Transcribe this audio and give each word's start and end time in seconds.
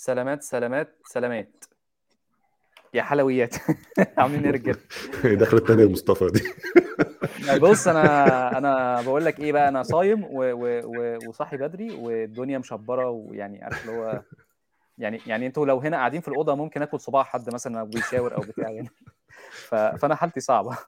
سلامات 0.00 0.42
سلامات 0.42 0.98
سلامات. 1.04 1.64
يا 2.94 3.02
حلويات. 3.02 3.54
عاملين 4.18 4.40
إيه 4.40 4.46
يا 4.46 4.52
رجالة؟ 4.52 4.78
دخلت 5.34 5.68
تاني 5.68 5.86
مصطفى 5.86 6.26
دي. 6.26 6.42
بص 7.58 7.88
أنا 7.88 8.04
أنا 8.58 9.02
بقول 9.02 9.24
لك 9.24 9.40
إيه 9.40 9.52
بقى 9.52 9.68
أنا 9.68 9.82
صايم 9.82 10.24
و... 10.24 10.28
و... 10.30 10.80
و... 10.84 11.18
وصاحي 11.28 11.56
بدري 11.56 11.90
والدنيا 11.90 12.58
مشبرة 12.58 13.10
ويعني 13.10 13.64
عارف 13.64 13.80
اللي 13.80 13.92
هو 13.92 14.22
يعني 14.98 15.20
يعني 15.26 15.46
أنتوا 15.46 15.66
لو 15.66 15.78
هنا 15.78 15.96
قاعدين 15.96 16.20
في 16.20 16.28
الأوضة 16.28 16.54
ممكن 16.54 16.82
آكل 16.82 17.00
صباع 17.00 17.22
حد 17.22 17.54
مثلا 17.54 17.80
أو 17.80 17.86
بيشاور 17.86 18.36
أو 18.36 18.40
بتاع 18.40 18.70
يعني. 18.70 18.90
ف... 19.50 19.74
فأنا 19.74 20.14
حالتي 20.14 20.40
صعبة. 20.40 20.78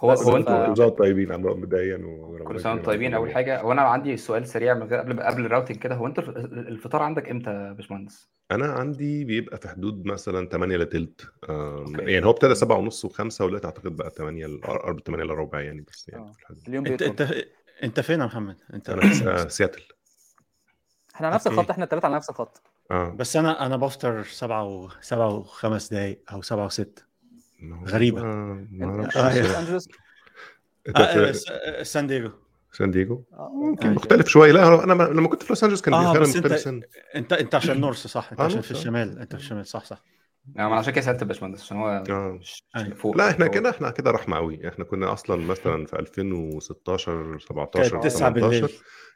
هو 0.00 0.12
هو 0.12 0.36
أنتوا 0.36 0.74
كل 0.74 0.90
طيبين 0.90 1.32
عم 1.32 1.42
مبدئيا 1.42 1.96
كل 2.44 2.60
سنه 2.60 2.72
وأنتم 2.72 2.84
طيبين. 2.86 3.14
أول 3.14 3.34
حاجة 3.34 3.60
هو 3.60 3.72
أنا 3.72 3.82
عندي 3.82 4.16
سؤال 4.16 4.46
سريع 4.46 4.74
من 4.74 4.82
غير 4.82 4.98
قبل 4.98 5.22
قبل 5.22 5.44
الراوتنج 5.46 5.76
كده. 5.76 5.94
هو 5.94 6.06
انت 6.06 6.18
الفطار 6.18 7.02
عندك 7.02 7.30
إمتى 7.30 7.50
يا 7.50 7.72
باشمهندس؟ 7.72 8.30
أنا 8.50 8.66
عندي 8.66 9.24
بيبقى 9.24 9.58
في 9.58 9.68
حدود 9.68 10.04
مثلا 10.06 10.48
8 10.48 10.76
الا 10.76 11.06
يعني 11.98 12.26
هو 12.26 12.30
ابتدى 12.30 12.54
7 12.54 12.78
ونص 12.78 13.06
و5 13.06 13.40
ودلوقتي 13.40 13.66
أعتقد 13.66 13.96
بقى 13.96 14.10
8 14.10 14.46
ل 14.46 14.60
8 15.06 15.24
الا 15.24 15.34
ربع 15.34 15.60
يعني 15.60 15.80
بس 15.80 16.08
يعني 16.08 16.24
آه. 16.24 16.32
في 16.32 16.40
الحدود. 16.40 16.68
اليوم 16.68 16.86
انت 16.86 17.02
انت 17.02 17.34
أنت 17.82 18.00
فين 18.00 18.20
يا 18.20 18.26
محمد؟ 18.26 18.56
انت 18.74 18.90
أنا 18.90 19.02
آه، 19.04 19.48
سياتل. 19.48 19.82
إحنا 21.14 21.26
على 21.26 21.34
نفس 21.34 21.46
الخط 21.46 21.70
إحنا 21.70 21.84
الثلاثه 21.84 22.06
على 22.06 22.16
نفس 22.16 22.30
الخط. 22.30 22.62
آه. 22.90 23.10
بس 23.10 23.36
أنا 23.36 23.66
أنا 23.66 23.76
بفطر 23.76 24.22
7 24.22 24.64
و 24.64 24.88
7 25.00 25.42
و5 25.42 25.90
دقائق 25.90 26.20
أو 26.32 26.42
7 26.42 26.68
و6 26.68 26.84
غريبة. 27.86 28.22
آه، 28.22 28.66
آه، 30.96 31.32
آه، 31.50 31.82
سان 31.82 32.06
دييغو. 32.06 32.30
سان 32.72 32.90
دييغو؟ 32.90 33.24
ممكن 33.38 33.90
مختلف 33.90 34.20
يعني. 34.20 34.30
شوية. 34.30 34.52
لا 34.52 34.84
أنا 34.84 34.92
لما 34.92 35.28
كنت 35.28 35.42
في 35.42 35.48
لوس 35.50 35.64
أنجلوس 35.64 35.80
كان 35.82 35.94
آه 35.94 36.18
بس 36.18 36.36
انت, 36.36 36.84
انت 37.16 37.32
أنت 37.32 37.54
عشان 37.54 37.80
نورث 37.80 38.06
صح. 38.06 38.28
أنت 38.32 38.40
عشان 38.40 38.60
في 38.60 38.70
الشمال. 38.70 39.18
أنت 39.18 39.36
في 39.36 39.42
الشمال 39.42 39.66
صح 39.66 39.84
صح. 39.84 40.02
يعني 40.54 40.68
أنا 40.68 40.76
عشان 40.76 40.92
كده 40.92 41.02
سألت 41.04 41.22
الباشمهندس 41.22 41.62
عشان 41.62 41.76
هو 41.76 42.04
مش 42.10 42.62
أيوه. 42.76 42.94
فوق 42.94 43.16
لا 43.16 43.30
إحنا 43.30 43.46
كده 43.46 43.70
إحنا 43.70 43.90
كده 43.90 44.10
رحمه 44.10 44.36
قوي 44.36 44.68
إحنا 44.68 44.84
كنا 44.84 45.12
أصلا 45.12 45.36
مثلا 45.46 45.86
في 45.86 45.98
2016 45.98 47.38
17 47.38 47.90
كانت 47.90 48.04
تسعة 48.04 48.30
18 48.30 48.48
بالليل 48.48 48.68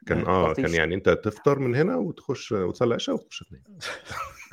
كان 0.07 0.25
آه 0.25 0.53
كان 0.53 0.65
تطيش 0.65 0.77
يعني 0.77 0.95
أنت 0.95 1.09
تفطر 1.09 1.59
من 1.59 1.75
هنا 1.75 1.95
وتخش 1.95 2.51
وتصلي 2.51 2.87
العشاء 2.87 3.15
وتخش 3.15 3.43
تنام. 3.49 3.63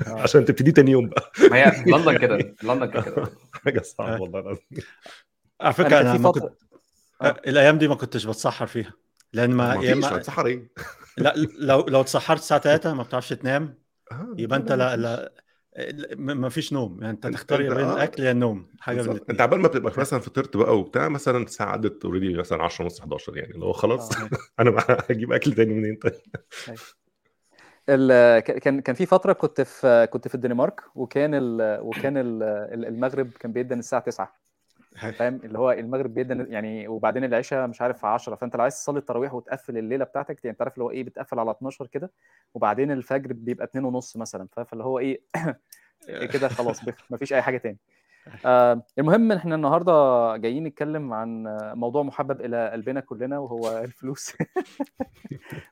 آه. 0.06 0.20
عشان 0.22 0.44
تبتدي 0.44 0.72
تاني 0.72 0.90
يوم 0.90 1.08
بقى. 1.08 1.32
ما 1.50 1.56
هي 1.56 1.84
لندن 1.86 2.18
كده 2.18 2.54
لندن 2.62 2.86
كده 2.90 3.24
حاجة 3.64 3.80
صعبة 3.80 4.16
آه. 4.16 4.20
والله 4.20 4.40
العظيم. 4.40 4.66
على 5.60 5.74
كان 5.74 5.92
أنا 5.92 6.12
في 6.12 6.18
ما 6.18 6.30
كنت 6.32 6.42
فتره 6.42 6.56
آه، 7.22 7.40
الأيام 7.46 7.78
دي 7.78 7.88
ما 7.88 7.94
كنتش 7.94 8.24
بتسحر 8.24 8.66
فيها. 8.66 8.92
لأن 9.32 9.50
ما 9.50 9.76
ما 9.76 9.84
يا 9.84 9.92
اما 9.92 10.16
هتسحر 10.16 10.46
إيه 10.46 10.72
لا 11.18 11.34
لو 11.58 11.86
لو 11.88 12.00
اتسحرت 12.00 12.40
الساعة 12.40 12.60
3 12.60 12.94
ما 12.94 13.02
بتعرفش 13.02 13.28
تنام 13.28 13.78
يبقى 14.38 14.58
لا 14.58 14.62
أنت 14.62 14.72
لا 14.72 14.96
لا 14.96 15.32
ما 16.16 16.34
ما 16.34 16.48
فيش 16.48 16.72
نوم 16.72 16.98
يعني 17.00 17.12
أنت 17.12 17.26
تختار 17.26 17.62
بين 17.62 17.72
الاكل 17.72 18.22
يا 18.22 18.32
النوم 18.32 18.66
حاجة 18.80 19.02
من 19.02 19.20
أنت 19.30 19.40
عبال 19.40 19.60
ما 19.60 19.68
بتبقى 19.68 19.92
مثلا 19.96 20.20
فطرت 20.20 20.56
بقى 20.56 20.78
وبتاع 20.78 21.08
مثلا 21.08 21.42
الساعة 21.42 21.72
عدت 21.72 22.04
already 22.04 22.34
مثلا 22.34 22.62
10 22.62 22.84
ونص 22.84 23.00
11 23.00 23.36
يعني 23.36 23.54
اللي 23.54 23.64
هو 23.64 23.72
خلاص 23.72 24.10
آه 24.12 24.28
أنا 24.60 24.86
هجيب 25.10 25.32
أكل 25.32 25.52
تاني 25.52 25.74
منين؟ 25.74 25.96
طيب. 25.96 26.12
ك- 28.40 28.58
كان 28.58 28.80
كان 28.80 28.94
في 28.94 29.06
فترة 29.06 29.32
كنت 29.32 29.60
في 29.60 30.06
كنت 30.12 30.28
في 30.28 30.34
الدنمارك 30.34 30.80
وكان 30.94 31.34
ال 31.34 31.80
وكان 31.80 32.16
ال 32.16 32.42
المغرب 32.84 33.30
كان 33.30 33.52
بيدن 33.52 33.78
الساعة 33.78 34.02
9 34.02 34.41
فاهم؟ 35.18 35.40
اللي 35.44 35.58
هو 35.58 35.70
المغرب 35.72 36.14
بيدن 36.14 36.46
يعني 36.52 36.88
وبعدين 36.88 37.24
العشاء 37.24 37.66
مش 37.66 37.82
عارف 37.82 38.04
10 38.04 38.34
فأنت 38.34 38.56
لو 38.56 38.62
عايز 38.62 38.74
تصلي 38.74 38.98
التراويح 38.98 39.34
وتقفل 39.34 39.78
الليلة 39.78 40.04
بتاعتك 40.04 40.44
يعني 40.44 40.52
انت 40.52 40.62
عارف 40.62 40.74
اللي 40.74 40.84
هو 40.84 40.90
إيه 40.90 41.04
بتقفل 41.04 41.38
على 41.38 41.50
12 41.50 41.86
كده 41.86 42.12
وبعدين 42.54 42.90
الفجر 42.90 43.32
بيبقى 43.32 43.64
2 43.64 43.84
ونص 43.84 44.16
مثلا 44.16 44.48
فاللي 44.66 44.84
هو 44.84 44.98
إيه 44.98 45.20
كده 46.32 46.48
خلاص 46.48 46.80
مفيش 47.10 47.32
أي 47.32 47.42
حاجة 47.42 47.58
تاني. 47.58 47.78
آه 48.46 48.82
المهم 48.98 49.32
إحنا 49.32 49.54
النهارده 49.54 49.92
جايين 50.36 50.64
نتكلم 50.64 51.12
عن 51.12 51.42
موضوع 51.74 52.02
محبب 52.02 52.40
إلى 52.40 52.70
قلبنا 52.70 53.00
كلنا 53.00 53.38
وهو 53.38 53.78
الفلوس. 53.78 54.36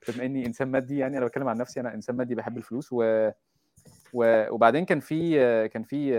بما 0.09 0.25
إني 0.25 0.47
إنسان 0.47 0.69
مادي 0.69 0.99
يعني 0.99 1.19
أنا 1.19 1.27
بتكلم 1.27 1.49
عن 1.49 1.57
نفسي 1.59 1.81
أنا 1.81 1.95
إنسان 1.95 2.17
مادي 2.17 2.35
بحب 2.35 2.57
الفلوس 2.57 2.89
و... 2.93 3.31
و... 4.13 4.51
وبعدين 4.55 4.85
كان 4.85 5.01
في 5.01 5.39
كان 5.69 5.83
في 5.83 6.15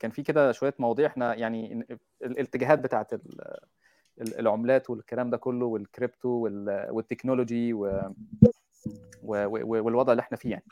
كان 0.00 0.10
في 0.10 0.22
كده 0.22 0.52
شوية 0.52 0.74
مواضيع 0.78 1.06
إحنا 1.06 1.34
يعني 1.34 1.72
ال- 1.72 1.98
الاتجاهات 2.24 2.78
بتاعت 2.78 3.12
ال- 3.12 3.40
ال- 4.20 4.38
العملات 4.40 4.90
والكلام 4.90 5.30
ده 5.30 5.36
كله 5.36 5.66
والكريبتو 5.66 6.28
وال- 6.28 6.86
والتكنولوجي 6.90 7.72
و... 7.72 8.02
والوضع 9.22 10.12
اللي 10.12 10.20
إحنا 10.20 10.36
فيه 10.36 10.50
يعني. 10.50 10.64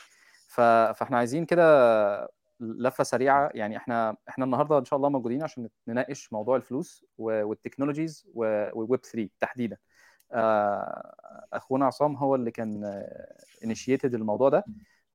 فاحنا 0.48 1.16
عايزين 1.18 1.44
كده 1.44 2.28
لفة 2.60 3.04
سريعة 3.04 3.50
يعني 3.54 3.76
إحنا 3.76 4.16
إحنا 4.28 4.44
النهارده 4.44 4.78
إن 4.78 4.84
شاء 4.84 4.96
الله 4.96 5.08
موجودين 5.08 5.42
عشان 5.42 5.68
نناقش 5.88 6.32
موضوع 6.32 6.56
الفلوس. 6.56 7.04
وال 7.18 7.33
technologies. 7.33 8.26
وويب 8.34 9.00
3 9.00 9.28
تحديدا 9.40 9.76
آه، 10.32 11.14
أخونا 11.52 11.86
عصام 11.86 12.16
هو 12.16 12.34
اللي 12.34 12.50
كان 12.50 13.04
initiated 13.64 14.14
الموضوع 14.14 14.48
ده 14.48 14.64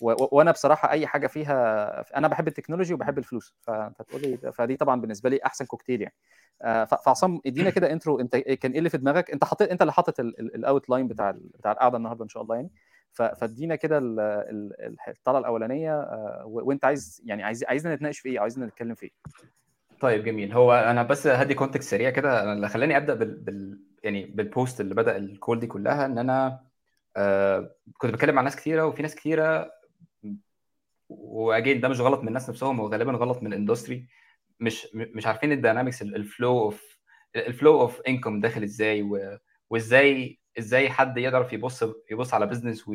وأنا 0.04 0.52
بصراحة 0.52 0.92
اي 0.92 1.08
حاجة 1.08 1.28
فيها 1.28 2.18
أنا 2.18 2.28
بحب 2.28 2.48
ال 2.48 2.52
technology 2.52 2.94
وبحب 2.94 3.18
الفلوس. 3.18 3.56
فانت 3.62 4.02
تقول 4.02 4.22
لي 4.22 4.52
فدي 4.52 4.78
طبعا 4.78 5.02
بالنسبة 5.02 5.30
لي 5.30 5.40
احسن 5.46 5.66
كوكتيل 5.66 6.02
يعني. 6.02 6.16
آه، 6.62 6.84
فعصام 6.84 7.42
ادينا 7.46 7.70
كده 7.70 7.92
intro 7.92 8.20
انت 8.20 8.38
كان 8.38 8.72
إيه 8.72 8.78
اللي 8.78 8.90
في 8.90 8.98
دماغك؟ 8.98 9.32
انت 9.32 9.44
حطيت 9.44 9.70
انت 9.70 9.82
اللي 9.82 9.94
حاطط 9.94 10.20
ال 10.20 10.90
outline 10.90 11.08
بتاع 11.08 11.32
بتاع 11.38 11.72
القعدة 11.72 11.98
النهارده 11.98 12.24
إن 12.24 12.30
شاء 12.30 12.44
الله 12.44 12.56
يعني. 12.56 12.72
فادينا 13.14 13.76
كده 13.76 13.98
ال- 13.98 14.20
ال- 14.20 14.74
ال- 14.86 14.96
الطلعة 15.08 15.40
الأولانية 15.40 16.00
آه، 16.00 16.44
وانت 16.46 16.86
عايز 16.86 17.22
يعني 17.26 17.44
عايز 17.44 17.64
عايزنا 17.64 17.96
نتناقش 17.96 18.20
في 18.20 18.30
إيه؟ 18.30 18.40
عايزنا 18.40 18.66
نتكلم 18.66 18.96
في 18.96 19.04
إيه؟ 19.06 19.12
طيب 20.00 20.24
جميل. 20.24 20.54
هو 20.54 20.74
أنا 20.74 21.04
بس 21.04 21.28
هدي 21.28 21.54
context 21.54 21.90
سريع 21.92 22.10
كده. 22.10 22.44
أنا 22.44 22.54
اللي 22.54 22.70
خلاني 22.70 22.98
أبدأ 22.98 23.14
بال, 23.14 23.38
بال 23.38 23.80
يعني 24.04 24.26
بال 24.26 24.44
post 24.44 24.82
اللي 24.82 24.96
بدأ 24.96 25.18
ال 25.18 25.26
call 25.26 25.60
دي 25.60 25.68
كلها 25.68 26.06
إن 26.06 26.18
أنا 26.18 26.64
آه 27.18 27.76
كنت 27.98 28.14
بتكلم 28.14 28.36
مع 28.36 28.42
ناس 28.42 28.56
كتيرة 28.56 28.86
وفي 28.86 29.02
ناس 29.02 29.16
كتيرة 29.16 29.72
و 31.20 31.30
again 31.30 31.82
ده 31.82 31.88
مش 31.90 32.00
غلط 32.02 32.22
من 32.22 32.28
الناس 32.28 32.50
نفسهم 32.50 32.80
هو 32.80 32.88
غالبا 32.88 33.12
غلط 33.12 33.44
من 33.44 33.54
ال 33.54 33.59
industry. 33.59 34.08
مش 34.60 34.88
مش 34.94 35.28
عارفين 35.28 35.52
ال 35.52 35.57
dynamics 35.57 36.02
ال 36.02 36.13
flow 36.13 36.60
of 36.60 37.00
ال 37.36 37.45
flow 37.45 37.82
of 37.82 38.02
income 38.02 38.40
داخل 38.42 38.64
إزاي 38.64 39.10
وإزاي 39.70 40.40
إزاي 40.60 40.90
حد 40.90 41.18
يقدر 41.18 41.50
يبص 41.54 41.84
يبص 42.12 42.34
على 42.34 42.46
business 42.48 42.86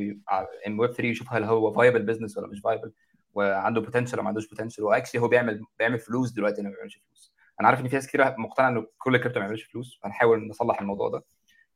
ام 0.66 0.78
ويب 0.80 0.90
3 0.90 1.04
يشوف 1.04 1.32
هل 1.32 1.44
هو 1.44 1.72
viable 1.72 2.02
business 2.02 2.38
ولا 2.38 2.46
مش 2.46 2.60
viable 2.60 2.92
وعنده 3.34 3.80
potential 3.80 4.14
ولا 4.14 4.22
ما 4.22 4.28
عندوش 4.28 4.48
potential 4.48 4.84
و 4.84 4.88
actually 4.88 5.20
هو 5.20 5.28
بيعمل 5.28 5.64
بيعمل 5.78 5.98
فلوس 5.98 6.30
دلوقتي 6.30 6.62
ما 6.62 6.70
بيعملش 6.70 6.96
فلوس. 6.96 7.34
أنا 7.60 7.68
عارف 7.68 7.80
إن 7.80 7.88
في 7.88 7.94
ناس 7.94 8.06
كتير 8.06 8.38
مقتنعة 8.38 8.68
ان 8.68 8.86
كل 8.98 9.14
الكريبتو 9.14 9.40
ما 9.40 9.46
بيعملش 9.46 9.62
فلوس 9.62 10.00
هنحاول 10.04 10.48
نصلح 10.48 10.80
الموضوع 10.80 11.08
ده. 11.08 11.24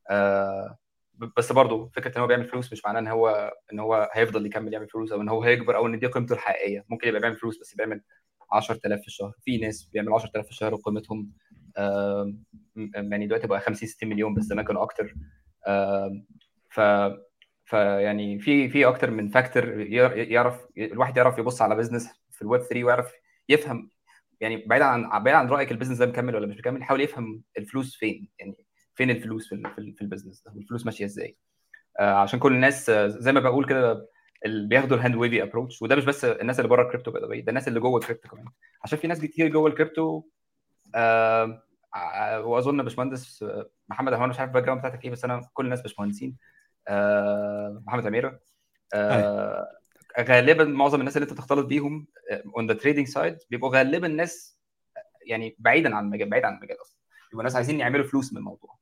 آه 0.09 0.77
بس 1.37 1.51
برضه 1.51 1.89
فكرة 1.95 2.15
إن 2.17 2.21
هو 2.21 2.27
بيعمل 2.27 2.45
فلوس 2.45 2.71
مش 2.73 2.85
معناه 2.85 2.99
إن 2.99 3.07
هو 3.07 3.53
إن 3.73 3.79
هو 3.79 4.09
هيفضل 4.13 4.45
يكمل 4.45 4.73
يعمل 4.73 4.87
فلوس 4.89 5.11
أو 5.11 5.21
إن 5.21 5.29
هو 5.29 5.43
هيكبر 5.43 5.75
أو 5.75 5.87
إن 5.87 5.99
دي 5.99 6.07
قيمته 6.07 6.33
الحقيقية. 6.33 6.85
ممكن 6.89 7.07
يبقى 7.07 7.21
بيعمل 7.21 7.35
فلوس 7.35 7.59
بس 7.59 7.75
بيعمل 7.75 8.01
10000 8.51 9.01
في 9.01 9.07
الشهر. 9.07 9.33
في 9.45 9.57
ناس 9.57 9.89
بيعمل 9.93 10.13
10000 10.13 10.45
في 10.45 10.51
الشهر 10.51 10.73
وقيمتهم 10.73 11.31
يعني 12.95 13.27
دلوقتي 13.27 13.47
بقى 13.47 13.59
50 13.59 13.89
60 13.89 14.09
مليون 14.09 14.33
بس 14.33 14.43
زمان 14.43 14.65
كانوا 14.65 14.83
أكتر. 14.83 15.13
ف 16.69 16.81
فيعني 17.65 18.39
في 18.39 18.69
في 18.69 18.85
أكتر 18.87 19.11
من 19.11 19.29
فاكتور 19.29 19.79
يعرف 19.79 20.65
الواحد 20.77 21.17
يعرف 21.17 21.37
يبص 21.37 21.61
على 21.61 21.75
business 21.75 22.09
في 22.31 22.41
الويب 22.41 22.61
3 22.61 22.83
ويعرف 22.83 23.11
يفهم 23.49 23.89
يعني 24.41 24.57
بعيد 24.67 24.81
عن 24.81 25.23
بعيد 25.23 25.35
عن 25.35 25.47
رأيك 25.47 25.71
ال 25.71 25.74
business 25.74 25.97
ده 25.97 26.05
مكمل 26.05 26.35
ولا 26.35 26.47
مش 26.47 26.57
مكمل 26.57 26.81
يحاول 26.81 27.01
يفهم 27.01 27.43
الفلوس 27.57 27.95
فين. 27.95 28.29
يعني 28.39 28.65
فين 28.95 29.09
الفلوس 29.09 29.49
في 29.49 29.63
في, 29.75 29.77
ال- 29.81 29.93
في 29.93 30.01
ال 30.01 30.06
business 30.06 30.43
ده؟ 30.45 30.51
والفلوس 30.55 30.85
ماشية 30.85 31.05
إزاي؟ 31.05 31.37
آه 31.99 32.13
عشان 32.13 32.39
كل 32.39 32.53
الناس 32.53 32.89
آه، 32.89 33.07
زي 33.07 33.31
ما 33.31 33.39
بقول 33.39 33.65
كده 33.65 34.09
اللي 34.45 34.67
بياخدوا 34.67 34.97
ال 34.97 35.01
hand 35.01 35.15
wavy 35.15 35.43
approach 35.43 35.81
وده 35.81 35.95
مش 35.95 36.05
بس 36.05 36.25
الناس 36.25 36.59
اللي 36.59 36.69
بره 36.69 36.83
الكريبتو 36.83 37.11
باي 37.11 37.41
ده 37.41 37.49
الناس 37.49 37.67
اللي 37.67 37.79
جوه 37.79 37.99
الكريبتو 37.99 38.29
كمان. 38.29 38.45
عشان 38.83 38.99
في 38.99 39.07
ناس 39.07 39.19
كتير 39.21 39.47
جوه 39.47 39.69
الكريبتو 39.69 40.23
آه 40.95 41.61
وأظن 42.39 42.83
باشمهندس 42.83 43.43
آه، 43.43 43.69
محمد 43.89 44.13
هو 44.13 44.19
أنا 44.19 44.27
مش 44.27 44.39
عارف 44.39 44.49
ال 44.49 44.63
background 44.63 44.79
بتاعتك 44.81 45.05
إيه 45.05 45.11
بس 45.11 45.25
أنا 45.25 45.49
كل 45.53 45.65
الناس 45.65 45.81
باشمهندسين. 45.81 46.37
آه 46.87 47.83
محمد 47.87 48.05
أميرة. 48.07 48.39
آه 48.93 49.67
غالبا 50.19 50.63
معظم 50.63 50.99
الناس 50.99 51.17
اللي 51.17 51.23
أنت 51.23 51.33
بتختلط 51.33 51.65
بيهم 51.65 52.07
on 52.57 52.67
the 52.67 52.73
trading 52.73 53.07
side 53.07 53.37
بيبقوا 53.49 53.77
غالبا 53.77 54.07
ناس 54.07 54.59
يعني 55.25 55.55
بعيدا 55.59 55.95
عن 55.95 56.05
المجال 56.05 56.29
بعيد 56.29 56.43
عن 56.45 56.53
المجال 56.57 56.81
أصلا. 56.81 56.97
بيبقوا 57.31 57.43
ناس 57.43 57.55
عايزين 57.55 57.79
يعملوا 57.79 58.05
فلوس 58.05 58.33
من 58.33 58.37
الموضوع. 58.39 58.77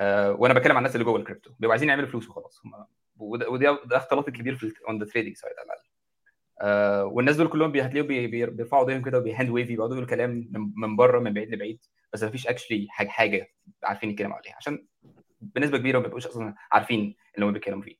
وأنا 0.00 0.54
بتكلم 0.54 0.72
عن 0.72 0.78
الناس 0.78 0.94
اللي 0.94 1.04
جوه 1.04 1.16
الكريبتو 1.20 1.50
بيبقوا 1.50 1.72
عايزين 1.72 1.88
يعملوا 1.88 2.08
فلوس 2.08 2.28
وخلاص. 2.28 2.62
وده 3.16 3.78
ده 3.86 3.96
اختلاط 3.96 4.28
الكبير 4.28 4.54
في 4.54 4.72
on 4.88 4.98
the 4.98 5.04
trading 5.06 5.36
side 5.36 5.54
على 5.58 5.66
الأقل. 5.66 5.82
آه 6.60 7.04
والناس 7.04 7.36
دول 7.36 7.48
كلهم 7.48 7.70
هتلاقيهم 7.76 8.06
بي- 8.06 8.26
بي- 8.26 8.46
بيرفعوا 8.46 8.88
ايديهم 8.88 9.02
كده 9.04 9.18
وبي 9.18 9.32
hand 9.32 9.50
wave 9.50 9.68
بيقعدوا 9.68 9.94
يقولوا 9.94 10.10
كلام 10.10 10.48
من, 10.76 10.96
بره 10.96 11.18
من 11.20 11.32
بعيد 11.34 11.54
لبعيد. 11.54 11.80
بس 12.12 12.22
ما 12.22 12.30
فيش 12.30 12.46
actually 12.46 12.86
حاجة 12.90 13.08
حاجة 13.08 13.48
عارفين 13.82 14.10
يتكلموا 14.10 14.36
عليها. 14.36 14.54
عشان 14.56 14.86
بنسبة 15.40 15.78
كبيرة 15.78 15.98
ما 15.98 16.04
بيبقوش 16.04 16.26
أصلا 16.26 16.54
عارفين 16.72 17.16
اللي 17.34 17.46
هم 17.46 17.52
بيتكلموا 17.52 17.82
فيه. 17.82 17.96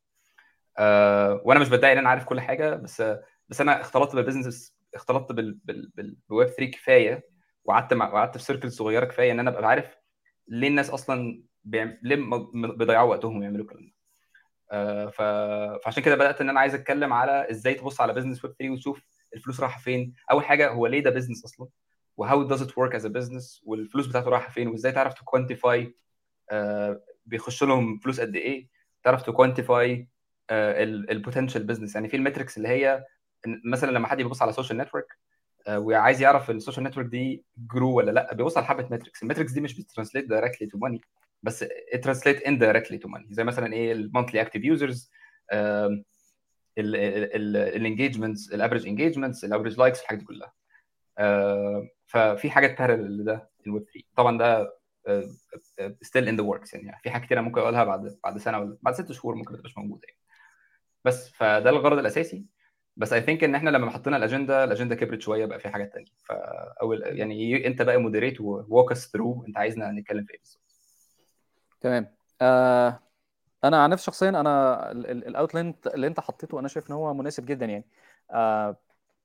آه 0.79 1.43
وأنا 1.44 1.61
مش 1.61 1.69
بدعي 1.69 1.93
إن 1.93 1.99
أنا 1.99 2.09
عارف 2.09 2.25
كل 2.25 2.41
حاجة 2.41 2.75
بس 2.75 3.03
بس 3.49 3.61
أنا 3.61 3.81
اختلطت 3.81 4.15
بال 4.17 4.28
business 4.28 4.75
اختلطت 4.94 5.33
بال 5.33 5.59
بال 5.65 5.91
بال 5.94 6.17
بويب 6.29 6.49
3 6.49 6.71
كفاية 6.71 7.29
وقعدت 7.65 7.94
مع 7.94 8.09
وقعدت 8.12 8.37
في 8.39 8.44
circle 8.44 8.73
صغيرة 8.73 9.05
كفاية 9.05 9.33
إن 9.33 9.41
أنا 9.41 9.50
أبقى 9.50 9.69
عارف 9.69 9.97
ليه 10.49 10.69
الناس 10.69 10.91
أصلا. 10.91 11.43
ليه 11.64 12.17
بيضيعوا 12.55 13.11
وقتهم 13.11 13.38
ويعملوا 13.38 13.64
الكلام 13.64 13.85
ده. 13.87 13.93
آه، 14.73 15.06
ف... 15.06 15.23
فعشان 15.85 16.03
كده 16.03 16.14
بدأت 16.14 16.41
إن 16.41 16.49
أنا 16.49 16.61
عايز 16.61 16.75
أتكلم 16.75 17.12
على 17.12 17.50
إزاي 17.50 17.75
تبص 17.75 18.00
على 18.00 18.12
business 18.12 18.44
Web 18.44 18.55
3 18.59 18.73
وتشوف 18.73 19.03
الفلوس 19.35 19.61
رايحة 19.61 19.81
فين. 19.81 20.14
أول 20.31 20.44
حاجة 20.44 20.70
هو 20.70 20.87
ليه 20.87 21.00
ده 21.00 21.11
business 21.11 21.44
أصلا؟ 21.44 21.69
و 22.17 22.25
how 22.25 22.49
does 22.49 22.61
it 22.61 22.67
work 22.69 22.93
as 23.00 23.05
a 23.05 23.09
business 23.09 23.61
والفلوس 23.64 24.06
بتاعته 24.06 24.31
رايحة 24.31 24.50
فين؟ 24.50 24.69
وإزاي 24.69 24.93
تعرف 24.93 25.14
ت 25.15 25.23
quantify 25.23 25.94
بيخش 27.26 27.65
لهم 27.65 27.99
فلوس 27.99 28.20
قد 28.20 28.37
إيه؟ 28.37 28.69
تعرف 29.03 29.23
ت 29.23 29.32
quantify 29.32 30.09
ال 30.50 30.62
potential 30.62 31.65
business 31.65 31.94
يعني 31.94 32.08
في 32.08 32.17
ال 32.17 32.22
metrics 32.22 32.56
اللي 32.56 32.69
هي 32.69 33.05
مثلا 33.65 33.91
لما 33.91 34.08
حد 34.08 34.17
بيبص 34.17 34.43
على 34.43 34.53
social 34.53 34.79
network 34.79 35.06
وعايز 35.70 36.23
يعرف 36.23 36.50
ال 36.50 36.55
social 36.55 36.85
network 36.85 37.06
دي 37.06 37.44
grow 37.56 37.94
ولا 37.94 38.11
لأ 38.11 38.35
بيبص 38.35 38.56
على 38.56 38.67
حبة 38.67 38.88
metrics 38.91 39.23
ال 39.23 39.26
metrics 39.26 39.53
دي 39.53 39.61
مش 39.61 39.81
بت 39.81 39.89
translate 39.89 40.25
directly 40.29 40.69
to 40.69 40.79
money 40.79 41.00
بس 41.43 41.65
translate 42.03 42.39
indirectly 42.41 42.99
to 43.03 43.09
money 43.09 43.27
زي 43.31 43.44
مثلا 43.44 43.73
إيه 43.73 43.93
المونثلي 43.93 44.41
اكتيف 44.41 44.65
يوزرز 44.65 45.11
الانجيجمنتس 46.79 48.53
الافريج 48.55 48.87
انجيجمنتس 48.87 49.44
الافريج 49.44 49.79
لايكس 49.79 50.03
الحاجات 50.03 50.21
دي 50.21 50.27
كلها. 50.27 50.53
ففي 52.06 52.50
حاجات 52.50 52.79
parallel 52.79 53.19
لده 53.19 53.50
الويب 53.67 53.85
3 53.85 54.06
طبعا 54.17 54.39
ده 54.39 54.79
still 56.03 56.29
in 56.29 56.37
the 56.37 56.43
works 56.43 56.75
يعني. 56.75 56.99
في 57.03 57.11
حاجات 57.11 57.27
كتير 57.27 57.43
ممكن 57.43 57.61
أقولها 57.61 57.85
بعد 57.85 58.19
بعد 58.25 58.39
سنة 58.39 58.59
ولا 58.59 58.79
بعد 58.83 58.94
ست 58.94 59.12
شهور 59.12 59.35
ممكن 59.35 59.53
ما 59.53 59.56
تبقاش 59.59 59.79
موجودة 59.79 60.03
يعني. 60.09 60.19
بس 61.05 61.31
فده 61.31 61.71
الغرض 61.71 61.99
الأساسي. 61.99 62.47
بس 62.97 63.12
I 63.12 63.21
think 63.21 63.44
إن 63.44 63.55
إحنا 63.55 63.71
لما 63.71 63.91
حطينا 63.91 64.17
الأجندة 64.17 64.65
الأجندة 64.65 64.94
كبرت 64.94 65.21
شوية 65.21 65.47
بقى 65.47 65.61
في 65.61 65.69
حاجات 65.69 65.93
تانية. 65.93 66.12
فأول 66.25 67.03
يعني 67.05 67.67
أنت 67.67 67.83
بقى 67.83 67.99
moderate 67.99 68.41
walk 68.41 68.93
us 68.93 69.11
through 69.12 69.44
أنت 69.49 69.59
عايزنا 69.59 69.91
نتكلم 69.93 70.25
في 70.25 70.33
إيه 70.33 70.39
بالظبط. 70.39 70.62
تمام. 71.82 72.06
آه 72.40 72.99
أنا 73.64 73.82
عن 73.84 73.90
نفسي 73.90 74.05
شخصيا 74.06 74.29
أنا 74.29 74.90
ال 74.93 75.03
outline 75.03 75.75
اللي 75.87 76.06
انت 76.06 76.20
حطيته 76.20 76.61
أنا 76.61 76.69
شايف 76.69 76.90
إن 76.90 76.94
هو 76.94 77.14
مناسب 77.14 77.44
جدا 77.46 77.67
يعني. 77.67 77.84
آه 78.31 78.76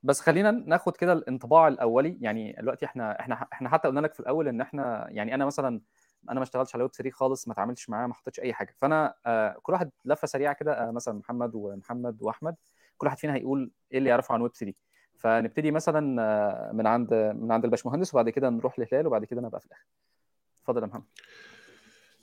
بس 0.04 0.21
خلينا 0.21 0.51
ناخد 0.51 0.98
كده 0.98 1.13
الانطباع 1.13 1.68
الأولي. 1.68 2.18
يعني 2.21 2.56
دلوقتي 2.59 2.86
إحنا 2.86 3.19
إحنا 3.19 3.48
إحنا 3.54 3.69
حتى 3.69 3.88
قلنا 3.88 4.00
لك 4.00 4.13
في 4.13 4.19
الأول 4.19 4.48
إن 4.48 4.62
إحنا 4.62 5.07
يعني 5.09 5.36
أنا 5.36 5.45
مثلا 5.45 5.81
أنا 6.30 6.39
ما 6.39 6.44
اشتغلتش 6.44 6.75
على 6.75 6.83
ويب 6.83 6.92
3 6.92 7.12
خالص 7.12 7.48
ما 7.48 7.54
اتعاملتش 7.54 7.89
معاه 7.89 8.07
ما 8.07 8.13
حطيتش 8.13 8.39
أي 8.39 8.54
حاجة. 8.54 8.75
فأنا 8.81 9.13
آه 9.25 9.57
كل 9.62 9.74
واحد 9.74 9.89
لفة 10.06 10.27
سريعة 10.27 10.54
كده 10.54 10.88
آه 10.88 10.92
مثلا 10.92 11.13
محمد 11.13 11.51
ومحمد 11.56 12.21
وأحمد. 12.21 12.56
كل 12.98 13.07
واحد 13.07 13.18
فينا 13.18 13.33
هيقول 13.36 13.71
إيه 13.92 13.98
اللي 13.98 14.09
يعرفه 14.09 14.33
عن 14.33 14.42
ويب 14.42 14.51
3 14.51 14.74
فنبتدي 15.15 15.71
مثلا 15.71 16.21
آه 16.21 16.71
من 16.74 16.88
عند 16.88 17.13
من 17.13 17.51
عند 17.51 17.65
الباشمهندس 17.65 18.13
وبعد 18.13 18.30
كده 18.30 18.50
نروح 18.50 18.80
لهلال 18.80 19.07
وبعد 19.07 19.25
كده 19.25 19.42
نبقى 19.42 19.59
في 19.59 19.65
الآخر. 19.65 19.86
اتفضل 20.62 20.81
يا 20.81 20.88
محمد. 20.88 21.04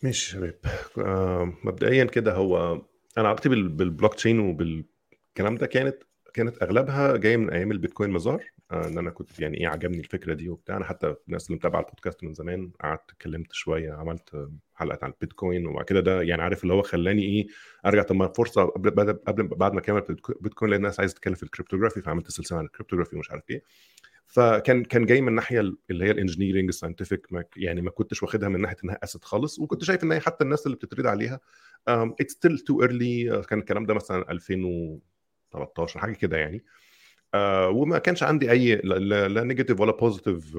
ماشي 0.05 0.37
يا 0.37 0.41
شباب. 0.41 0.59
آه 0.99 1.53
مبدئيا 1.65 2.05
كده 2.05 2.33
هو 2.35 2.73
أنا 3.19 3.29
علاقتي 3.29 3.49
بال- 3.49 3.69
بالبلوك 3.69 4.15
تشين 4.15 4.39
وبالكلام 4.41 5.55
ده 5.57 5.67
كانت 5.67 6.03
كانت 6.35 6.63
أغلبها 6.63 7.17
جاية 7.17 7.37
من 7.37 7.51
أيام 7.51 7.71
البيتكوين 7.73 8.11
مزار. 8.11 8.45
آه 8.71 8.87
إن 8.89 8.99
أنا 8.99 9.11
كنت 9.11 9.41
يعني 9.41 9.61
إيه 9.61 9.69
عجبني 9.69 9.99
الفكرة 9.99 10.35
دي 10.35 10.49
وبتاع. 10.49 10.77
أنا 10.77 10.85
حتى 10.85 11.15
الناس 11.29 11.47
اللي 11.47 11.57
متابعة 11.57 11.81
البودكاست 11.81 12.25
من 12.25 12.35
زمان 12.35 12.73
قعدت 12.81 13.11
اتكلمت 13.11 13.53
شوية 13.53 13.93
عملت 13.93 14.49
حلقة 14.75 14.99
عن 15.03 15.11
البيتكوين 15.11 15.67
وبعد 15.67 15.85
كده 15.85 16.01
ده 16.01 16.23
يعني 16.23 16.43
عارف 16.43 16.63
اللي 16.63 16.75
هو 16.75 16.83
خلاني 16.83 17.23
إيه 17.23 17.47
أرجع 17.87 18.03
طب 18.03 18.33
فرصة 18.37 18.65
قبل 18.65 18.91
بعد 18.91 19.21
بعد 19.39 19.73
ما 19.73 19.79
أكمل 19.81 20.03
بيتكوين 20.41 20.71
لأن 20.71 20.81
الناس 20.81 21.01
عايزة 21.01 21.15
تتكلم 21.15 21.35
في 21.35 21.43
ال 21.43 21.47
cryptography 21.47 22.01
فعملت 22.03 22.31
سلسلة 22.31 22.59
عن 22.59 22.65
ال 22.65 22.69
cryptography 22.69 23.17
ومش 23.17 23.31
عارف 23.31 23.43
إيه. 23.51 23.63
فكان 24.27 24.85
كان 24.85 25.07
جاي 25.07 25.21
من 25.21 25.29
الناحيه 25.29 25.61
اللي 25.91 26.05
هي 26.05 26.11
ال 26.11 26.16
engineering 26.16 26.69
ال 26.69 26.74
scientific 26.74 27.29
يعني 27.57 27.81
ما 27.83 27.91
كنتش 27.91 28.23
واخدها 28.23 28.49
من 28.49 28.61
ناحية 28.61 28.77
إنها 28.85 28.99
asset 29.05 29.25
خالص 29.25 29.59
وكنت 29.59 29.85
شايف 29.85 30.05
إن 30.05 30.13
هي 30.13 30.21
حتى 30.21 30.45
الناس 30.45 30.67
اللي 30.67 30.77
بت 30.77 30.85
trade 30.85 31.07
عليها 31.07 31.41
it's 31.89 32.33
still 32.33 32.59
too 32.59 32.83
early 32.83 33.43
كان 33.49 33.59
الكلام 33.59 33.87
ده 33.87 33.95
مثلا 33.95 34.31
2013 34.31 36.01
حاجة 36.01 36.13
كده 36.15 36.37
يعني. 36.37 36.65
آه 37.35 37.69
وما 37.69 37.99
كانش 37.99 38.23
عندي 38.23 38.51
أي 38.51 38.75
لا- 38.77 39.45
negative 39.45 39.81
ولا 39.81 39.93
positive 39.93 40.57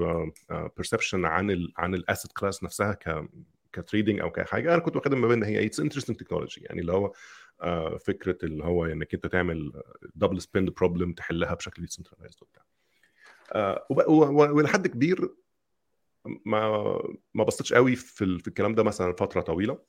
perception 0.78 1.26
عن 1.26 1.52
ال 1.52 1.74
عن 1.78 1.94
ال 1.96 2.02
asset 2.02 2.32
class 2.32 2.64
نفسها 2.64 2.94
ك 2.94 3.30
ك 3.74 3.79
trading 3.79 4.20
أو 4.20 4.32
كحاجة. 4.32 4.74
أنا 4.74 4.82
كنت 4.82 4.96
واخدها 4.96 5.20
ما 5.20 5.28
بين 5.28 5.44
ان 5.44 5.50
هي 5.50 5.66
it's 5.66 5.80
interesting 5.80 6.16
technology 6.18 6.62
يعني 6.62 6.82
اللي 6.82 6.92
هو 6.94 7.14
آه 7.62 7.98
فكرة 7.98 8.38
اللي 8.44 8.64
هو 8.64 8.86
إنك 8.86 9.14
أنت 9.14 9.28
تعمل 9.28 9.82
double 10.16 10.42
spend 10.42 10.66
problem 10.66 11.14
تحلها 11.14 11.54
بشكل 11.54 11.82
decentralized 11.82 12.38
وبتاع. 12.42 12.64
آه 12.64 12.75
ولحد 14.30 14.88
كبير 14.88 15.36
ما 16.46 16.68
ما 17.34 17.44
بصيتش 17.44 17.74
قوي 17.74 17.96
في 17.96 18.24
ال- 18.24 18.40
في 18.40 18.48
الكلام 18.48 18.76
ده 18.76 18.84
مثلا 18.84 19.14
فترة 19.14 19.42
طويلة. 19.42 19.80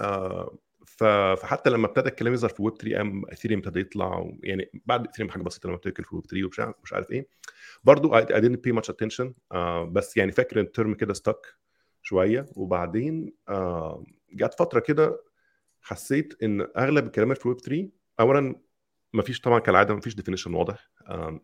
آه 0.00 0.58
فحتى 0.86 1.70
لما 1.70 1.86
ابتدى 1.86 2.08
الكلام 2.08 2.32
يظهر 2.32 2.50
في 2.50 2.62
ويب 2.62 2.74
3 2.76 3.00
آم 3.00 3.22
إثيريوم 3.32 3.60
ابتدى 3.60 3.80
يطلع 3.80 4.30
يعني 4.42 4.70
بعد 4.86 5.06
إثيريوم 5.08 5.30
حاجة 5.32 5.42
بسيطة 5.42 5.66
لما 5.66 5.76
ابتدى 5.76 6.02
في 6.02 6.14
ويب 6.16 6.26
3 6.26 6.44
ومش 6.44 6.60
عارف 6.60 6.74
مش 6.84 6.92
عارف 6.92 7.10
إيه. 7.10 7.28
برضو 7.84 8.20
I 8.20 8.24
didn't 8.24 8.56
pay 8.66 8.72
much 8.80 8.92
attention. 8.94 9.26
آه 9.52 9.84
بس 9.84 10.16
يعني 10.16 10.32
فاكر 10.32 10.60
ال 10.60 10.67
term 10.67 10.94
كده 10.94 11.14
stick 11.14 11.54
شوية. 12.02 12.46
وبعدين 12.56 13.32
آه 13.48 14.04
جت 14.32 14.54
فترة 14.54 14.80
كده 14.80 15.24
حسيت 15.82 16.42
إن 16.42 16.60
أغلب 16.76 17.06
الكلمات 17.06 17.38
في 17.38 17.48
ويب 17.48 17.58
3 17.60 17.88
اولا 18.20 18.54
ما 19.12 19.22
فيش 19.22 19.40
طبعا 19.40 19.58
كالعادة 19.58 19.94
ما 19.94 20.00
فيش 20.00 20.14
definition 20.14 20.54
واضح. 20.54 20.90
آه 21.06 21.40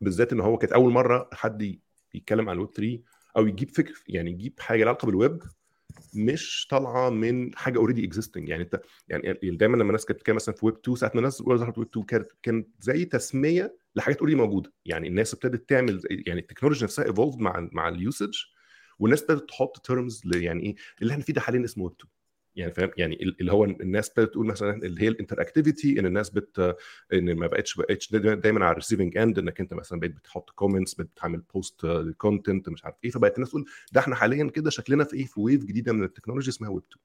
بالذات 0.00 0.32
إن 0.32 0.40
هو 0.40 0.58
كانت 0.58 0.72
أول 0.72 0.92
مرة 0.92 1.28
حد 1.32 1.78
يتكلم 2.14 2.48
عن 2.48 2.56
الويب 2.56 2.70
3 2.70 2.98
أو 3.36 3.46
يجيب 3.46 3.70
فكر 3.70 3.94
يعني 4.08 4.30
يجيب 4.30 4.60
حاجة 4.60 4.78
لها 4.78 4.88
علاقة 4.88 5.06
بالويب 5.06 5.42
مش 6.14 6.66
طالعة 6.70 7.10
من 7.10 7.56
حاجة 7.56 7.78
already 7.78 8.04
existing 8.04 8.48
يعني 8.48 8.62
أنت 8.62 8.80
يعني 9.08 9.38
دايما 9.42 9.76
لما 9.76 9.84
الناس 9.88 10.04
كانت 10.04 10.18
بتتكلم 10.18 10.36
مثلا 10.36 10.54
في 10.54 10.66
ويب 10.66 10.74
2 10.74 10.96
ساعه 10.96 11.10
ما 11.14 11.18
الناس 11.18 11.42
ظهرت 11.42 11.78
ويب 11.78 11.88
2 11.88 12.06
كانت 12.06 12.26
كانت 12.42 12.68
زي 12.80 13.04
تسمية 13.04 13.76
لحاجات 13.96 14.18
already 14.18 14.36
موجودة. 14.36 14.72
يعني 14.84 15.08
الناس 15.08 15.34
ابتدت 15.34 15.68
تعمل 15.68 16.02
يعني 16.10 16.40
ال 16.40 16.44
technology 16.44 16.84
نفسها 16.84 17.04
evolved 17.04 17.38
مع 17.38 17.68
مع 17.72 17.88
ال 17.88 17.96
usage 17.96 18.34
والناس 18.98 19.22
ابتدت 19.22 19.48
تحط 19.48 19.86
terms 19.86 20.22
يعني 20.34 20.62
إيه 20.62 20.74
اللي 21.02 21.12
إحنا 21.12 21.22
فيه 21.24 21.32
ده 21.32 21.40
حاليا 21.40 21.64
اسمه 21.64 21.84
ويب 21.84 21.92
2 21.92 22.13
يعني 22.56 22.72
فاهم؟ 22.72 22.90
يعني 22.96 23.22
اللي 23.40 23.52
هو 23.52 23.64
الناس 23.64 24.08
ابتدت 24.08 24.32
تقول 24.32 24.46
مثلا 24.46 24.82
اللي 24.82 25.02
هي 25.02 25.08
ال 25.08 25.40
interactivity 25.40 26.00
إن 26.00 26.06
الناس 26.06 26.30
بت 26.30 26.76
إن 27.12 27.34
ما 27.34 27.46
بقتش 27.46 27.76
بقتش 27.76 28.12
دايما 28.14 28.64
على 28.64 28.70
ال 28.70 28.75
receiving 28.75 29.18
end 29.18 29.38
إنك 29.38 29.60
أنت 29.60 29.74
مثلا 29.74 30.00
بقيت 30.00 30.16
بتحط 30.16 30.50
comments 30.50 30.94
بتعمل 30.94 31.42
post 31.54 31.86
content 32.18 32.68
مش 32.68 32.84
عارف 32.84 32.96
إيه. 33.04 33.10
فبقت 33.10 33.34
الناس 33.34 33.50
تقول 33.50 33.64
ده 33.92 34.00
إحنا 34.00 34.14
حاليا 34.14 34.50
كده 34.50 34.70
شكلنا 34.70 35.04
في 35.04 35.16
إيه؟ 35.16 35.24
في 35.24 35.40
wave 35.40 35.64
جديدة 35.64 35.92
من 35.92 36.04
ال 36.04 36.08
technology 36.08 36.50
اسمها 36.50 36.70
ويب 36.70 36.82
2 36.92 37.04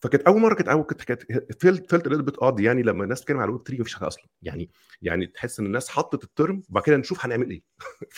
فكانت 0.00 0.22
أول 0.22 0.40
مرة 0.40 0.54
كانت 0.54 0.68
أول 0.68 0.84
كانت 0.84 1.02
كانت 1.02 1.22
felt 1.62 1.90
felt 1.90 2.08
a 2.08 2.15
bit 2.15 2.36
odd 2.36 2.60
يعني 2.60 2.82
لما 2.82 3.04
الناس 3.04 3.20
بتتكلم 3.20 3.38
على 3.38 3.52
ويب 3.52 3.62
3 3.66 3.80
مفيش 3.80 3.94
حاجة 3.94 4.06
أصلا. 4.06 4.24
يعني 4.42 4.70
يعني 5.02 5.26
تحس 5.26 5.60
إن 5.60 5.66
الناس 5.66 5.88
حطت 5.88 6.24
ال 6.24 6.32
term 6.32 6.62
وبعد 6.70 6.84
كده 6.84 6.96
نشوف 6.96 7.24
هنعمل 7.24 7.50
إيه. 7.50 7.62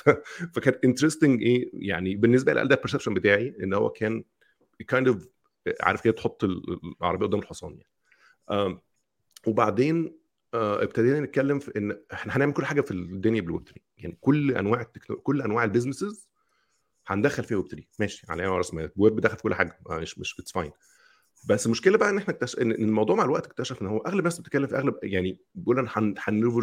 فكانت 0.55 0.85
interesting 0.85 1.43
إيه؟ 1.43 1.71
يعني 1.75 2.17
بالنسبة 2.17 2.53
لي 2.53 2.69
ده 2.69 2.75
ال 2.75 2.78
perception 2.78 3.15
بتاعي 3.15 3.57
إن 3.63 3.75
هو 3.75 3.91
كان 3.91 4.25
kind 4.89 5.09
of 5.09 5.29
عارف 5.81 6.01
كده 6.01 6.13
تحط 6.13 6.45
ال- 6.45 6.81
العربية 7.01 7.27
قدام 7.27 7.41
الحصان 7.41 7.79
يعني. 7.79 8.79
وبعدين 9.47 10.19
آه، 10.55 10.83
ابتدينا 10.83 11.21
نتكلم 11.21 11.59
في 11.59 11.73
إن 11.79 12.03
إحنا 12.13 12.37
هنعمل 12.37 12.53
كل 12.53 12.65
حاجة 12.65 12.81
في 12.81 12.91
الدنيا 12.91 13.41
بالويب 13.41 13.65
3 13.65 13.81
يعني 13.99 14.19
كل 14.21 14.57
أنواع 14.57 14.81
التكنو... 14.81 15.17
كل 15.17 15.43
أنواع 15.43 15.65
ال 15.65 15.71
businesses 15.71 16.29
هندخل 17.07 17.45
فيها 17.45 17.57
ويب 17.57 17.67
3 17.69 17.87
ماشي 17.99 18.27
على 18.29 18.43
عيني 18.43 18.55
وراسي 18.55 18.89
ويب 18.97 19.21
دخل 19.21 19.37
في 19.37 19.43
كل 19.43 19.55
حاجة. 19.55 19.79
مش 19.91 20.19
مش 20.19 20.41
it's 20.41 20.53
fine 20.53 20.73
بس 21.45 21.67
المشكلة 21.67 21.99
بقى 21.99 22.11
إن 22.11 22.19
إحنا 22.19 22.35
اكتشف 22.35 22.59
إن 22.59 22.71
الموضوع 22.73 23.17
مع 23.17 23.25
الوقت 23.25 23.47
اكتشف 23.47 23.83
إن 23.83 23.87
هو 23.87 23.99
أغلب 23.99 24.19
الناس 24.19 24.39
بتتكلم 24.41 24.67
في 24.67 24.77
أغلب 24.77 24.95
يعني 25.03 25.39
بيقول 25.55 25.79
ان 25.79 25.87
هن... 25.91 26.15
هن... 26.19 26.63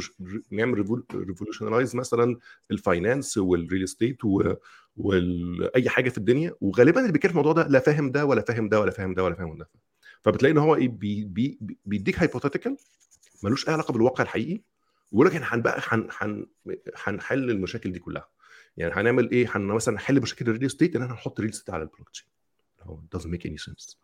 نعمل 0.52 1.00
revolutionize 1.14 1.96
مثلا 1.96 2.38
ال 2.72 2.80
finance 2.80 3.38
وال 3.38 3.53
real 3.53 3.84
estate 3.84 4.26
و... 4.26 4.54
واي 4.98 5.90
حاجة 5.90 6.10
في 6.10 6.18
الدنيا 6.18 6.56
وغالبا 6.62 7.02
اللي 7.02 7.12
بيتكلم 7.12 7.32
في 7.32 7.40
الموضوع 7.40 7.54
ده 7.64 7.68
لا 7.68 7.80
فاهم 7.80 8.12
ده 8.12 8.26
ولا 8.26 8.42
فاهم 8.42 8.70
ده 8.70 8.80
ولا 8.82 8.92
فاهم 8.92 9.14
ده 9.14 9.24
ولا 9.24 9.36
فاهم 9.36 9.58
ده. 9.58 9.70
فبتلاقي 10.22 10.52
إن 10.54 10.58
هو 10.58 10.76
إيه 10.76 10.88
بي... 10.90 11.26
بي... 11.26 11.60
بيديك 11.86 12.20
hypothetical 12.20 12.78
ملوش 13.44 13.68
أي 13.68 13.74
علاقة 13.74 13.92
بالواقع 13.92 14.24
الحقيقي 14.24 14.62
ويقول 15.12 15.28
لك 15.28 15.34
إحنا 15.36 15.56
هنبقى 15.56 15.82
هن... 15.88 16.08
هن... 16.20 16.46
هنحل 17.04 17.50
المشاكل 17.50 17.92
دي 17.92 18.00
كلها. 18.00 18.28
يعني 18.78 18.94
هنعمل 18.94 19.32
إيه 19.32 19.48
هن 19.56 19.62
مثلا 19.62 19.96
نحل 19.96 20.22
مشاكل 20.22 20.46
ال 20.50 20.53
real 20.53 20.66
estate 20.66 20.96
إن 20.96 21.02
إحنا 21.02 21.14
نحط 21.14 21.40
real 21.40 21.50
estate 21.50 21.70
على 21.70 21.84
البلوك 21.84 22.10
تشين. 22.10 22.28
هو 22.82 23.00
doesn't 23.16 23.30
make 23.30 23.50
any 23.50 23.64
sense. 23.70 23.96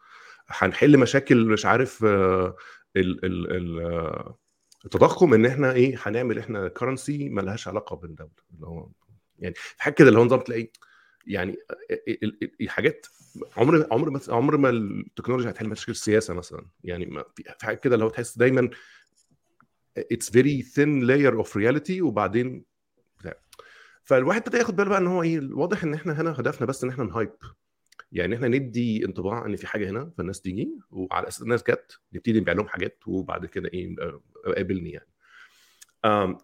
هنحل 0.48 0.98
مشاكل 0.98 1.46
مش 1.46 1.66
عارف 1.66 2.04
آه، 2.06 2.56
ال 2.96 3.26
ال 3.26 3.52
ال 3.52 3.80
آه، 3.82 4.38
التضخم 4.86 5.34
إن 5.34 5.46
إحنا 5.46 5.72
إيه 5.74 5.96
هنعمل 6.02 6.40
إحنا 6.40 6.68
currency 6.68 7.30
ملهاش 7.30 7.68
علاقة 7.68 7.96
بالدولة. 7.96 8.32
اللي 8.56 8.68
هو 8.68 8.90
يعني 9.40 9.56
في 9.56 9.84
حاجة 9.84 9.94
كده 9.94 10.08
اللي 10.10 10.20
هو 10.20 10.24
نظام 10.26 10.40
تلاقي 10.40 10.68
يعني 11.28 11.56
ال- 12.08 12.52
الحاجات 12.62 13.08
عمر 13.58 13.88
عمر 13.92 14.10
ما 14.10 14.20
عمر 14.30 14.58
ما 14.58 14.70
التكنولوجيا 14.70 15.50
هتحل 15.50 15.70
مشاكل 15.70 15.92
السياسة 15.92 16.34
مثلا. 16.34 16.66
يعني 16.84 17.06
ما 17.06 17.24
في 17.36 17.66
حاجة 17.66 17.76
كده 17.76 17.96
اللي 17.96 18.06
هو 18.06 18.10
تحس 18.10 18.38
دايما 18.38 18.70
it's 19.98 20.32
very 20.32 20.62
thin 20.62 21.00
layer 21.00 21.36
of 21.36 21.58
reality 21.58 22.02
وبعدين. 22.02 22.64
فالواحد 24.04 24.42
ابتدى 24.42 24.58
ياخد 24.58 24.76
باله 24.76 24.90
بقى 24.90 25.00
إن 25.00 25.08
هو 25.08 25.24
إيه 25.24 25.40
واضح 25.54 25.84
إن 25.84 25.94
إحنا 25.94 26.22
هنا 26.22 26.32
هدفنا 26.40 26.68
بس 26.68 26.84
إن 26.84 26.90
إحنا 26.90 27.04
ن 27.04 27.09
hype 27.09 27.32
يعني 28.12 28.36
إحنا 28.36 28.48
ندي 28.48 29.06
انطباع 29.06 29.46
إن 29.46 29.56
في 29.56 29.68
حاجة 29.68 29.90
هنا 29.90 30.12
فالناس 30.18 30.42
تيجي 30.42 30.80
وعلى 30.92 31.28
أساس 31.28 31.42
الناس 31.42 31.64
جت 31.64 32.00
نبتدي 32.14 32.40
نبيع 32.40 32.54
لهم 32.54 32.68
حاجات 32.68 33.04
وبعد 33.08 33.46
كده 33.46 33.70
إيه 33.74 33.96
آه، 34.02 34.22
قابلني 34.56 34.92
يعني. 34.92 36.38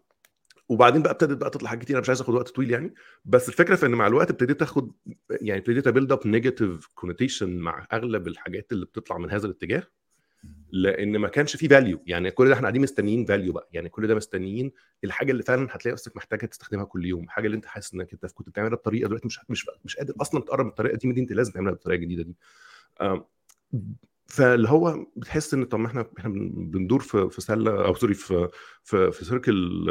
وبعدين 0.69 1.01
بقى 1.01 1.11
ابتدت 1.11 1.37
بقى 1.37 1.49
تطلع 1.49 1.69
حاجات 1.69 1.83
كتير 1.83 1.95
أنا 1.95 2.01
مش 2.01 2.09
عايز 2.09 2.21
آخد 2.21 2.33
وقت 2.33 2.49
طويل 2.49 2.71
يعني. 2.71 2.93
بس 3.25 3.49
الفكرة 3.49 3.75
في 3.75 3.85
إن 3.85 3.91
مع 3.91 4.07
الوقت 4.07 4.29
ابتديت 4.29 4.59
تاخد 4.59 4.91
يعني 5.29 5.59
ابتديت 5.59 5.87
أ 5.87 5.91
build 5.91 6.11
up 6.11 6.27
negative 6.27 6.87
connotation 6.95 7.57
مع 7.57 7.87
أغلب 7.93 8.27
الحاجات 8.27 8.71
اللي 8.71 8.85
بتطلع 8.85 9.17
من 9.17 9.31
هذا 9.31 9.45
الاتجاه. 9.45 9.83
لأن 10.71 11.17
ما 11.17 11.27
كانش 11.27 11.55
في 11.55 11.67
value 11.67 12.03
يعني 12.05 12.31
كل 12.31 12.47
ده 12.47 12.53
إحنا 12.53 12.61
قاعدين 12.61 12.81
مستنيين 12.81 13.25
value 13.25 13.53
بقى. 13.53 13.69
يعني 13.73 13.89
كل 13.89 14.07
ده 14.07 14.15
مستنيين 14.15 14.71
الحاجة 15.03 15.31
اللي 15.31 15.43
فعلا 15.43 15.67
هتلاقي 15.71 15.93
نفسك 15.93 16.15
محتاجة 16.17 16.45
تستخدمها 16.45 16.85
كل 16.85 17.05
يوم. 17.05 17.23
الحاجة 17.23 17.45
اللي 17.45 17.55
انت 17.57 17.65
حاسس 17.65 17.93
انك 17.93 18.13
انت 18.13 18.25
كنت 18.25 18.49
بتعملها 18.49 18.75
بطريقة 18.75 19.07
دلوقتي 19.07 19.27
مش 19.27 19.39
مش 19.49 19.67
مش 19.85 19.95
قادر 19.97 20.13
أصلا 20.21 20.41
تقرب 20.41 20.65
من 20.65 20.69
الطريقة 20.71 20.97
دي 20.97 21.11
دي 21.11 21.21
انت 21.21 21.31
لازم 21.31 21.51
تعملها 21.51 21.71
بالطريقة 21.71 21.99
الجديدة 21.99 22.23
دي. 22.23 22.35
فاللي 24.27 24.69
هو 24.69 25.05
بتحس 25.15 25.53
إن 25.53 25.63
طب 25.63 25.79
ما 25.79 25.87
إحنا 25.87 26.05
إحنا 26.19 26.29
بن- 26.29 26.71
بندور 26.71 26.99
في 26.99 27.29
في 27.29 27.41
سلة 27.41 27.85
أو 27.85 27.93
sorry 27.93 28.13
في 28.13 28.49
في 28.83 29.11
في 29.11 29.25
circle 29.25 29.85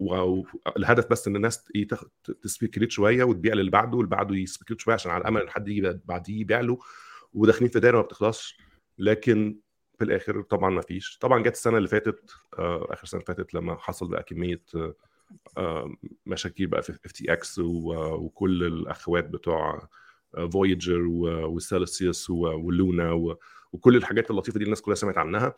والهدف 0.00 1.10
بس 1.10 1.28
إن 1.28 1.36
الناس 1.36 1.64
إيه 1.74 1.88
تاخد 1.88 2.08
ت 2.42 2.47
speculate 2.47 2.90
شوية 2.90 3.24
وتبيع 3.24 3.54
للي 3.54 3.70
بعده 3.70 3.96
واللي 3.96 4.10
بعده 4.10 4.36
ي 4.36 4.40
speculate 4.40 4.80
شوية 4.80 4.94
عشان 4.94 5.10
على 5.10 5.28
امل 5.28 5.40
إن 5.40 5.48
حد 5.48 5.68
يجي 5.68 6.00
بعديه 6.04 6.40
يبيع 6.40 6.60
له. 6.60 6.78
وداخلين 7.34 7.70
في 7.70 7.80
دايرة 7.80 7.96
ما 7.96 8.02
بتخلصش. 8.02 8.58
لكن 9.02 9.58
في 9.98 10.04
الآخر 10.04 10.42
طبعا 10.42 10.70
ما 10.70 10.80
فيش. 10.80 11.18
طبعا 11.18 11.42
جت 11.42 11.52
السنة 11.52 11.76
اللي 11.76 11.88
فاتت 11.88 12.30
آه، 12.58 12.86
آخر 12.90 13.06
سنة 13.06 13.20
فاتت 13.20 13.54
لما 13.54 13.76
حصل 13.78 14.08
بقى 14.08 14.22
كمية 14.22 14.62
آه، 14.74 14.94
آه، 15.58 15.94
مشاكل 16.26 16.66
بقى 16.66 16.82
في 16.82 16.92
FTX 17.06 17.58
وكل 17.58 18.64
الأخوات 18.64 19.24
بتوع 19.24 19.88
Voyager 20.52 21.02
و 21.26 21.39
Celsius 21.39 22.30
و 22.30 22.46
Luna 22.46 23.12
وكل 23.72 23.96
الحاجات 23.96 24.30
اللطيفة 24.30 24.58
دي 24.58 24.64
الناس 24.64 24.82
كلها 24.82 24.94
سمعت 24.94 25.18
عنها. 25.18 25.54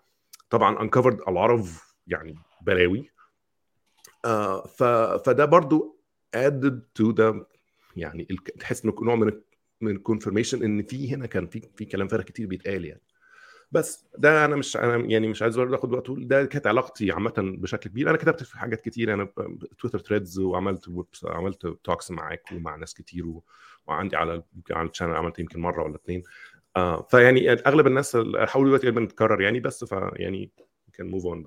طبعا 0.50 0.80
uncovered 0.83 1.21
العرف 1.28 1.94
يعني 2.06 2.38
بلاوي. 2.62 3.10
فده 5.24 5.44
برضو 5.44 6.00
added 6.36 7.02
to 7.02 7.14
the 7.14 7.44
يعني 7.96 8.26
تحس 8.60 8.84
إنه 8.84 8.94
نوع 9.02 9.14
من 9.14 9.40
من 9.80 9.98
confirmation 9.99 10.62
إن 10.62 10.82
في 10.82 11.14
هنا 11.14 11.26
كان 11.26 11.46
في 11.46 11.68
في 11.76 11.84
كلام 11.84 12.08
فارغ 12.08 12.22
كتير 12.22 12.46
بيتقال 12.46 12.84
يعني. 12.84 13.02
بس 13.75 14.07
ده 14.19 14.45
أنا 14.45 14.57
مش 14.57 14.76
أنا 14.76 14.97
يعني 14.97 15.28
مش 15.28 15.43
عايز 15.43 15.57
برضه 15.57 15.76
آخد 15.76 15.93
وقت 15.93 16.07
طويل. 16.07 16.28
ده 16.28 16.45
كانت 16.45 16.66
علاقتي 16.66 17.12
عامة 17.12 17.35
بشكل 17.37 17.90
كبير. 17.90 18.11
أنا 18.11 18.19
كتبت 18.19 18.43
في 18.43 18.59
حاجات 18.59 18.81
كتير. 18.81 19.14
أنا 19.14 19.28
Twitter 19.78 19.99
threads 19.99 20.38
وعملت 20.38 20.90
عملت 21.25 21.66
talks 21.66 22.11
معاك 22.11 22.52
ومع 22.52 22.76
ناس 22.76 22.95
كتير 22.95 23.26
و... 23.26 23.45
وعندي 23.87 24.16
على 24.16 24.43
على 24.71 24.88
ال 24.88 24.92
channel 24.92 25.14
عملت 25.14 25.38
يمكن 25.38 25.61
مرة 25.61 25.83
ولا 25.83 25.97
اتنين. 25.97 26.23
آه 26.76 27.02
فيعني 27.11 27.52
أغلب 27.52 27.87
الناس 27.87 28.16
حاولوا 28.16 28.69
دلوقتي 28.69 28.83
تقريبا 28.83 29.07
تكرر 29.07 29.40
يعني 29.40 29.61
بس 29.61 29.85
فيعني 29.85 30.50
كان 30.93 31.07
move 31.06 31.26
on 31.26 31.47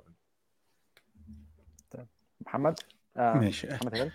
محمد؟ 2.42 2.80
آه، 3.18 3.34
ماشي. 3.38 3.68
محمد 3.68 3.96
هلال. 3.96 4.12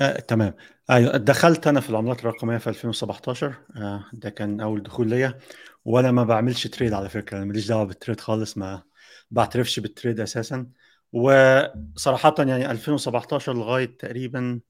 آه، 0.00 0.20
تمام. 0.20 0.54
أيوه 0.90 1.16
دخلت 1.16 1.66
أنا 1.66 1.80
في 1.80 1.90
العملات 1.90 2.20
الرقمية 2.20 2.58
في 2.58 2.66
2017 2.70 3.54
آه، 3.76 4.04
ده 4.12 4.30
كان 4.30 4.60
أول 4.60 4.82
دخول 4.82 5.08
ليا. 5.10 5.38
وأنا 5.84 6.10
ما 6.12 6.24
بعملش 6.24 6.66
trade 6.66 6.92
على 6.92 7.08
فكرة. 7.08 7.36
أنا 7.38 7.44
ماليش 7.44 7.68
دعوة 7.68 7.84
بال 7.84 7.94
trade 7.94 8.20
خالص. 8.20 8.58
ما 8.58 8.82
بعترفش 9.30 9.80
بال 9.80 9.91
trade 9.91 10.20
أساسا. 10.20 10.66
وصراحه 11.12 12.34
يعني 12.38 12.70
2017 12.70 13.54
لغاية 13.54 13.96
تقريبا 13.98 14.60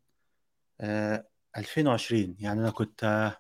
آه، 0.81 1.27
2020 1.57 2.37
يعني 2.39 2.61
أنا 2.61 2.71
كنت 2.71 3.05
آه، 3.05 3.37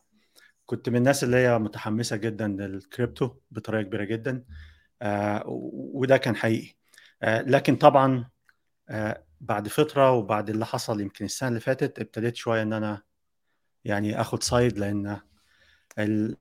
كنت 0.66 0.88
من 0.88 0.96
الناس 0.96 1.24
اللي 1.24 1.36
هي 1.36 1.58
متحمسة 1.58 2.16
جدا 2.16 2.48
للكريبتو 2.48 3.30
بطريقة 3.50 3.82
كبيرة 3.82 4.04
جدا. 4.04 4.44
آه، 5.02 5.44
وده 5.94 6.16
كان 6.16 6.36
حقيقي. 6.36 6.74
آه، 7.22 7.42
لكن 7.42 7.76
طبعا 7.76 8.28
آه، 8.90 9.24
بعد 9.42 9.68
فترة 9.68 10.12
وبعد 10.12 10.50
اللي 10.50 10.66
حصل 10.66 11.00
يمكن 11.00 11.24
السنة 11.24 11.48
اللي 11.48 11.60
فاتت 11.60 11.98
ابتديت 11.98 12.36
شوية 12.36 12.62
إن 12.62 12.72
أنا 12.72 13.02
يعني 13.84 14.20
آخد 14.20 14.42
side 14.42 14.78
لأن 14.78 15.20
ال- 15.98 16.36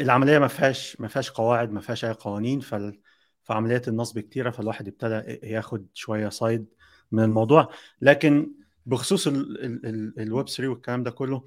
العملية 0.00 0.38
ما 0.38 0.48
فيهاش 0.48 1.00
ما 1.00 1.08
فيهاش 1.08 1.30
قواعد 1.30 1.72
ما 1.72 1.80
فيهاش 1.80 2.04
أي 2.04 2.12
قوانين 2.12 2.60
فال 2.60 3.00
فعمليات 3.44 3.88
النصب 3.88 4.18
كتيرة 4.18 4.50
فالواحد 4.50 4.88
ابتدى 4.88 5.40
ياخد 5.48 5.86
شوية 5.94 6.28
side 6.28 6.66
من 7.12 7.22
الموضوع. 7.24 7.68
لكن 8.00 8.52
بخصوص 8.86 9.26
ال- 9.26 9.64
ال- 9.64 9.86
ال- 9.86 10.20
الويب 10.20 10.48
3 10.48 10.68
والكلام 10.68 11.02
ده 11.02 11.10
كله 11.10 11.44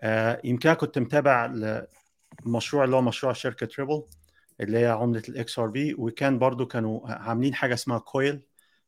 آه، 0.00 0.40
يمكن 0.44 0.68
أنا 0.68 0.78
كنت 0.78 0.98
متابع 0.98 1.52
المشروع 2.46 2.84
اللي 2.84 2.96
هو 2.96 3.02
مشروع 3.02 3.32
شركة 3.32 3.66
Ripple 3.66 4.02
اللي 4.60 4.78
هي 4.78 4.86
عملة 4.86 5.22
ال 5.28 5.58
XRP 5.58 5.94
وكان 5.94 6.38
برضو 6.38 6.66
كانوا 6.66 7.08
عاملين 7.08 7.54
حاجة 7.54 7.74
اسمها 7.74 7.98
Coil 7.98 8.42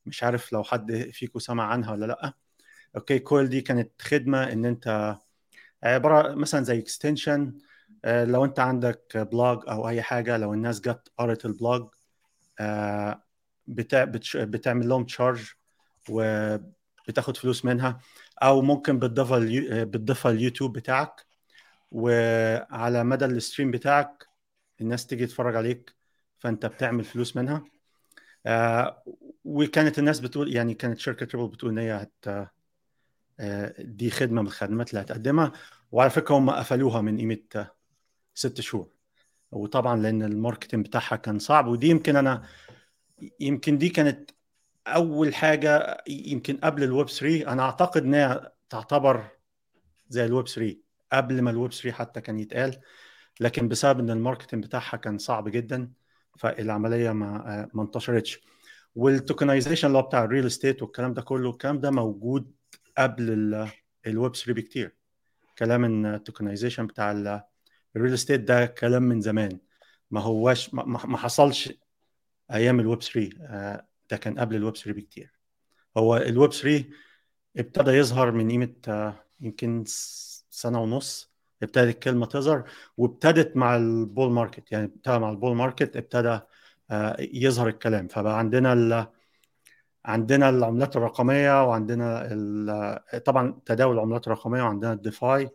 مش 0.07 0.23
عارف 0.25 0.53
لو 0.53 0.65
حد 0.65 1.11
فيكم 1.13 1.39
سمع 1.39 1.65
عنها 1.65 1.93
ولا 1.93 2.07
لأ 2.07 2.33
okay 2.97 3.19
Coil 3.19 3.49
دي 3.49 3.61
كانت 3.61 4.03
خدمة 4.03 4.53
إن 4.53 4.65
أنت 4.65 5.17
عبارة 5.83 6.35
مثلا 6.35 6.65
زي 6.65 6.79
extension 6.79 7.59
لو 8.05 8.45
أنت 8.45 8.61
عندك 8.61 9.17
blog 9.33 9.63
أو 9.69 9.89
أي 9.89 10.03
حاجة 10.03 10.37
لو 10.37 10.55
الناس 10.55 10.81
جت 10.81 11.09
قرت 11.19 11.47
ال 11.47 11.55
blog 11.55 11.89
آه،. 12.61 13.23
بتعمل 13.69 14.89
لهم 14.89 15.05
charge 15.05 15.53
وبتاخد 16.11 17.37
فلوس 17.37 17.65
منها 17.65 18.01
أو 18.43 18.63
ممكن 18.63 18.99
بتضيفها. 18.99 19.39
بتضيفها 19.85 20.33
اليوتيوب 20.33 20.73
بتاعك 20.73 21.27
وعلى 21.91 23.05
مدى 23.05 23.25
ال 23.25 23.31
stream 23.31 23.71
بتاعك 23.71 24.27
الناس 24.81 25.07
تيجي 25.07 25.27
تتفرج 25.27 25.57
عليك 25.57 25.95
فأنت 26.39 26.67
بتعمل 26.67 27.05
فلوس 27.05 27.37
منها 27.37 27.65
آه، 28.47 29.03
وكانت 29.47 29.99
الناس 29.99 30.21
بتقول 30.21 30.55
يعني 30.55 30.75
كانت 30.75 30.99
شركة 30.99 31.27
Ripple 31.27 31.49
بتقول 31.49 31.71
إن 31.71 31.79
هي 31.79 31.93
هت 31.93 32.51
آه، 33.41 33.75
دي 33.79 34.11
خدمة 34.11 34.43
من 34.43 34.49
الخدمات 34.49 34.91
اللي 34.91 35.01
هتقدمها. 35.01 35.53
وعلى 35.93 36.11
فكرة 36.11 36.35
هم 36.35 36.51
قفلوها 36.51 37.01
من 37.01 37.19
قيمة 37.19 37.39
آه، 37.57 37.75
ست 38.35 38.61
شهور. 38.61 38.89
وطبعا 39.53 39.97
لأن 39.97 40.23
ال 40.23 40.29
marketing 40.29 40.87
بتاعها 40.87 41.17
كان 41.17 41.39
صعب 41.39 41.67
ودي 41.67 41.87
يمكن 41.89 42.17
أنا 42.17 42.43
يمكن 43.41 43.79
دي 43.79 43.89
كانت 43.89 44.31
أول 44.87 45.35
حاجة 45.35 46.05
يمكن 46.09 46.57
قبل 46.57 46.83
الويب 46.85 47.09
3 47.09 47.53
أنا 47.53 47.63
أعتقد 47.63 48.03
انها 48.03 48.53
تعتبر 48.71 49.29
زي 50.09 50.25
الويب 50.25 50.49
3 50.49 50.77
قبل 51.13 51.43
ما 51.43 51.51
الويب 51.51 51.73
3 51.73 51.93
حتى 51.93 52.21
كان 52.21 52.39
يتقال. 52.41 52.81
لكن 53.41 53.69
بسبب 53.69 54.01
إن 54.01 54.11
ال 54.11 54.16
marketing 54.16 54.65
بتاعها 54.65 54.97
كان 54.97 55.19
صعب 55.19 55.49
جدا 55.49 55.93
فالعملية 56.39 57.13
ما 57.13 57.61
آه، 57.63 57.69
ما 57.75 57.83
انتشرتش. 57.83 58.41
وال 58.97 59.10
tokenization 59.10 59.87
اللي 59.89 59.99
هو 59.99 60.03
بتاع 60.03 60.25
ال 60.25 60.29
real 60.29 60.47
estate 60.47 60.83
والكلام 60.83 61.15
ده 61.15 61.23
كله 61.23 61.51
الكلام 61.51 61.81
ده 61.81 61.91
موجود 61.91 62.53
قبل 62.99 63.31
ال- 63.31 63.69
الويب 64.07 64.35
3 64.37 64.53
بكتير. 64.53 64.97
كلام 65.59 65.85
إن 65.85 66.07
ال 66.07 66.13
tokenization 66.13 66.87
بتاع 66.87 67.13
ال- 67.13 67.43
real 67.97 68.15
estate 68.15 68.41
ده 68.41 68.67
كلام 68.67 69.03
من 69.03 69.21
زمان. 69.21 69.59
ما 70.11 70.21
هواش 70.21 70.75
ما, 70.75 70.85
ما 70.85 71.19
حصلش 71.19 71.73
أيام 72.53 72.81
الويب 72.81 73.03
3 73.03 73.31
آه، 73.41 73.87
ده 74.11 74.17
كان 74.17 74.39
قبل 74.39 74.57
الويب 74.57 74.77
3 74.77 74.93
بكتير. 74.93 75.31
هو 75.97 76.17
الويب 76.17 76.53
3 76.53 76.85
ابتدى 77.57 77.91
يظهر 77.91 78.33
من 78.33 78.51
قيمة 78.51 78.75
آه، 78.89 79.15
يمكن 79.41 79.85
سنة 80.51 80.83
ونص. 80.83 81.31
ابتدت 81.63 81.95
الكلمة 81.95 82.27
تظهر 82.27 82.71
وابتدت 82.97 83.57
مع 83.57 83.77
ال 83.77 83.88
bull 83.88 84.31
market 84.33 84.73
يعني 84.73 84.85
ابتدى 84.85 85.19
مع 85.19 85.31
ال 85.31 85.36
bull 85.36 85.57
market 85.57 85.97
ابتدى 85.97 86.41
يظهر 87.19 87.69
الكلام. 87.69 88.09
فبقى 88.09 88.39
عندنا 88.39 88.73
ال 88.73 89.07
عندنا 90.05 90.49
العملات 90.49 90.97
الرقمية 90.97 91.65
وعندنا 91.65 92.29
ال- 92.33 93.23
طبعا 93.25 93.61
تداول 93.67 93.95
العملات 93.95 94.27
الرقمية 94.27 94.63
وعندنا 94.63 94.93
ال 94.93 95.04
DeFi 95.04 95.51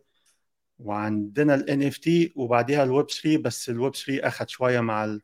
وعندنا 0.80 1.56
ال 1.56 1.66
NFT 1.94 2.32
وبعديها 2.36 2.84
الويب 2.84 3.06
3 3.10 3.38
بس 3.38 3.70
الويب 3.70 3.96
3 3.96 4.28
أخد 4.28 4.50
شوية 4.50 4.80
مع 4.80 5.04
ال 5.06 5.22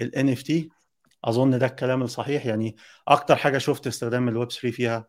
NFT 0.00 0.52
أظن 1.24 1.58
ده 1.58 1.66
الكلام 1.66 2.02
الصحيح. 2.02 2.46
يعني 2.46 2.76
أكتر 3.08 3.36
حاجة 3.36 3.58
شفت 3.58 3.86
استخدام 3.86 4.28
الويب 4.28 4.48
3 4.50 4.70
فيها 4.70 5.06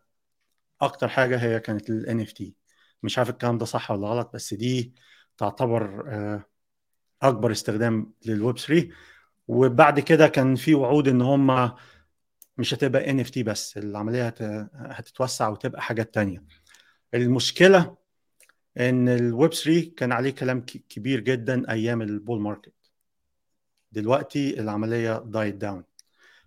أكتر 0.80 1.08
حاجة 1.08 1.36
هي 1.38 1.60
كانت 1.60 1.90
ال 1.90 2.26
NFT 2.26 2.42
مش 3.02 3.18
عارف 3.18 3.30
الكلام 3.30 3.58
ده 3.58 3.64
صح 3.64 3.90
ولا 3.90 4.08
غلط 4.08 4.30
بس 4.34 4.54
دي 4.54 4.94
تعتبر 5.38 6.04
آه، 6.08 6.44
أكبر 7.22 7.52
استخدام 7.52 8.12
للويب 8.26 8.58
3 8.58 8.88
وبعد 9.48 10.00
كده 10.00 10.28
كان 10.28 10.54
في 10.56 10.74
وعود 10.74 11.08
إن 11.08 11.22
هم 11.22 11.72
مش 12.58 12.74
هتبقى 12.74 13.10
NFT 13.10 13.42
بس 13.42 13.76
العملية 13.78 14.26
هت- 14.26 14.70
هتتوسع 14.74 15.48
وتبقى 15.48 15.82
حاجات 15.82 16.14
تانية. 16.14 16.44
المشكلة 17.14 17.96
إن 18.78 19.08
الويب 19.08 19.52
3 19.54 19.92
كان 19.96 20.12
عليه 20.12 20.30
كلام 20.30 20.60
كبير 20.88 21.20
جدا 21.20 21.70
أيام 21.70 22.02
ال 22.02 22.10
bull 22.10 22.40
market 22.40 22.72
دلوقتي 23.92 24.60
العملية 24.60 25.18
died 25.26 25.54
down 25.54 25.84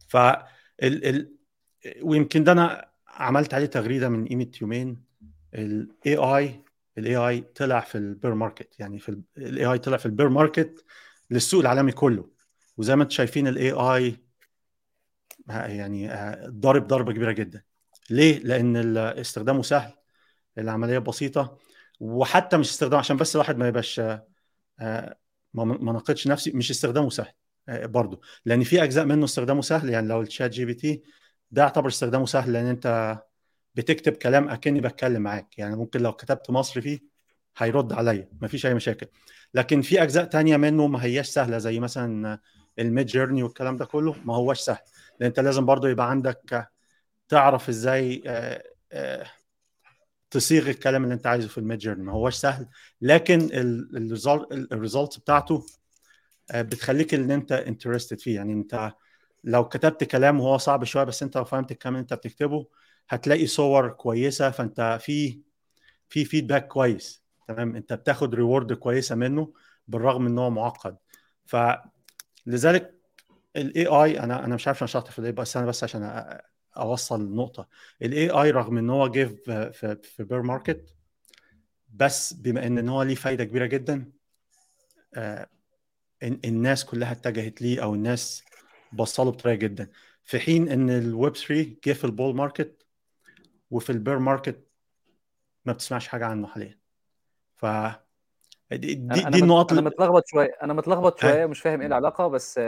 ف 0.07 0.17
ويمكن 2.01 2.43
ده 2.43 2.51
أنا 2.51 2.89
عملت 3.07 3.53
عليه 3.53 3.65
تغريدة 3.65 4.09
من 4.09 4.27
قيمة 4.27 4.51
يومين. 4.61 5.03
ال 5.53 6.15
AI 6.17 6.63
ال 6.97 7.15
AI 7.15 7.41
طلع 7.41 7.79
في 7.79 7.97
ال 7.97 8.05
bear 8.05 8.33
market 8.33 8.79
يعني 8.79 8.99
في 8.99 9.21
ال 9.37 9.65
AI 9.65 9.77
طلع 9.79 9.97
في 9.97 10.05
ال 10.05 10.10
bear 10.10 10.29
market 10.29 10.85
للسوق 11.31 11.59
العالمي 11.61 11.91
كله. 11.91 12.29
وزي 12.77 12.95
ما 12.95 13.03
أنتم 13.03 13.15
شايفين 13.15 13.47
ال 13.47 13.71
AI 13.71 14.17
يعني 15.49 16.09
ضارب 16.47 16.87
ضربة 16.87 17.13
كبيرة 17.13 17.31
جدا. 17.31 17.63
ليه؟ 18.09 18.39
لأن 18.39 18.97
استخدامه 18.97 19.61
سهل 19.61 19.93
العملية 20.57 20.99
بسيطة 20.99 21.57
وحتى 21.99 22.57
مش 22.57 22.69
استخدام 22.69 22.99
عشان 22.99 23.17
بس 23.17 23.35
الواحد 23.35 23.57
ما 23.57 23.67
يبقاش 23.67 23.99
آه، 24.79 25.17
ما 25.53 25.93
ناقضش 25.93 26.27
نفسي 26.27 26.51
مش 26.51 26.71
استخدامه 26.71 27.09
سهل 27.09 27.33
آه، 27.69 27.85
برضه. 27.85 28.21
لأن 28.45 28.63
في 28.63 28.83
أجزاء 28.83 29.05
منه 29.05 29.25
استخدامه 29.25 29.61
سهل 29.61 29.89
يعني 29.89 30.07
لو 30.07 30.21
ال 30.21 30.51
ChatGPT 30.51 31.03
ده 31.51 31.61
يعتبر 31.61 31.87
استخدامه 31.87 32.25
سهل 32.25 32.53
لأن 32.53 32.65
أنت 32.65 33.17
بتكتب 33.75 34.13
كلام 34.13 34.49
أكني 34.49 34.81
بتكلم 34.81 35.21
معاك. 35.21 35.59
يعني 35.59 35.75
ممكن 35.75 36.01
لو 36.01 36.13
كتبت 36.13 36.49
مصري 36.51 36.81
فيه 36.81 36.99
هيرد 37.57 37.93
عليا 37.93 38.29
مفيش 38.41 38.65
أي 38.65 38.73
مشاكل. 38.73 39.07
لكن 39.53 39.81
في 39.81 40.03
أجزاء 40.03 40.25
تانية 40.25 40.57
منه 40.57 40.87
ما 40.87 41.03
هياش 41.03 41.27
سهلة 41.27 41.57
زي 41.57 41.79
مثلا 41.79 42.39
ال 42.79 43.05
Midjourney 43.05 43.43
والكلام 43.43 43.77
ده 43.77 43.85
كله 43.85 44.15
ما 44.25 44.35
هوش 44.35 44.59
سهل. 44.59 44.79
لأن 45.19 45.27
انت 45.27 45.39
لازم 45.39 45.65
برضه 45.65 45.89
يبقى 45.89 46.09
عندك 46.09 46.69
تعرف 47.29 47.69
إزاي 47.69 48.23
آه، 48.91 49.25
تصيغ 50.31 50.69
الكلام 50.69 51.03
اللي 51.03 51.13
انت 51.13 51.27
عايزه 51.27 51.47
في 51.47 51.57
ال 51.57 51.79
Midjourney. 51.79 52.03
ما 52.03 52.13
هوش 52.13 52.35
سهل. 52.35 52.67
لكن 53.01 53.49
ال 54.71 54.78
result 54.78 55.19
بتاعته 55.19 55.65
آه، 56.51 56.61
بتخليك 56.61 57.13
ان 57.13 57.31
انت 57.31 57.51
interested 57.51 58.19
فيه. 58.19 58.35
يعني 58.35 58.53
انت 58.53 58.93
لو 59.43 59.67
كتبت 59.67 60.03
كلام 60.03 60.39
وهو 60.39 60.57
صعب 60.57 60.83
شوية 60.83 61.03
بس 61.03 61.23
انت 61.23 61.37
لو 61.37 61.43
فهمت 61.45 61.71
الكلام 61.71 61.95
اللي 61.95 62.01
انت 62.01 62.13
بتكتبه 62.13 62.67
هتلاقي 63.09 63.47
صور 63.47 63.89
كويسة. 63.89 64.51
فانت 64.51 64.99
في 65.01 65.41
في 66.09 66.25
feedback 66.25 66.67
كويس. 66.67 67.23
تمام؟ 67.47 67.75
انت 67.75 67.93
بتاخد 67.93 68.35
reward 68.35 68.73
كويسة 68.73 69.15
منه 69.15 69.53
بالرغم 69.87 70.25
ان 70.27 70.37
هو 70.37 70.49
معقد. 70.49 70.97
فلذلك 72.47 72.93
ال 73.55 73.85
AI 73.85 74.19
أنا 74.19 74.45
أنا 74.45 74.55
مش 74.55 74.67
عارف 74.67 74.79
أنا 74.81 74.87
شاطر 74.87 75.11
في 75.11 75.19
ال 75.19 75.23
AI 75.23 75.31
بس 75.31 75.57
أنا 75.57 75.65
بس 75.65 75.83
عشان 75.83 76.23
أوصل 76.77 77.21
النقطه 77.21 77.67
ال 78.01 78.29
AI 78.29 78.51
رغم 78.51 78.77
إن 78.77 78.89
هو 78.89 79.07
جه 79.07 79.25
في 79.71 79.97
في 80.03 80.23
bear 80.23 80.41
market 80.41 80.95
بس 81.93 82.33
بما 82.33 82.67
إن 82.67 82.89
هو 82.89 83.03
ليه 83.03 83.15
فايدة 83.15 83.43
كبيرة 83.43 83.65
جدا 83.65 84.11
آه 85.15 85.49
الناس 86.23 86.85
كلها 86.85 87.11
اتجهت 87.11 87.61
ليه 87.61 87.83
أو 87.83 87.95
الناس 87.95 88.43
بصله 88.93 89.31
بطريقة 89.31 89.55
جدا. 89.55 89.89
في 90.25 90.39
حين 90.39 90.69
إن 90.69 90.89
الويب 90.89 91.35
3 91.35 91.75
جه 91.85 91.93
في 91.93 92.03
ال 92.03 92.10
bull 92.10 92.35
market 92.35 92.85
وفي 93.71 93.89
ال 93.89 93.95
bear 93.95 94.19
market 94.19 94.67
ما 95.65 95.73
بتسمعش 95.73 96.07
حاجة 96.07 96.25
عنه 96.25 96.47
حاليا. 96.47 96.79
ف 97.55 97.65
دي, 98.71 98.93
دي, 98.95 99.21
أنا 99.21 99.29
دي 99.29 99.39
النقط 99.39 99.71
أنا 99.71 99.81
متلخبط 99.81 100.23
شوية. 100.27 100.57
أنا 100.63 100.73
متلخبط 100.73 101.19
شوية 101.19 101.45
مش 101.45 101.59
فاهم 101.59 101.81
إيه 101.81 101.87
العلاقة 101.87 102.27
بس 102.27 102.59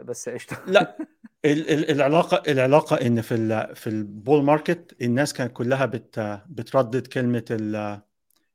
بس 0.00 0.28
قشطة. 0.28 0.56
لا 0.66 0.96
العلاقة 1.90 2.52
العلاقة 2.52 2.96
إن 3.06 3.20
في 3.20 3.66
في 3.74 3.86
ال 3.86 3.98
bull 3.98 4.44
market 4.44 4.96
الناس 5.02 5.32
كانت 5.32 5.52
كلها 5.52 5.86
بت 5.86 6.40
بتردد 6.48 7.06
كلمة 7.06 7.44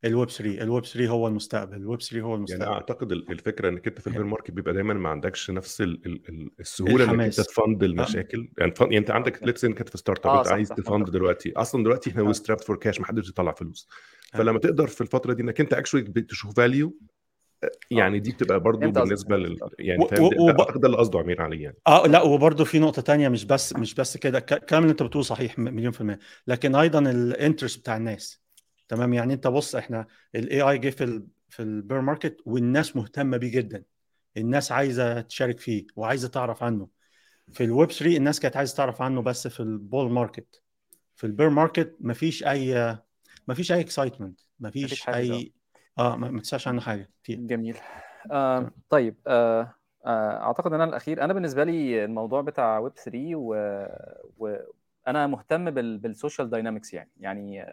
الويب 0.06 0.30
3 0.30 0.64
الويب 0.64 0.86
3 0.86 1.10
هو 1.10 1.28
المستقبل 1.28 1.76
الويب 1.78 2.02
3 2.02 2.22
هو 2.26 2.36
المستقبل. 2.36 2.62
يعني 2.62 2.74
اعتقد 2.74 3.12
الفكرة 3.12 3.70
إنك 3.70 3.88
أنت 3.88 4.02
في 4.02 4.08
ال 4.08 4.11
bear 4.11 4.24
market 4.24 4.52
بيبقى 4.52 4.74
دايما 4.74 4.94
ما 4.94 5.10
عندكش 5.10 5.52
نفس 5.52 5.84
السهولة 6.60 7.12
إنك 7.12 7.20
أنت 7.20 7.42
ت 7.42 7.50
fund 7.50 7.84
المشاكل. 7.84 8.50
يعني, 8.58 8.72
fun... 8.76 8.86
يعني 8.86 8.98
أنت 8.98 9.12
عندك 9.12 9.44
let's 9.44 9.58
say 9.58 9.66
إنك 9.66 9.90
في 9.90 9.98
startup 9.98 10.32
آه 10.32 10.40
أنت 10.40 10.48
عايز 10.48 10.70
ت 10.70 10.78
fund 10.78 11.10
دلوقتي. 11.10 11.54
أصلا 11.56 11.84
دلوقتي 11.84 12.10
إحنا 12.10 12.34
strapped 12.34 12.64
for 12.64 12.76
cash 12.76 13.00
ما 13.00 13.06
حدش 13.06 13.30
يطلع 13.30 13.52
فلوس. 13.52 13.88
فلما 14.34 14.60
تقدر 14.60 14.88
في 14.88 15.02
الفترة 15.02 15.34
دي 15.34 15.44
إنك 15.44 15.62
أنت 15.62 15.74
actually 15.74 16.04
تشوف 16.04 16.56
value 16.56 16.98
يعني 17.92 18.20
دي 18.20 18.32
بتبقى 18.32 18.60
برضه 18.60 18.88
بالنسبة 18.88 19.38
لل 19.38 19.58
يعني 19.80 20.04
و... 20.20 20.50
أعتقد 20.50 20.80
ده 20.80 20.88
اللي 20.88 20.98
قصده 20.98 21.20
عمير 21.20 21.42
عليه 21.42 21.64
يعني. 21.64 21.78
آه 21.88 22.08
لا 22.08 22.22
وبرضه 22.22 22.64
في 22.64 22.80
نقطة 22.80 23.02
تانية 23.02 23.30
مش 23.30 23.46
بس 23.46 23.76
مش 23.76 23.96
بس 23.96 24.18
كده 24.18 24.38
الكلام 24.38 24.84
اللي 24.84 24.92
أنت 24.92 25.04
بتقوله 25.04 25.24
صحيح 25.24 25.60
مليون 25.60 25.92
في 25.92 26.02
المية. 26.02 26.20
لكن 26.48 26.76
أيضا 26.76 27.00
ال 27.00 27.09
interest 27.09 27.80
بتاع 27.80 27.98
الناس. 27.98 28.43
تمام؟ 28.96 29.14
يعني 29.14 29.34
انت 29.34 29.48
بص 29.48 29.76
إحنا 29.76 30.08
ال 30.36 30.62
AI 30.62 30.78
جه 30.78 30.90
في 30.90 31.04
ال 31.04 31.28
في 31.50 31.62
ال 31.62 31.70
bear 31.70 32.02
market 32.02 32.38
والناس 32.46 32.96
مهتمة 32.96 33.38
بيه 33.38 33.52
جدا. 33.52 33.84
الناس 34.38 34.72
عايزة 34.72 35.22
تشارك 35.22 35.60
فيه 35.60 35.88
وعايزة 35.96 36.28
تعرف 36.28 36.64
عنه. 36.64 36.88
في 37.54 37.64
الويب 37.64 37.92
3 37.92 38.18
الناس 38.18 38.40
كانت 38.40 38.58
عايزة 38.58 38.76
تعرف 38.76 39.02
عنه 39.02 39.22
بس 39.22 39.48
في 39.48 39.60
ال 39.60 39.70
bull 39.70 40.12
market 40.12 40.62
في 41.16 41.24
ال 41.24 41.29
bear 41.29 41.50
market 41.50 41.96
مفيش 42.00 42.44
أي 42.44 42.98
مفيش 43.48 43.72
أي 43.72 43.80
excitement 43.80 44.40
مفيش 44.60 45.10
أي 45.10 45.54
آه. 46.00 46.16
ما 46.16 46.42
تسألش 46.42 46.68
عنه 46.68 46.82
حاجة. 46.82 47.10
كتير 47.24 47.40
جميل. 47.40 47.78
آه 48.32 48.72
طيب 48.90 49.16
آه 49.28 49.76
آه 50.06 50.44
أعتقد 50.44 50.74
إن 50.74 50.82
أنا 50.82 50.90
الأخير. 50.90 51.24
أنا 51.24 51.34
بالنسبة 51.34 51.64
لي 51.64 52.06
الموضوع 52.06 52.42
بتاع 52.42 52.80
ويب 52.80 52.94
3 52.94 53.36
و... 53.36 53.56
وأنا 54.38 55.28
مهتم 55.28 55.72
بال... 55.72 55.98
بال 55.98 56.11
social 56.11 56.50
dynamics 56.50 56.94
يعني. 56.94 57.12
يعني 57.20 57.66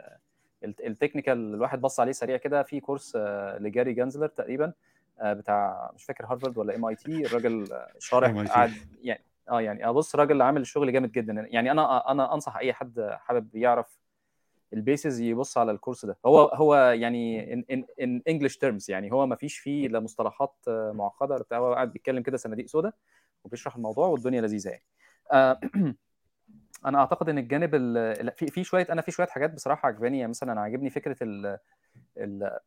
ال 0.65 0.74
technical 0.74 1.55
الواحد 1.55 1.81
بص 1.81 2.01
عليه 2.01 2.13
سريع 2.13 2.37
كده 2.37 2.63
في 2.63 2.81
course 2.81 3.17
آه، 3.17 3.59
لجاري 3.59 3.93
جانزلر 3.93 4.27
تقريبا 4.27 4.73
آه، 5.21 5.33
بتاع 5.33 5.91
مش 5.95 6.05
فاكر 6.05 6.27
هارفارد 6.27 6.59
ولا 6.59 6.77
MIT 6.77 7.27
الراجل 7.27 7.69
شارح 7.99 8.47
قاعد 8.49 8.73
يعني 9.03 9.25
آه 9.51 9.61
يعني 9.61 9.89
أبص 9.89 10.17
راجل 10.17 10.43
عامل 10.43 10.67
شغل 10.67 10.93
جامد 10.93 11.13
جدا 11.13 11.47
يعني 11.51 11.71
أنا 11.71 12.11
أنا 12.11 12.35
أنصح 12.35 12.57
أي 12.57 12.73
حد 12.73 13.11
حابب 13.19 13.57
يعرف 13.57 14.01
ال 14.73 14.80
basics 14.80 15.21
يبص 15.21 15.59
على 15.59 15.73
ال 15.73 15.78
course 15.78 16.05
ده. 16.05 16.19
هو 16.27 16.41
هو 16.41 16.75
يعني 16.77 17.53
in 17.53 17.85
in 18.01 18.23
English 18.29 18.57
terms 18.57 18.91
يعني 18.91 19.13
هو 19.13 19.27
ما 19.27 19.37
فيش 19.37 19.59
فيه 19.59 19.89
لا 19.89 20.01
مصطلحات 20.01 20.55
آه، 20.69 20.93
معقدة 20.93 21.39
بتاع 21.39 21.59
هو 21.59 21.75
قاعد 21.75 21.93
بيتكلم 21.93 22.23
كده 22.23 22.37
صناديق 22.37 22.67
سودا 22.67 22.93
وبيشرح 23.45 23.77
الموضوع 23.77 24.07
والدنيا 24.07 24.41
لذيذة 24.41 24.71
يعني. 24.71 24.85
أنا 26.87 26.99
أعتقد 26.99 27.29
إن 27.29 27.39
الجانب 27.39 27.71
في 28.37 28.47
في 28.47 28.65
شوية 28.65 28.87
أنا 28.91 29.03
في 29.03 29.11
شوية 29.11 29.27
حاجات 29.27 29.55
بصراحة 29.55 29.89
عجباني 29.89 30.19
يعني 30.19 30.31
مثلا 30.31 30.61
عاجبني 30.61 30.91
فكرة 30.91 31.17
ال 31.23 31.59
ال 32.19 32.59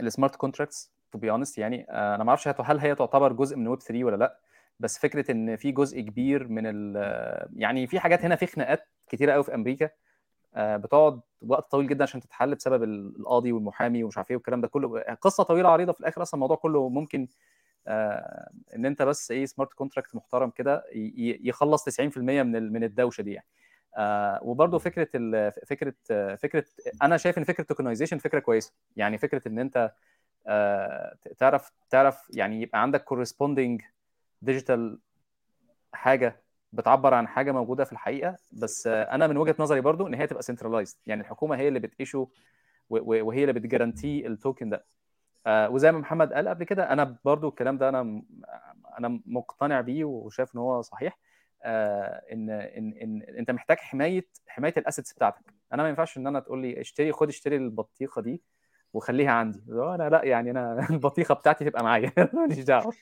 ال 0.00 0.06
smart 0.06 0.36
contracts 0.36 0.92
to 1.12 1.18
be 1.18 1.30
honest 1.30 1.58
يعني 1.58 1.86
آه، 1.90 2.14
أنا 2.14 2.24
ما 2.24 2.28
أعرفش 2.30 2.48
هل 2.48 2.78
هي 2.78 2.94
تعتبر 2.94 3.32
جزء 3.32 3.56
من 3.56 3.68
ويب 3.68 3.78
3 3.82 4.04
ولا 4.04 4.16
لأ 4.16 4.38
بس 4.80 4.98
فكرة 4.98 5.32
إن 5.32 5.56
في 5.56 5.72
جزء 5.72 6.00
كبير 6.00 6.48
من 6.48 6.62
ال 6.66 6.96
يعني 7.56 7.86
في 7.86 8.00
حاجات 8.00 8.24
هنا 8.24 8.36
في 8.36 8.46
خناقات 8.46 8.88
كتيرة 9.08 9.32
قوي 9.32 9.44
في 9.44 9.54
أمريكا 9.54 9.90
آه، 10.54 10.76
بتقعد 10.76 11.20
وقت 11.42 11.70
طويل 11.70 11.88
جدا 11.88 12.02
عشان 12.02 12.20
تتحل 12.20 12.54
بسبب 12.54 12.82
القاضي 12.82 13.52
والمحامي 13.52 14.04
ومش 14.04 14.16
عارف 14.18 14.30
إيه 14.30 14.36
والكلام 14.36 14.60
ده 14.60 14.68
كله 14.68 15.00
قصة 15.00 15.44
طويلة 15.44 15.68
عريضة 15.68 15.92
في 15.92 16.00
الآخر 16.00 16.22
أصلا 16.22 16.34
الموضوع 16.38 16.56
كله 16.56 16.88
ممكن 16.88 17.20
آه، 17.22 17.26
إن 18.76 18.86
أنت 18.86 19.02
بس 19.02 19.30
إيه 19.30 19.46
smart 19.46 19.72
contract 19.72 20.14
محترم 20.14 20.50
كده 20.50 20.84
يخلص 21.42 21.84
90% 21.84 22.42
من 22.42 22.72
من 22.72 22.84
الدوشة 22.84 23.22
دي 23.22 23.32
يعني. 23.32 23.46
آه 23.96 24.38
وبرده 24.42 24.78
فكرة 24.78 25.08
فكرة 25.66 25.94
فكرة 26.36 26.64
أنا 27.02 27.16
شايف 27.16 27.38
إن 27.38 27.44
فكرة 27.44 27.64
tokenization 27.64 28.18
فكرة 28.18 28.38
كويسة. 28.38 28.72
يعني 28.96 29.18
فكرة 29.18 29.48
إن 29.48 29.58
أنت 29.58 29.92
آه 30.46 31.16
تعرف 31.38 31.72
تعرف 31.90 32.30
يعني 32.30 32.62
يبقى 32.62 32.82
عندك 32.82 33.04
corresponding 33.04 33.82
digital 34.42 34.98
حاجة 35.92 36.42
بتعبر 36.72 37.14
عن 37.14 37.28
حاجة 37.28 37.52
موجودة 37.52 37.84
في 37.84 37.92
الحقيقة. 37.92 38.36
بس 38.52 38.86
آه 38.86 39.02
أنا 39.02 39.26
من 39.26 39.36
وجهة 39.36 39.54
نظري 39.58 39.80
برضو 39.80 40.06
إن 40.06 40.14
هي 40.14 40.26
تبقى 40.26 40.42
centralized 40.42 40.96
يعني 41.06 41.20
الحكومة 41.20 41.56
هي 41.56 41.68
اللي 41.68 41.78
بت 41.80 41.93
issue 41.93 42.26
وهي 42.90 43.40
اللي 43.42 43.52
بت 43.52 43.65
guarantee 43.65 44.26
ال 44.26 44.33
token 44.33 44.70
ده. 44.70 44.76
آه 44.76 45.01
وزي 45.48 45.92
ما 45.92 45.98
محمد 45.98 46.32
قال 46.32 46.48
قبل 46.48 46.64
كده 46.64 46.92
أنا 46.92 47.16
برضو 47.24 47.48
الكلام 47.48 47.78
ده 47.78 47.88
أنا 47.88 48.22
أنا 48.98 49.20
مقتنع 49.26 49.80
بيه 49.80 50.04
وشايف 50.04 50.54
إن 50.54 50.60
هو 50.60 50.82
صحيح 50.82 51.18
آه 51.64 52.22
إن 52.32 52.50
إن 52.50 52.92
إن 53.02 53.36
أنت 53.38 53.50
محتاج 53.50 53.76
حماية 53.78 54.26
حماية 54.48 54.74
الأسيتس 54.76 55.12
بتاعتك. 55.12 55.54
أنا 55.72 55.82
ما 55.82 55.88
ينفعش 55.88 56.18
إن 56.18 56.26
أنا 56.26 56.40
تقول 56.40 56.62
لي 56.62 56.80
اشتري 56.80 57.12
خد 57.12 57.28
اشتري 57.28 57.56
البطيخة 57.56 58.22
دي 58.22 58.42
وخليها 58.92 59.30
عندي. 59.30 59.62
أنا 59.68 60.08
لا 60.08 60.24
يعني 60.24 60.50
أنا 60.50 60.86
البطيخة 60.90 61.34
بتاعتي 61.34 61.64
تبقى 61.64 61.84
معايا 61.84 62.12
ماليش 62.34 62.64
دعوة. 62.64 62.92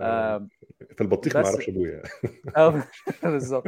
آه 0.00 0.48
في 0.96 1.00
البطيخ 1.00 1.36
ما 1.36 1.44
أعرفش 1.44 1.68
أبويا. 1.68 2.02
آه 2.56 2.82
بالظبط. 3.22 3.66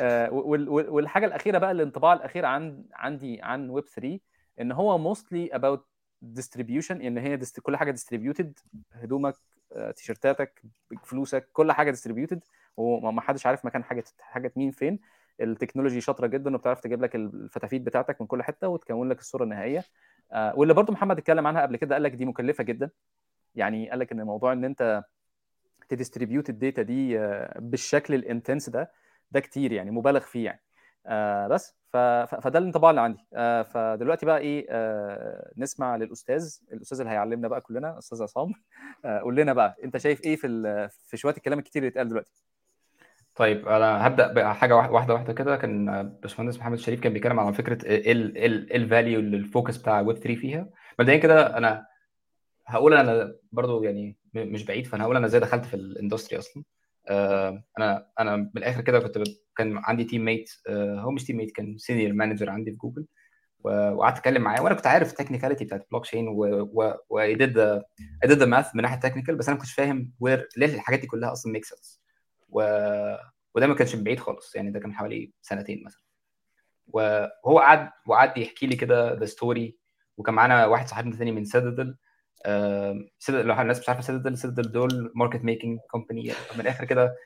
آه 0.00 0.32
والحاجة 0.32 1.26
الأخيرة 1.26 1.58
بقى 1.58 1.70
الانطباع 1.70 2.12
الأخير 2.12 2.44
عن 2.44 2.84
عندي 2.92 3.42
عن 3.42 3.70
ويب 3.70 3.84
3 3.84 4.18
إن 4.60 4.72
هو 4.72 4.98
mostly 4.98 5.54
about 5.54 5.86
distribution 6.22 7.02
إن 7.02 7.18
هي. 7.18 7.38
كل 7.62 7.76
حاجة 7.76 7.90
distributed 7.90 8.58
هدومك 8.92 9.34
آه، 9.72 9.90
تيشرتاتك 9.90 10.62
فلوسك 11.04 11.48
كل 11.52 11.72
حاجة 11.72 11.90
distributed 11.90 12.44
وما 12.76 13.20
حدش 13.20 13.46
عارف 13.46 13.64
مكان 13.64 13.84
حاجة 13.84 14.04
حاجة 14.20 14.52
مين 14.56 14.70
فين. 14.70 14.98
ال 15.40 15.45
technology 15.45 16.00
شاطرة 16.00 16.26
جدا 16.26 16.54
وبتعرف 16.54 16.80
تجيب 16.80 17.02
لك 17.02 17.16
الفتافيت 17.16 17.82
بتاعتك 17.82 18.20
من 18.20 18.26
كل 18.26 18.42
حتة 18.42 18.68
وتكون 18.68 19.08
لك 19.08 19.20
الصورة 19.20 19.44
النهائية. 19.44 19.84
آه 20.32 20.54
واللي 20.56 20.74
برضو 20.74 20.92
محمد 20.92 21.18
اتكلم 21.18 21.46
عنها 21.46 21.62
قبل 21.62 21.76
كده 21.76 21.94
قال 21.94 22.02
لك 22.02 22.12
دي 22.12 22.24
مكلفة 22.24 22.64
جدا. 22.64 22.90
يعني 23.54 23.90
قال 23.90 23.98
لك 23.98 24.12
إن 24.12 24.22
موضوع 24.22 24.52
إن 24.52 24.64
أنت 24.64 25.04
ت 25.88 25.94
distribute 25.94 26.50
ال 26.50 26.56
data 26.56 26.82
دي 26.82 27.18
آه 27.18 27.58
بالشكل 27.60 28.14
ال 28.14 28.21
intense 28.21 28.68
ده 28.68 28.92
ده 29.30 29.40
كتير 29.40 29.72
يعني 29.72 29.90
مبالغ 29.90 30.20
فيه 30.20 30.44
يعني. 30.44 30.60
آه 31.06 31.48
بس. 31.48 31.74
فده 31.92 32.58
الانطباع 32.58 32.90
اللي 32.90 33.00
عندي. 33.00 33.26
آه 33.34 33.62
فدلوقتي 33.62 34.26
بقى 34.26 34.38
إيه 34.38 34.66
آه 34.70 35.50
نسمع 35.56 35.96
للأستاذ. 35.96 36.56
الأستاذ 36.72 37.00
اللي 37.00 37.12
هيعلمنا 37.12 37.48
بقى 37.48 37.60
كلنا 37.60 37.98
أستاذ 37.98 38.22
عصام. 38.22 38.52
آه 39.04 39.18
قول 39.18 39.36
لنا 39.36 39.52
بقى 39.52 39.76
أنت 39.84 39.96
شايف 39.96 40.24
إيه 40.24 40.36
في 40.36 40.88
في 40.90 41.16
شوية 41.16 41.34
الكلام 41.36 41.58
الكتير 41.58 41.82
اللي 41.82 41.90
اتقال 41.90 42.08
دلوقتي؟ 42.08 42.32
طيب 43.34 43.68
أنا 43.68 44.06
هبدأ 44.06 44.32
بحاجه 44.32 44.76
واحدة 44.76 45.14
واحدة 45.14 45.32
كده. 45.32 45.56
كان 45.56 46.08
باشمهندس 46.22 46.58
محمد 46.58 46.78
شريف 46.78 47.00
كان 47.00 47.12
بيتكلم 47.12 47.40
على 47.40 47.52
فكرة 47.54 47.86
إيه 47.86 48.12
ال 48.76 48.83
value 48.83 49.20
اللي 49.20 49.36
ال 49.36 49.43
focus 49.43 49.76
بتاع 49.76 50.00
ويب 50.00 50.16
3 50.16 50.34
فيها. 50.40 50.68
مبدئيا 50.98 51.18
كده 51.18 51.56
أنا 51.58 51.86
هقول 52.66 52.94
أنا 52.94 53.34
برضو 53.52 53.82
يعني 53.82 54.16
مش 54.34 54.64
بعيد 54.64 54.86
فأنا 54.86 55.04
هقول 55.04 55.16
أنا 55.16 55.26
إزاي 55.26 55.40
دخلت 55.40 55.64
في 55.64 55.74
ال 55.74 55.81
industry 55.81 56.38
أصلا. 56.38 56.62
آه 56.62 56.71
أنا 57.78 58.06
أنا 58.20 58.36
من 58.36 58.50
الآخر 58.56 58.80
كده 58.80 59.00
كنت 59.00 59.18
كان 59.56 59.78
عندي 59.78 60.04
team 60.04 60.24
mate 60.24 60.50
آه 60.68 61.00
هو 61.00 61.10
مش 61.10 61.24
team 61.24 61.36
mate 61.36 61.50
كان 61.50 61.78
senior 61.78 62.12
manager 62.12 62.50
عندي 62.50 62.70
في 62.70 62.76
جوجل 62.76 63.06
وقعدت 63.64 64.16
أتكلم 64.18 64.42
معاه 64.42 64.62
وأنا 64.62 64.74
كنت 64.74 64.86
عارف 64.86 65.10
ال 65.10 65.14
technicality 65.14 65.64
بتاعت 65.64 65.82
البلوك 65.82 66.04
تشين 66.04 66.28
و 66.28 67.20
I 67.20 67.34
did 67.34 67.58
I 67.58 67.82
did 68.24 68.42
math 68.42 68.76
من 68.76 68.82
ناحية 68.82 69.00
technical 69.00 69.36
بس 69.36 69.48
أنا 69.48 69.54
ما 69.56 69.60
كنتش 69.60 69.74
فاهم 69.74 70.12
where 70.20 70.48
ليه 70.56 70.74
الحاجات 70.74 71.00
دي 71.00 71.06
كلها 71.06 71.32
أصلا 71.32 71.52
make 71.52 71.64
sense 71.64 72.02
و... 72.48 72.62
وده 73.54 73.66
ما 73.66 73.74
كانش 73.74 73.96
بعيد 73.96 74.20
خالص 74.20 74.56
يعني 74.56 74.70
ده 74.70 74.80
كان 74.80 74.94
حوالي 74.94 75.32
سنتين 75.42 75.84
مثلا. 75.84 76.02
وهو 76.86 77.58
قعد 77.58 77.90
وقعد 78.06 78.38
يحكي 78.38 78.66
لي 78.66 78.76
كده 78.76 79.12
the 79.14 79.24
story 79.26 79.76
وكان 80.16 80.34
معانا 80.34 80.66
واحد 80.66 80.88
صاحبنا 80.88 81.16
ثاني 81.16 81.32
من 81.32 81.44
سيتادل 81.44 81.96
لو 83.28 83.60
الناس 83.60 83.80
مش 83.80 83.88
عارفة 83.88 84.02
سيتادل 84.02 84.38
سيتادل 84.38 84.72
دول 84.72 85.12
market 85.14 85.44
making 85.44 85.78
company 85.90 86.32
من 86.54 86.60
الآخر 86.60 86.84
كده 86.84 87.16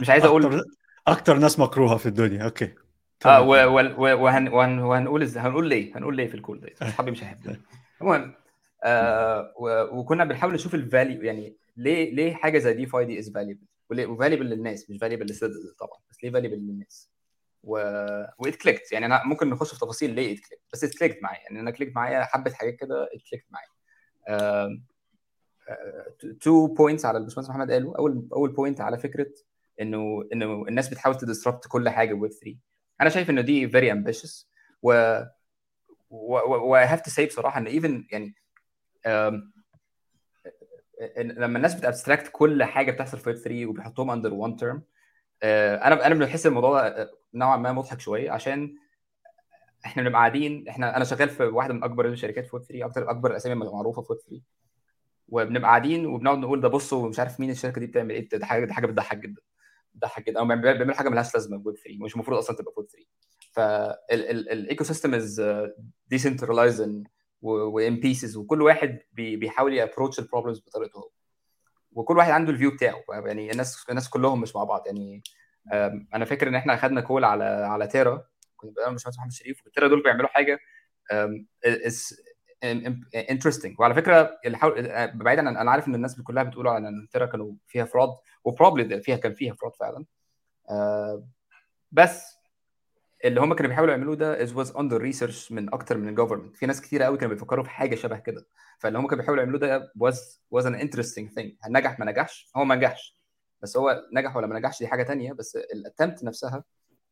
مش 0.00 0.10
عايز 0.10 0.24
أقول 0.24 0.44
أكتر, 0.44 0.64
أكتر 1.06 1.38
ناس 1.38 1.58
مكروهة 1.58 1.96
في 1.96 2.06
الدنيا. 2.06 2.44
okay. 2.44 2.74
آه 3.26 3.42
وهن 3.42 4.48
وهن 4.48 4.78
وهنقول 4.78 5.22
إزاي 5.22 5.42
هنقول 5.42 5.68
ليه؟ 5.68 5.96
هنقول 5.96 6.16
ليه 6.16 6.26
في 6.26 6.34
ال 6.34 6.39
call 6.39 6.60
ده 6.60 6.68
اصحابي 6.82 7.10
مش 7.10 7.22
هيحبوا 7.22 7.52
المهم 8.00 8.34
آه 8.84 9.52
وكنا 9.92 10.24
بنحاول 10.24 10.54
نشوف 10.54 10.74
ال 10.74 10.82
value 10.82 11.22
يعني 11.22 11.56
ليه 11.76 12.14
ليه 12.14 12.34
حاجة 12.34 12.58
زي 12.58 12.74
دي 12.74 12.86
why 12.86 13.04
دي 13.04 13.18
is 13.18 13.32
valuable 13.32 13.60
و 13.92 13.98
valuable 13.98 14.46
للناس 14.46 14.90
مش 14.90 14.98
valuable 14.98 15.26
للسيتادل 15.26 15.74
طبعا 15.78 15.98
بس 16.10 16.24
ليه 16.24 16.30
valuable 16.30 16.56
للناس. 16.56 17.10
و 17.62 17.76
و 18.38 18.44
it 18.44 18.56
clicked 18.56 18.92
يعني 18.92 19.06
أنا 19.06 19.22
ممكن 19.24 19.50
نخش 19.50 19.74
في 19.74 19.80
تفاصيل 19.80 20.10
ليه 20.14 20.32
it 20.34 20.38
clicked 20.40 20.62
بس 20.72 20.84
it 20.84 20.98
clicked 20.98 21.22
معايا. 21.22 21.40
يعني 21.42 21.60
أنا 21.60 21.70
clicked 21.70 21.96
معايا 21.96 22.24
حبة 22.24 22.50
حاجات 22.50 22.76
كده 22.76 23.04
it 23.04 23.22
clicked 23.30 23.46
معايا. 23.50 23.68
two 26.40 26.66
points 26.66 27.04
على 27.04 27.18
الباشمهندس 27.18 27.50
محمد 27.50 27.70
قاله. 27.70 27.94
اول 27.98 28.28
أول 28.32 28.52
point 28.52 28.80
على 28.80 28.98
فكرة 28.98 29.26
انه 29.80 30.28
إنه 30.32 30.64
الناس 30.68 30.88
بتحاول 30.88 31.16
ت 31.16 31.22
disrupt 31.22 31.66
كل 31.68 31.88
حاجة 31.88 32.14
ويب 32.14 32.32
3 32.32 32.56
أنا 33.00 33.10
شايف 33.10 33.30
إنه 33.30 33.40
دي 33.40 33.68
very 33.68 33.92
ambitious 33.92 34.50
و 34.82 35.18
و 36.10 36.74
have 36.76 37.00
to 37.00 37.10
say 37.10 37.26
بصراحة 37.26 37.60
ان 37.60 37.66
even 37.66 38.06
يعني 38.10 38.34
لما 41.16 41.56
الناس 41.56 41.74
بت 41.74 41.85
abstract 41.85 42.28
كل 42.32 42.64
حاجة 42.64 42.90
بتحصل 42.90 43.18
في 43.18 43.28
ويب 43.30 43.38
3 43.38 43.66
وبيحطوهم 43.66 44.10
under 44.10 44.34
one 44.34 44.56
term 44.56 44.82
أنا 45.42 46.06
أنا 46.06 46.14
بحس 46.14 46.46
الموضوع 46.46 47.06
نوعا 47.34 47.56
ما 47.56 47.72
مضحك 47.72 48.00
شوية 48.00 48.30
عشان 48.30 48.76
إحنا 49.86 50.02
بنبقى 50.02 50.18
قاعدين 50.20 50.68
إحنا 50.68 50.96
أنا 50.96 51.04
شغال 51.04 51.28
في 51.28 51.42
واحدة 51.44 51.74
من 51.74 51.84
أكبر 51.84 52.06
الشركات 52.06 52.46
في 52.46 52.56
ويب 52.56 52.64
3 52.64 52.84
أكتر 52.86 53.10
أكبر 53.10 53.30
الأسامي 53.30 53.66
المعروفة 53.66 54.02
في 54.02 54.12
ويب 54.12 54.20
3 54.20 54.42
وبنبقى 55.28 55.68
قاعدين 55.68 56.06
وبنقعد 56.06 56.38
نقول 56.38 56.60
ده 56.60 56.68
بصوا 56.68 57.08
مش 57.08 57.18
عارف 57.18 57.40
مين 57.40 57.50
الشركة 57.50 57.80
دي 57.80 57.86
بتعمل 57.86 58.10
إيه 58.14 58.28
ده 58.28 58.46
حاجة 58.46 58.64
دي 58.64 58.72
حاجة 58.72 58.86
بتضحك 58.86 59.18
جدا 59.18 59.42
بتضحك 59.94 60.26
جدا. 60.26 60.38
أو 60.40 60.46
بيعملوا 60.46 60.94
حاجة 60.94 61.08
ملهاش 61.08 61.34
لازمة 61.34 61.58
في 61.62 61.68
ويب 61.68 61.76
3 61.76 61.98
مش 62.04 62.14
المفروض 62.14 62.38
أصلا 62.38 62.56
تبقى 62.56 62.72
في 62.74 62.80
ويب 62.80 62.88
3 62.88 63.06
فال 63.52 64.84
ecosystem 64.84 65.14
is 65.14 65.42
decentralized 66.08 67.04
one 67.42 67.96
basis 68.00 68.36
وكل 68.36 68.62
واحد 68.62 68.98
بيحاول 69.12 69.72
ي 69.72 69.77
approach 69.77 70.18
ال 70.18 70.23
problems 70.23 70.60
بطريقته 70.60 70.98
هو. 70.98 71.10
وكل 71.92 72.16
واحد 72.18 72.30
عنده 72.30 72.52
ال 72.52 72.56
view 72.56 72.70
بتاعه. 72.70 73.02
يعني 73.08 73.52
الناس 73.52 73.86
الناس 73.90 74.08
كلهم 74.08 74.40
مش 74.40 74.56
مع 74.56 74.64
بعض. 74.64 74.82
يعني 74.86 75.22
أنا 76.14 76.24
فاكر 76.24 76.48
إن 76.48 76.54
إحنا 76.54 76.74
اخذنا 76.74 77.00
call 77.00 77.24
على 77.24 77.44
على 77.44 77.86
تيرا 77.86 78.24
كنت 78.62 78.80
مش 78.88 79.06
محمد 79.06 79.32
شريف 79.32 79.64
والتيرا 79.64 79.88
دول 79.88 80.02
بيعملوا 80.02 80.28
حاجة 80.28 80.58
interesting 83.30 83.80
وعلى 83.80 83.94
فكرة 83.94 84.38
اللي 84.46 84.58
حاول 84.58 84.74
بعيدا 85.14 85.48
عن 85.48 85.56
أنا 85.56 85.70
عارف 85.70 85.88
إن 85.88 85.94
الناس 85.94 86.20
كلها 86.20 86.42
بتقول 86.42 86.68
عن 86.68 86.86
إن 86.86 87.08
تيرا 87.12 87.26
كانوا 87.26 87.52
فيها 87.66 87.84
fraud 87.84 88.08
و 88.44 88.50
probably 88.50 89.02
فيها 89.02 89.16
كان 89.16 89.34
فيها 89.34 89.54
fraud 89.54 89.72
فعلا. 89.74 90.04
بس 91.92 92.36
اللي 93.24 93.40
هم 93.40 93.54
كانوا 93.54 93.68
بيحاولوا 93.68 93.92
يعملوه 93.92 94.16
ده 94.16 94.42
is 94.42 94.52
was 94.52 94.70
under 94.76 95.00
research 95.00 95.52
من 95.52 95.74
أكتر 95.74 95.98
من 95.98 96.08
ال 96.08 96.12
government 96.12 96.56
في 96.56 96.66
ناس 96.66 96.80
كتير 96.80 97.02
قوي 97.02 97.18
كانوا 97.18 97.34
بيفكروا 97.34 97.64
في 97.64 97.70
حاجة 97.70 97.94
شبه 97.94 98.18
كده. 98.18 98.46
فاللي 98.78 98.98
هم 98.98 99.06
كانوا 99.06 99.22
بيحاولوا 99.22 99.42
يعملوه 99.42 99.60
ده 99.60 99.92
was 99.96 100.42
was 100.50 100.66
an 100.66 100.74
interesting 100.74 101.30
thing 101.30 101.52
نجح 101.68 101.98
ما 101.98 102.06
نجحش؟ 102.06 102.50
هو 102.56 102.64
ما 102.64 102.74
نجحش. 102.74 103.18
بس 103.62 103.76
هو 103.76 104.02
نجح 104.12 104.36
ولا 104.36 104.46
ما 104.46 104.58
نجحش 104.58 104.78
دي 104.78 104.86
حاجة 104.88 105.02
تانية 105.02 105.32
بس 105.32 105.56
ال 105.56 105.64
attempt 105.64 106.24
نفسها 106.24 106.64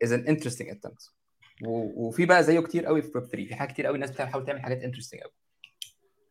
is 0.02 0.12
an 0.12 0.26
interesting 0.28 0.68
attempt 0.68 1.12
وفي 1.66 2.26
بقى 2.26 2.42
زيه 2.42 2.60
كتير 2.60 2.86
قوي 2.86 3.02
في 3.02 3.10
ويب 3.14 3.26
3 3.26 3.46
في 3.46 3.54
حاجات 3.54 3.72
كتير 3.72 3.86
قوي 3.86 3.94
الناس 3.94 4.10
بتحاول 4.10 4.44
تعمل 4.46 4.60
حاجات 4.60 4.82
interesting 4.82 5.20
قوي. 5.20 5.32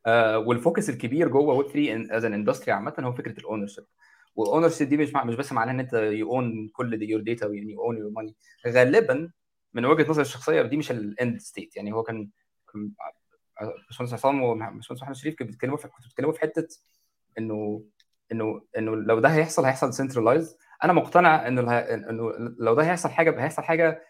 آه 0.06 0.38
وال 0.39 0.54
focus 0.54 0.89
الكبير 0.89 1.28
جوه 1.28 1.54
ويب 1.56 1.68
3 1.68 2.18
is 2.17 2.26
an 2.26 2.34
industry 2.34 2.72
عامة 2.72 2.94
هو 3.00 3.13
فكرة 3.13 3.39
ال 3.39 3.67
ownership 3.67 3.84
وال 4.36 4.69
ownership 4.69 4.89
دي 4.89 4.98
مش 4.98 5.13
مش 5.13 5.36
بس 5.36 5.52
معناها 5.52 5.74
إن 5.74 5.80
أنت 5.80 5.94
you 5.93 6.32
own 6.32 6.67
كل 6.74 7.04
your 7.04 7.22
data 7.22 7.48
يعني 7.48 7.72
you 7.72 7.82
own 7.84 7.98
your 7.98 8.10
money 8.12 8.36
غالبا 8.68 9.32
من 9.74 9.86
وجهة 9.86 10.10
نظري 10.10 10.22
الشخصية 10.22 10.62
دي 10.62 10.78
مش 10.78 10.92
ال 10.91 11.04
end 11.04 11.39
state 11.39 11.76
يعني 11.78 11.94
هو 11.94 12.04
كان 12.04 12.30
باشمهندس 13.88 14.13
عصام 14.13 14.44
وباشمهندس 14.44 15.02
محمد 15.02 15.15
شريف 15.15 15.36
كانوا 15.36 15.52
بيتكلموا 15.52 15.78
كنتوا 15.78 16.00
بتتكلموا 16.06 16.32
في 16.34 16.39
حتة 16.39 16.68
انه 17.38 17.84
انه 18.32 18.62
إنه 18.78 18.96
لو 18.96 19.20
ده 19.20 19.30
هيحصل 19.30 19.65
هيحصل 19.65 19.94
centralize 19.93 20.58
أنا 20.84 20.94
مقتنع 20.94 21.48
إنه 21.48 21.78
إنه 21.80 22.32
لو 22.60 22.74
ده 22.74 22.84
هيحصل 22.84 23.10
حاجة 23.10 23.44
هيحصل 23.44 23.63
حاجة 23.63 24.02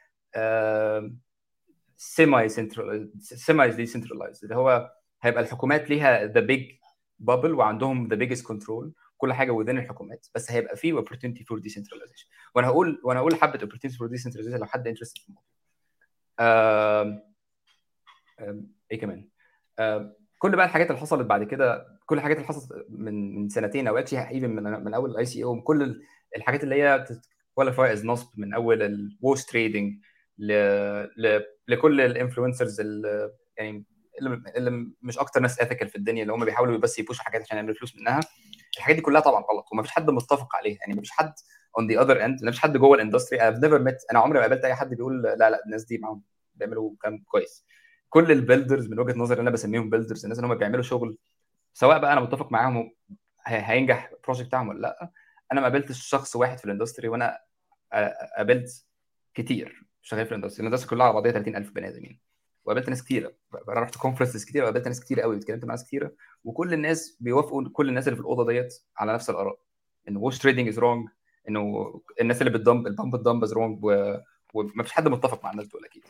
semi 1.98 2.50
central 2.50 3.12
semi 3.22 3.72
decentralize 3.72 4.44
اللي 4.44 4.56
هو 4.56 4.92
هيبقى 5.22 5.44
الحكومات 5.44 5.90
ليها 5.90 6.26
the 6.26 6.40
big 6.40 6.72
bubble 7.20 7.54
وعندهم 7.54 8.08
the 8.08 8.16
biggest 8.16 8.46
control 8.46 8.94
كل 9.18 9.34
حاجة 9.34 9.52
و 9.52 9.57
then 9.57 9.78
الحكومات 9.78 10.28
بس 10.36 10.52
هيبقى 10.52 10.76
في 10.78 11.02
opportunity 11.02 11.40
for 11.44 11.60
decentralization. 11.60 12.28
وأنا 12.56 12.68
هقول 12.68 13.02
وأنا 13.04 13.20
هقول 13.20 13.36
حبة 13.36 13.60
opportunity 13.60 13.94
for 13.94 14.10
decentralization 14.10 14.60
لو 14.60 14.66
حد 14.66 14.88
interested 14.90 15.22
في 15.24 15.30
الموضوع. 15.30 15.50
إيه 18.92 19.00
كمان؟ 19.00 19.30
كل 20.38 20.56
بقى 20.56 20.66
الحاجات 20.66 20.88
اللي 20.88 21.02
حصلت 21.02 21.26
بعد 21.26 21.44
كده 21.44 22.00
كل 22.06 22.18
الحاجات 22.18 22.38
اللي 22.38 22.48
حصلت 22.48 22.86
من 22.90 23.36
من 23.36 23.50
سنتين 23.50 23.88
أو 23.88 23.98
actually 23.98 24.30
even 24.30 24.50
من 24.50 24.64
من 24.64 24.94
أول 24.94 25.12
ال 25.12 25.26
ICO 25.26 25.62
كل 25.62 26.04
الحاجات 26.38 26.64
اللي 26.64 26.84
هي 26.84 27.06
qualify 27.54 27.94
as 27.94 28.06
نصب 28.06 28.40
من 28.40 28.54
أول 28.54 28.82
ال 28.82 28.95
wash 28.95 29.46
trading 29.46 30.00
لكل 31.68 32.02
ال 32.02 32.08
influencers 32.08 32.80
اللي 32.80 33.32
يعني 33.58 33.86
اللي 34.58 34.88
مش 35.02 35.18
أكتر 35.18 35.40
ناس 35.40 35.62
ethical 35.62 35.88
في 35.88 35.96
الدنيا 35.96 36.22
اللي 36.22 36.34
هم 36.34 36.46
بيحاولوا 36.46 36.78
بس 36.78 37.00
ي 37.00 37.04
push 37.04 37.20
وا 37.20 37.24
حاجات 37.24 37.42
عشان 37.42 37.58
يعملوا 37.58 37.76
فلوس 37.76 37.96
منها. 37.96 38.20
الحاجات 38.78 38.96
دي 38.96 39.02
كلها 39.02 39.22
طبعا 39.22 39.44
غلط 39.54 39.66
ومفيش 39.74 39.92
حد 39.92 40.10
متفق 40.10 40.56
عليها. 40.56 40.78
يعني 40.82 40.94
مفيش 40.94 41.12
حد 41.12 41.34
on 41.78 41.88
the 41.92 42.02
other 42.02 42.26
hand 42.26 42.44
مفيش 42.46 42.60
حد 42.60 42.78
جوه 42.78 42.96
ال 42.96 43.01
industry 43.01 43.40
I've 43.40 43.56
never 43.58 43.88
met 43.90 44.06
أنا 44.12 44.20
عمري 44.20 44.40
ما 44.40 44.46
قابلت 44.46 44.66
أي 44.66 44.76
حد 44.76 44.90
بيقول 44.90 45.22
لا 45.22 45.50
لا 45.50 45.62
الناس 45.66 45.86
دي 45.86 45.98
معاهم 45.98 46.24
بيعملوا 46.56 46.96
كلام 47.02 47.24
كويس. 47.28 47.66
كل 48.10 48.32
ال 48.32 48.38
builders 48.38 48.88
من 48.88 49.00
وجهة 49.00 49.18
نظري 49.18 49.42
أنا 49.42 49.50
بسميهم 49.50 49.90
builders 49.90 50.24
الناس 50.24 50.40
اللي 50.40 50.54
هم 50.54 50.58
بيعملوا 50.58 50.84
شغل 50.84 51.18
سواء 51.74 52.00
بقى 52.00 52.14
أنا 52.14 52.22
متفق 52.22 52.52
معاهم 52.52 52.92
هينجح 53.46 54.12
ال 54.14 54.18
project 54.18 54.48
بتاعهم 54.48 54.68
ولا 54.68 54.80
لأ 54.80 55.12
أنا 55.52 55.62
ما 55.62 55.68
قابلتش 55.68 56.08
شخص 56.08 56.36
واحد 56.36 56.58
في 56.58 56.66
ال 56.66 56.71
industry 56.71 57.08
وأنا 57.08 57.40
قابلت 58.38 58.86
كتير. 59.34 59.89
شغال 60.10 60.26
في 60.26 60.32
ال 60.32 60.36
industry 60.36 60.68
ال 60.68 60.70
industry 60.70 60.90
كلها 60.90 61.06
على 61.06 61.14
بعضها 61.14 61.32
30000 61.32 61.72
بني 61.72 61.88
ادمين 61.88 62.20
وقابلت 62.66 62.90
ناس 62.90 63.04
كتيرة. 63.04 63.34
أنا 63.70 63.80
رحت 63.80 63.96
conferences 63.96 64.46
كتير 64.46 64.64
وقابلت 64.64 64.88
ناس 64.88 65.00
كتير 65.00 65.22
قوي 65.22 65.38
اتكلمت 65.38 65.66
مع 65.66 65.74
ناس 65.74 65.86
كتيرة. 65.86 66.12
وكل 66.44 66.74
الناس 66.74 67.18
بيوافقوا 67.20 67.70
كل 67.74 67.90
الناس 67.90 68.08
اللي 68.08 68.16
في 68.16 68.22
الأوضة 68.22 68.46
ديت 68.52 68.74
على 68.98 69.14
نفس 69.14 69.30
الآراء. 69.30 69.60
إن 70.10 70.18
wash 70.18 70.40
trading 70.40 70.68
is 70.68 70.80
wrong 70.80 71.10
انه 71.50 71.94
الناس 72.22 72.42
اللي 72.42 72.54
بت 72.58 72.68
dump 72.68 72.88
ال 72.88 72.93
pump 72.93 73.16
and 73.16 73.28
dump 73.28 73.44
is 73.44 73.54
wrong 73.54 73.86
وما 74.54 74.84
فيش 74.84 74.92
حد 74.92 75.08
متفق 75.08 75.44
مع 75.44 75.52
الناس 75.52 75.68
دول 75.68 75.86
أكيد. 75.86 76.04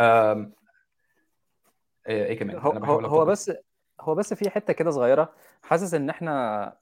أم... 0.00 0.52
إيه 2.08 2.24
إيه 2.24 2.38
كمان؟ 2.38 2.56
هو 2.56 2.70
هو, 2.72 3.00
هو 3.00 3.24
بس 3.24 3.52
هو 4.00 4.14
بس 4.14 4.34
في 4.34 4.50
حتة 4.50 4.72
كده 4.72 4.90
صغيرة. 4.90 5.32
حاسس 5.62 5.94
إن 5.94 6.10
إحنا 6.10 6.76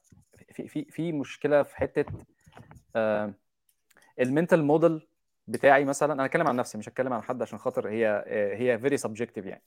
في 0.51 0.67
في 0.67 0.85
في 0.85 1.11
مشكلة 1.11 1.63
في 1.63 1.75
حتة 1.77 2.05
آه 2.95 3.33
ال 4.19 4.25
mental 4.25 4.63
model 4.63 5.07
بتاعي 5.47 5.85
مثلا 5.85 6.13
أنا 6.13 6.25
أتكلم 6.25 6.47
عن 6.47 6.55
نفسي 6.55 6.77
مش 6.77 6.89
هتكلم 6.89 7.13
عن 7.13 7.21
حد 7.21 7.41
عشان 7.41 7.59
خاطر 7.59 7.89
هي 7.89 8.23
هي 8.57 8.79
very 8.79 8.97
subjective 8.97 9.45
يعني. 9.45 9.63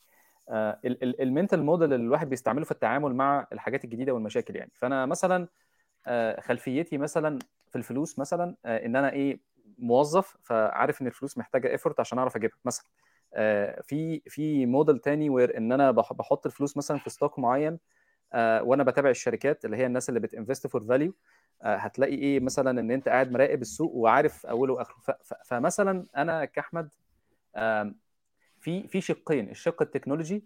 ال 1.23 1.28
mental 1.28 1.63
model 1.63 1.93
اللي 1.93 2.07
الواحد 2.07 2.31
بيستعمله 2.31 2.65
في 2.65 2.71
التعامل 2.71 3.15
مع 3.15 3.47
الحاجات 3.53 3.85
الجديدة 3.85 4.13
والمشاكل 4.13 4.57
يعني. 4.57 4.71
فأنا 4.75 5.07
مثلا 5.07 5.49
خلفيتي 6.41 6.99
مثلا 6.99 7.39
في 7.71 7.77
الفلوس 7.77 8.19
مثلا 8.19 8.57
إن 8.67 8.97
أنا 8.97 9.13
إيه 9.13 9.41
موظف 9.79 10.37
فعارف 10.43 11.03
إن 11.03 11.07
الفلوس 11.07 11.39
محتاجة 11.39 11.69
effort 11.71 12.01
عشان 12.01 12.19
أعرف 12.19 12.37
أجيبها 12.37 12.59
مثلا. 12.65 12.87
آه، 13.35 13.81
في 13.83 14.23
في 14.27 14.67
موديل 14.67 14.99
تاني 14.99 15.31
where 15.31 15.57
إن 15.59 15.73
أنا 15.73 15.91
بحط 15.91 16.47
الفلوس 16.47 16.77
مثلا 16.77 16.99
في 16.99 17.11
stock 17.11 17.39
معين 17.39 17.73
آه، 17.73 17.79
وأنا 18.35 18.83
بتابع 18.83 19.11
الشركات 19.11 19.65
اللي 19.65 19.77
هي 19.77 19.87
الناس 19.87 20.09
اللي 20.09 20.21
بت 20.21 20.32
invest 20.32 20.67
for 20.67 20.85
value 20.85 21.15
هتلاقي 21.63 22.15
إيه 22.15 22.41
مثلا 22.41 22.81
إن 22.81 22.91
أنت 22.91 23.09
قاعد 23.09 23.33
مراقب 23.33 23.63
السوق 23.63 23.93
وعارف 23.95 24.47
أوله 24.47 24.73
وآخره. 24.73 25.19
فمثلا 25.45 26.07
أنا 26.17 26.45
كأحمد 26.45 26.89
في 28.61 28.89
في 28.89 29.01
شقين 29.01 29.51
الشق 29.51 29.83
التكنولوجي 29.83 30.45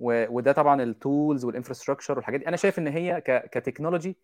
وده 0.00 0.52
طبعا 0.52 0.82
ال 0.82 0.92
tools 0.92 1.44
وال 1.44 1.53
infrastructure 1.53 2.16
والحاجات 2.16 2.40
دي. 2.40 2.48
أنا 2.48 2.56
شايف 2.56 2.78
إن 2.78 2.86
هي 2.86 3.20
ك 3.26 3.34
technology 3.34 4.16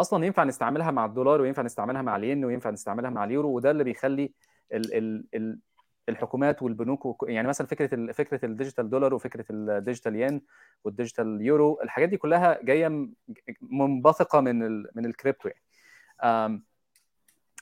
أصلا 0.00 0.26
ينفع 0.26 0.44
نستعملها 0.44 0.90
مع 0.90 1.04
الدولار 1.04 1.40
وينفع 1.40 1.62
نستعملها 1.62 2.02
مع 2.02 2.16
الين 2.16 2.44
وينفع 2.44 2.70
نستعملها 2.70 3.10
مع 3.10 3.24
اليورو 3.24 3.48
وده 3.48 3.70
اللي 3.70 3.84
بيخلي 3.84 4.32
ال 4.72 4.94
ال 4.94 5.24
ال 5.34 5.58
الحكومات 6.08 6.62
والبنوك 6.62 7.24
يعني 7.28 7.48
مثلا 7.48 7.66
فكرة 7.66 8.12
فكرة 8.12 8.44
ال 8.46 8.52
digital 8.52 8.90
dollar 8.90 9.14
وفكرة 9.14 9.44
ال 9.50 9.58
digital 9.58 10.16
yen 10.16 10.42
وال 10.84 10.97
digital 10.97 11.42
euro 11.42 11.80
الحاجات 11.82 12.08
دي 12.08 12.16
كلها 12.16 12.58
جاية 12.62 13.08
منبثقة 13.60 14.40
من 14.40 14.62
ال 14.62 14.90
من 14.94 15.06
الكريبتو 15.06 15.48
يعني. 15.48 16.62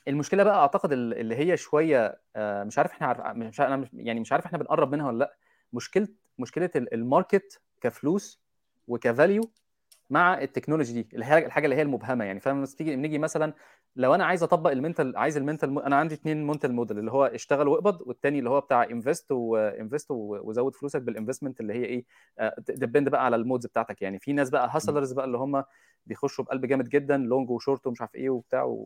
المشكلة 0.07 0.43
بقى 0.43 0.55
أعتقد 0.59 0.91
اللي 0.91 1.35
هي 1.35 1.57
شوية 1.57 2.19
آه، 2.35 2.63
مش 2.63 2.77
عارف 2.77 2.91
إحنا 2.91 3.07
عارف 3.07 3.37
مش 3.37 3.61
أنا 3.61 3.89
يعني 3.93 4.19
مش 4.19 4.31
عارف 4.31 4.45
إحنا 4.45 4.57
بنقرب 4.57 4.91
منها 4.91 5.07
ولا 5.07 5.17
لأ. 5.17 5.35
مشكلة 5.73 6.07
مشكلة 6.39 6.69
ال 6.75 6.87
market 6.87 7.61
كفلوس 7.81 8.41
وك 8.87 9.05
value 9.05 9.51
مع 10.09 10.41
ال 10.41 10.46
technology 10.46 11.01
دي 11.01 11.17
الحاجة 11.17 11.65
اللي 11.65 11.75
هي 11.75 11.81
المبهمة 11.81 12.25
يعني. 12.25 12.39
فاهم 12.39 12.65
تيجي 12.65 12.95
نيجي 12.95 13.17
مثلا 13.19 13.53
لو 13.95 14.15
أنا 14.15 14.25
عايز 14.25 14.43
أطبق 14.43 14.71
ال 14.71 14.78
mental 14.78 15.17
عايز 15.17 15.37
ال 15.37 15.43
mental 15.43 15.81
أنا 15.81 15.95
عندي 15.95 16.15
اثنين 16.15 16.47
mental 16.47 16.73
model 16.73 16.99
اللي 16.99 17.11
هو 17.11 17.25
اشتغل 17.25 17.67
واقبض 17.67 18.01
والتاني 18.07 18.39
اللي 18.39 18.49
هو 18.49 18.61
بتاع 18.61 18.83
invest 18.83 19.31
و 19.31 19.42
invest 19.42 20.07
وزود 20.11 20.75
فلوسك 20.75 21.01
بال 21.01 21.11
investment 21.11 21.59
اللي 21.59 21.73
هي 21.73 21.85
إيه 21.85 22.05
depend 22.69 23.09
بقى 23.09 23.25
على 23.25 23.35
ال 23.35 23.40
modes 23.40 23.65
بتاعتك 23.65 24.01
يعني. 24.01 24.19
في 24.19 24.33
ناس 24.33 24.49
بقى 24.49 24.69
hustlers 24.71 25.11
بقى 25.13 25.25
اللي 25.25 25.37
هم 25.37 25.63
بيخشوا 26.05 26.45
بقلب 26.45 26.65
جامد 26.65 26.89
جدا 26.89 27.17
long 27.17 27.49
و 27.49 27.55
short 27.55 27.87
ومش 27.87 28.01
عارف 28.01 28.15
إيه 28.15 28.29
وبتاع 28.29 28.85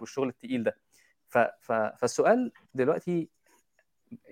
والشغل 0.00 0.28
التقيل 0.28 0.62
ده. 0.62 0.76
فالسؤال 1.94 2.52
دلوقتي 2.74 3.28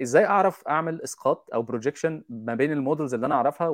إزاي 0.03 0.27
أعرف 0.27 0.68
أعمل 0.68 1.03
إسقاط 1.03 1.51
أو 1.55 1.62
projection 1.62 2.25
ما 2.29 2.55
بين 2.55 2.73
ال 2.73 2.79
models 2.79 3.14
اللي 3.14 3.27
أنا 3.27 3.35
أعرفها 3.35 3.68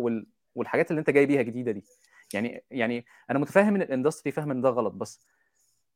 والحاجات 0.54 0.90
اللي 0.90 0.98
انت 1.00 1.10
جاي 1.10 1.26
بيها 1.26 1.42
جديدة 1.42 1.72
دي. 1.72 1.84
يعني 2.34 2.64
يعني 2.70 3.04
أنا 3.30 3.38
متفاهم 3.38 3.74
إن 3.74 3.82
ال 3.82 3.88
industry 3.88 4.32
فاهم 4.32 4.50
إن 4.50 4.60
ده 4.60 4.68
غلط 4.68 4.92
بس. 4.92 5.26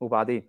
وبعدين 0.01 0.47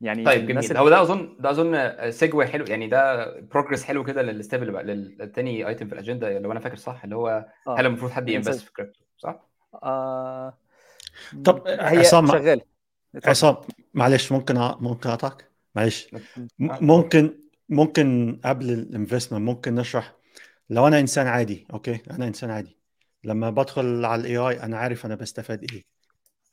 يعني 0.00 0.24
طيب 0.24 0.46
جميل. 0.46 0.76
هو 0.76 0.88
ده 0.88 1.02
أظن 1.02 1.36
ده 1.40 1.50
أظن 1.50 1.92
segue 2.10 2.46
حلو. 2.46 2.64
يعني 2.64 2.86
ده 2.86 3.26
progress 3.40 3.84
حلو 3.84 4.04
كده 4.04 4.22
لل 4.22 4.35
step 4.35 4.62
اللي 4.62 4.72
بقى 4.72 4.84
للتاني 4.84 5.68
item 5.68 5.86
في 5.88 5.92
الاجنده 5.92 6.38
لو 6.38 6.52
أنا 6.52 6.60
فاكر 6.60 6.76
صح 6.76 7.04
اللي 7.04 7.16
هو 7.16 7.46
آه. 7.68 7.80
هل 7.80 7.86
المفروض 7.86 8.10
حد 8.10 8.28
ي 8.28 8.33
invest 8.33 8.60
في 8.60 8.72
كريبتو 8.72 9.00
صح؟ 9.18 9.48
آه... 9.82 10.58
طب 11.44 11.68
هي 11.68 11.98
عصام 11.98 12.26
شغال. 12.26 12.60
عصام 13.24 13.56
معلش 13.94 14.32
ممكن 14.32 14.54
ممكن 14.80 15.10
اقطعك 15.10 15.50
معلش. 15.74 16.10
ممكن 16.58 17.38
ممكن 17.68 18.40
قبل 18.44 18.70
ال 18.70 18.76
investment 18.76 19.42
ممكن 19.42 19.74
نشرح 19.74 20.14
لو 20.70 20.86
أنا 20.86 21.00
إنسان 21.00 21.26
عادي 21.26 21.66
أوكي؟ 21.72 22.00
أنا 22.10 22.26
إنسان 22.26 22.50
عادي. 22.50 22.77
لما 23.24 23.50
بدخل 23.50 24.04
على 24.04 24.20
ال 24.20 24.36
AI 24.36 24.62
أنا 24.62 24.78
عارف 24.78 25.06
أنا 25.06 25.14
بستفاد 25.14 25.72
إيه. 25.72 25.84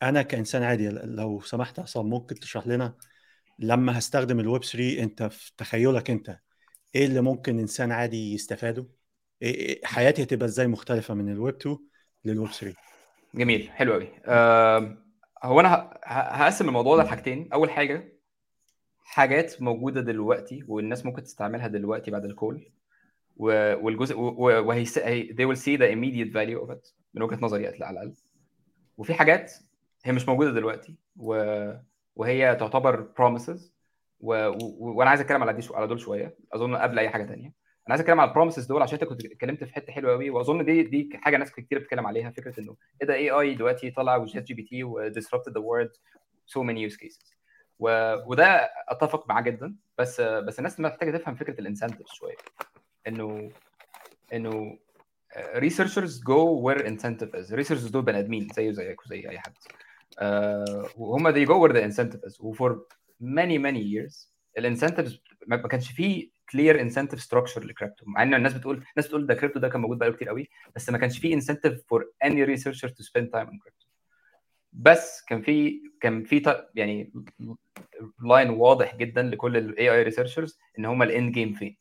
أنا 0.04 0.22
كإنسان 0.22 0.64
عادي 0.64 0.90
لو 0.90 1.42
سمحت 1.42 1.80
عصام 1.80 2.10
ممكن 2.10 2.36
تشرح 2.36 2.68
لنا 2.68 2.96
لما 3.60 3.98
هستخدم 3.98 4.40
الويب 4.40 4.64
3 4.64 5.04
أنت 5.04 5.24
في 5.24 5.52
تخيلك 5.58 6.10
أنت 6.10 6.40
إيه 6.96 7.06
اللي 7.06 7.22
ممكن 7.22 7.60
إنسان 7.60 7.92
عادي 7.92 8.34
يستفاده؟ 8.34 8.88
إيه, 9.42 9.56
إيه 9.56 9.86
حياتي 9.86 10.24
هتبقى 10.24 10.46
إزاي 10.46 10.68
مختلفة 10.68 11.14
من 11.14 11.32
الويب 11.32 11.56
2 11.56 11.78
للويب 12.26 12.52
3 12.52 12.78
جميل 13.36 13.70
حلو 13.72 13.94
قوي 13.94 14.10
أه 14.26 14.98
هو 15.44 15.60
أنا 15.60 16.00
هقسم 16.06 16.68
الموضوع 16.68 16.98
ده 16.98 17.04
لحاجتين. 17.04 17.50
أول 17.54 17.70
حاجة 17.70 18.14
حاجات 19.04 19.62
موجودة 19.62 20.02
دلوقتي 20.02 20.64
والناس 20.68 21.06
ممكن 21.06 21.24
تستعملها 21.24 21.68
دلوقتي 21.68 22.12
بعد 22.12 22.26
ال 22.26 22.34
call. 22.34 22.72
والجزء 23.36 24.18
وهي 24.18 24.86
they 25.26 25.46
will 25.46 25.60
see 25.60 25.78
the 25.78 25.90
immediate 25.96 26.32
value 26.34 26.68
of 26.68 26.76
it 26.76 26.94
من 27.14 27.22
وجهة 27.22 27.40
نظري 27.42 27.68
على 27.68 27.90
الأقل. 27.90 28.14
وفي 28.98 29.14
حاجات 29.14 29.54
هي 30.04 30.12
مش 30.12 30.28
موجودة 30.28 30.52
دلوقتي. 30.52 30.96
وهي 32.16 32.56
تعتبر 32.56 33.08
promises. 33.20 33.62
و... 34.20 34.48
و... 34.48 34.58
وأنا 34.80 35.10
عايز 35.10 35.22
أتكلم 35.22 35.42
على 35.44 35.54
دي 35.54 35.68
على 35.74 35.88
دول 35.88 36.00
شوية. 36.00 36.38
أظن 36.54 36.76
قبل 36.76 37.00
أي 37.00 37.10
حاجة 37.10 37.26
ثانية 37.26 37.48
أنا 37.88 37.94
عايز 37.94 38.02
أتكلم 38.02 38.20
على 38.20 38.30
ال 38.30 38.34
promises 38.34 38.66
دول 38.66 38.82
عشان 38.82 39.00
أنت 39.00 39.10
كنت 39.10 39.26
اتكلمت 39.26 39.64
في 39.64 39.74
حتة 39.74 39.94
حلوة 39.94 40.12
قوي 40.12 40.30
وأظن 40.30 40.66
دي 40.66 40.84
دي 40.84 41.10
حاجة 41.14 41.38
ناس 41.38 41.52
كتير 41.52 41.80
بتتكلم 41.80 42.08
عليها 42.08 42.30
فكرة 42.30 42.60
إنه 42.60 42.76
إيه 43.02 43.08
ده 43.08 43.14
AI 43.14 43.56
دلوقتي 43.56 43.92
طلع 43.92 44.16
و 44.16 44.44
ChatGPT 44.44 44.84
و 44.84 44.91
disrupted 44.91 45.54
the 45.54 45.60
world 45.60 45.92
so 46.46 46.64
many 46.64 46.82
use 46.82 46.96
cases 46.96 47.36
وده 47.80 48.70
أتفق 48.90 49.30
معاه 49.30 49.42
جدا. 49.42 49.76
بس 49.98 50.22
بس 50.22 50.60
الناس 50.60 50.80
محتاجة 50.80 51.18
تفهم 51.18 51.36
فكرة 51.36 51.62
ال 51.62 51.66
incentive 51.66 52.08
شوية. 52.08 52.36
إنه 53.08 53.52
إنه 54.34 54.78
researchers 55.56 56.24
go 56.24 56.60
where 56.60 56.88
incentive 56.88 57.36
is 57.36 57.54
researchers 57.54 57.88
دول 57.90 58.02
بني 58.02 58.20
آدمين 58.20 58.48
زيه 58.56 58.72
زيك 58.72 59.06
وزي 59.06 59.30
أي 59.30 59.40
حد. 59.40 59.54
uh, 59.58 60.90
وهم 60.98 61.32
they 61.34 61.48
go 61.48 61.54
where 61.60 61.74
the 61.74 61.82
incentive 61.82 62.30
is. 62.30 62.42
و 62.42 62.53
for 62.53 62.88
many 63.22 63.58
many 63.58 63.82
years 63.82 64.28
ال 64.58 64.63
incentives 64.63 65.20
ما 65.48 65.58
كانش 65.58 65.92
فيه 65.92 66.30
clear 66.52 66.82
incentive 66.82 67.22
structure 67.22 67.64
ل 67.64 67.70
crypto 67.70 68.06
مع 68.08 68.24
إن 68.24 68.34
الناس 68.34 68.54
بتقول 68.54 68.76
الناس 68.76 69.08
بتقول 69.08 69.28
ده 69.28 69.34
كريبتو 69.34 69.60
ده 69.60 69.70
كان 69.70 69.82
موجود 69.82 69.98
بقاله 69.98 70.16
كتير 70.16 70.30
قوي 70.30 70.50
بس 70.76 70.90
ما 70.90 70.98
كانش 70.98 71.20
فيه 71.20 71.34
incentive 71.34 71.84
for 71.88 72.12
any 72.24 72.44
researcher 72.44 72.90
to 72.90 73.04
spend 73.04 73.30
time 73.30 73.48
on 73.48 73.60
crypto 73.60 73.88
بس 74.74 75.22
كان 75.28 75.42
في 75.42 75.82
كان 76.02 76.24
في 76.24 76.64
يعني 76.76 77.14
line 78.24 78.50
واضح 78.50 78.96
جدا 78.96 79.22
لكل 79.22 79.58
ال 79.58 79.92
AI 79.92 80.04
researchers 80.04 80.60
إن 80.80 80.86
هم 80.86 81.04
ال 81.04 81.11
end 81.11 81.32
game 81.32 81.54
فين. 81.54 81.78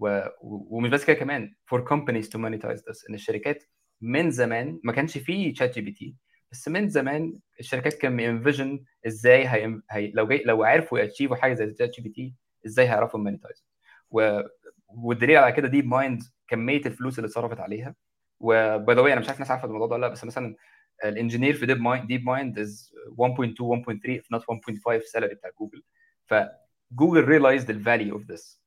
و... 0.00 0.20
ومش 0.42 0.90
بس 0.90 1.04
كده 1.04 1.16
كمان 1.16 1.54
for 1.66 1.80
companies 1.84 2.28
to 2.28 2.38
monetize 2.38 2.84
this 2.90 3.06
إن 3.08 3.14
الشركات 3.14 3.64
من 4.00 4.30
زمان 4.30 4.80
ما 4.84 4.92
كانش 4.92 5.18
فيه 5.18 5.54
ChatGPT 5.54 6.16
بس 6.52 6.68
من 6.68 6.88
زمان 6.88 7.38
الشركات 7.60 7.94
can 7.94 8.20
envision 8.20 8.84
إزاي 9.06 9.48
هي... 9.48 9.80
هي... 9.90 10.10
لو 10.14 10.26
جاي... 10.26 10.42
لو 10.46 10.64
عرفوا 10.64 10.98
ي 10.98 11.02
achieve 11.02 11.32
وا 11.32 11.36
حاجة 11.36 11.54
زي 11.54 11.74
ChatGPT 11.78 12.34
إزاي 12.66 12.86
هيعرفوا 12.86 13.20
monetize 13.20 13.64
و... 14.10 14.40
والدليل 14.88 15.36
على 15.36 15.52
كده 15.52 15.68
DeepMind 15.68 16.22
كمية 16.48 16.80
الفلوس 16.86 17.18
اللي 17.18 17.26
اتصرفت 17.28 17.60
عليها. 17.60 17.94
و 18.40 18.59
by 18.59 18.96
the 18.96 19.02
أنا 19.02 19.20
مش 19.20 19.26
عارف 19.26 19.36
الناس 19.36 19.50
عارفة 19.50 19.66
الموضوع 19.66 19.86
ده 19.86 19.94
ولا 19.94 20.06
لأ 20.06 20.12
بس 20.12 20.24
مثلا 20.24 20.56
ال 21.04 21.10
engineer 21.10 21.54
في 21.54 21.66
DeepMind 21.66 22.06
DeepMind 22.06 22.58
is 22.58 22.92
1.2 23.08 23.50
1.3 23.50 24.20
if 24.20 24.38
not 24.38 24.42
1.5 24.42 25.04
salary 25.12 25.34
بتاع 25.34 25.50
جوجل 25.58 25.82
فجوجل 26.26 27.26
realized 27.26 27.64
the 27.64 27.74
value 27.74 28.18
of 28.20 28.34
this. 28.34 28.60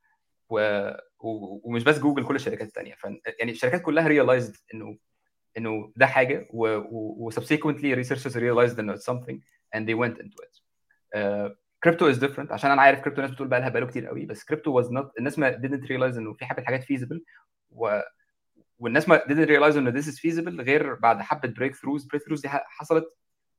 و... 0.49 0.59
ومش 1.23 1.83
بس 1.83 1.99
جوجل 1.99 2.25
كل 2.25 2.35
الشركات 2.35 2.67
الثانية. 2.67 2.95
يعني 3.39 3.51
الشركات 3.51 3.81
كلها 3.81 4.07
realized 4.09 4.57
إنه 4.73 4.97
إنه 5.57 5.93
ده 5.95 6.05
حاجة 6.07 6.47
و, 6.49 6.67
و... 7.25 7.31
subsequently 7.31 7.95
researchers 8.03 8.33
realized 8.35 8.79
إنه 8.79 8.95
it's 8.95 9.05
something 9.11 9.37
and 9.75 9.87
they 9.87 9.93
went 9.95 10.17
into 10.17 10.37
it. 10.45 10.61
crypto 11.83 12.09
is 12.09 12.17
different 12.17 12.51
عشان 12.51 12.71
أنا 12.71 12.81
عارف 12.81 12.99
كريبتو 12.99 13.21
الناس 13.21 13.31
بتقول 13.31 13.47
بقى 13.47 13.59
لها 13.59 13.69
بقاله 13.69 13.87
كتير 13.87 14.05
قوي 14.07 14.25
بس 14.25 14.43
crypto 14.43 14.71
was 14.71 14.91
not 14.91 15.11
الناس 15.19 15.39
ما 15.39 15.51
didn't 15.51 15.87
realize 15.87 16.17
إنه 16.17 16.33
في 16.33 16.45
حبة 16.45 16.63
حاجات 16.63 16.83
feasible 16.83 17.19
و 17.71 17.99
والناس 18.79 19.09
ما 19.09 19.17
didn't 19.19 19.47
realize 19.49 19.77
إنه 19.77 19.91
this 20.01 20.05
is 20.05 20.17
feasible 20.19 20.61
غير 20.61 20.95
بعد 20.95 21.21
حبة 21.21 21.49
breakthroughs 21.49 22.05
breakthroughs 22.05 22.41
دي 22.41 22.49
حصلت 22.49 23.05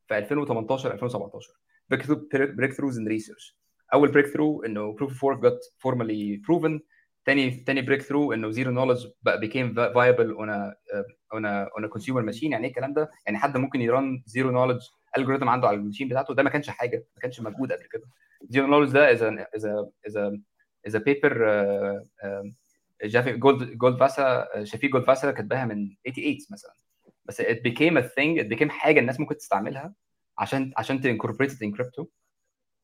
في 0.09 0.19
2018 0.19 0.93
2017 0.93 1.51
breakthroughs 2.57 2.99
in 2.99 3.09
research 3.09 3.59
أول 3.95 4.09
breakthrough 4.13 4.63
إنه 4.65 4.93
proof 4.93 5.11
of 5.11 5.25
work 5.25 5.39
got 5.39 5.61
formally 5.79 6.37
proven 6.37 6.81
تاني 7.25 7.51
تاني 7.51 7.83
breakthrough 7.83 8.33
إنه 8.33 8.51
zero 8.51 8.73
knowledge 8.73 9.07
بقى 9.23 9.41
became 9.41 9.75
viable 9.75 10.31
on 10.31 10.51
on 11.33 11.47
on 11.47 11.87
consumer 11.87 12.23
machine 12.23 12.53
يعني 12.53 12.65
إيه 12.65 12.71
الكلام 12.71 12.93
ده؟ 12.95 13.11
يعني 13.27 13.39
حد 13.39 13.57
ممكن 13.57 13.81
ي 13.81 13.91
run 13.91 14.23
zero 14.27 14.51
knowledge 14.51 14.81
algorithm 15.17 15.49
عنده 15.49 15.69
على 15.69 15.77
ال 15.77 15.81
machine 15.81 16.09
بتاعته. 16.09 16.35
ده 16.35 16.43
ما 16.43 16.51
كانش 16.51 16.71
حاجة 16.71 17.07
ما 17.17 17.21
كانش 17.23 17.41
موجود 17.41 17.73
قبل 17.73 17.87
كده. 17.93 18.03
zero 18.49 18.67
knowledge 18.67 18.93
ده 18.93 19.11
is 19.13 19.23
is 19.23 19.65
is 20.07 20.17
is 20.87 20.97
paper 20.97 22.03
جافي 23.05 23.33
Gold 23.33 23.71
Goldwasser 23.71 24.49
شفيق 24.65 24.91
Goldwasser 24.91 25.31
كاتباها 25.31 25.65
من 25.65 25.97
88 26.07 26.47
مثلا. 26.51 26.75
بس 27.25 27.43
it 27.43 27.57
became 27.69 27.97
a 27.99 28.03
thing 28.03 28.45
it 28.45 28.57
became 28.59 28.69
حاجة 28.69 29.01
الناس 29.01 29.21
ممكن 29.21 29.37
تستعملها 29.37 29.95
عشان 30.39 30.73
عشان 30.77 31.01
ت 31.01 31.06
incorporate 31.06 31.63
in 31.63 31.73
crypto 31.73 32.07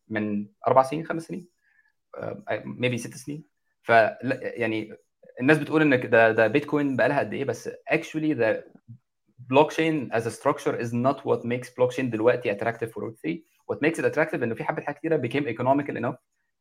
من 0.08 0.46
أربع 0.66 0.82
سنين 0.82 1.06
خمس 1.06 1.22
سنين 1.22 1.46
maybe 2.64 2.98
ست 2.98 3.14
سنين. 3.14 3.49
ف 3.82 3.88
يعني 4.42 4.96
الناس 5.40 5.58
بتقول 5.58 5.82
ان 5.82 6.10
ده 6.10 6.32
ده 6.32 6.46
بيتكوين 6.46 6.96
بقى 6.96 7.08
لها 7.08 7.18
قد 7.18 7.32
إيه 7.32 7.44
بس 7.44 7.68
actually 7.68 8.34
the 8.36 8.56
blockchain 9.52 10.12
as 10.12 10.22
a 10.26 10.30
structure 10.30 10.74
is 10.80 10.92
not 10.92 11.18
what 11.24 11.40
makes 11.44 11.68
blockchain 11.68 12.00
دلوقتي 12.00 12.54
attractive 12.58 12.88
for 12.88 13.02
Web3 13.02 13.30
what 13.72 13.76
makes 13.86 13.98
it 13.98 14.04
attractive 14.04 14.34
إنه 14.42 14.54
في 14.54 14.64
حبة 14.64 14.82
حاجات 14.82 14.98
كتيرة 14.98 15.16
became 15.16 15.56
economical 15.56 15.94
enough 16.02 16.16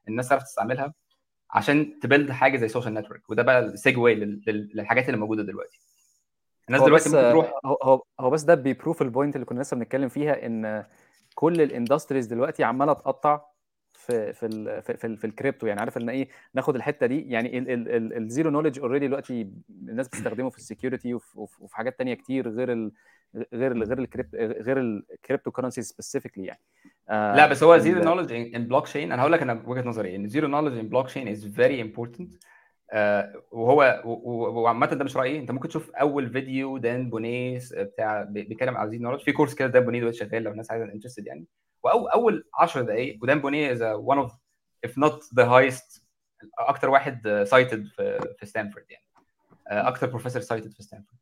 الناس 0.08 0.30
تعرف 0.30 0.44
تستعملها 0.44 0.94
عشان 1.52 2.00
ت 2.00 2.05
build 2.05 2.32
حاجة 2.32 2.58
زي 2.58 2.68
social 2.68 2.94
network 2.94 3.30
وده 3.30 3.44
بقى 3.44 3.60
ال 3.60 3.69
segue 3.69 4.16
للحاجات 4.48 5.06
اللي 5.10 5.18
موجودة 5.20 5.44
دلوقتي. 5.44 5.80
الناس 6.70 6.82
دلوقتي 6.84 7.10
ممكن 7.10 7.22
تروح 7.22 7.54
هو 7.66 8.04
هو 8.20 8.30
بس 8.30 8.42
ده 8.44 8.56
بي 8.56 8.69
prove 8.69 9.02
ال 9.02 9.08
point 9.08 9.36
اللي 9.36 9.46
كنا 9.46 9.62
لسه 9.62 9.78
بنتكلم 9.78 10.10
فيها 10.10 10.46
إن 10.46 10.86
كل 11.36 11.62
ال 11.62 11.68
industries 11.68 12.26
دلوقتي 12.26 12.64
عمالة 12.64 12.94
تقطع 12.94 13.42
في 14.10 14.34
في 14.34 14.46
ال 14.46 14.82
في, 14.82 14.98
في, 14.98 15.18
في 15.18 15.28
الكريبتو 15.28 15.68
يعني 15.68 15.80
عارف 15.80 15.98
إن 15.98 16.10
إيه 16.10 16.30
ناخد 16.54 16.76
الحتة 16.76 17.06
دي؟ 17.06 17.30
يعني 17.30 17.52
ال 18.18 18.24
zero 18.24 18.50
knowledge 18.50 18.80
already 18.80 19.08
دلوقتي 19.08 19.52
الناس 19.70 20.08
بتستخدمه 20.08 20.50
في 20.50 20.58
ال 20.58 20.64
security 20.64 21.14
وفي, 21.14 21.40
وفي 21.40 21.76
حاجات 21.76 21.98
تانية 21.98 22.14
كتير 22.14 22.50
غير 22.50 22.72
ال 22.72 22.92
غير 23.54 23.72
ال 23.72 23.84
غير 23.84 24.00
ال 24.00 24.06
crypt 24.06 24.36
غير 24.36 24.80
ال 24.80 25.52
cryptocurrency 25.52 25.82
specifically 25.82 26.46
يعني. 26.46 26.62
آه 27.10 27.36
لا 27.36 27.48
بس 27.48 27.64
هو 27.64 27.78
زيرو 27.78 28.04
نولج 28.04 28.34
ان 28.34 28.68
بلوك 28.68 28.86
تشين 28.86 29.12
أنا 29.12 29.22
هقول 29.22 29.32
لك 29.32 29.42
أنا 29.42 29.64
وجهة 29.66 29.82
نظري 29.82 30.16
إن 30.16 30.28
zero 30.28 30.48
knowledge 30.48 30.78
in 30.78 30.90
blockchain 30.90 31.28
is 31.28 31.46
very 31.46 31.82
important 31.82 32.34
وهو 33.52 34.02
وعامة 34.06 34.86
ده 34.86 35.04
مش 35.06 35.18
رأيي. 35.18 35.40
أنت 35.40 35.52
ممكن 35.52 35.68
تشوف 35.68 35.92
أول 35.92 36.30
فيديو 36.30 36.78
Dan 36.78 37.10
Boneh's 37.10 37.74
بتاع 37.74 38.24
بيتكلم 38.24 38.78
على 38.78 38.90
zero 38.90 39.04
knowledge 39.04 39.22
في 39.22 39.32
course 39.32 39.54
كده 39.54 39.68
Dan 39.68 39.84
Boneh 39.84 40.00
دلوقتي 40.00 40.18
شغال 40.18 40.44
لو 40.44 40.52
الناس 40.52 40.72
عايزة 40.72 40.86
interested 40.86 41.28
يعني. 41.28 41.46
واول 41.84 42.50
10 42.54 42.82
دقائق 42.82 43.20
و 43.24 43.28
Dan 43.28 43.40
Boneh 43.42 43.72
is 43.72 43.84
one 43.84 44.18
of 44.18 44.32
if 44.88 44.90
not 44.90 45.20
the 45.40 45.46
highest 45.46 46.02
أكتر 46.60 46.90
واحد 46.90 47.44
cited 47.48 47.86
في 47.88 48.34
في 48.40 48.46
ستانفورد 48.46 48.86
يعني. 48.90 49.06
أكتر 49.68 50.08
بروفيسور 50.08 50.42
cited 50.42 50.72
في 50.72 50.84
ستانفورد. 50.84 51.20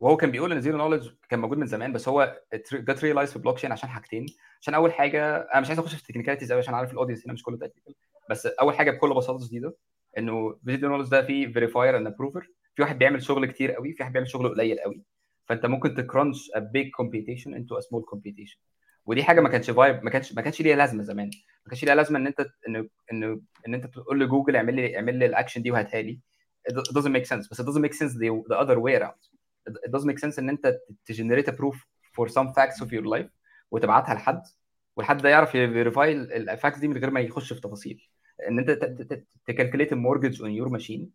وهو 0.00 0.16
كان 0.16 0.30
بيقول 0.30 0.52
إن 0.52 0.60
zero 0.60 0.78
knowledge 0.78 1.08
كان 1.28 1.40
موجود 1.40 1.58
من 1.58 1.66
زمان 1.66 1.92
بس 1.92 2.08
هو 2.08 2.40
got 2.72 3.04
realized 3.04 3.32
في 3.32 3.38
بلوك 3.38 3.56
تشين 3.56 3.72
عشان 3.72 3.88
حاجتين. 3.88 4.26
عشان 4.60 4.74
أول 4.74 4.92
حاجة 4.92 5.36
أنا 5.36 5.60
مش 5.60 5.68
عايز 5.68 5.78
أخش 5.78 5.94
في 5.94 6.00
ال 6.00 6.04
technicalities 6.04 6.52
قوي 6.52 6.60
عشان 6.60 6.74
عارف 6.74 6.92
ال 6.92 6.96
audience 6.96 7.24
هنا 7.24 7.32
مش 7.32 7.42
كله 7.42 7.56
technical 7.56 7.94
بس 8.30 8.46
أول 8.46 8.74
حاجة 8.74 8.90
بكل 8.90 9.14
بساطة 9.14 9.46
شديدة 9.46 9.76
إنه 10.18 10.58
zero 10.64 10.88
knowledge 10.88 11.08
ده 11.10 11.22
فيه 11.26 11.52
verifier 11.52 11.96
and 11.96 12.06
a 12.06 12.12
prover 12.12 12.48
في 12.74 12.82
واحد 12.82 12.98
بيعمل 12.98 13.22
شغل 13.22 13.46
كتير 13.46 13.72
قوي 13.72 13.92
في 13.92 14.02
واحد 14.02 14.12
بيعمل 14.12 14.28
شغل 14.28 14.48
قليل 14.48 14.80
قوي 14.80 15.02
فانت 15.48 15.66
ممكن 15.66 15.94
ت 15.94 16.02
crunch 16.02 16.50
a 16.54 16.58
big 16.58 16.90
computation 16.90 17.54
into 17.54 17.78
a 17.78 17.80
small 17.80 18.02
computation 18.02 18.58
ودي 19.06 19.24
حاجة 19.24 19.40
ما 19.40 19.48
كانش 19.48 19.70
viab 19.70 20.04
ما 20.04 20.10
كانش 20.10 20.32
ما 20.32 20.42
كانش 20.42 20.60
ليها 20.60 20.76
لازمة 20.76 21.02
زمان. 21.02 21.30
ما 21.66 21.70
كانش 21.70 21.84
ليها 21.84 21.94
لازمة 21.94 22.18
إن 22.18 22.26
أنت 22.26 22.46
إن 22.68 22.88
إن 23.12 23.40
إن 23.68 23.74
أنت 23.74 23.86
تقول 23.86 24.20
لجوجل 24.20 24.56
اعمل 24.56 24.74
لي 24.74 24.96
اعمل 24.96 25.18
لي 25.18 25.26
الاكشن 25.26 25.62
دي 25.62 25.70
وهاتها 25.70 26.02
لي. 26.02 26.18
It 26.70 26.74
doesn't 26.74 27.12
make 27.12 27.26
sense. 27.26 27.48
بس 27.50 27.60
it 27.60 27.64
doesn't 27.64 27.82
make 27.82 27.94
sense 27.94 28.12
the, 28.12 28.28
the 28.50 28.56
other 28.56 28.78
way 28.78 28.94
around. 29.00 29.20
It 29.86 29.90
doesn't 29.90 30.06
make 30.06 30.18
sense 30.18 30.38
إن 30.38 30.48
أنت 30.48 30.78
ت 31.06 31.11
generate 31.11 31.50
proof 31.50 31.76
for 32.18 32.28
some 32.28 32.48
facts 32.48 32.84
of 32.84 32.88
your 32.92 33.04
life 33.04 33.30
وتبعتها 33.70 34.14
لحد 34.14 34.42
والحد 34.96 35.22
ده 35.22 35.28
يعرف 35.28 35.54
ي 35.54 35.62
verify 35.62 36.12
ال 36.12 36.23
facts 36.23 36.78
دي 36.78 36.88
من 36.88 36.96
غير 36.98 37.10
ما 37.10 37.20
يخش 37.20 37.52
في 37.52 37.60
تفاصيل. 37.60 38.08
إن 38.48 38.58
أنت 38.58 38.70
ت 39.46 39.51
calculate 39.51 39.92
ال 39.92 39.98
mortgage 39.98 40.42
on 40.42 40.50
your 40.50 40.68
machine 40.68 41.10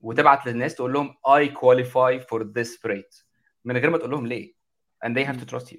وتبعت 0.00 0.46
للناس 0.46 0.74
تقول 0.74 0.92
لهم 0.92 1.10
I 1.10 1.48
qualify 1.48 2.24
for 2.24 2.44
this 2.44 2.90
rate. 2.90 3.27
من 3.68 3.76
غير 3.76 3.90
ما 3.90 3.98
تقول 3.98 4.10
لهم 4.10 4.26
ليه. 4.26 4.54
And 5.04 5.10
they 5.10 5.24
have 5.24 5.38
to 5.40 5.46
trust 5.54 5.68
you. 5.72 5.78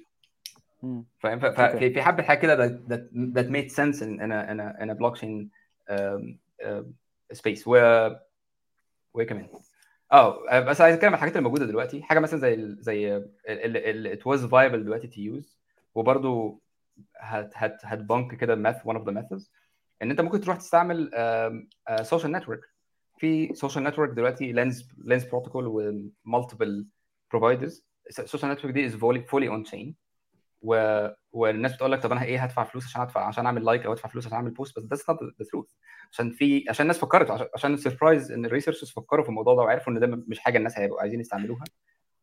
فاهم 1.18 1.40
ففي 1.40 1.90
في 1.90 2.02
حبة 2.02 2.22
حاجة 2.22 2.38
كده 2.38 2.56
that, 2.56 2.70
that, 2.88 3.02
that 3.36 3.48
made 3.50 3.70
sense 3.70 4.00
in 4.00 4.20
in 4.20 4.30
a, 4.32 4.40
in 4.52 4.60
a, 4.60 4.68
in 4.82 4.90
a 4.90 4.94
blockchain 4.94 5.50
um, 5.90 6.38
uh, 6.64 6.82
space. 7.34 7.66
و 7.66 7.70
وايه 9.14 9.26
كمان 9.26 9.48
آه 10.12 10.60
بس 10.60 10.80
عايز 10.80 10.94
أتكلم 10.94 11.08
عن 11.08 11.14
الحاجات 11.14 11.36
اللي 11.36 11.44
موجودة 11.44 11.66
دلوقتي. 11.66 12.02
حاجة 12.02 12.18
مثلا 12.18 12.40
زي 12.40 12.76
زي 12.80 13.20
it 14.14 14.22
was 14.22 14.40
viable 14.40 14.76
دلوقتي 14.76 15.08
to 15.08 15.40
use. 15.40 15.56
وبرده 15.94 16.58
هت 17.16 17.52
هت 17.54 17.78
هتبنك 17.84 18.34
كده 18.34 18.54
ماث 18.54 18.76
one 18.88 18.96
of 18.96 19.04
the 19.04 19.12
methods. 19.12 19.48
إن 20.02 20.10
أنت 20.10 20.20
ممكن 20.20 20.40
تروح 20.40 20.56
تستعمل 20.56 21.10
سوشيال 22.02 22.32
نتورك 22.32 22.60
في 23.18 23.54
social 23.54 23.84
network 23.84 24.10
دلوقتي 24.10 24.52
Lens 24.52 24.88
Lens 25.04 25.24
Protocol 25.24 25.66
و 26.26 26.33
multiple 26.33 26.86
providers 27.30 27.84
ال 28.18 28.23
social 28.23 28.50
network 28.50 28.74
دي 28.74 28.86
is 28.86 28.96
fully 28.96 29.48
on 29.48 29.62
chain. 29.62 29.96
والناس 31.32 31.74
بتقول 31.74 31.92
لك 31.92 32.02
طب 32.02 32.12
أنا 32.12 32.22
إيه 32.22 32.42
هدفع 32.42 32.64
فلوس 32.64 32.84
عشان 32.84 33.02
أدفع 33.02 33.26
عشان 33.26 33.46
أعمل 33.46 33.64
like 33.64 33.86
أو 33.86 33.92
أدفع 33.92 34.08
فلوس 34.08 34.26
عشان 34.26 34.36
أعمل 34.36 34.50
post 34.50 34.78
بس 34.78 34.84
that's 34.84 35.10
not 35.10 35.22
the 35.22 35.46
truth 35.50 35.66
عشان 36.12 36.30
في 36.30 36.64
عشان 36.68 36.84
الناس 36.84 36.98
فكرت 36.98 37.48
عشان, 37.54 37.74
ال 37.74 37.80
surprise 37.80 38.32
إن 38.32 38.44
ال 38.44 38.48
researchers 38.48 38.90
فكروا 38.90 39.24
في 39.24 39.28
الموضوع 39.28 39.54
ده 39.54 39.62
وعرفوا 39.62 39.92
إن 39.92 40.00
ده 40.00 40.06
مش 40.06 40.38
حاجة 40.38 40.58
الناس 40.58 40.78
هيبقوا 40.78 41.00
عايزين 41.00 41.20
يستعملوها. 41.20 41.64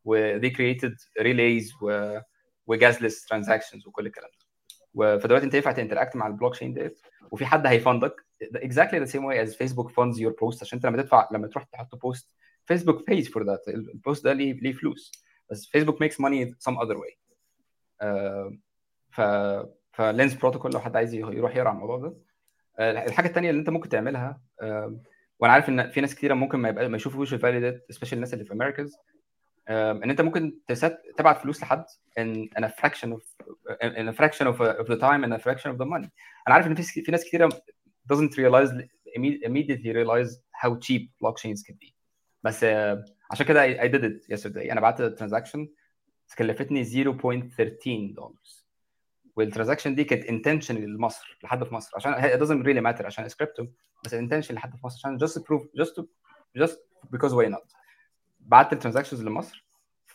و 0.04 0.40
they 0.40 0.52
created 0.52 0.94
relays 1.20 1.82
و 1.82 2.18
و 2.66 2.73
gasless 2.73 3.24
transactions 3.26 3.86
وكل 3.86 4.06
الكلام 4.06 4.30
ده. 4.38 5.18
فدلوقتي 5.18 5.46
أنت 5.46 5.54
ينفع 5.54 5.72
ت 5.72 5.77
interact 5.77 6.16
مع 6.16 6.26
البلوك 6.26 6.54
تشين 6.54 6.74
ديت. 6.74 7.00
وفي 7.30 7.46
حد 7.46 7.66
هي 7.66 7.83
fund 7.83 8.17
ك 8.17 8.26
exactly 8.44 8.98
the 9.04 9.10
same 9.12 9.24
way 9.30 9.46
as 9.46 9.54
Facebook 9.56 9.88
funds 9.88 10.18
your 10.18 10.32
post. 10.32 10.62
عشان 10.62 10.78
أنت 10.78 10.86
لما 10.86 11.02
تدفع 11.02 11.28
لما 11.32 11.48
تروح 11.48 11.64
تحط 11.64 11.94
post 11.94 12.34
فيسبوك 12.68 13.10
pays 13.10 13.24
for 13.24 13.42
that. 13.44 13.68
ال 13.68 13.79
post 13.79 14.24
ده 14.24 14.32
ليه 14.32 14.52
ليه 14.52 14.72
فلوس. 14.72 15.12
بس 15.50 15.66
فيسبوك 15.66 16.04
money 16.04 16.46
some 16.68 16.76
other 16.76 16.96
way. 16.96 17.14
uh, 18.02 18.54
ف 19.10 19.20
ف 19.92 20.00
Lens 20.00 20.34
Protocol 20.34 20.72
لو 20.72 20.80
حد 20.80 20.96
عايز 20.96 21.14
يروح 21.14 21.56
يقرأ 21.56 21.70
الموضوع 21.72 21.98
ده. 21.98 22.14
الحاجة 22.80 23.26
الثانية 23.28 23.50
اللي 23.50 23.60
انت 23.60 23.70
ممكن 23.70 23.88
تعملها 23.88 24.40
وأنا 25.38 25.52
عارف 25.52 25.68
ان 25.68 25.90
في 25.90 26.00
ناس 26.00 26.14
كتيرة 26.14 26.34
ممكن 26.34 26.58
ما 26.58 26.68
يبقى 26.68 26.88
ما 26.88 26.96
يشوفوش 26.96 27.34
ال 27.34 27.42
value 27.42 27.80
especially 27.90 28.16
الناس 28.16 28.34
اللي 28.34 28.44
في 28.44 28.52
America 28.52 28.96
ان 29.68 30.10
انت 30.10 30.20
ممكن 30.20 30.58
ت 30.66 30.73
send 30.73 31.02
تبعت 31.16 31.38
فلوس 31.38 31.62
لحد 31.62 31.84
in, 32.20 32.48
in 32.58 32.64
a 32.64 32.68
fraction 32.68 33.08
of, 34.46 34.60
of 34.60 34.86
the 34.86 34.98
time 35.00 35.24
and 35.24 35.32
a 35.32 35.38
fraction 35.38 35.70
of 35.72 35.76
the 35.78 35.86
money. 35.86 36.08
أنا 36.46 36.54
عارف 36.54 36.66
ان 36.66 36.74
في 36.74 37.02
في 37.02 37.12
ناس 37.12 37.24
كتيرة 37.24 37.48
doesn't 38.12 38.32
realize 38.32 38.70
immediately 39.46 39.92
realize 39.92 40.30
how 40.62 40.70
cheap 40.86 41.02
blockchains 41.22 41.60
can 41.68 41.74
be. 41.82 41.97
بس 42.42 42.64
عشان 43.30 43.46
كده 43.46 43.62
I, 43.62 43.80
I 43.80 43.92
did 43.92 44.02
it 44.02 44.36
yesterday. 44.36 44.70
أنا 44.72 44.80
بعت 44.80 45.02
transaction 45.02 45.68
كلفتني 46.38 46.84
0.13 46.84 46.90
دولار 48.14 48.32
وال 49.36 49.45
transaction 49.45 49.94
دي 49.94 50.04
كانت 50.04 50.24
intention 50.24 50.76
لمصر 50.76 51.38
لحد 51.42 51.64
في 51.64 51.74
مصر. 51.74 51.92
عشان 51.96 52.12
it 52.14 52.40
doesn't 52.42 52.64
really 52.66 52.82
matter 52.92 53.04
عشان 53.04 53.28
it's 53.28 53.43
crypto 53.43 53.66
بس 54.04 54.14
intention 54.14 54.54
لحد 54.54 54.76
في 54.76 54.86
مصر. 54.86 54.98
عشان 55.08 55.18
just 55.28 55.42
proof 55.42 55.82
just 55.82 55.90
to, 55.90 56.02
just 56.62 56.76
because 57.16 57.32
why 57.32 57.54
not. 57.54 57.76
بعت 58.40 58.72
ال 58.72 58.76
transactions 58.76 59.22
لمصر 59.22 59.66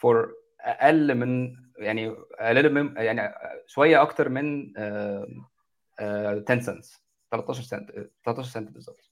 for 0.01 0.15
أقل 0.61 1.15
من 1.15 1.55
يعني 1.77 2.15
أقل 2.39 2.73
من 2.73 2.97
يعني 2.97 3.33
شوية 3.67 4.01
أكتر 4.01 4.29
من 4.29 4.73
uh, 4.73 5.27
uh, 5.99 6.51
10 6.51 6.59
cents 6.59 7.03
13 7.31 7.63
سنت 7.63 7.91
13 8.25 8.49
سنت 8.49 8.71
بالظبط. 8.71 9.09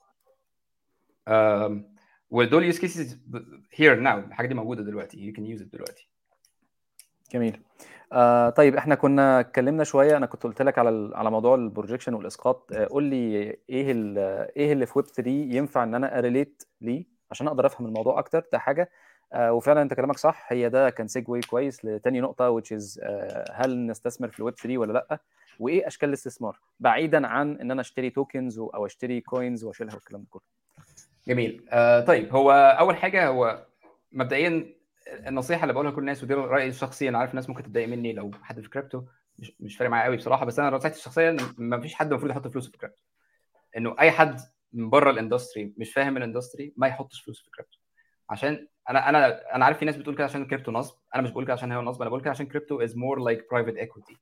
ودول 2.31 2.63
use 2.63 2.79
cases 2.79 3.19
here 3.75 3.99
now 3.99 4.19
الحاجة 4.19 4.47
دي 4.47 4.53
موجودة 4.53 4.83
دلوقتي. 4.83 5.19
you 5.19 5.33
can 5.33 5.45
use 5.45 5.61
دلوقتي. 5.61 6.07
جميل. 7.33 7.59
آه 8.13 8.49
طيب 8.49 8.75
إحنا 8.75 8.95
كنا 8.95 9.39
اتكلمنا 9.39 9.83
شوية. 9.83 10.17
أنا 10.17 10.25
كنت 10.25 10.43
قلت 10.43 10.61
لك 10.61 10.77
على 10.79 11.11
على 11.15 11.31
موضوع 11.31 11.55
ال 11.55 11.61
projection 11.61 12.13
والإسقاط. 12.13 12.71
آه 12.73 12.85
قول 12.85 13.03
لي 13.03 13.15
إيه 13.15 13.57
إيه 14.57 14.73
اللي 14.73 14.85
في 14.85 14.93
ويب 14.95 15.05
3 15.07 15.29
ينفع 15.31 15.83
إن 15.83 15.95
أنا 15.95 16.17
أ 16.17 16.24
relate 16.24 16.63
ليه؟ 16.81 17.05
عشان 17.31 17.47
أقدر 17.47 17.65
أفهم 17.65 17.87
الموضوع 17.87 18.19
أكتر. 18.19 18.45
ده 18.51 18.59
حاجة. 18.59 18.89
آه 19.33 19.53
وفعلا 19.53 19.81
أنت 19.81 19.93
كلامك 19.93 20.17
صح. 20.17 20.45
هي 20.53 20.69
ده 20.69 20.89
كان 20.89 21.07
segue 21.07 21.41
كويس 21.41 21.85
لتاني 21.85 22.21
نقطة 22.21 22.59
which 22.59 22.77
is 22.77 22.99
آه 23.03 23.45
هل 23.53 23.87
نستثمر 23.87 24.27
في 24.27 24.39
الويب 24.39 24.55
3 24.55 24.77
ولا 24.77 24.93
لأ؟ 24.93 25.19
وإيه 25.59 25.87
أشكال 25.87 26.09
الاستثمار؟ 26.09 26.59
بعيدا 26.79 27.27
عن 27.27 27.57
إن 27.57 27.71
أنا 27.71 27.81
أشتري 27.81 28.09
tokens 28.09 28.59
أو 28.59 28.85
أشتري 28.85 29.21
coins 29.21 29.63
وأشيلها 29.63 29.95
والكلام 29.95 30.21
ده 30.21 30.27
كله. 30.29 30.60
جميل. 31.31 31.65
آه 31.69 31.99
طيب 32.01 32.35
هو 32.35 32.51
أول 32.51 32.95
حاجة 32.95 33.27
هو 33.27 33.65
مبدئيا 34.11 34.73
النصيحة 35.27 35.63
اللي 35.63 35.73
بقولها 35.73 35.91
لكل 35.91 36.01
الناس 36.01 36.23
ودي 36.23 36.33
رأيي 36.33 36.67
الشخصي 36.67 37.09
أنا 37.09 37.17
عارف 37.17 37.31
الناس 37.31 37.49
ممكن 37.49 37.63
تتضايق 37.63 37.87
مني 37.87 38.13
لو 38.13 38.31
حد 38.41 38.61
في 38.61 38.69
كريبتو 38.69 39.03
مش, 39.39 39.55
مش 39.59 39.77
فارق 39.77 39.89
معايا 39.91 40.05
قوي 40.05 40.17
بصراحة 40.17 40.45
بس 40.45 40.59
أنا 40.59 40.69
نصيحتي 40.69 40.97
الشخصية 40.97 41.37
ما 41.57 41.81
فيش 41.81 41.93
حد 41.93 42.07
المفروض 42.11 42.31
يحط 42.31 42.47
فلوسه 42.47 42.71
في 42.71 42.77
كريبتو. 42.77 43.01
إنه 43.77 43.95
أي 43.99 44.11
حد 44.11 44.39
من 44.73 44.89
بره 44.89 45.11
ال 45.11 45.18
industry 45.18 45.73
مش 45.77 45.93
فاهم 45.93 46.17
ال 46.17 46.23
industry 46.23 46.73
ما 46.77 46.87
يحطش 46.87 47.21
فلوسه 47.21 47.43
في 47.43 47.49
كريبتو. 47.49 47.77
عشان 48.29 48.67
أنا 48.89 49.09
أنا 49.09 49.55
أنا 49.55 49.65
عارف 49.65 49.77
في 49.77 49.85
ناس 49.85 49.97
بتقول 49.97 50.15
كده 50.15 50.23
عشان 50.23 50.45
كريبتو 50.45 50.71
نصب 50.71 50.95
أنا 51.15 51.23
مش 51.23 51.31
بقول 51.31 51.43
كده 51.43 51.53
عشان 51.53 51.71
هو 51.71 51.81
نصب 51.81 52.01
أنا 52.01 52.09
بقول 52.09 52.21
كده 52.21 52.29
عشان 52.29 52.45
crypto 52.45 52.81
is 52.81 52.97
more 52.97 53.19
like 53.19 53.47
private 53.51 53.75
equity 53.75 54.17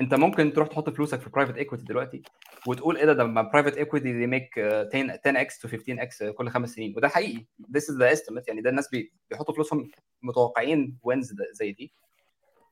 انت 0.00 0.14
ممكن 0.14 0.52
تروح 0.52 0.68
تحط 0.68 0.90
فلوسك 0.90 1.20
في 1.20 1.30
private 1.30 1.56
equity 1.56 1.84
دلوقتي 1.84 2.22
وتقول 2.66 2.96
إيه 2.96 3.04
ده؟ 3.04 3.12
ده 3.12 3.24
private 3.24 3.76
equity 3.76 4.12
they 4.12 4.26
make 4.26 4.58
10 4.58 4.88
10 4.92 5.40
x 5.40 5.58
to 5.58 5.68
15 5.68 6.02
x 6.02 6.22
كل 6.22 6.48
خمس 6.48 6.74
سنين. 6.74 6.94
وده 6.96 7.08
حقيقي. 7.08 7.46
This 7.62 7.82
is 7.82 7.98
the 7.98 8.16
estimate. 8.16 8.44
يعني 8.48 8.60
ده 8.60 8.70
الناس 8.70 8.88
بيحطوا 9.30 9.54
فلوسهم 9.54 9.90
متوقعين 10.22 10.98
wins 11.02 11.34
زي 11.52 11.72
دي. 11.72 11.92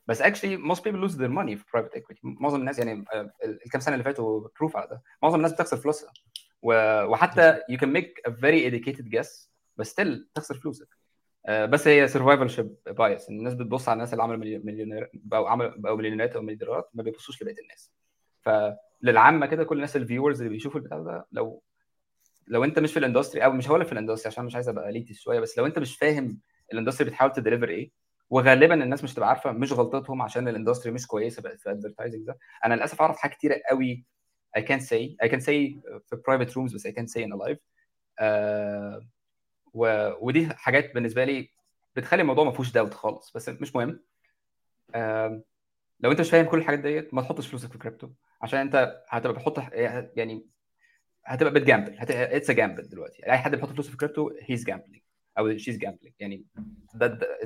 بس 0.07 0.23
actually 0.23 0.59
most 0.73 0.79
people 0.79 1.09
lose 1.09 1.15
their 1.15 1.33
money 1.39 1.55
في 1.57 1.65
private 1.73 1.95
equity 1.95 2.21
معظم 2.25 2.61
الناس 2.61 2.79
يعني 2.79 3.05
الكام 3.45 3.81
سنة 3.81 3.95
اللي 3.95 4.05
فاتوا 4.05 4.49
proof 4.59 4.77
على 4.77 4.87
ده. 4.89 5.03
معظم 5.23 5.37
الناس 5.37 5.53
بتخسر 5.53 5.77
فلوسها. 5.77 6.13
وحتى 6.63 7.61
you 7.73 7.77
can 7.77 7.89
make 7.89 8.31
a 8.31 8.35
very 8.35 8.71
educated 8.71 9.05
guess 9.17 9.49
بس 9.77 10.01
still 10.01 10.19
تخسر 10.35 10.55
فلوسك. 10.55 11.00
بس 11.49 11.89
هي 11.89 12.09
survivorship 12.09 12.75
bias 12.87 13.29
الناس 13.29 13.55
بتبص 13.55 13.89
على 13.89 13.95
الناس 13.97 14.13
اللي 14.13 14.23
عملوا 14.23 14.61
مليونير 14.65 15.11
بقوا 15.15 15.49
عملوا 15.49 15.73
بقوا 15.77 15.97
مليونيرات 15.97 16.37
أو 16.37 16.43
مليونيرات 16.43 16.91
ما 16.95 17.03
بيبصوش 17.03 17.43
لبقية 17.43 17.57
الناس. 17.63 17.93
ف 18.41 18.51
للعامة 19.03 19.47
كده 19.47 19.65
كل 19.65 19.77
الناس 19.77 19.97
ال 19.97 20.02
viewers 20.02 20.39
اللي 20.43 20.53
بيشوفوا 20.53 20.81
البتاع 20.81 20.99
ده 20.99 21.27
لو 21.33 21.63
لو 22.49 22.65
أنت 22.65 22.79
مش 22.79 22.93
في 22.93 22.99
ال 22.99 23.04
industry 23.04 23.45
أو 23.45 23.53
مش 23.53 23.69
هقول 23.69 23.85
في 23.85 23.93
ال 23.93 23.97
industry 23.97 24.29
عشان 24.33 24.45
مش 24.45 24.55
عايز 24.55 24.69
أبقى 24.69 24.93
elite 24.93 25.15
شوية 25.15 25.41
بس 25.41 25.59
لو 25.59 25.67
أنت 25.67 25.79
مش 25.79 25.97
فاهم 25.97 26.39
ال 26.73 26.77
industry 26.77 27.09
بتحاول 27.09 27.33
ت 27.33 27.37
deliver 27.37 27.69
إيه 27.69 27.91
وغالبا 28.31 28.75
الناس 28.85 29.05
مش 29.05 29.15
تبقى 29.15 29.29
عارفة 29.29 29.53
مش 29.53 29.73
غلطتهم 29.73 30.23
عشان 30.23 30.49
ال 30.49 30.54
industry 30.54 30.93
مش 30.93 31.07
كويسة 31.07 31.43
بقت 31.43 31.61
في 31.61 31.67
ال 31.71 31.76
advertising 31.76 32.27
ده. 32.27 32.39
أنا 32.65 32.75
للأسف 32.75 33.01
أعرف 33.01 33.17
حاجات 33.17 33.37
كتيرة 33.37 33.61
قوي 33.71 34.05
I 34.59 34.61
can't 34.61 34.83
say 34.83 35.27
I 35.27 35.29
can 35.31 35.41
say 35.41 35.81
في 36.07 36.17
private 36.29 36.51
rooms 36.51 36.75
بس 36.75 36.87
say 36.87 37.21
in 37.21 37.33
a 37.33 37.37
live. 37.37 37.59
uh, 38.21 39.05
و... 39.75 40.11
ودي 40.21 40.47
حاجات 40.47 40.95
بالنسبة 40.95 41.25
لي 41.25 41.51
بتخلي 41.97 42.23
الموضوع 42.23 42.45
ما 42.45 42.51
فيهوش 42.51 42.73
داوت 42.73 42.95
خالص 42.95 43.33
بس 43.33 43.49
مش 43.49 43.77
مهم. 43.77 44.01
uh, 44.97 45.41
لو 46.01 46.11
انت 46.11 46.21
مش 46.21 46.31
فاهم 46.31 46.47
كل 46.47 46.59
الحاجات 46.59 46.79
ديت 46.79 47.15
ما 47.15 47.23
تحطش 47.23 47.47
فلوسك 47.47 47.73
في 47.73 47.79
كريبتو 47.79 48.11
عشان 48.43 48.59
انت 48.61 49.03
هتبقى 49.09 49.33
بتحط 49.33 49.59
يعني 50.17 50.47
هتبقى 51.25 51.53
بت 51.53 51.64
gamble 51.64 51.97
it's 51.99 52.51
gamble 52.51 52.89
دلوقتي. 52.89 53.27
أي 53.27 53.39
حد 53.39 53.55
بيحط 53.55 53.69
فلوسه 53.69 53.91
في 53.91 53.97
crypto 53.97 54.31
he's 54.43 54.65
gambling 54.65 55.03
أو 55.39 55.57
she's 55.57 55.79
gambling 55.79 56.15
يعني 56.21 56.45
ده, 56.95 57.07
ده 57.07 57.39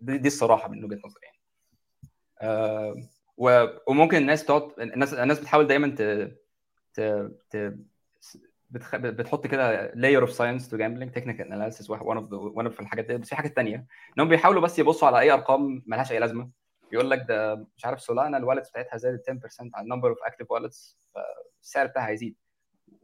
دي, 0.00 0.18
دي 0.18 0.28
الصراحة 0.28 0.68
من 0.68 0.84
وجهة 0.84 1.00
نظري 1.04 1.20
يعني. 1.22 1.38
آه 2.40 2.96
وممكن 3.86 4.16
الناس 4.16 4.44
تقعد 4.44 4.80
الناس 4.80 5.14
الناس 5.14 5.40
بتحاول 5.40 5.66
دايما 5.66 5.88
ت 5.98 6.02
ت, 6.94 7.00
ت 7.50 7.74
بتخ... 8.70 8.96
بتحط 8.96 9.46
كده 9.46 9.92
layer 9.92 10.26
of 10.26 10.30
science 10.30 10.62
to 10.70 10.74
gambling 10.76 11.10
technical 11.18 11.46
analysis 11.46 11.86
one 11.86 12.18
of 12.18 12.24
the 12.30 12.54
one 12.54 12.66
of 12.66 12.80
الحاجات 12.80 13.04
دي. 13.04 13.16
بس 13.16 13.28
في 13.28 13.36
حاجات 13.36 13.56
ثانية 13.56 13.86
انهم 14.18 14.28
بيحاولوا 14.28 14.62
بس 14.62 14.78
يبصوا 14.78 15.08
على 15.08 15.20
أي 15.20 15.30
أرقام 15.30 15.82
مالهاش 15.86 16.12
أي 16.12 16.18
لازمة. 16.18 16.50
يقول 16.92 17.10
لك 17.10 17.24
ده 17.28 17.66
مش 17.76 17.84
عارف 17.84 18.00
سولانا 18.00 18.36
ال 18.36 18.40
wallets 18.40 18.70
بتاعتها 18.70 18.96
زادت 18.96 19.30
10% 19.30 19.34
على 19.74 19.84
ال 19.84 19.87
number 19.87 20.08
of 20.10 20.18
active 20.26 20.50
wallets 20.50 20.98
فالسعر 21.14 21.86
بتاعها 21.86 22.08
هيزيد. 22.08 22.36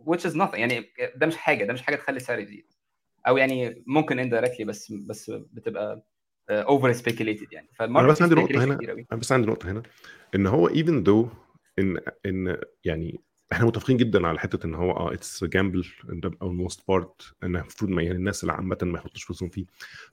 which 0.07 0.21
is 0.31 0.35
nothing. 0.35 0.55
يعني 0.55 0.87
ده 1.17 1.27
مش 1.27 1.37
حاجة 1.37 1.65
ده 1.65 1.73
مش 1.73 1.83
حاجة 1.83 1.97
تخلي 1.97 2.17
السعر 2.17 2.39
يزيد. 2.39 2.67
أو 3.29 3.37
يعني 3.37 3.85
ممكن 3.87 4.31
indirectly 4.31 4.63
بس 4.63 4.93
بس 4.93 5.31
بتبقى 5.31 6.07
over 6.51 6.93
speculated 6.93 7.53
يعني. 7.53 7.69
أنا 7.81 8.07
بس 8.07 8.23
عندي 8.23 8.35
نقطة 8.35 8.65
هنا 8.65 8.79
أنا 9.13 9.21
بس 9.21 9.33
عندي 9.33 9.47
نقطة 9.47 9.71
هنا. 9.71 9.83
إن 10.35 10.47
هو 10.47 10.69
even 10.69 11.05
though 11.07 11.29
إن 11.79 12.01
إن 12.27 12.61
يعني 12.85 13.21
إحنا 13.53 13.67
متفقين 13.67 13.97
جدا 13.97 14.27
على 14.27 14.39
حتة 14.39 14.67
إن 14.67 14.75
هو 14.75 14.91
آه 14.91 15.13
it's 15.15 15.45
gamble 15.45 16.47
for 16.47 16.60
the 16.60 16.72
most 16.72 16.89
part 16.89 17.23
إن 17.43 17.57
المفروض 17.57 17.91
ما 17.91 18.03
يعني 18.03 18.17
الناس 18.17 18.43
اللي 18.43 18.53
عامة 18.53 18.79
ما 18.83 18.99
يحطوش 18.99 19.25
فلوسهم 19.25 19.49
فيه. 19.49 19.65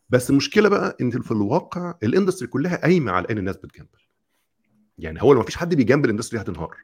بس 0.09 0.29
المشكلة 0.29 0.69
بقى 0.69 0.97
إن 1.01 1.11
في 1.11 1.32
الواقع 1.32 1.93
ال 2.03 2.08
industry 2.08 2.47
كلها 2.47 2.75
قايمة 2.82 3.11
على 3.11 3.27
إن 3.32 3.38
الناس 3.38 3.57
بت 3.57 3.67
gamble. 3.67 3.99
يعني 4.97 5.21
هو 5.21 5.34
لو 5.34 5.39
ما 5.39 5.45
فيش 5.45 5.57
حد 5.57 5.75
بي 5.76 5.83
gamble 5.83 6.05
ال 6.05 6.09
industry 6.09 6.41
هتنهار 6.41 6.77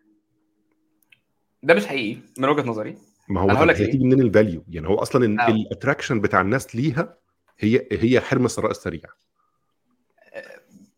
ده 1.63 1.73
مش 1.73 1.85
حقيقي 1.85 2.21
من 2.37 2.49
وجهة 2.49 2.63
نظري. 2.63 2.97
ما 3.29 3.41
هو 3.41 3.49
هي 3.49 3.73
تيجي 3.73 4.03
منين 4.03 4.21
ال 4.21 4.28
value 4.28 4.63
يعني 4.69 4.87
هو 4.87 4.95
أصلا 4.95 5.47
ال 5.49 5.56
attraction 5.56 6.21
بتاع 6.21 6.41
الناس 6.41 6.75
ليها 6.75 7.17
هي 7.59 7.87
هي 7.91 8.21
حلم 8.21 8.45
الثراء 8.45 8.71
السريع. 8.71 9.03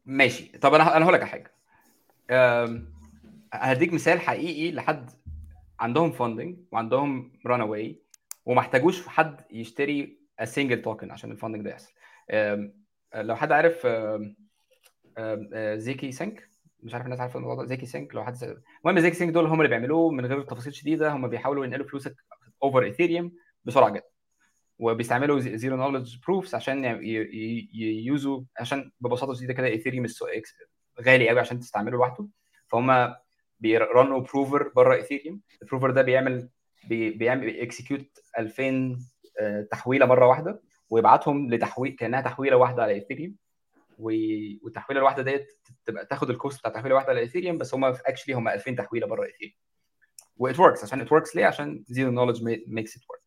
ماشي. 0.05 0.57
طب 0.57 0.73
أنا 0.73 0.97
أنا 0.97 1.05
هقول 1.05 1.13
لك 1.13 1.21
على 1.21 1.29
حاجة. 1.29 1.53
هديك 3.53 3.93
مثال 3.93 4.19
حقيقي 4.19 4.71
لحد 4.71 5.09
عندهم 5.79 6.11
funding 6.11 6.57
وعندهم 6.71 7.31
runway 7.45 8.01
وما 8.45 8.59
احتاجوش 8.59 9.07
حد 9.07 9.41
يشتري 9.51 10.19
single 10.43 10.81
token 10.81 11.11
عشان 11.11 11.31
ال 11.31 11.35
funding 11.36 11.65
ده 11.65 11.69
يحصل. 11.71 11.93
لو 13.15 13.35
حد 13.35 13.51
عارف 13.51 13.87
zkSync 15.75 16.49
مش 16.83 16.93
عارف 16.93 17.05
الناس 17.05 17.19
عارفة 17.19 17.39
الموضوع 17.39 17.63
ده. 17.63 17.69
zkSync 17.69 18.15
لو 18.15 18.23
حد 18.23 18.35
المهم 18.85 18.99
zkSync 18.99 19.33
دول 19.33 19.45
هم 19.45 19.61
اللي 19.61 19.69
بيعملوه 19.69 20.11
من 20.11 20.25
غير 20.25 20.41
تفاصيل 20.41 20.73
شديدة. 20.73 21.11
هم 21.11 21.27
بيحاولوا 21.27 21.65
ينقلوا 21.65 21.87
فلوسك 21.87 22.15
over 22.63 22.83
Ethereum 22.83 23.31
بسرعة 23.65 23.89
جدا. 23.89 24.09
وبيستعملوا 24.79 25.39
zero 25.39 25.75
knowledge 25.77 26.17
proofs 26.27 26.55
عشان 26.55 26.99
ي 27.73 27.87
use 27.87 28.28
وا 28.28 28.41
عشان 28.59 28.91
ببساطة 28.99 29.33
شديدة 29.33 29.53
كده 29.53 29.67
ايثيريوم 29.67 30.05
غالي 31.01 31.29
قوي 31.29 31.39
عشان 31.39 31.59
تستعمله 31.59 31.97
لوحده. 31.97 32.27
فهم 32.67 33.15
بي 33.59 33.83
run 33.83 34.19
وا 34.19 34.27
prover 34.27 34.71
بره 34.75 34.95
ايثيريوم 34.95 35.41
ال 35.61 35.66
prover 35.66 35.91
ده 35.91 36.01
بيعمل 36.01 36.49
بي 36.89 37.09
بيعمل 37.09 37.59
execute 37.59 38.19
2000 38.39 38.97
تحويلة 39.71 40.05
مرة 40.05 40.25
واحدة 40.27 40.61
ويبعتهم 40.89 41.53
لتحويل 41.53 41.95
كأنها 41.95 42.21
تحويلة 42.21 42.57
واحدة 42.57 42.83
على 42.83 42.93
ايثيريوم 42.93 43.35
والتحويلة 43.99 44.99
الواحدة 44.99 45.23
ديت 45.23 45.47
تبقى 45.85 46.05
تاخد 46.05 46.29
ال 46.29 46.35
cost 46.35 46.59
بتاع 46.59 46.71
التحويله 46.71 46.95
واحدة 46.95 47.09
على 47.09 47.19
ايثيريوم 47.19 47.57
بس 47.57 47.73
هم 47.73 47.85
actually 47.85 48.33
هم 48.35 48.47
2000 48.47 48.71
تحويلة 48.75 49.07
بره 49.07 49.25
ايثيريوم 49.25 49.53
و 50.37 50.45
it 50.45 50.59
works 50.59 50.83
عشان 50.83 51.01
it 51.01 51.11
works 51.11 51.35
ليه؟ 51.35 51.45
عشان 51.45 51.83
zero 51.87 52.11
knowledge 52.11 52.43
makes 52.67 52.97
it 52.97 53.03
work 53.09 53.21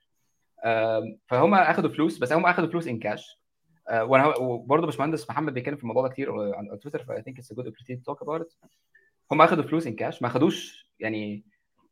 فهم 1.26 1.54
اخذوا 1.54 1.90
فلوس 1.90 2.18
بس 2.18 2.32
هم 2.32 2.46
اخذوا 2.46 2.68
فلوس 2.68 2.86
in 2.88 2.98
cash 2.98 3.42
وأنا 3.92 4.26
وبرضه 4.36 4.86
باشمهندس 4.86 5.30
محمد 5.30 5.54
بيتكلم 5.54 5.76
في 5.76 5.82
الموضوع 5.82 6.02
ده 6.02 6.08
كتير 6.12 6.32
على 6.54 6.78
تويتر 6.82 7.04
ف 7.04 7.22
I 7.22 7.25
think 7.25 7.38
it's 7.38 7.52
a 7.52 7.54
good 7.54 7.74
talk 8.10 8.18
about 8.24 8.42
it. 8.46 8.68
هم 9.32 9.42
اخذوا 9.42 9.62
فلوس 9.64 9.86
in 9.86 9.94
cash 9.96 10.22
ما 10.22 10.28
اخذوش 10.28 10.88
يعني 11.00 11.44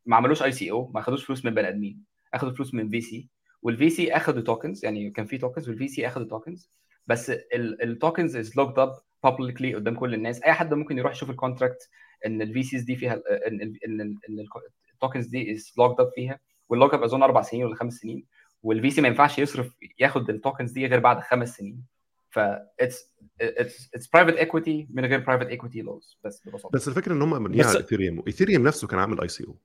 ما 0.06 0.16
عملوش 0.16 0.42
ICO 0.42 0.90
ما 0.94 1.00
اخذوش 1.00 1.24
فلوس 1.24 1.44
من 1.44 1.54
بني 1.54 1.68
آدمين 1.68 2.04
اخذوا 2.34 2.52
فلوس 2.52 2.74
من 2.74 2.88
VC 2.88 3.00
وال 3.00 3.28
VC 3.62 4.16
اخذوا 4.16 4.42
tokens 4.42 4.84
يعني 4.84 5.10
كان 5.10 5.26
في 5.26 5.38
tokens 5.38 5.68
وال 5.68 5.88
VC 5.88 6.06
اخذوا 6.06 6.26
tokens 6.26 6.70
بس 7.06 7.30
ال 7.54 7.66
tokens 7.66 8.36
is 8.36 8.56
locked 8.56 8.78
up 8.78 8.96
publicly 9.26 9.74
قدام 9.74 9.94
كل 9.94 10.14
الناس. 10.14 10.42
أي 10.42 10.52
حد 10.52 10.74
ممكن 10.74 10.98
يروح 10.98 11.12
يشوف 11.12 11.30
ال 11.30 11.37
contract 11.37 11.88
إن 12.26 12.42
ال 12.42 12.62
VCs 12.62 12.82
دي 12.82 12.96
فيها 12.96 13.14
إن 13.46 13.60
إن 13.60 14.00
إن 14.28 14.46
ال 14.94 14.99
tokens 14.99 15.26
دي 15.26 15.52
is 15.52 15.72
locked 15.78 16.00
up 16.00 16.10
فيها. 16.14 16.40
وال 16.68 16.77
lock 16.77 16.94
up 16.94 17.02
أظن 17.02 17.22
أربع 17.22 17.42
سنين 17.42 17.64
ولا 17.64 17.74
خمس 17.74 17.94
سنين. 17.94 18.26
وال 18.62 18.90
VC 18.90 19.00
ما 19.00 19.08
ينفعش 19.08 19.38
يصرف 19.38 19.76
ياخد 19.98 20.30
ال 20.30 20.36
tokens 20.36 20.72
دي 20.72 20.86
غير 20.86 21.00
بعد 21.00 21.20
خمس 21.20 21.56
سنين. 21.56 21.84
ف 22.30 22.38
it's 22.80 23.14
it's 23.40 24.06
private 24.06 24.36
equity 24.36 24.86
من 24.90 25.04
غير 25.04 25.18
private 25.18 25.46
equity 25.46 25.82
laws 25.82 26.18
بس 26.24 26.48
ببساطه 26.48 26.70
بس 26.72 26.88
الفكرة 26.88 27.12
إن 27.12 27.22
هم 27.22 27.30
مبنيين 27.30 27.64
على 27.64 27.78
ايثيريوم 27.78 28.18
وايثيريوم 28.18 28.66
نفسه 28.66 28.86
كان 28.88 28.98
عامل 28.98 29.20
ICO 29.20 29.56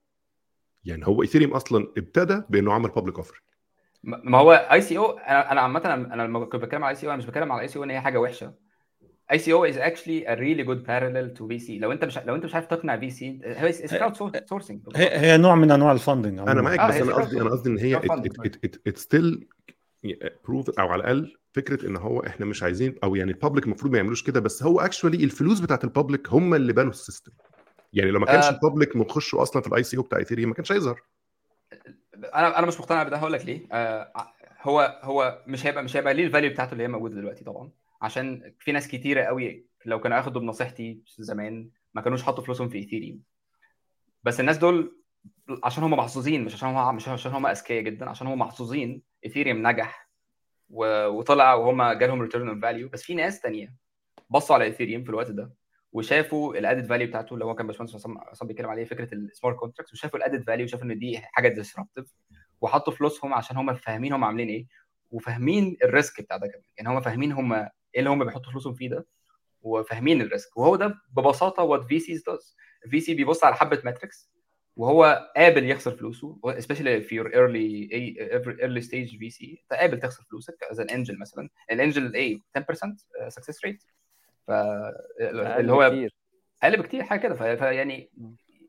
يعني 0.84 1.06
هو 1.06 1.22
ايثيريوم 1.22 1.52
أصلا 1.52 1.92
ابتدى 1.96 2.42
بإنه 2.48 2.72
عمل 2.72 2.90
public 2.90 3.16
offer 3.16 3.42
ما 4.02 4.38
هو 4.38 4.52
ICO 4.52 5.10
أنا 5.10 5.52
أنا 5.52 5.60
عامة 5.60 5.80
أنا 5.84 6.22
لما 6.22 6.44
كنت 6.44 6.62
بتكلم 6.62 6.84
على 6.84 6.90
ICO 6.90 7.10
أنا 7.10 7.18
مش 7.18 7.26
بتكلم 7.26 7.52
على 7.52 7.62
ICO 7.62 7.84
إن 7.84 7.90
هي 7.90 8.00
حاجة 8.00 8.18
وحشة. 8.18 8.54
ICO 9.32 9.38
is 9.38 9.78
actually 9.78 10.32
a 10.32 10.34
really 10.34 10.62
good 10.62 10.82
parallel 10.82 11.34
to 11.34 11.48
VC 11.48 11.78
لو 11.78 11.92
أنت 11.92 12.04
مش 12.04 12.18
لو 12.18 12.34
أنت 12.34 12.44
مش 12.44 12.54
عارف 12.54 12.66
تقنع 12.66 12.98
VC 12.98 13.38
crowdsourcing 13.90 14.80
هي, 14.96 15.18
هي 15.18 15.36
نوع 15.38 15.54
من 15.54 15.70
أنواع 15.70 15.92
ال 15.92 15.98
funding 15.98 16.38
أنا 16.38 16.62
معاك 16.62 16.80
بس 16.88 16.94
أنا 16.94 17.14
قصدي 17.14 17.40
أنا 17.40 17.50
قصدي 17.50 17.70
إن 17.70 17.78
هي 17.78 17.96
it 18.86 18.98
still 18.98 19.48
proof 20.44 20.70
أو 20.70 20.88
على 20.88 21.00
الأقل 21.00 21.36
فكرة 21.56 21.86
إن 21.86 21.96
هو 21.96 22.20
إحنا 22.20 22.46
مش 22.46 22.62
عايزين 22.62 22.94
أو 23.04 23.14
يعني 23.14 23.30
ال 23.30 23.35
public 23.35 23.64
المفروض 23.64 23.92
ما 23.92 23.98
يعملوش 23.98 24.22
كده 24.22 24.40
بس 24.40 24.62
هو 24.62 24.80
actually 24.80 25.24
الفلوس 25.24 25.60
بتاعت 25.60 25.84
ال 25.84 25.90
public 25.90 26.28
هم 26.28 26.54
اللي 26.54 26.72
بنوا 26.72 26.90
ال 26.90 26.95
system. 26.95 27.32
يعني 27.92 28.10
لو 28.10 28.20
ما 28.20 28.26
كانش 28.26 28.48
ال 28.48 28.55
public 28.55 28.96
مخشوا 28.96 29.42
أصلا 29.42 29.62
في 29.62 29.68
ال 29.68 29.82
ICO 29.82 30.02
بتاع 30.02 30.18
ايثيريوم 30.18 30.48
ما 30.48 30.54
كانش 30.54 30.72
هيظهر. 30.72 31.02
أنا 32.34 32.58
أنا 32.58 32.66
مش 32.66 32.80
مقتنع 32.80 33.02
بده 33.02 33.16
هقول 33.16 33.32
لك 33.32 33.44
ليه. 33.44 33.66
آه 33.72 34.12
هو 34.62 35.00
هو 35.02 35.42
مش 35.46 35.66
هيبقى 35.66 35.84
مش 35.84 35.96
هيبقى 35.96 36.14
ليه 36.14 36.26
ال 36.26 36.30
value 36.30 36.50
بتاعته 36.50 36.72
اللي 36.72 36.82
هي 36.82 36.88
موجودة 36.88 37.14
دلوقتي 37.14 37.44
طبعا. 37.44 37.70
عشان 38.02 38.52
في 38.58 38.72
ناس 38.72 38.88
كتيرة 38.88 39.22
قوي 39.22 39.66
لو 39.86 40.00
كانوا 40.00 40.18
أخدوا 40.20 40.40
بنصيحتي 40.40 41.00
زمان 41.18 41.70
ما 41.94 42.02
كانوش 42.02 42.22
حطوا 42.22 42.44
فلوسهم 42.44 42.68
في 42.68 42.78
ايثيريوم 42.78 43.20
بس 44.24 44.40
الناس 44.40 44.58
دول 44.58 44.96
عشان 45.64 45.84
هم 45.84 45.92
محظوظين 45.92 46.44
مش 46.44 46.54
عشان 46.54 46.68
هم 46.68 46.96
مش 46.96 47.08
عشان 47.08 47.32
هم 47.32 47.46
أذكياء 47.46 47.82
جدا 47.82 48.08
عشان 48.08 48.26
هم 48.26 48.38
محظوظين 48.38 49.02
ايثيريوم 49.24 49.66
نجح. 49.66 50.05
وطلع 50.70 51.54
وهم 51.54 51.92
جالهم 51.92 52.22
return 52.22 52.48
on 52.48 52.60
value 52.60 52.88
بس 52.88 53.02
في 53.02 53.14
ناس 53.14 53.40
تانية 53.40 53.74
بصوا 54.30 54.54
على 54.56 54.64
ايثيريوم 54.64 55.02
في 55.04 55.10
الوقت 55.10 55.30
ده 55.30 55.52
وشافوا 55.92 56.54
ال 56.54 56.59
added 56.59 56.86
value 56.86 57.08
بتاعته 57.08 57.34
اللي 57.34 57.44
هو 57.44 57.54
كان 57.54 57.66
باشمهندس 57.66 58.06
عصام 58.06 58.48
بيتكلم 58.48 58.68
عليه 58.70 58.84
فكرة 58.84 59.14
ال 59.14 59.21
smart 59.21 59.56
contract 59.56 59.92
وشافوا 59.92 60.18
ال 60.18 60.22
added 60.22 60.42
value 60.42 60.64
وشافوا 60.66 60.84
إن 60.84 60.98
دي 60.98 61.18
حاجة 61.18 61.48
disruptive 61.48 62.14
وحطوا 62.60 62.92
فلوسهم 62.92 63.34
عشان 63.34 63.56
هم 63.56 63.74
فاهمين 63.74 64.12
هم 64.12 64.24
عاملين 64.24 64.48
إيه 64.48 64.66
وفاهمين 65.10 65.76
ال 65.84 65.91
risk 65.91 66.20
بتاع 66.20 66.36
ده 66.36 66.46
كمان. 66.46 66.62
يعني 66.78 66.88
هم 66.88 67.00
فاهمين 67.00 67.32
هم 67.32 67.52
إيه 67.52 67.68
اللي 67.96 68.10
هم 68.10 68.24
بيحطوا 68.24 68.50
فلوسهم 68.52 68.74
فيه 68.74 68.88
ده 68.90 69.06
وفاهمين 69.62 70.20
ال 70.22 70.29
risk 70.29 70.56
وهو 70.56 70.76
ده 70.76 70.94
ببساطة 71.16 71.62
what 71.62 71.84
VCs 71.84 72.22
does 72.22 72.56
VC 72.90 73.14
بيبص 73.14 73.44
على 73.44 73.54
حبة 73.54 73.82
metrics 73.84 74.30
وهو 74.76 75.30
قابل 75.36 75.70
يخسر 75.70 75.90
فلوسه 75.90 76.38
especially 76.46 77.02
في 77.08 77.22
your 77.22 77.26
early 77.26 77.88
early 78.62 78.88
stage 78.88 79.18
VC 79.18 79.60
انت 79.62 79.80
قابل 79.80 80.00
تخسر 80.00 80.24
فلوسك 80.24 80.64
as 80.72 80.76
an 80.76 80.88
angel 80.90 81.20
مثلا. 81.20 81.48
ال 81.72 81.79
angel 81.79 82.14
إيه 82.14 82.38
10% 82.58 82.62
success 83.28 83.56
rate. 83.66 83.86
ف 84.46 84.50
اللي 85.20 85.72
هو 85.72 86.08
أقل 86.62 86.76
بكتير 86.76 87.02
حاجة 87.02 87.20
كده. 87.20 87.56
فيعني 87.56 88.10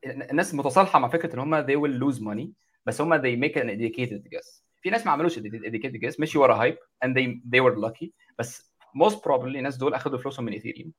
الناس 0.06 0.56
متصالحة 0.56 1.00
مع 1.00 1.08
فكرة 1.08 1.36
إن 1.36 1.40
هم 1.40 1.66
they 1.68 1.80
will 1.80 2.00
lose 2.04 2.20
money 2.20 2.48
بس 2.86 3.02
هم 3.02 3.18
they 3.18 3.50
make 3.50 3.56
an 3.56 3.68
educated 3.68 4.30
guess. 4.36 4.62
في 4.82 4.90
ناس 4.90 5.06
ما 5.06 5.12
عملوش 5.12 5.40
educated 5.40 6.00
guess 6.06 6.20
مشي 6.20 6.38
ورا 6.38 6.56
hype 6.56 6.78
and 7.06 7.10
they 7.10 7.56
they 7.56 7.62
were 7.62 7.90
lucky. 7.90 8.08
بس 8.40 8.72
most 9.04 9.16
probably 9.16 9.56
الناس 9.56 9.78
دول 9.78 9.94
اخذوا 9.94 10.18
فلوسهم 10.18 10.46
من 10.46 10.54
Ethereum 10.54 10.94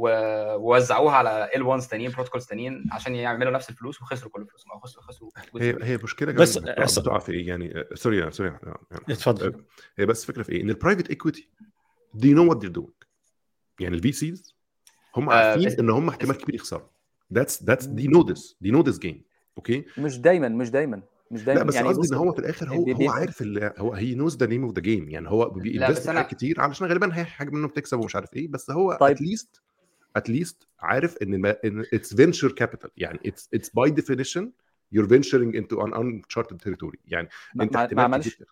ووزعوها 0.00 1.14
على 1.14 1.50
ال 1.56 1.62
1 1.62 1.82
تانيين 1.88 2.10
protocols 2.10 2.46
تانيين 2.46 2.84
عشان 2.92 3.14
يعملوا 3.14 3.52
نفس 3.52 3.70
الفلوس 3.70 4.02
وخسروا 4.02 4.30
كل 4.30 4.46
فلوسهم 4.46 4.72
أو 4.72 4.78
خسروا 4.80 5.02
خسروا 5.04 5.30
هي 5.60 5.76
هي 5.82 5.96
مشكلة 5.96 6.32
بس- 6.32 6.58
بس 6.58 6.98
بتقع 6.98 7.18
في 7.18 7.32
إيه؟ 7.32 7.48
يعني 7.48 7.84
sorry 7.94 8.30
sorry 8.30 8.48
يعني 8.50 9.02
اتفضل. 9.10 9.64
هي 9.98 10.06
بس 10.06 10.24
فكرة 10.24 10.42
في 10.42 10.52
إيه؟ 10.52 10.62
إن 10.62 10.70
ال 10.70 10.75
private 10.75 11.10
equity 11.10 11.48
they 12.14 12.32
know 12.34 12.48
what 12.50 12.64
they're 12.66 12.80
doing 12.80 13.06
يعني 13.80 13.96
ال 13.96 14.12
VCs 14.12 14.54
هم 15.16 15.30
آه، 15.30 15.34
عارفين 15.34 15.78
إن 15.80 15.90
هم 15.90 16.08
احتمال 16.08 16.36
كبير 16.38 16.54
يخسروا. 16.54 16.86
that's 17.32 17.62
that's 17.62 17.86
they 17.86 18.08
know 18.08 18.20
this 18.22 18.56
they 18.60 18.70
know 18.70 18.80
this 18.80 18.98
game 18.98 19.22
okay 19.58 19.84
مش 19.98 20.18
دايما 20.18 20.48
مش 20.48 20.70
دايما 20.70 21.02
مش 21.30 21.44
دايما. 21.44 21.60
لا 21.60 21.66
بس 21.66 21.74
يعني 21.74 21.88
قصدي 21.88 22.14
إن 22.14 22.18
هو 22.18 22.32
في 22.32 22.38
الآخر 22.38 22.68
هو 22.68 22.84
بي- 22.84 23.06
هو 23.06 23.10
عارف 23.10 23.42
هو 23.78 23.94
he 23.94 24.14
knows 24.14 24.36
the 24.36 24.46
name 24.46 24.64
of 24.64 24.72
the 24.74 24.80
game 24.80 25.08
يعني 25.10 25.28
هو 25.30 25.48
بي 25.48 25.59
invest 25.59 25.90
بس 25.90 25.98
في 26.06 26.12
أنا- 26.12 26.16
حاجات 26.16 26.30
كتير 26.34 26.60
علشان 26.60 26.86
غالبا 26.86 27.16
هي 27.18 27.24
حاجة 27.24 27.50
منه 27.50 27.68
بتكسب 27.68 27.98
ومش 28.00 28.16
عارف 28.16 28.34
إيه 28.34 28.48
بس 28.48 28.70
هو 28.70 28.96
طيب. 29.00 29.16
at 29.16 29.29
least 29.29 29.62
at 30.16 30.31
least 30.31 30.68
عارف 30.80 31.16
إن 31.22 31.46
إن 31.46 31.84
it's 31.94 32.14
venture 32.14 32.52
capital 32.52 32.90
يعني 32.96 33.20
it's 33.26 33.48
it's 33.54 33.68
by 33.70 33.90
definition 33.90 34.52
you're 34.94 35.06
venturing 35.08 35.54
into 35.60 35.76
an 35.86 35.92
uncharted 35.92 36.56
territory. 36.56 36.98
يعني 37.08 37.28
أنت 37.60 37.76
ما- 37.92 38.18
تخسر. 38.18 38.44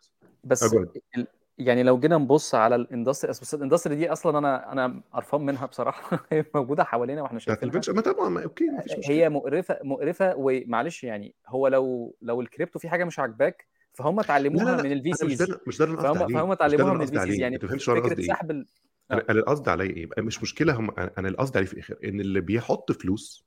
بس 0.44 0.62
آه، 0.62 0.68
ahead. 0.84 0.88
ال- 1.18 1.26
يعني 1.58 1.82
لو 1.82 1.98
جينا 2.00 2.18
نبص 2.18 2.54
على 2.54 2.74
ال 2.76 2.82
industry 2.82 3.30
بس 3.30 3.54
ال 3.54 3.59
industry 3.59 3.96
دي 3.96 4.12
أصلا 4.12 4.38
أنا 4.38 4.72
أنا 4.72 5.02
قرفان 5.12 5.40
منها 5.40 5.66
بصراحة. 5.66 6.26
هي 6.32 6.44
موجودة 6.54 6.84
حوالينا 6.84 7.22
وإحنا 7.22 7.38
شايفينها. 7.38 7.82
ما 7.94 8.00
طبعا 8.00 8.42
okay 8.44 8.64
مفيش 8.64 9.10
هي 9.10 9.28
مقرفة 9.28 9.78
مقرفة 9.82 10.34
ومعلش 10.36 11.04
يعني 11.04 11.34
هو 11.46 11.68
لو 11.68 12.16
لو 12.22 12.40
الكريبتو 12.40 12.78
في 12.78 12.88
حاجة 12.88 13.04
مش 13.04 13.18
عاجباك 13.18 13.66
فهم 13.92 14.20
اتعلموها 14.20 14.82
من 14.82 14.92
ال 14.92 15.01
V 15.01 15.10
مش 15.10 15.16
Cs 15.16 15.42
ده 15.42 15.60
مش 15.66 15.78
ده 15.78 15.86
فهم 15.86 16.14
فهم 16.14 16.24
مش 16.24 16.34
ده 16.34 16.40
اللي 16.42 16.52
اتعلموها 16.52 16.94
من 16.94 17.02
ال 17.02 17.18
VCs 17.26 17.40
يعني 17.40 17.58
فكرة 17.58 18.18
إيه؟ 18.18 18.26
سحب 18.26 18.64
أنا 19.10 19.24
أنا 19.30 19.38
القصد 19.38 19.68
عليا 19.68 19.96
إيه؟ 19.96 20.08
مش 20.18 20.42
مشكلة 20.42 20.74
هم 20.74 20.90
أنا 21.18 21.28
القصد 21.28 21.56
عليه 21.56 21.66
في 21.66 21.72
الآخر 21.72 21.96
إن 22.04 22.20
اللي 22.20 22.40
بيحط 22.40 22.92
فلوس 22.92 23.46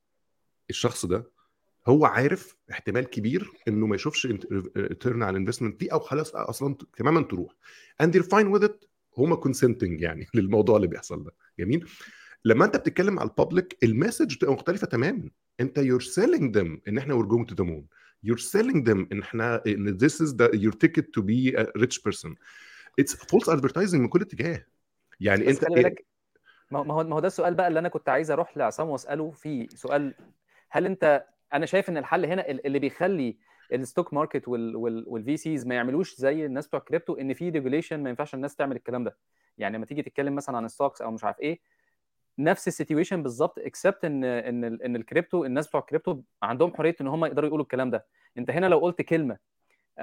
الشخص 0.69 1.05
ده 1.05 1.31
هو 1.87 2.05
عارف 2.05 2.55
احتمال 2.71 3.05
كبير 3.05 3.51
إنه 3.67 3.87
ما 3.87 3.95
يشوفش 3.95 4.27
return 4.77 5.23
على 5.23 5.31
ال 5.31 5.36
investment 5.36 5.79
دي 5.79 5.91
أو 5.93 5.99
خلاص 5.99 6.35
أصلا 6.35 6.75
تماما 6.97 7.21
تروح. 7.21 7.55
and 8.03 8.05
they're 8.07 8.27
fine 8.27 8.57
with 8.59 8.63
it 8.63 8.87
هم 9.17 9.33
consenting 9.35 10.01
يعني 10.01 10.27
للموضوع 10.35 10.75
اللي 10.75 10.87
بيحصل 10.87 11.23
ده. 11.23 11.31
جميل؟ 11.59 11.89
لما 12.45 12.65
أنت 12.65 12.77
بتتكلم 12.77 13.19
على 13.19 13.29
ال 13.29 13.36
public 13.36 13.77
ال 13.83 13.90
message 13.90 14.35
بتبقى 14.35 14.53
مختلفة 14.53 14.87
تماما. 14.87 15.29
أنت 15.59 15.79
you're 15.79 16.05
selling 16.05 16.51
them 16.57 16.79
إن 16.87 16.97
إحنا 16.97 17.21
we're 17.21 17.27
going 17.27 17.53
to 17.53 17.55
the 17.55 17.67
moon. 17.67 17.83
you're 18.27 18.41
selling 18.41 18.83
them 18.85 19.07
إن 19.11 19.19
إحنا 19.21 19.61
إن 19.67 19.97
the, 19.97 20.49
your 20.53 20.73
ticket 20.73 21.05
to 21.17 21.21
be 21.21 21.55
a 21.57 21.65
rich 21.81 22.03
person. 22.03 22.35
it's 23.01 23.13
false 23.13 23.49
advertising 23.49 23.95
من 23.95 24.07
كل 24.07 24.21
اتجاه. 24.21 24.65
يعني 25.21 25.49
أنت 25.49 25.65
خلي 25.65 25.75
بالك 25.75 26.05
ما 26.71 26.79
هو- 26.79 26.83
ما 27.03 27.15
هو 27.15 27.19
ده 27.19 27.27
السؤال 27.27 27.53
بقى 27.53 27.67
اللي 27.67 27.79
أنا 27.79 27.89
كنت 27.89 28.09
عايز 28.09 28.31
أروح 28.31 28.57
لعصام 28.57 28.89
وأسأله 28.89 29.31
فيه 29.31 29.67
سؤال 29.67 30.13
هل 30.69 30.85
أنت 30.85 31.25
أنا 31.53 31.65
شايف 31.65 31.89
إن 31.89 31.97
الحل 31.97 32.25
هنا 32.25 32.49
ال- 32.51 32.65
اللي 32.67 32.79
بيخلي 32.79 33.37
ال 33.73 33.80
stock 33.80 34.13
market 34.13 34.47
وال 34.47 35.37
VCs 35.37 35.67
ما 35.67 35.75
يعملوش 35.75 36.15
زي 36.15 36.45
الناس 36.45 36.67
بتوع 36.67 36.79
الكريبتو 36.79 37.13
إن 37.13 37.33
في 37.33 37.49
regulation 37.49 38.03
ما 38.03 38.09
ينفعش 38.09 38.33
الناس 38.35 38.55
تعمل 38.55 38.75
الكلام 38.75 39.03
ده. 39.03 39.17
يعني 39.57 39.77
لما 39.77 39.85
تيجي 39.85 40.01
تتكلم 40.01 40.35
مثلا 40.35 40.57
عن 40.57 40.67
stocks 40.67 41.01
أو 41.01 41.11
مش 41.11 41.23
عارف 41.23 41.39
إيه 41.39 41.59
نفس 42.39 42.67
ال 42.67 42.73
situation 42.73 43.23
بالظبط 43.23 43.59
except 43.59 44.05
إن 44.05 44.23
إن 44.23 44.63
إن 44.63 44.95
الكريبتو 44.95 45.45
الناس 45.45 45.67
بتوع 45.67 45.81
الكريبتو 45.81 46.21
عندهم 46.43 46.75
حرية 46.75 46.95
إن 47.01 47.07
هم 47.07 47.25
يقدروا 47.25 47.47
يقولوا 47.47 47.63
الكلام 47.63 47.89
ده. 47.89 48.05
أنت 48.37 48.51
هنا 48.51 48.65
لو 48.65 48.79
قلت 48.79 49.01
كلمة 49.01 49.37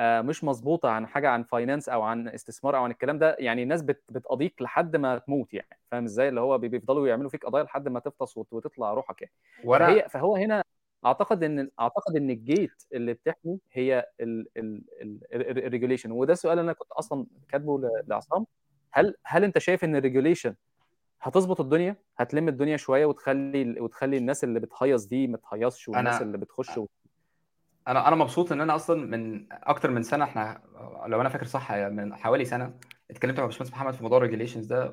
مش 0.00 0.44
مظبوطة 0.44 0.88
عن 0.88 1.06
حاجة 1.06 1.28
عن 1.30 1.42
finance 1.42 1.88
أو 1.88 2.02
عن 2.02 2.28
استثمار 2.28 2.76
أو 2.76 2.84
عن 2.84 2.90
الكلام 2.90 3.18
ده. 3.18 3.36
يعني 3.38 3.62
الناس 3.62 3.82
بت 3.82 4.02
بتقضيك 4.08 4.62
لحد 4.62 4.96
ما 4.96 5.18
تموت 5.18 5.54
يعني. 5.54 5.78
فاهم 5.90 6.04
إزاي؟ 6.04 6.28
اللي 6.28 6.40
هو 6.40 6.58
بي- 6.58 6.68
بيفضلوا 6.68 7.08
يعملوا 7.08 7.30
فيك 7.30 7.46
قضايا 7.46 7.64
لحد 7.64 7.88
ما 7.88 8.00
تفطس 8.00 8.36
وت- 8.36 8.52
وتطلع 8.52 8.94
روحك 8.94 9.22
يعني. 9.22 9.32
وأنا 9.64 9.86
فهي 9.86 10.08
فهو 10.08 10.36
هنا 10.36 10.64
أعتقد 11.06 11.42
إن 11.44 11.70
أعتقد 11.80 12.16
إن 12.16 12.30
ال 12.30 12.41
gate 12.41 12.82
اللي 12.92 13.12
بتحمي 13.14 13.58
هي 13.72 14.06
ال 15.32 15.39
regulation 15.39 16.10
وده 16.12 16.34
اللي 16.44 16.60
أنا 16.60 16.72
كنت 16.72 16.92
أصلا 16.92 17.26
كاتبه 17.48 17.90
لعصام. 18.06 18.46
هل 18.90 19.14
هل 19.24 19.44
أنت 19.44 19.58
شايف 19.58 19.84
إن 19.84 19.96
ال 19.96 20.02
regulation 20.02 20.54
هتظبط 21.20 21.60
الدنيا؟ 21.60 21.96
هتلم 22.16 22.48
الدنيا 22.48 22.76
شوية 22.76 23.06
وتخلي 23.06 23.80
وتخلي 23.80 24.16
الناس 24.16 24.44
اللي 24.44 24.60
بتهيص 24.60 25.06
دي 25.06 25.26
ما 25.26 25.36
تهيصش 25.50 25.88
والناس 25.88 26.18
أنا- 26.18 26.22
اللي 26.22 26.38
بتخش. 26.38 26.80
أنا 27.88 28.08
أنا 28.08 28.16
مبسوط 28.16 28.52
إن 28.52 28.60
أنا 28.60 28.74
أصلا 28.74 29.06
من 29.06 29.46
أكتر 29.52 29.90
من 29.90 30.02
سنة 30.02 30.24
إحنا 30.24 30.60
لو 31.06 31.20
أنا 31.20 31.28
فاكر 31.28 31.46
صح 31.46 31.72
من 31.72 32.14
حوالي 32.14 32.44
سنة 32.44 32.74
اتكلمت 33.10 33.38
مع 33.40 33.46
باشمهندس 33.46 33.72
محمد 33.72 33.94
في 33.94 34.02
موضوع 34.02 34.18
ال 34.18 34.22
regulations 34.22 34.66
ده 34.66 34.90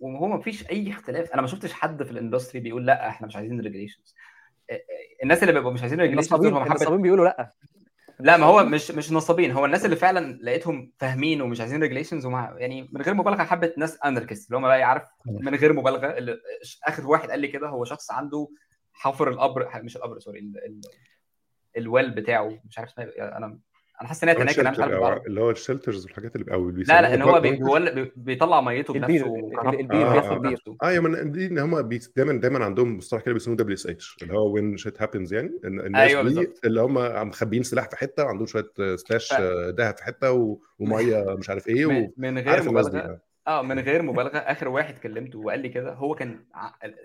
وهو 0.00 0.26
ما 0.26 0.40
فيش 0.40 0.70
أي 0.70 0.90
اختلاف. 0.90 1.30
أنا 1.32 1.42
ما 1.42 1.48
شفتش 1.48 1.72
حد 1.72 2.02
في 2.02 2.10
ال 2.10 2.16
industry 2.16 2.60
بيقول 2.60 2.86
لأ 2.86 3.08
إحنا 3.08 3.26
مش 3.26 3.36
عايزين 3.36 3.60
regulations 3.60 4.14
الناس 5.22 5.42
اللي 5.42 5.52
بيبقوا 5.54 5.72
مش 5.72 5.80
عايزين 5.80 6.00
regulations 6.00 6.32
النصابين 6.72 7.02
بيقولوا 7.02 7.24
لأ. 7.24 7.52
لا 8.20 8.36
ما 8.36 8.46
هو 8.46 8.64
مش 8.64 8.90
مش 8.90 9.12
نصابين. 9.12 9.50
هو 9.50 9.64
الناس 9.64 9.84
اللي 9.84 9.96
فعلا 9.96 10.38
لقيتهم 10.42 10.92
فاهمين 10.98 11.42
ومش 11.42 11.60
عايزين 11.60 11.80
regulations 11.82 12.26
ومع 12.26 12.54
يعني 12.58 12.88
من 12.92 13.02
غير 13.02 13.14
مبالغة 13.14 13.44
حبه 13.44 13.72
ناس 13.76 13.98
anarchist 14.04 14.46
اللي 14.48 14.58
هم 14.58 14.62
بقى 14.62 14.82
عارف 14.82 15.02
من 15.26 15.54
غير 15.54 15.72
مبالغة 15.72 16.06
اللي 16.06 16.38
آخر 16.84 17.06
واحد 17.06 17.30
قال 17.30 17.40
لي 17.40 17.48
كده 17.48 17.68
هو 17.68 17.84
شخص 17.84 18.10
عنده 18.10 18.48
حفر 18.92 19.28
القبر 19.28 19.68
مش 19.82 19.96
القبر 19.96 20.18
sorry 20.18 20.52
ال 21.76 21.83
well 21.83 22.10
بتاعه 22.10 22.58
مش 22.64 22.78
عارف 22.78 22.90
اسمها 22.90 23.06
إيه، 23.06 23.36
أنا 23.36 23.58
أنا 24.00 24.08
حاسس 24.08 24.22
إن 24.22 24.28
هي 24.28 24.34
bunker 24.34 24.60
أنا 24.60 24.70
مش 24.70 24.78
عارف 24.78 25.26
اللي 25.26 25.40
هو 25.40 25.50
ال 25.50 25.56
shelters 25.56 26.04
والحاجات 26.04 26.36
اللي 26.36 26.52
أو 26.54 26.70
لا 26.70 27.02
لا 27.02 27.10
بيسموها 27.10 27.14
إن 27.14 27.22
هو 27.62 27.80
بي 27.94 28.12
بيطلع 28.16 28.60
ميته 28.60 28.94
بنفسه 28.94 29.36
البير 29.66 30.06
آه، 30.06 30.12
بياخد 30.12 30.32
آه. 30.32 30.38
بير 30.38 30.62
آه 30.82 30.90
يا 30.92 31.00
من 31.00 31.32
دي 31.32 31.46
إن 31.46 31.58
هم 31.58 31.82
بي... 31.82 32.00
دايما 32.16 32.32
دايما 32.40 32.64
عندهم 32.64 32.96
مصطلح 32.96 33.22
كده 33.22 33.34
بيسموه 33.34 33.56
WSH 33.56 34.16
اللي 34.22 34.34
هو 34.34 34.50
when 34.52 34.76
shit 34.76 35.02
happens 35.02 35.34
يعني. 35.34 35.60
الناس 35.64 36.10
أيوة 36.10 36.22
دي. 36.22 36.52
اللي 36.64 36.80
هم 36.80 37.28
مخبيين 37.28 37.62
سلاح 37.62 37.88
في 37.90 37.96
حتة 37.96 38.24
وعندهم 38.24 38.46
شوية 38.46 38.70
stash 38.96 39.32
ف- 39.32 39.40
ذهب 39.78 39.96
في 39.96 40.04
حتة 40.04 40.32
و... 40.32 40.58
ومية 40.78 41.24
مش 41.38 41.50
عارف 41.50 41.68
إيه 41.68 41.86
من, 41.86 42.02
و... 42.02 42.12
من 42.16 42.38
غير 42.38 42.62
مبالغة 42.62 42.98
آه. 42.98 43.20
آه 43.46 43.62
من 43.62 43.78
غير 43.78 44.02
مبالغة. 44.02 44.38
آخر 44.38 44.68
واحد 44.68 44.98
كلمته 44.98 45.38
وقال 45.38 45.60
لي 45.60 45.68
كده 45.68 45.92
هو 45.92 46.14
كان 46.14 46.44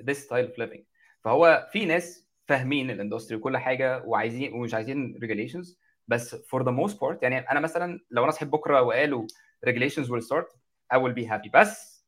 this 0.09 0.15
style 0.17 0.47
of 0.53 0.63
living. 0.63 0.81
فهو 1.23 1.67
في 1.71 1.85
ناس 1.85 2.20
فاهمين 2.47 2.91
ال 2.91 2.96
industry 2.96 3.37
وكل 3.37 3.57
حاجة 3.57 4.03
وعايزين 4.05 4.53
ومش 4.53 4.73
عايزين 4.73 5.19
regulations. 5.23 5.75
بس 6.07 6.35
for 6.35 6.59
the 6.63 6.71
most 6.71 6.93
part 6.93 7.17
يعني 7.21 7.37
أنا 7.37 7.59
مثلا 7.59 7.99
لو 8.11 8.23
أنا 8.23 8.31
صحيت 8.31 8.49
بكرة 8.49 8.81
وقالوا 8.81 9.27
regulations 9.69 10.05
will 10.07 10.25
start 10.27 10.57
I 10.93 10.97
will 10.97 11.13
be 11.13 11.27
happy. 11.29 11.49
بس 11.53 12.05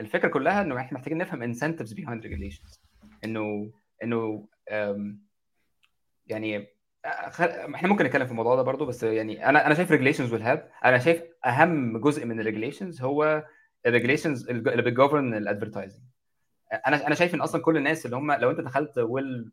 الفكرة 0.00 0.28
كلها 0.28 0.62
إنه 0.62 0.78
إحنا 0.78 0.98
محتاجين 0.98 1.18
نفهم 1.18 1.54
incentives 1.54 1.90
behind 1.90 2.24
regulations. 2.24 2.78
إنه 3.24 3.72
إنه 4.02 4.48
يعني 6.26 6.56
آه، 7.04 7.08
إحنا 7.74 7.88
ممكن 7.88 8.04
نتكلم 8.04 8.24
في 8.26 8.30
الموضوع 8.30 8.56
ده 8.56 8.62
برضو 8.62 8.86
بس 8.86 9.02
يعني 9.02 9.48
أنا 9.48 9.66
أنا 9.66 9.74
شايف 9.74 9.92
regulations 9.92 10.30
will 10.30 10.44
have 10.44 10.84
أنا 10.84 10.98
شايف 10.98 11.22
أهم 11.46 11.98
جزء 11.98 12.26
من 12.26 12.40
ال 12.40 12.45
regulations 12.45 13.02
هو 13.02 13.44
ال 13.86 13.91
regulations 13.91 14.48
اللي 14.50 14.82
بت 14.82 14.95
govern 14.95 15.34
ال 15.34 15.40
advertising 15.40 16.02
أنا 16.86 17.06
أنا 17.06 17.14
شايف 17.14 17.34
إن 17.34 17.40
أصلا 17.40 17.62
كل 17.62 17.76
الناس 17.76 18.06
اللي 18.06 18.16
هم 18.16 18.32
لو 18.32 18.50
أنت 18.50 18.60
دخلت 18.60 18.98
will 18.98 19.52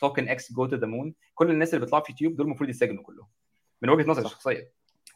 token 0.00 0.28
X 0.28 0.52
go 0.52 0.66
to 0.66 0.76
the 0.76 0.86
moon 0.86 1.14
كل 1.34 1.50
الناس 1.50 1.74
اللي 1.74 1.84
بيطلعوا 1.84 2.04
في 2.04 2.12
يوتيوب 2.12 2.36
دول 2.36 2.46
المفروض 2.46 2.70
يتسجنوا 2.70 3.02
كلهم. 3.02 3.28
من 3.82 3.90
وجهة 3.90 4.10
نظري 4.10 4.26
الشخصيه 4.26 4.72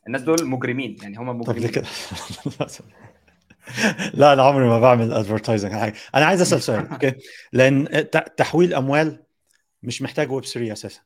الناس 0.06 0.22
دول 0.22 0.46
مجرمين. 0.46 0.96
يعني 1.02 1.18
هم 1.18 1.42
طب 1.42 1.50
مجرمين. 1.50 1.70
كده؟ 1.70 1.86
لا 4.14 4.32
أنا 4.32 4.42
عمري 4.42 4.68
ما 4.68 4.80
بعمل 4.80 5.12
advertising 5.12 5.72
أنا 6.14 6.26
عايز 6.26 6.40
أسأل 6.40 6.62
سؤال 6.62 6.88
okay؟ 6.92 7.14
لأن 7.52 8.06
تحويل 8.36 8.74
أموال 8.74 9.22
مش 9.82 10.02
محتاج 10.02 10.32
ويب 10.32 10.44
3 10.44 10.72
أساسا. 10.72 11.00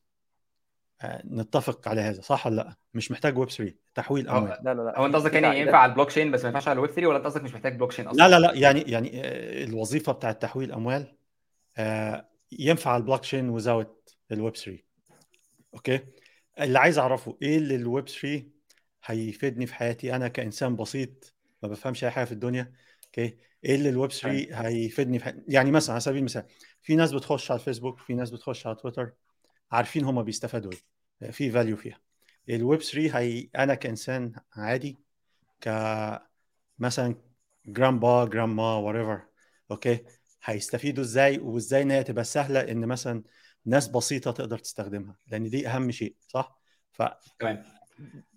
آه، 1.01 1.23
نتفق 1.31 1.87
على 1.87 2.01
هذا 2.01 2.21
صح 2.21 2.47
ولا 2.47 2.55
لأ؟ 2.55 2.75
مش 2.93 3.11
محتاج 3.11 3.37
ويب 3.37 3.49
3 3.49 3.73
تحويل 3.95 4.29
أموال. 4.29 4.57
لا 4.63 4.73
لا 4.73 4.81
لا. 4.81 4.99
هو 4.99 5.05
أنت 5.05 5.15
قصدك 5.15 5.33
يعني. 5.33 5.59
ينفع 5.59 5.77
على 5.77 5.89
البلوك 5.89 6.09
تشين 6.09 6.31
بس 6.31 6.41
ما 6.41 6.47
ينفعش 6.47 6.67
على 6.67 6.75
الويب 6.75 6.91
3 6.91 7.07
ولا 7.07 7.17
أنت 7.17 7.25
قصدك 7.25 7.43
مش 7.43 7.53
محتاج 7.53 7.75
بلوك 7.75 7.91
تشين 7.91 8.07
أصلا؟ 8.07 8.27
لا 8.27 8.29
لا 8.29 8.39
لا. 8.39 8.53
يعني 8.53 8.81
يعني 8.81 9.21
آه، 9.23 9.63
الوظيفة 9.63 10.11
بتاعت 10.11 10.41
تحويل 10.41 10.71
أموال 10.71 11.15
آه، 11.77 12.25
ينفع 12.59 12.97
ال 12.97 12.99
blockchain 12.99 13.19
without 13.21 14.15
ال 14.31 14.37
Web 14.37 14.55
3 14.55 14.83
okay؟ 15.73 15.99
اللي 16.59 16.79
عايز 16.79 16.97
أعرفه 16.97 17.37
إيه 17.41 17.57
اللي 17.57 17.75
الويب 17.75 18.09
3 18.09 18.43
هيفيدني 19.05 19.65
في 19.65 19.73
حياتي؟ 19.75 20.15
أنا 20.15 20.27
كإنسان 20.27 20.75
بسيط 20.75 21.33
ما 21.63 21.69
بفهمش 21.69 22.03
أي 22.03 22.11
حاجة 22.11 22.25
في 22.25 22.31
الدنيا 22.31 22.73
okay؟ 23.05 23.37
إيه 23.65 23.75
اللي 23.75 23.89
الويب 23.89 24.11
3 24.11 24.61
هيفيدني 24.67 25.19
في 25.19 25.25
حياتي 25.25 25.41
يعني 25.47 25.71
مثلا 25.71 25.91
على 25.93 26.01
سبيل 26.01 26.19
المثال 26.19 26.45
في 26.81 26.95
ناس 26.95 27.11
بتخش 27.11 27.51
على 27.51 27.59
الفيسبوك 27.59 27.99
في 27.99 28.13
ناس 28.13 28.29
بتخش 28.31 28.67
على 28.67 28.75
تويتر 28.75 29.11
عارفين 29.71 30.03
هم 30.05 30.23
بيستفادوا 30.23 30.71
إيه 31.21 31.31
في 31.31 31.51
value 31.51 31.77
فيها. 31.77 31.99
الويب 32.49 32.81
3 32.81 33.19
هي 33.19 33.49
أنا 33.57 33.75
كإنسان 33.75 34.33
عادي 34.55 34.97
ك 35.61 35.69
مثلا 36.79 37.15
grandpa 37.65 38.25
grandma 38.25 38.75
whoever 38.75 39.21
okay؟ 39.71 39.99
هيستفيدوا 40.45 41.03
إزاي 41.03 41.37
وإزاي 41.37 41.81
إن 41.81 41.91
هي 41.91 42.03
تبقى 42.03 42.23
سهلة 42.23 42.59
إن 42.59 42.85
مثلا 42.85 43.23
ناس 43.65 43.87
بسيطة 43.87 44.31
تقدر 44.31 44.57
تستخدمها 44.57 45.15
لأن 45.27 45.49
دي 45.49 45.67
أهم 45.67 45.91
شيء 45.91 46.15
صح؟ 46.27 46.59
ف 46.91 47.03
تمام. 47.39 47.63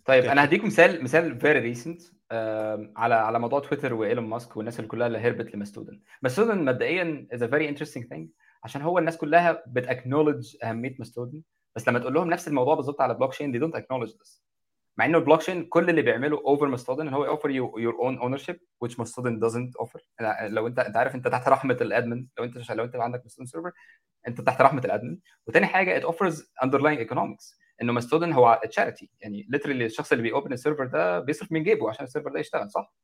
طيب 0.04 0.24
أنا 0.24 0.44
هديكم 0.44 0.66
مثال 0.66 1.04
مثال 1.04 1.40
very 1.40 1.58
recent 1.58 2.02
على 2.96 3.14
على 3.14 3.38
موضوع 3.38 3.60
تويتر 3.60 3.94
وإيلون 3.94 4.24
ماسك 4.24 4.56
والناس 4.56 4.78
اللي 4.78 4.88
كلها 4.88 5.06
اللي 5.06 5.18
هربت 5.18 5.54
ل 5.54 5.59
Mastodon 5.59 6.00
Mastodon 6.22 6.64
مبدئيا 6.64 7.26
is 7.32 7.42
a 7.42 7.46
very 7.46 7.68
interesting 7.68 8.04
thing 8.06 8.28
عشان 8.64 8.82
هو 8.82 8.98
الناس 8.98 9.16
كلها 9.16 9.62
بت 9.66 9.80
acknowledge 9.80 10.56
أهمية 10.64 10.96
Mastodon 10.98 11.42
بس 11.76 11.88
لما 11.88 11.98
تقول 11.98 12.14
لهم 12.14 12.30
نفس 12.30 12.48
الموضوع 12.48 12.74
بالظبط 12.74 13.00
على 13.00 13.14
blockchain 13.14 13.52
they 13.52 13.62
don't 13.64 13.76
acknowledge 13.78 14.12
this. 14.12 14.47
مع 14.98 15.04
إنه 15.04 15.18
البلوك 15.18 15.40
تشين 15.40 15.64
كل 15.64 15.90
اللي 15.90 16.02
بيعمله 16.02 16.36
over 16.36 16.68
ماستودن 16.68 17.08
هو 17.08 17.24
offer 17.24 17.50
your 17.50 17.94
own 17.98 18.18
ownership 18.18 18.60
which 18.84 18.98
ماستودن 18.98 19.40
doesn't 19.40 19.84
offer. 19.84 20.00
لو 20.42 20.66
أنت 20.66 20.78
أنت 20.78 20.96
عارف 20.96 21.14
أنت 21.14 21.28
تحت 21.28 21.48
رحمة 21.48 21.76
ال 21.80 21.88
admin 21.88 22.26
لو 22.38 22.44
أنت 22.44 22.70
لو 22.70 22.84
أنت 22.84 22.96
عندك 22.96 23.22
ماستودن 23.22 23.46
server 23.46 23.72
أنت 24.28 24.40
تحت 24.40 24.60
رحمة 24.60 24.82
ال 24.84 24.90
admin 24.90 25.18
وتاني 25.46 25.66
حاجة 25.66 26.00
it 26.00 26.04
offers 26.12 26.34
underlying 26.64 27.08
economics. 27.08 27.58
إنه 27.82 27.92
ماستودن 27.92 28.32
هو 28.32 28.60
charity 28.70 29.10
يعني 29.20 29.46
literally 29.48 29.86
الشخص 29.86 30.12
اللي 30.12 30.22
بي 30.22 30.32
open 30.32 30.52
ال 30.52 30.57
server 30.57 30.86
ده 30.86 31.20
بيصرف 31.20 31.52
من 31.52 31.62
جيبه 31.62 31.88
عشان 31.90 32.04
ال 32.04 32.08
server 32.08 32.32
ده 32.32 32.40
يشتغل 32.40 32.70
صح؟ 32.70 32.94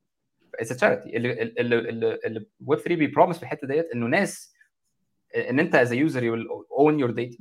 it's 0.54 0.68
charity 0.76 1.16
اللي 1.16 2.46
ويب 2.66 2.78
3 2.80 2.94
بي 2.96 3.05
promise 3.05 3.36
في 3.36 3.42
الحتة 3.42 3.66
ديت 3.66 3.90
إنه 3.94 4.06
ناس 4.06 4.54
إن 5.36 5.60
أنت 5.60 5.74
as 5.74 5.92
user 5.92 6.22
you 6.22 6.66
own 6.78 7.00
your 7.00 7.10
data 7.10 7.38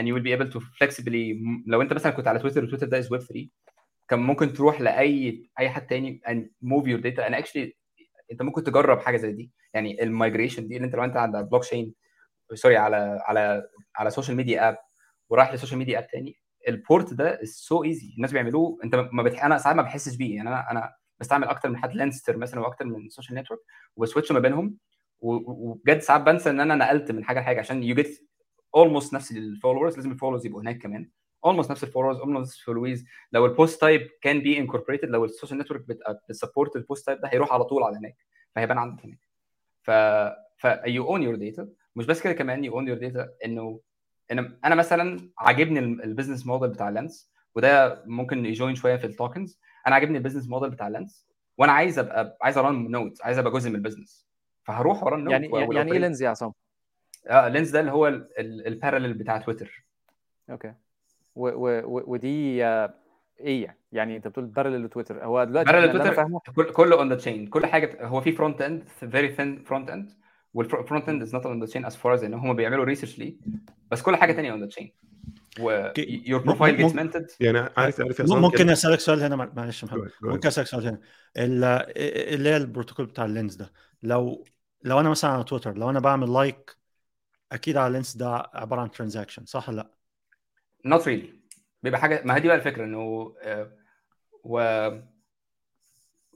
and 0.00 0.02
you 0.02 0.14
will 0.14 0.24
be 0.24 0.32
able 0.38 0.52
to 0.54 0.60
flexibly 0.60 1.36
لو 1.66 1.82
أنت 1.82 1.92
مثلا 1.92 2.12
كنت 2.12 2.28
على 2.28 2.38
تويتر 2.38 2.64
وتويتر 2.64 2.86
ده 2.86 2.98
as 2.98 3.12
Web 3.12 3.20
3 3.20 3.48
كان 4.10 4.18
ممكن 4.20 4.52
تروح 4.52 4.80
لأي 4.80 5.50
أي 5.58 5.70
حد 5.70 5.86
تاني 5.86 6.22
and 6.26 6.66
move 6.68 6.84
your 6.84 7.00
data. 7.02 7.22
and 7.28 7.34
actually 7.44 7.70
أنت 8.32 8.42
ممكن 8.42 8.64
تجرب 8.64 9.00
حاجة 9.00 9.16
زي 9.16 9.32
دي. 9.32 9.52
يعني 9.74 10.02
ال 10.02 10.09
migration 10.09 10.68
دي 10.68 10.76
اللي 10.76 10.86
أنت 10.86 10.94
لو 10.94 11.04
أنت 11.04 11.16
عند 11.16 11.36
blockchain 11.36 11.94
sorry 12.54 12.76
على 12.76 13.20
على 13.24 13.62
على 13.96 14.10
social 14.10 14.36
media 14.36 14.68
app 14.68 14.78
وراح 15.28 15.54
ل 15.54 15.57
social 15.57 15.78
media 15.78 15.98
app 15.98 16.06
تاني 16.06 16.36
ال 16.68 16.77
port 16.77 17.14
ده 17.14 17.40
so 17.44 17.84
easy 17.84 18.14
الناس 18.16 18.32
بيعملوه. 18.32 18.78
أنت 18.84 18.94
ما 19.12 19.22
بتح... 19.22 19.44
أنا 19.44 19.58
ساعات 19.58 19.76
ما 19.76 19.82
بحسش 19.82 20.16
بيه. 20.16 20.36
يعني 20.36 20.48
أنا 20.48 20.70
أنا 20.70 20.92
بستعمل 21.20 21.48
أكتر 21.48 21.68
من 21.68 21.76
حد 21.76 21.94
لانستر 21.94 22.36
مثلا 22.36 22.60
وأكتر 22.60 22.84
من 22.84 23.08
social 23.08 23.38
network 23.38 23.60
وب 23.96 24.05
switch 24.05 24.32
ما 24.32 24.38
بينهم. 24.40 24.76
وبجد 25.20 25.98
ساعات 25.98 26.20
بنسى 26.20 26.50
إن 26.50 26.60
أنا 26.60 26.74
نقلت 26.74 27.12
من 27.12 27.24
حاجة 27.24 27.40
لحاجة 27.40 27.60
عشان 27.60 27.82
you 27.82 27.94
get 27.94 28.28
almost 28.74 29.14
نفس 29.14 29.32
ال 29.32 29.38
followers 29.38 29.96
لازم 29.96 30.10
ال 30.12 30.15
followers 30.15 30.46
يبقوا 30.46 30.62
هناك 30.62 30.78
كمان. 30.78 31.10
almost 31.44 31.70
نفس 31.70 31.84
ال 31.84 31.87
followers 31.87 32.16
almost 32.18 32.42
نفس 32.50 32.58
ال 32.60 32.64
followees 32.64 33.04
لو 33.32 33.46
ال 33.46 33.53
post 33.53 33.80
type 33.80 34.10
can 34.20 34.40
be 34.40 34.58
incorporated 34.58 35.08
لو 35.08 35.24
ال 35.24 35.29
social 35.29 35.58
network 35.58 35.84
بت 36.28 36.39
support 36.39 36.76
ال 36.76 36.82
post 36.82 37.06
type 37.06 37.20
ده 37.20 37.28
هيروح 37.28 37.52
على 37.52 37.64
طول 37.64 37.82
على 37.82 37.96
هناك. 37.96 38.16
فهيبان 38.54 38.78
عندك 38.78 39.04
هناك. 39.04 39.18
ف 39.82 39.90
ف 40.56 40.78
you 40.86 41.06
own 41.08 41.22
your 41.22 41.34
data 41.34 41.68
مش 41.96 42.06
بس 42.06 42.22
كده 42.22 42.32
كمان 42.32 42.64
you 42.64 42.74
own 42.74 42.88
your 42.88 42.98
data 42.98 43.30
إنه 43.44 43.80
أنا 44.32 44.58
أنا 44.64 44.74
مثلا 44.74 45.30
عاجبني 45.38 45.78
ال 45.78 45.86
business 45.86 46.46
model 46.46 46.68
بتاع 46.70 46.88
لانس 46.88 47.30
وده 47.54 48.02
ممكن 48.06 48.46
ي 48.46 48.52
join 48.52 48.74
شوية 48.74 48.96
في 48.96 49.06
ال 49.06 49.14
tokens 49.14 49.60
أنا 49.86 49.94
عاجبني 49.94 50.18
ال 50.18 50.21
business 50.21 50.48
model 50.48 50.70
بتاع 50.70 50.88
لانس 50.88 51.26
وأنا 51.58 51.72
عايز 51.72 51.98
أبقى 51.98 52.38
عايز 52.42 52.58
ا 52.58 52.66
run 52.66 52.90
node 52.90 53.14
عايز 53.22 53.38
أبقى 53.38 53.52
جزء 53.52 53.70
من 53.70 53.76
ال 53.76 53.82
business 53.82 54.26
فهروح 54.64 55.02
و 55.04 55.08
run 55.08 55.20
node 55.24 55.32
يعني 55.32 55.50
يعني 55.76 55.92
إيه 55.92 55.98
لينز 55.98 56.22
يا 56.22 56.28
عصام؟ 56.28 56.52
آه 57.26 57.48
لينز 57.48 57.70
ده 57.70 57.80
اللي 57.80 57.92
هو 57.92 58.06
ال 58.38 58.46
parallel 58.46 59.14
بتاع 59.14 59.38
تويتر 59.38 59.84
okay. 60.50 60.74
و 61.34 61.48
و 61.48 62.02
ودي 62.06 62.64
آه 62.64 62.94
إيه 63.40 63.64
يعني؟ 63.64 63.78
يعني 63.92 64.16
أنت 64.16 64.28
بتقول 64.28 64.46
parallel 64.46 64.84
لتويتر. 64.84 65.24
هو 65.24 65.44
دلوقتي 65.44 65.72
parallel 65.72 66.14
تويتر 66.54 66.72
كله 66.72 66.98
on 66.98 67.08
the 67.08 67.14
chain 67.14 67.46
كل 67.46 67.66
حاجة 67.66 68.06
هو 68.06 68.20
في 68.20 68.32
front 68.32 68.62
end 68.62 68.88
very 68.88 69.34
thin 69.34 69.64
front 69.64 69.90
end 69.90 70.10
وال 70.54 70.69
front 70.69 71.08
end 71.08 71.22
is 71.22 71.34
not 71.34 71.46
on 71.46 71.60
the 71.60 71.66
chain 71.66 71.84
as 71.84 71.96
far 71.96 72.12
as 72.12 72.24
ان 72.24 72.34
هم 72.34 72.56
بيعملوا 72.56 72.84
research 72.84 73.18
ليه 73.18 73.34
بس 73.90 74.02
كل 74.02 74.16
حاجة 74.16 74.32
ثانية 74.32 74.52
on 74.52 74.60
the 74.60 74.66
chain 74.66 74.92
و 75.60 75.88
your 76.04 76.40
profile 76.40 76.76
gets 76.78 76.94
minted. 76.94 77.36
يعني 77.40 77.58
عارف 77.58 78.00
عارف 78.00 78.20
ممكن 78.20 78.70
أسألك 78.70 79.00
سؤال 79.00 79.22
هنا 79.22 79.36
معلش 79.36 79.84
محمد. 79.84 80.10
ممكن 80.22 80.48
أسألك 80.48 80.66
سؤال 80.66 80.86
هنا. 80.86 81.00
اللي 81.36 82.48
هي 82.48 82.56
البروتوكول 82.56 83.06
بتاع 83.06 83.24
اللينز 83.24 83.54
ده. 83.54 83.72
لو 84.02 84.44
لو 84.84 85.00
أنا 85.00 85.08
مثلا 85.08 85.30
على 85.30 85.44
تويتر 85.44 85.78
لو 85.78 85.90
أنا 85.90 86.00
بعمل 86.00 86.32
like 86.32 86.76
أكيد 87.52 87.76
على 87.76 87.86
اللينس 87.86 88.16
ده 88.16 88.50
عبارة 88.54 88.80
عن 88.80 88.90
transaction 88.90 89.44
صح 89.44 89.68
ولا 89.68 89.76
لأ؟ 89.76 89.90
not 90.84 91.08
really 91.08 91.40
بيبقى 91.82 92.00
حاجة 92.00 92.22
ما 92.24 92.36
هي 92.36 92.40
دي 92.40 92.48
بقى 92.48 92.56
الفكرة 92.56 92.84
إنه 92.84 93.34
و 94.44 94.88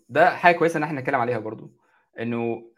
ده 0.09 0.31
حاجة 0.37 0.57
كويسة 0.57 0.79
إن 0.79 0.83
إحنا 0.83 1.01
نتكلم 1.01 1.21
عليها 1.21 1.39
برضو. 1.39 1.73
إنه 2.21 2.71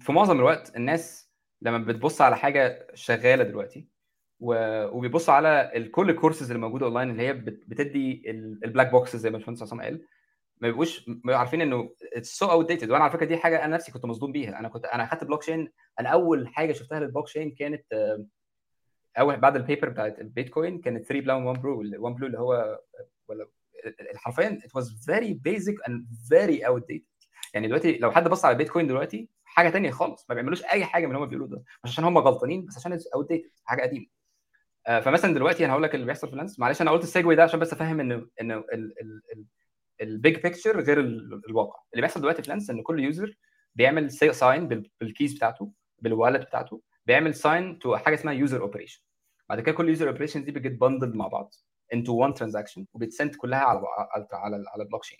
في 0.00 0.12
معظم 0.12 0.36
الوقت 0.38 0.76
الناس 0.76 1.30
لما 1.62 1.78
بتبص 1.78 2.20
على 2.20 2.36
حاجة 2.36 2.86
شغالة 2.94 3.44
دلوقتي 3.44 3.88
وبيبصوا 4.40 5.34
على 5.34 5.88
كل 5.92 6.10
الكورسز 6.10 6.50
اللي 6.50 6.60
موجودة 6.62 6.86
اونلاين 6.86 7.10
اللي 7.10 7.22
هي 7.22 7.32
بتدي 7.32 8.22
ال 8.64 8.68
black 8.68 8.90
boxes 8.90 9.20
زي 9.20 9.30
ما 9.30 9.36
الباشمهندس 9.36 9.62
عصام 9.62 9.80
قال 9.80 10.02
ما 10.60 10.68
بيبقوش 10.68 11.10
عارفين 11.28 11.60
إنه 11.60 11.90
it's 12.16 12.38
so 12.38 12.46
outdated 12.46 12.90
وأنا 12.90 13.04
على 13.04 13.12
فكرة 13.12 13.26
دي 13.26 13.36
حاجة 13.36 13.64
أنا 13.64 13.74
نفسي 13.76 13.92
كنت 13.92 14.04
مصدوم 14.04 14.32
بيها. 14.32 14.58
أنا 14.58 14.68
كنت 14.68 14.84
أنا 14.84 15.04
اخدت 15.04 15.24
بلوك 15.24 15.42
تشين 15.42 15.72
أنا 16.00 16.08
أول 16.08 16.48
حاجة 16.48 16.72
شفتها 16.72 17.00
للبلوك 17.00 17.26
تشين 17.26 17.54
كانت 17.58 17.84
أول 19.18 19.36
بعد 19.36 19.56
ال 19.56 19.61
paper 19.61 19.88
بتاعت 19.88 20.20
البيتكوين 20.20 20.80
كانت 20.80 21.04
3 21.04 21.24
Blue 21.24 21.48
1 21.48 21.62
Brown 21.62 21.82
1 21.98 22.16
بلو 22.16 22.26
اللي 22.26 22.38
هو 22.38 22.80
ولا 23.28 23.48
حرفيا 24.16 24.58
was 24.74 25.04
very 25.06 25.34
basic 25.34 25.74
and 25.88 26.06
very 26.28 26.66
outdated 26.66 27.06
يعني 27.54 27.66
دلوقتي 27.66 27.98
لو 27.98 28.10
حد 28.12 28.28
بص 28.28 28.44
على 28.44 28.52
البيتكوين 28.52 28.86
دلوقتي 28.86 29.28
حاجة 29.44 29.70
ثانية 29.70 29.90
خالص 29.90 30.26
ما 30.28 30.34
بيعملوش 30.34 30.64
أي 30.64 30.84
حاجة 30.84 31.06
من 31.06 31.12
اللي 31.14 31.24
هم 31.24 31.28
بيقولوه 31.28 31.48
ده. 31.48 31.62
مش 31.84 31.90
عشان 31.90 32.04
هم 32.04 32.18
غلطانين 32.18 32.64
بس 32.66 32.76
عشان 32.76 32.98
outdated 33.14 33.50
حاجة 33.64 33.82
قديمة. 33.82 34.06
فمثلا 34.86 35.34
دلوقتي 35.34 35.64
أنا 35.64 35.72
هقول 35.72 35.82
لك 35.82 35.94
اللي 35.94 36.06
بيحصل 36.06 36.30
في 36.30 36.36
لانس 36.36 36.58
معلش 36.58 36.82
أنا 36.82 36.90
قلت 36.90 37.02
ال 37.02 37.07
segue 37.07 37.34
ده 37.34 37.42
عشان 37.42 37.60
بس 37.60 37.72
أفهم 37.72 38.00
إن 38.00 38.28
إن 38.40 38.64
ال 40.00 40.09
big 40.09 40.34
picture 40.42 40.80
غير 40.80 41.00
الواقع. 41.00 41.80
اللي 41.92 42.02
بيحصل 42.02 42.20
دلوقتي 42.20 42.42
في 42.42 42.48
لانس 42.48 42.70
إن 42.70 42.82
كل 42.82 43.00
user 43.00 43.36
بيعمل 43.74 44.10
sign 44.10 44.68
بال 45.00 45.11
keys 45.11 45.34
بتاعته 45.34 45.72
بال 45.98 46.10
wallet 46.10 46.46
بتاعته. 46.46 46.80
بيعمل 47.06 47.34
sign 47.34 47.78
to 47.78 47.96
حاجة 47.96 48.14
اسمها 48.14 48.34
user 48.34 48.62
operation 48.62 49.02
بعد 49.48 49.60
كده 49.60 49.72
كل 49.72 49.88
user 49.88 50.08
operation 50.08 50.44
دي 50.44 50.52
بت 50.52 50.60
get 50.60 50.72
bundled 50.80 51.14
مع 51.14 51.26
بعض 51.28 51.54
into 51.94 52.14
one 52.16 52.34
transaction 52.34 52.86
وبت 52.94 53.11
send 53.11 53.34
كلها 53.34 53.58
على 53.58 53.80
على 54.32 54.56
على, 54.66 54.82
البلوك 54.82 55.02
تشين 55.02 55.18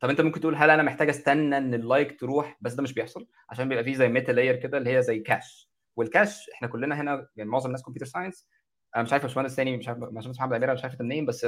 طب 0.00 0.10
انت 0.10 0.20
ممكن 0.20 0.40
تقول 0.40 0.54
هل 0.56 0.70
أنا 0.70 0.82
محتاج 0.82 1.08
استنى 1.08 1.56
ان 1.56 1.74
ال 1.74 1.83
like 1.83 2.20
تروح؟ 2.20 2.58
بس 2.60 2.72
ده 2.74 2.82
مش 2.82 2.92
بيحصل 2.94 3.26
عشان 3.50 3.68
بيبقى 3.68 3.84
فيه 3.84 3.94
زي 3.94 4.08
meta 4.08 4.32
layer 4.32 4.56
كده 4.56 4.78
اللي 4.78 4.96
هي 4.96 5.02
زي 5.02 5.18
cache 5.18 5.70
وال 5.96 6.11
cache 6.11 6.50
إحنا 6.54 6.68
كلنا 6.68 7.00
هنا 7.00 7.28
يعني 7.36 7.50
معظم 7.50 7.66
الناس 7.66 7.82
computer 7.82 8.06
science 8.06 8.48
أنا 8.96 9.02
مش 9.02 9.12
عارف 9.12 9.22
باشمهندس 9.22 9.56
تاني 9.56 9.76
مش 9.76 9.88
عارف 9.88 9.98
باشمهندس 9.98 10.38
محمد 10.38 10.52
امير 10.52 10.72
مش 10.74 10.84
عارف 10.84 11.00
منين 11.00 11.26
بس 11.26 11.46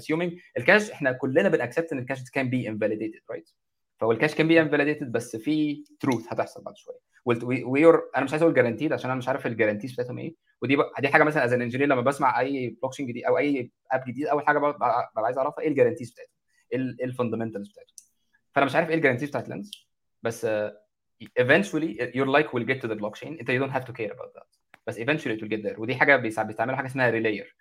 assuming 0.00 0.32
ال 0.58 0.63
cache 0.63 0.90
إحنا 0.90 1.12
كلنا 1.12 1.48
بن 1.48 1.59
accept 1.59 1.92
إن 1.92 1.98
ال 1.98 2.03
cache 2.03 2.30
can 2.30 2.50
be 2.50 2.68
invalidated 2.68 3.20
right 3.30 3.50
فهو 4.00 4.12
ال 4.12 4.16
cache 4.16 4.34
can 4.34 4.48
be 4.48 4.60
invalidated 4.60 5.12
بس 5.12 5.36
في 5.36 5.84
truth 6.00 6.24
هتحصل 6.32 6.62
بعد 6.62 6.76
شوية. 6.76 6.98
و 7.64 7.73
your 7.73 8.10
أنا 8.16 8.24
مش 8.24 8.30
عايز 8.32 8.42
أقول 8.42 8.54
guaranteed 8.54 8.92
عشان 8.92 9.10
أنا 9.10 9.18
مش 9.18 9.28
عارف 9.28 9.46
ال 9.46 9.50
guarantees 9.50 9.92
بتاعتهم 9.92 10.18
إيه. 10.18 10.34
ودي 10.62 10.76
بقى 10.76 10.92
دي 11.00 11.08
حاجة 11.08 11.22
مثلا 11.24 11.44
as 11.44 11.52
engineer 11.52 11.88
لما 11.88 12.00
بسمع 12.00 12.40
أي 12.40 12.68
بلوك 12.68 12.92
تشين 12.92 13.06
جديد 13.06 13.24
أو 13.24 13.38
أي 13.38 13.70
app 13.92 14.04
جديد 14.08 14.26
أول 14.26 14.46
حاجة 14.46 14.58
ببقى 14.58 15.12
عايز 15.16 15.38
أعرفها 15.38 15.62
إيه 15.64 15.68
ال 15.68 15.72
guarantees 15.72 16.10
بتاعتهم. 16.10 16.34
إيه 16.72 17.04
ال 17.06 17.11
fundamentals 17.11 17.68
بتاعتهم. 17.68 17.96
فأنا 18.54 18.66
مش 18.66 18.74
عارف 18.74 18.88
إيه 18.88 18.94
ال 18.94 18.97
guarantees 18.97 19.28
بتاعت 19.28 19.48
لينس 19.48 19.70
بس 20.22 20.46
eventually 21.40 21.98
your 22.14 22.26
like 22.26 22.48
will 22.52 22.66
get 22.66 22.80
to 22.82 22.88
the 22.88 22.98
blockchain. 23.00 23.26
أنت 23.26 23.50
you 23.50 23.60
don't 23.62 23.74
have 23.76 23.84
to 23.84 23.92
care 23.92 24.12
about 24.12 24.40
that. 24.40 24.58
بس 24.86 24.98
eventually 24.98 25.38
it 25.38 25.42
will 25.42 25.50
get 25.50 25.62
there. 25.66 25.78
ودي 25.78 25.96
حاجة 25.96 26.16
بيستعملوا 26.16 26.76
حاجة 26.76 26.86
اسمها 26.86 27.10
relayer 27.10 27.56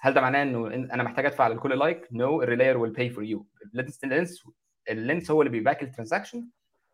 هل 0.00 0.14
ده 0.14 0.20
معناه 0.20 0.42
إنه 0.42 0.66
أنا 0.66 1.02
محتاج 1.02 1.26
أدفع 1.26 1.48
لكل 1.48 1.78
like 1.78 2.08
no 2.12 2.42
ال 2.42 2.47
relayer 2.47 2.86
will 2.86 2.92
pay 2.92 3.14
for 3.16 3.22
you. 3.22 3.42
اللينس 4.04 4.44
اللينس 4.90 5.30
هو 5.30 5.42
اللي 5.42 5.50
بي 5.50 5.61
pack 5.61 5.82
ال 5.82 5.88
transaction 5.88 6.48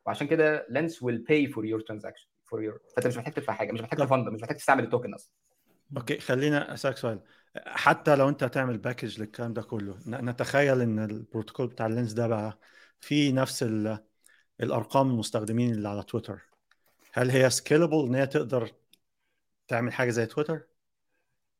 وعشان 0.06 0.26
كده 0.26 0.66
لينس 0.70 1.04
will 1.04 1.18
pay 1.30 1.52
for 1.52 1.62
your 1.62 1.82
transaction 1.82 2.28
for 2.50 2.58
your 2.58 2.94
فانت 2.94 3.06
مش 3.06 3.16
محتاج 3.16 3.34
تدفع 3.34 3.52
حاجة 3.52 3.72
مش 3.72 3.80
محتاج 3.80 3.98
ت 3.98 4.04
fund 4.04 4.28
مش 4.28 4.40
محتاج 4.40 4.56
تستعمل 4.56 4.84
ال 4.84 4.89
token 4.89 5.14
أصلا. 5.14 5.32
okay 5.96 6.20
خلينا 6.20 6.74
أسألك 6.74 6.96
سؤال. 6.96 7.20
حتى 7.66 8.16
لو 8.16 8.28
أنت 8.28 8.42
هتعمل 8.42 8.78
package 8.78 9.20
للكلام 9.20 9.52
ده 9.52 9.62
كله 9.62 9.98
نتخيل 10.06 10.80
إن 10.80 10.98
البروتوكول 10.98 11.66
بتاع 11.66 11.86
اللينس 11.86 12.12
ده 12.12 12.26
بقى 12.26 12.58
فيه 13.00 13.32
نفس 13.32 13.66
الأرقام 14.60 15.10
المستخدمين 15.10 15.70
اللي 15.70 15.88
على 15.88 16.02
تويتر؟ 16.02 16.40
هل 17.12 17.30
هي 17.30 17.50
scalable 17.50 18.06
إن 18.06 18.14
هي 18.14 18.26
تقدر 18.26 18.70
تعمل 19.68 19.92
حاجة 19.92 20.10
زي 20.10 20.26
تويتر؟ 20.26 20.60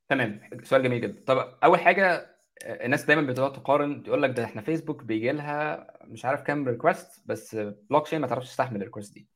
تمام 0.08 0.40
سؤال 0.62 0.82
جميل 0.82 1.00
جدا. 1.00 1.24
طب 1.26 1.58
أول 1.64 1.80
حاجة 1.80 2.38
الناس 2.64 3.04
دايما 3.04 3.22
بتقعد 3.22 3.52
تقارن 3.52 4.02
تقول 4.02 4.22
لك 4.22 4.30
ده 4.30 4.44
إحنا 4.44 4.62
فيسبوك 4.62 5.02
بيجي 5.04 5.32
لها 5.32 5.86
مش 6.04 6.24
عارف 6.24 6.42
كام 6.42 6.68
request 6.68 7.22
بس 7.26 7.54
بلوك 7.90 8.04
تشين 8.06 8.20
ما 8.20 8.26
تعرفش 8.26 8.48
تستحمل 8.48 8.76
ال 8.76 8.81
request 8.81 9.14
دي. 9.14 9.28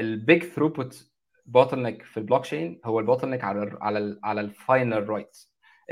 ال 0.00 0.44
big 0.44 1.10
throughput 1.46 1.82
bottleneck 1.82 2.02
في 2.02 2.16
البلوك 2.16 2.42
تشين 2.42 2.80
هو 2.84 3.00
ال 3.00 3.28
bottleneck 3.28 3.44
على 3.44 3.62
ال 3.62 3.78
على 3.82 3.98
ال 3.98 4.20
على 4.24 4.40
ال 4.40 4.51
final 4.51 5.08
write 5.08 5.36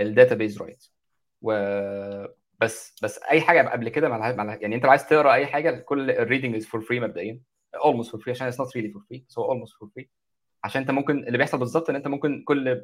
ال 0.00 0.34
database 0.34 0.58
و 1.42 1.52
بس 2.60 2.96
بس 3.02 3.20
أي 3.30 3.40
حاجة 3.40 3.68
قبل 3.68 3.88
كده 3.88 4.08
مع 4.08 4.58
يعني 4.60 4.74
أنت 4.74 4.84
عايز 4.84 5.06
تقرأ 5.08 5.34
أي 5.34 5.46
حاجة 5.46 5.70
كل 5.80 6.10
ال 6.10 6.16
reading 6.16 6.54
is 6.56 6.66
for 6.66 6.80
free 6.80 7.00
مبدئيا. 7.00 7.40
Almost 7.76 8.06
for 8.06 8.18
free 8.18 8.28
عشان 8.28 8.52
it's 8.52 8.54
not 8.54 8.68
really 8.76 8.92
for 8.92 9.00
free 9.00 9.22
so 9.28 9.42
almost 9.42 9.72
for 9.80 9.88
free. 9.88 10.19
عشان 10.64 10.80
انت 10.80 10.90
ممكن 10.90 11.18
اللي 11.18 11.38
بيحصل 11.38 11.58
بالظبط 11.58 11.90
ان 11.90 11.96
انت 11.96 12.08
ممكن 12.08 12.42
كل 12.44 12.82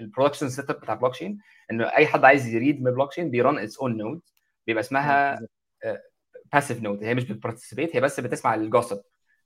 ال 0.00 0.48
production 0.48 0.70
setup 0.70 0.80
بتاع 0.80 0.94
البلوك 0.94 1.12
تشين 1.12 1.38
ان 1.70 1.80
أي 1.82 2.06
حد 2.06 2.24
عايز 2.24 2.46
ي 2.48 2.54
read 2.54 2.80
من 2.80 2.86
ال 2.88 3.10
blockchain 3.10 3.30
بي 3.30 3.41
run 3.41 3.58
its 3.58 3.78
own 3.78 3.96
node 3.96 4.20
بيبقى 4.66 4.80
اسمها 4.80 5.40
passive 6.52 6.82
node 6.82 7.04
هي 7.04 7.14
مش 7.14 7.24
بت 7.24 7.35
participate 7.35 7.96
هي 7.96 8.00
بس 8.00 8.20
بتسمع 8.20 8.54
ال 8.54 8.61
gossip 8.61 9.00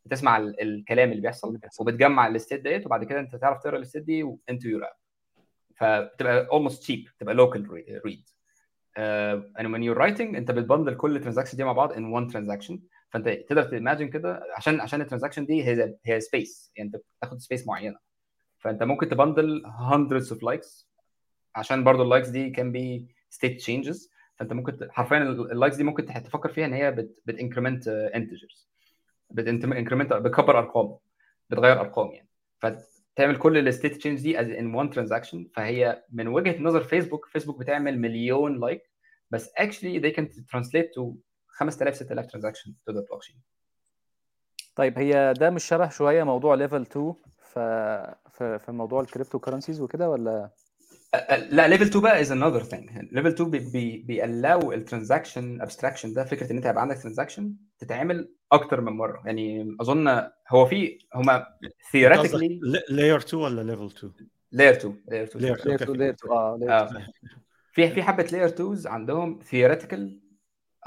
بتسمع 0.05 0.36
الكلام 0.38 1.11
اللي 1.11 1.22
بيحصل 1.22 1.59
وبتجمع 1.80 2.26
ال 2.26 2.32
state 2.32 2.61
ديت 2.61 2.86
وبعد 2.86 3.05
كده 3.05 3.20
انت 3.20 3.36
تعرف 3.36 3.62
تقرا 3.62 3.78
ال 3.78 3.82
state 3.82 4.03
دي 4.03 4.36
into 4.50 4.68
your 4.68 4.84
app 4.84 4.92
فبتبقى 5.76 6.46
almost 6.46 6.76
cheap 6.76 7.12
بتبقى 7.16 7.50
read. 8.07 8.22
uh, 8.98 9.61
and 9.61 9.66
when 9.66 9.82
you're 9.82 9.98
writing 10.03 10.36
انت 10.36 10.50
بت 10.50 10.61
bundle 10.61 10.94
كل 10.94 11.16
ال 11.16 11.20
transaction 11.20 11.57
دي 11.57 11.64
مع 11.64 11.72
بعض 11.72 11.92
in 11.92 11.96
one 11.96 12.32
transaction. 12.32 12.78
فانت 13.12 13.28
تقدر 13.28 13.62
ت 13.62 13.68
imagine 13.68 14.09
كده 14.08 14.42
عشان 14.56 14.80
عشان 14.80 15.00
ال 15.00 15.04
transaction 15.04 15.46
دي 15.46 15.64
هي 15.64 15.94
هي 16.04 16.20
space 16.20 16.72
يعني 16.76 16.90
انت 16.94 17.02
بتاخد 17.18 17.38
space 17.38 17.66
معينة. 17.66 17.98
فانت 18.58 18.82
ممكن 18.82 19.08
ت 19.09 19.16
bundle 19.16 19.62
hundreds 19.66 20.26
of 20.34 20.38
likes 20.38 20.86
عشان 21.54 21.84
برضو 21.84 22.02
ال 22.03 22.07
likes 22.07 22.28
دي 22.28 22.52
can 22.52 22.72
be 22.74 23.12
state 23.36 23.64
changes. 23.64 24.08
فانت 24.36 24.52
ممكن 24.52 24.90
حرفيا 24.90 25.18
ال 25.22 25.32
likes 25.32 25.76
دي 25.76 25.84
ممكن 25.84 26.06
تفكر 26.06 26.48
فيها 26.52 26.66
إن 26.66 26.72
هي 26.72 26.90
بت 26.90 27.22
بت 27.26 27.38
increment 27.38 27.88
integers 27.88 28.68
بت 29.30 29.45
increment 29.45 30.12
بتكبر 30.12 30.58
أرقام. 30.58 30.96
بتغير 31.50 31.80
أرقام 31.80 32.12
يعني. 32.12 32.28
فتعمل 32.58 33.36
كل 33.36 33.68
ال 33.68 33.73
state 33.73 33.96
change 33.96 34.22
دي 34.22 34.40
in 34.40 34.74
one 34.74 34.90
transaction 34.90 35.48
فهي 35.54 36.04
من 36.12 36.28
وجهة 36.28 36.62
نظر 36.62 36.82
فيسبوك 36.82 37.26
فيسبوك 37.26 37.58
بتعمل 37.58 37.98
مليون 37.98 38.60
like 38.61 38.82
بس 39.30 39.50
actually 39.60 40.00
they 40.02 40.12
can 40.16 40.24
translate 40.24 40.88
to 40.98 41.14
5000 41.62 41.94
6000 41.96 42.26
transaction 42.26 42.70
to 42.70 42.92
the 42.94 43.00
blockchain. 43.00 43.36
طيب 44.76 44.98
هي 44.98 45.34
ده 45.36 45.50
مش 45.50 45.64
شبه 45.64 45.88
شوية 45.88 46.22
موضوع 46.24 46.54
level 46.55 46.80
2 46.80 47.14
ف 47.38 47.58
في 48.38 48.58
في 48.58 48.72
موضوع 48.72 49.00
ال 49.00 49.38
cryptocurrencies 49.38 49.80
وكده 49.80 50.10
ولا؟ 50.10 50.50
لا 51.50 51.68
level 51.68 51.84
2 51.84 52.02
بقى 52.02 52.20
is 52.20 52.32
another 52.32 52.62
thing 52.62 52.90
level 53.12 53.28
2 53.28 53.50
بي 53.50 53.58
بي 53.58 53.98
بي 54.07 54.25
allow 54.25 54.72
ال 54.72 54.80
transaction 54.80 55.61
abstraction 55.62 56.12
ده 56.12 56.24
فكرة 56.24 56.50
إن 56.52 56.56
أنت 56.56 56.66
يبقى 56.66 56.82
عندك 56.82 57.02
transaction 57.03 57.55
تتعمل 57.78 58.34
أكتر 58.52 58.80
من 58.80 58.92
مرة. 58.92 59.22
يعني 59.26 59.76
أظن 59.80 60.08
هو 60.48 60.66
في 60.66 60.98
هما 61.14 61.46
ثيوريتيكلي 61.92 62.60
لاير 62.88 63.16
2 63.16 63.42
ولا 63.42 63.62
ليفل 63.62 63.86
2 63.86 64.12
لاير 64.52 64.72
2 64.72 64.96
لاير 65.08 65.24
2 65.24 65.44
لاير 65.44 65.54
2 65.54 65.78
layer 65.78 65.82
2 65.82 65.98
layer 65.98 66.14
2 66.14 66.32
آه 66.32 66.58
layer 66.60 66.70
آه. 66.70 66.84
2 66.86 67.06
في 67.72 67.90
في 67.90 68.02
حبة 68.02 68.22
layer 68.22 68.46
2 68.46 68.82
عندهم 68.86 69.38
theoretical 69.42 70.20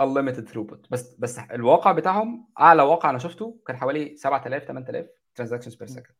unlimited 0.02 0.50
throughput. 0.54 0.78
بس 0.92 1.16
بس 1.20 1.40
الواقع 1.40 1.92
بتاعهم 1.92 2.48
أعلى 2.60 2.84
واقع 2.84 3.10
أنا 3.10 3.18
شفته 3.20 3.60
كان 3.68 3.78
حوالي 3.78 4.16
7000 4.16 4.64
8000 4.64 5.06
transactions 5.42 5.76
per 5.76 5.92
second. 5.96 6.14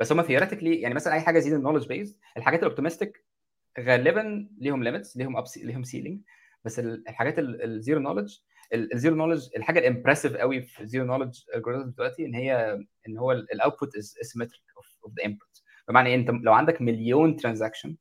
بس 0.00 0.12
هم 0.12 0.22
theoretically 0.22 0.80
يعني 0.80 0.94
مثلا 0.94 1.12
أي 1.14 1.20
حاجة 1.20 1.38
زي 1.38 1.56
ال 1.56 1.59
knowledge 1.59 1.86
base 1.88 2.18
الحاجات 2.36 2.60
ال 2.60 2.66
optimistic 2.66 3.24
غالبا 3.80 4.48
ليهم 4.58 4.82
limits 4.84 5.16
ليهم 5.16 5.36
up 5.36 5.44
ليهم 5.56 5.82
ceiling 5.82 6.20
بس 6.64 6.78
ال- 6.78 7.08
الحاجات 7.08 7.34
ال 7.38 7.50
zero 7.50 8.00
knowledge 8.00 8.38
ال 8.74 8.82
zero 8.82 9.16
knowledge 9.16 9.48
الحاجة 9.56 9.78
ال 9.78 9.83
impressive 9.83 10.36
قوي 10.36 10.62
في 10.62 10.80
ال 10.80 10.85
zero 10.85 11.04
knowledge 11.04 11.40
algorithm 11.54 11.90
دلوقتي 11.90 12.26
إن 12.26 12.34
هي 12.34 12.78
إن 13.08 13.18
هو 13.18 13.32
ال 13.32 13.41
output 13.41 13.96
is 13.96 14.14
asymmetric 14.20 14.62
of 14.76 15.14
the 15.18 15.24
input 15.24 15.62
بمعنى 15.88 16.08
إيه؟ 16.08 16.14
أنت 16.14 16.30
لو 16.30 16.52
عندك 16.52 16.82
مليون 16.82 17.36
transaction 17.36 17.96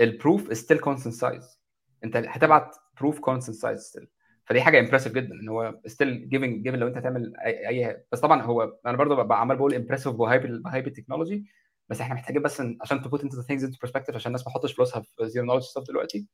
ال 0.00 0.08
proof 0.08 0.50
is 0.50 0.56
still 0.56 0.78
constant 0.78 1.14
size 1.14 1.60
أنت 2.04 2.16
هتبعت 2.16 2.76
proof 3.00 3.18
constant 3.20 3.56
size 3.56 3.80
still 3.80 4.08
فدي 4.48 4.60
حاجة 4.62 4.78
impressive 4.80 5.12
جدا 5.12 5.34
إن 5.34 5.48
هو 5.48 5.80
still 5.86 6.28
giving 6.28 6.62
given 6.62 6.78
لو 6.78 6.86
أنت 6.88 6.96
هتعمل 6.96 7.36
أي, 7.36 8.04
بس 8.12 8.20
طبعا 8.20 8.42
هو 8.42 8.78
أنا 8.86 8.96
برضو 8.96 9.16
ببقى 9.16 9.40
عمال 9.40 9.56
بقول 9.56 9.74
impressive 9.74 10.12
ب 10.14 10.62
hype 10.62 10.73
ب 10.73 10.75
hype 10.75 10.86
ال 10.86 10.91
technology 10.91 11.44
بس 11.88 12.00
إحنا 12.00 12.14
محتاجين 12.14 12.42
بس 12.42 12.62
عشان 12.80 13.02
ت 13.02 13.07
put 13.07 13.22
انت 13.24 13.40
things 13.40 13.64
into 13.64 13.78
perspective 13.82 14.14
عشان 14.14 14.28
الناس 14.28 14.46
ما 14.46 14.52
تحطش 14.52 14.72
فلوسها 14.72 15.02
في 15.02 15.28
zero 15.28 15.46
knowledge 15.46 15.62
stuff 15.62 15.84
دلوقتي. 15.88 16.26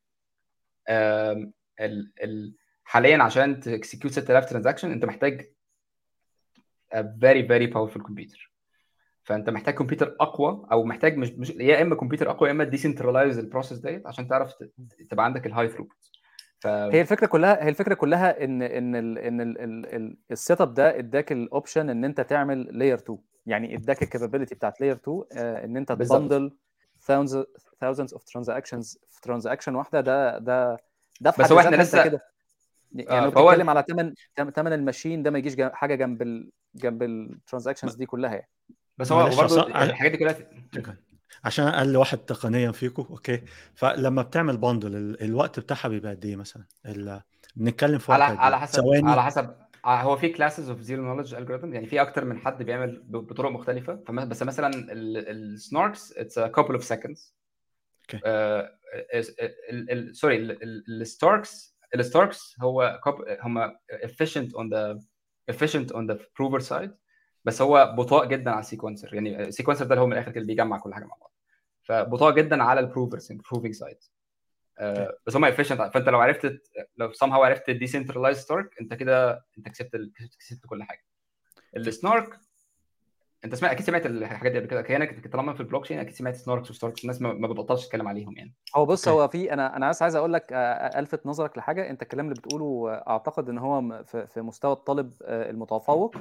ال 0.89 1.53
ال 2.23 2.55
حاليا 2.85 3.23
عشان 3.23 3.61
ت 3.61 3.67
execute 3.67 4.13
6000 4.13 4.51
transaction 4.51 4.91
أنت 4.93 5.05
محتاج 5.05 5.53
very 6.95 7.43
very 7.49 7.73
powerful 7.75 8.01
computer. 8.03 8.51
فأنت 9.25 9.51
محتاج 9.51 9.75
كمبيوتر 9.75 10.17
أقوى 10.21 10.67
أو 10.73 10.85
محتاج 10.85 11.17
مش, 11.17 11.31
مش 11.31 11.51
يا 11.51 11.83
إما 11.83 11.95
كمبيوتر 11.95 12.31
أقوى 12.31 12.49
يا 12.49 12.53
إما 12.55 12.65
decentralize 12.65 13.39
ال 13.39 13.44
process 13.44 13.79
ديت 13.79 14.07
عشان 14.07 14.29
تعرف 14.29 14.53
تبقى 15.11 15.25
عندك 15.25 15.47
ال 15.47 15.69
high 15.69 15.81
throughput 15.81 16.11
ف 16.65 16.67
هي 16.67 17.01
الفكرة 17.01 17.27
كلها 17.27 17.65
هي 17.65 17.69
الفكرة 17.69 17.95
كلها 17.95 18.45
إن 18.45 18.63
إن 18.63 18.97
ال 18.97 19.19
إن 19.19 19.41
ال 19.41 19.61
ال 19.61 19.95
ال 19.95 20.17
ال 20.31 20.61
setup 20.61 20.75
ده 20.75 20.99
إداك 20.99 21.33
ال 21.33 21.41
option 21.41 21.91
إن 21.91 22.05
أنت 22.05 22.21
تعمل 22.21 22.79
layer 22.79 22.99
2 22.99 23.19
يعني 23.47 23.75
إداك 23.77 24.03
ال 24.03 24.08
capability 24.08 24.55
بتاعت 24.55 24.81
layer 24.81 24.95
2 24.97 25.23
آه، 25.33 25.65
إن 25.65 25.77
أنت 25.77 25.93
بالظبط. 25.93 26.19
ت 26.19 26.24
bundle 26.24 26.51
thousands 27.03 27.47
thousands 27.85 28.09
of 28.17 28.21
transactions 28.21 28.99
في 29.11 29.21
transaction 29.23 29.75
واحدة. 29.75 30.01
ده 30.01 30.39
ده 30.39 30.77
ده 31.21 31.31
في 31.31 31.43
بس 31.43 31.53
هو 31.53 31.61
أنت 31.61 31.75
لسه- 31.75 32.05
كده. 32.05 32.21
يعني 32.93 33.27
آه، 33.27 33.31
فهو- 33.31 33.49
بتتكلم 33.49 33.71
على 33.71 33.85
ثمن 33.89 34.15
ثمن 34.53 34.73
ال 34.73 34.79
machine 34.79 35.23
ده 35.23 35.31
ما 35.31 35.39
يجيش 35.39 35.55
جنب- 35.55 35.73
حاجة 35.73 35.95
جنب 35.95 36.23
ال 36.23 36.51
جنب 36.75 37.03
ال 37.03 37.10
transactions 37.10 37.95
دي 37.95 38.07
كلها 38.07 38.35
يعني. 38.35 38.49
بس 38.99 39.13
هو 39.13 39.31
برضه 39.37 39.67
الحاجات 39.67 40.11
دي 40.13 40.17
كلها 40.19 40.37
شكرا 40.75 40.97
عشان 41.45 41.67
أقل 41.67 41.97
واحد 41.97 42.19
تقنيا 42.19 42.73
فيكم 42.73 43.07
أوكي؟ 43.11 43.43
فلما 43.75 44.23
بتعمل 44.23 44.57
bundle 44.57 44.97
ال- 44.97 45.23
الوقت 45.23 45.61
بتاعها 45.61 45.89
بيبقى 45.89 46.11
قد 46.11 46.25
إيه 46.25 46.37
مثلا؟ 46.37 46.65
ال- 46.87 47.23
بنتكلم 47.57 47.99
في 47.99 48.13
على 48.13 48.25
إيه؟ 48.31 48.39
على 48.39 48.61
حسب 48.61 48.81
ثواني. 48.83 49.11
على 49.11 49.23
حسب 49.23 49.55
آه، 49.85 50.03
هو 50.03 50.17
في 50.17 50.29
classes 50.29 50.71
of 50.71 50.81
zero 50.81 51.03
knowledge 51.03 51.35
algorithm 51.35 51.75
يعني 51.75 51.87
في 51.87 52.01
أكتر 52.03 52.25
من 52.25 52.39
حد 52.39 52.63
بيعمل 52.63 53.03
بطرق 53.09 53.51
مختلفة. 53.51 53.95
بس 54.09 54.43
مثلا 54.43 54.71
ال 54.93 55.10
SNARKs 55.10 56.13
it's 56.13 56.39
couple 56.39 56.79
of 56.79 56.83
seconds. 56.83 57.33
Okay. 58.13 58.19
sorry 60.13 60.37
ال 60.89 61.01
STARKs 61.01 61.77
ال 61.95 62.04
STARKs 62.04 62.57
هو 62.63 63.01
هم 63.43 63.71
efficient 63.93 64.49
on 64.51 64.69
the 64.75 64.99
efficient 65.53 65.89
on 65.95 66.07
the 66.11 66.17
prover 66.17 66.61
side. 66.61 66.91
بس 67.45 67.63
هو 67.63 67.95
بطاء 67.99 68.25
جدا 68.27 68.51
على 68.51 68.61
ال 68.61 68.66
sequencer. 68.66 69.15
يعني 69.15 69.43
ال 69.43 69.47
sequencer 69.47 69.85
ده 69.85 69.91
اللي 69.91 70.01
هو 70.03 70.07
من 70.07 70.13
الآخر 70.13 70.31
كده 70.33 70.45
بيجمع 70.47 70.79
كل 70.79 70.95
حاجة 70.95 71.05
مع 71.05 71.17
بعض. 71.21 71.33
فبطاء 71.83 72.35
جدا 72.35 72.63
على 72.63 72.81
ال 72.81 72.87
provers 72.87 73.33
improving 73.33 73.71
side 73.71 73.97
آه، 74.79 75.17
بس 75.27 75.37
هم 75.37 75.51
efficient. 75.51 75.91
فأنت 75.93 76.09
لو 76.09 76.21
عرفت 76.21 76.59
لو 76.97 77.13
somehow 77.13 77.33
عرفت 77.33 77.71
decentralize 77.71 78.33
STARK 78.33 78.81
أنت 78.81 78.95
كده 78.95 79.45
أنت 79.59 79.69
كسبت 79.69 79.95
ال- 79.95 80.13
كسبت 80.39 80.67
كل 80.67 80.83
حاجة. 80.83 81.05
ال 81.77 81.87
SNARK 81.87 82.39
أنت 83.45 83.55
سمعت 83.55 83.73
أكيد 83.73 83.87
سمعت 83.87 84.07
الحاجات 84.07 84.53
دي 84.53 84.59
قبل 84.59 84.69
كده. 84.69 84.83
كانك 84.83 85.33
طالما 85.33 85.55
في 85.55 85.61
البلوك 85.61 85.85
تشين 85.85 85.99
أكيد 85.99 86.15
سمعت 86.15 86.37
SNARKs 86.37 86.71
و 86.71 86.76
STARKs 86.76 87.03
الناس 87.03 87.23
ما 87.23 87.49
بتبطلش 87.49 87.87
تتكلم 87.87 88.09
عليهم 88.09 88.37
يعني. 88.37 88.55
هو 88.77 88.87
بص. 88.87 89.09
هو 89.09 89.29
في 89.29 89.53
أنا 89.53 89.77
أنا 89.77 89.89
بس 89.89 90.03
عايز 90.03 90.17
أقول 90.17 90.33
لك 90.33 90.53
آه، 90.53 90.99
ألفت 90.99 91.27
نظرك 91.27 91.59
لحاجة. 91.59 91.91
أنت 91.91 92.03
الكلام 92.03 92.27
اللي 92.27 92.35
بتقوله 92.41 92.93
آه، 92.95 93.05
أعتقد 93.11 93.49
إن 93.49 93.59
هو 93.59 94.05
في 94.05 94.41
مستوى 94.41 94.73
الطالب 94.73 95.13
آه، 95.23 95.51
المتفوق. 95.51 96.17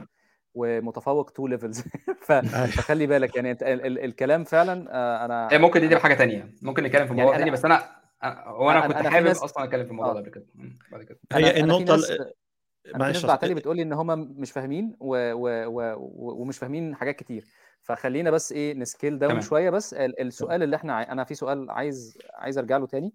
ومتفوق 0.56 1.30
two 1.30 1.48
levels 1.48 1.84
فخلي 2.22 3.08
بالك 3.08 3.36
يعني 3.36 3.52
أنت 3.52 3.64
ال- 3.64 3.86
ال- 3.86 4.00
الكلام 4.00 4.44
فعلا 4.44 4.88
آه، 4.92 5.26
أنا 5.26 5.52
إيه، 5.52 5.58
ممكن 5.58 5.80
دي 5.80 5.88
تبقى 5.88 6.00
حاجة 6.02 6.14
تانية. 6.14 6.54
ممكن 6.62 6.84
نتكلم 6.84 7.08
في 7.08 7.10
يعني 7.14 7.22
موضوع 7.22 7.36
أنا- 7.36 7.38
تاني 7.38 7.52
بس 7.52 7.66
أنا 7.66 7.80
أنا- 8.24 8.48
هو 8.48 8.72
أنا 8.72 8.88
كنت 8.88 8.96
أنا 8.96 9.10
حابب 9.10 9.28
ناس- 9.28 9.44
أصلا 9.44 9.64
أتكلم 9.64 9.86
في 9.86 9.92
الموضوع 9.92 10.12
آه. 10.12 10.14
ده 10.16 10.20
قبل 10.20 10.30
كده 10.30 10.46
مم، 10.56 10.80
بعد 10.92 11.04
كده. 11.04 11.20
هي 11.34 11.44
أنا 11.46 11.52
في 11.54 11.60
النقطة 11.60 11.96
ناس- 11.96 12.12
ال- 12.12 12.22
أنا 12.22 12.94
في 12.94 13.00
معلش 13.00 13.24
أصل- 13.24 13.28
بعتلي 13.28 13.54
بتقول 13.54 13.76
لي 13.76 13.82
إن 13.84 13.94
هم 13.94 14.08
مش 14.40 14.52
فاهمين 14.52 14.96
و... 15.00 15.32
و... 15.34 15.66
و... 15.68 16.42
ومش 16.42 16.58
فاهمين 16.58 16.96
حاجات 16.96 17.16
كتير. 17.16 17.46
فخلينا 17.82 18.32
بس 18.32 18.52
إيه 18.52 18.74
ن 18.74 18.81
scale 18.81 19.20
down. 19.20 19.42
شوية 19.42 19.70
بس. 19.70 19.94
ال- 19.94 20.22
السؤال 20.22 20.64
اللي 20.64 20.76
إحنا. 20.76 21.12
أنا 21.12 21.24
في 21.24 21.36
سؤال 21.36 21.70
عايز 21.72 22.18
عايز 22.34 22.58
أرجع 22.58 22.78
له 22.78 22.88
تاني. 22.88 23.14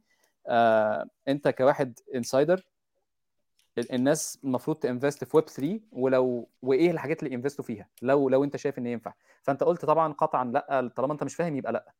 آه... 0.49 1.05
أنت 1.29 1.49
كواحد 1.49 1.99
insider 2.15 2.63
الناس 3.93 4.39
المفروض 4.45 4.77
ت 4.77 4.84
invest 4.84 5.25
في 5.25 5.37
ويب 5.37 5.49
3 5.49 5.81
ولو 5.93 6.49
وإيه 6.63 6.91
الحاجات 6.91 7.23
اللي 7.23 7.35
invest 7.35 7.61
وا 7.61 7.65
فيها 7.65 7.89
لو 8.03 8.29
لو 8.29 8.45
أنت 8.45 8.57
شايف 8.57 8.79
إن 8.79 8.87
ينفع 8.87 9.13
فأنت 9.43 9.63
قلت 9.63 9.85
طبعا 9.85 10.13
قطعا 10.13 10.45
لأ 10.45 10.91
طالما 10.97 11.13
أنت 11.13 11.25
مش 11.25 11.35
فاهم 11.35 11.57
يبقى 11.57 11.73
لأ 11.73 11.93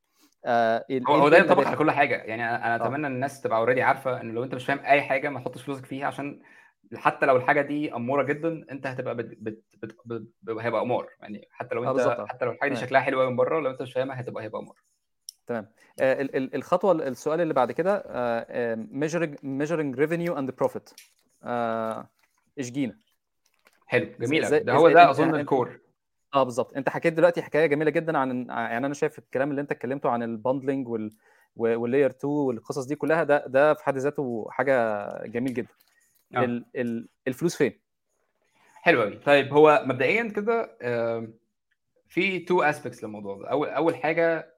آه... 0.45 0.85
هو 1.09 1.29
ده؟ 1.29 1.39
ينطبق 1.39 1.67
على 1.67 1.77
كل 1.77 1.91
حاجة 1.91 2.15
يعني 2.15 2.45
أنا 2.57 2.75
آه. 2.75 2.77
أتمنى 2.87 3.07
إن 3.07 3.13
الناس 3.13 3.41
تبقى 3.41 3.59
already 3.59 3.83
عارفة 3.83 4.21
إن 4.21 4.31
لو 4.31 4.45
أنت 4.45 4.55
مش 4.55 4.67
فاهم 4.67 4.79
أي 4.79 5.03
حاجة 5.03 5.29
ما 5.29 5.41
تحطش 5.41 5.63
فلوسك 5.63 5.87
فيها 5.87 6.07
عشان 6.07 6.41
حتى 6.95 7.27
لو 7.27 7.37
الحاجة 7.37 7.61
دي 7.61 7.95
أمورة 7.95 8.23
جدا 8.23 8.65
أنت 8.71 8.87
هتبقى 8.87 9.15
بت... 9.17 9.37
بت... 9.41 9.65
بت... 9.83 9.97
بت... 10.43 10.61
هيبقى 10.61 10.83
أمور 10.83 11.09
يعني 11.21 11.49
حتى 11.51 11.75
لو 11.75 11.85
آه، 11.85 11.89
أنت 11.89 11.97
بالظبط، 11.97 12.21
آه. 12.21 12.27
حتى 12.27 12.45
لو 12.45 12.51
الحاجة 12.53 12.71
دي. 12.71 12.77
شكلها 12.77 13.01
حلو 13.01 13.21
قوي 13.21 13.31
من 13.31 13.37
بره 13.37 13.61
لو 13.61 13.71
أنت 13.71 13.83
مش 13.83 13.93
فاهمها 13.93 14.21
هتبقى 14.21 14.45
هيبقى 14.45 14.61
أمور 14.61 14.83
تمام 15.47 15.69
آه، 16.01 16.21
ال- 16.23 16.37
ال- 16.37 16.55
الخطوة 16.55 16.93
السؤال 16.93 17.41
اللي 17.41 17.55
بعد 17.55 17.73
كده 17.73 18.03
revenue 19.97 20.35
and 20.39 20.51
profit 20.65 20.83
آه، 20.87 20.95
اشجينا 22.59 22.97
حلو 23.87 24.09
جميل 24.21 24.65
ده 24.65 24.73
هو 24.73 24.89
ده 24.91 25.11
أظن 25.11 25.35
ال 25.35 25.43
core. 25.43 25.81
آه 26.35 26.43
بالظبط. 26.43 26.77
أنت 26.77 26.89
حكيت 26.89 27.13
دلوقتي 27.13 27.43
حكاية 27.43 27.67
جميلة 27.67 27.91
جدا 27.91 28.19
عن 28.19 28.47
يعني 28.49 28.87
أنا 28.87 28.95
شايف 28.95 29.19
الكلام 29.19 29.51
اللي 29.51 29.61
أنت 29.61 29.73
اتكلمته 29.73 30.11
عن 30.11 30.23
ال 30.23 30.30
bundling 30.30 30.89
وال 30.89 31.13
وال 31.57 31.72
layer 31.72 32.11
2 32.11 32.33
والقصص 32.33 32.87
دي 32.87 32.95
كلها 32.97 33.25
ده 33.25 33.47
ده 33.47 33.75
في 33.75 33.85
حد 33.85 33.97
ذاته 33.99 34.47
حاجة 34.51 35.07
جميل 35.27 35.55
جدا. 35.55 35.69
آه. 36.37 36.45
ال 36.45 36.65
ال 36.77 37.09
الفلوس 37.29 37.57
فين؟ 37.57 37.81
حلو 38.75 39.03
قوي 39.03 39.17
طيب 39.17 39.53
هو 39.53 39.83
مبدئيا 39.87 40.29
كده 40.29 40.77
في 42.09 42.39
two 42.39 42.63
aspects 42.63 43.05
للموضوع 43.05 43.39
ده. 43.39 43.49
اول 43.49 43.69
أول 43.69 43.97
حاجة 43.97 44.55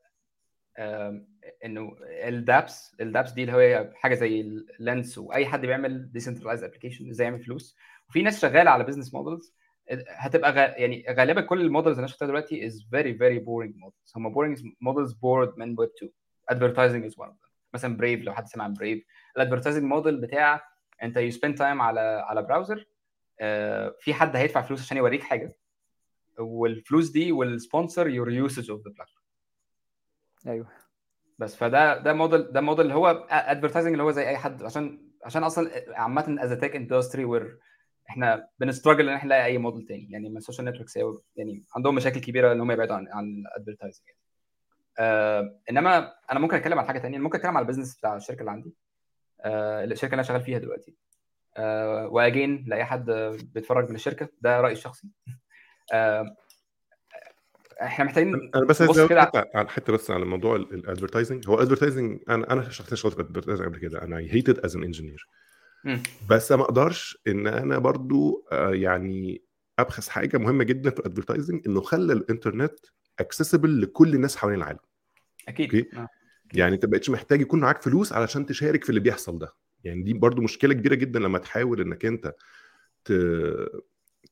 إنه 1.65 1.97
ال 2.03 2.18
dApps 2.18 2.97
ال 3.01 3.06
dApps 3.06 3.33
دي 3.33 3.43
اللي 3.43 3.53
هي 3.53 3.93
حاجة 3.95 4.15
زي 4.15 4.41
اللينس 4.41 5.19
وأي 5.19 5.47
حد 5.47 5.61
بيعمل 5.61 6.13
decentralized 6.13 6.65
application 6.65 7.09
إزاي 7.11 7.25
يعمل 7.25 7.41
فلوس. 7.45 7.77
وفي 8.09 8.23
ناس 8.23 8.41
شغالة 8.43 8.71
على 8.71 8.85
business 8.85 9.15
models 9.15 9.55
هتبقى 10.09 10.53
غ... 10.53 10.57
يعني 10.57 11.05
غالبا 11.11 11.41
كل 11.41 11.61
ال 11.61 11.65
models 11.65 11.91
اللي 11.95 12.01
أنا 12.01 12.07
شفتها 12.07 12.27
دلوقتي 12.27 12.67
is 12.67 12.87
very 12.91 13.15
very 13.15 13.39
boring 13.39 13.77
models 13.77 14.13
هم 14.17 14.33
boring 14.33 14.61
models 14.81 15.13
ported 15.13 15.59
من 15.59 15.77
ويب 15.79 15.91
2 15.97 16.13
advertising 16.49 17.05
is 17.05 17.15
one 17.15 17.33
مثلا 17.75 17.97
Brave 17.97 18.21
لو 18.21 18.33
حد 18.33 18.47
سمع 18.47 18.65
عن 18.65 18.73
Brave 18.75 19.05
ال 19.37 19.41
advertising 19.41 19.85
model 19.85 20.21
بتاع 20.21 20.63
أنت 21.03 21.17
you 21.17 21.31
spend 21.31 21.59
time 21.59 21.81
على 21.83 22.01
على 22.01 22.43
browser 22.43 22.87
آه 23.41 23.97
في 24.01 24.15
حد 24.15 24.37
هيدفع 24.37 24.63
فلوس 24.63 24.81
عشان 24.81 24.97
يوريك 24.97 25.23
حاجة. 25.23 25.53
والفلوس 26.39 27.11
دي 27.11 27.33
وال 27.33 27.50
sponsor 27.50 28.09
your 28.09 28.31
usage 28.31 28.71
of 28.71 28.81
the 28.81 28.91
platform 28.93 29.25
أيوه. 30.47 30.69
بس 31.41 31.57
فده 31.57 31.99
ده 31.99 32.13
موديل 32.13 32.53
ده 32.53 32.61
موديل 32.61 32.85
اللي 32.85 32.95
هو 32.95 33.27
advertising 33.31 33.93
اللي 33.93 34.03
هو 34.03 34.11
زي 34.11 34.29
أي 34.29 34.37
حد 34.39 34.63
عشان 34.63 34.99
عشان 35.25 35.45
أصلا 35.45 35.71
عامه 35.89 36.37
as 36.41 36.53
tech 36.53 36.77
industry 36.77 37.25
where 37.25 37.59
إحنا 38.11 38.49
بن 38.59 38.69
struggle 38.69 39.09
إن 39.09 39.15
إحنا 39.15 39.27
نلاقي 39.27 39.45
أي 39.45 39.59
موديل 39.59 39.87
تاني 39.87 40.09
يعني 40.11 40.29
من 40.29 40.37
ال 40.37 40.41
social 40.41 40.67
networks 40.67 40.97
يعني 41.37 41.65
عندهم 41.77 41.95
مشاكل 41.95 42.21
كبيرة 42.21 42.53
إن 42.53 42.61
هم 42.61 42.71
يبعدوا 42.71 42.97
عن 42.97 43.09
عن 43.09 43.25
ال 43.25 43.32
advertising 43.32 44.07
يعني. 44.09 44.19
آه 44.99 45.57
إنما 45.71 46.13
أنا 46.33 46.41
ممكن 46.41 46.57
أتكلم 46.57 46.79
عن 46.79 46.87
حاجة 46.87 46.99
ثانية 46.99 47.19
ممكن 47.19 47.39
أتكلم 47.39 47.57
على 47.57 47.63
ال 47.63 47.66
business 47.66 47.97
بتاع 47.97 48.17
الشركة 48.17 48.41
اللي 48.41 48.51
عندي 48.51 48.75
آه 49.41 49.85
الشركة 49.85 50.05
اللي 50.07 50.15
أنا 50.15 50.23
شغال 50.23 50.41
فيها 50.43 50.59
دلوقتي 50.59 50.95
آه 51.57 52.07
وأجين 52.09 52.65
لأي 52.69 52.85
حد 52.85 53.11
بيتفرج 53.55 53.89
من 53.89 53.95
الشركة 53.95 54.29
ده 54.41 54.61
رأيي 54.61 54.73
الشخصي 54.73 55.09
آه 55.93 56.37
إحنا 57.83 58.05
محتاجين 58.05 58.51
أنا 58.55 58.65
بس 58.65 58.83
عايز 58.83 59.01
كده 59.01 59.31
على 59.55 59.69
حتة 59.69 59.93
بس 59.93 60.11
على 60.11 60.25
موضوع 60.25 60.57
ال 60.57 60.64
advertising 60.64 61.49
هو 61.49 61.55
ال 61.55 61.60
advertising 61.60 62.21
أنا 62.29 62.53
أنا 62.53 62.71
شخصيا 62.71 62.93
اشتغلت 62.95 63.15
في 63.15 63.21
ال 63.21 63.24
advertising 63.24 63.67
قبل 63.69 63.79
كده. 63.79 64.03
أنا 64.03 64.17
I 64.17 64.35
hate 64.35 64.51
it 64.51 64.59
as 64.59 64.77
an 64.77 64.83
engineer 64.83 65.29
بس 66.29 66.53
ما 66.53 66.63
أقدرش 66.63 67.19
إن 67.29 67.47
أنا 67.47 67.79
برضو 67.79 68.47
آه 68.53 68.75
يعني 68.75 69.43
أبخس 69.79 70.09
حاجة 70.09 70.39
مهمة 70.39 70.65
جدا 70.65 70.91
في 70.91 70.99
ال 70.99 71.04
advertising 71.04 71.63
إنه 71.67 71.81
خلى 71.81 72.13
الإنترنت 72.13 72.79
accessible 73.19 73.83
لكل 73.83 74.15
الناس 74.15 74.37
حوالين 74.37 74.59
العالم. 74.59 74.79
أكيد. 75.49 75.75
okay؟ 75.75 75.97
آه. 75.97 76.09
يعني 76.55 76.75
أنت 76.75 76.87
بقتش 76.87 77.11
محتاج 77.11 77.41
يكون 77.41 77.61
معاك 77.61 77.83
فلوس 77.83 78.13
علشان 78.13 78.47
تشارك 78.47 78.85
في 78.85 78.91
اللي 78.91 79.01
بيحصل 79.01 79.39
ده. 79.39 79.53
يعني 79.85 80.03
دي 80.03 80.13
برضو 80.13 80.43
مشكلة 80.43 80.75
كبيرة 80.75 80.95
جدا 80.95 81.19
لما 81.19 81.39
تحاول 81.39 81.81
إنك 81.81 82.07
أنت 82.07 82.35
ت... 83.05 83.13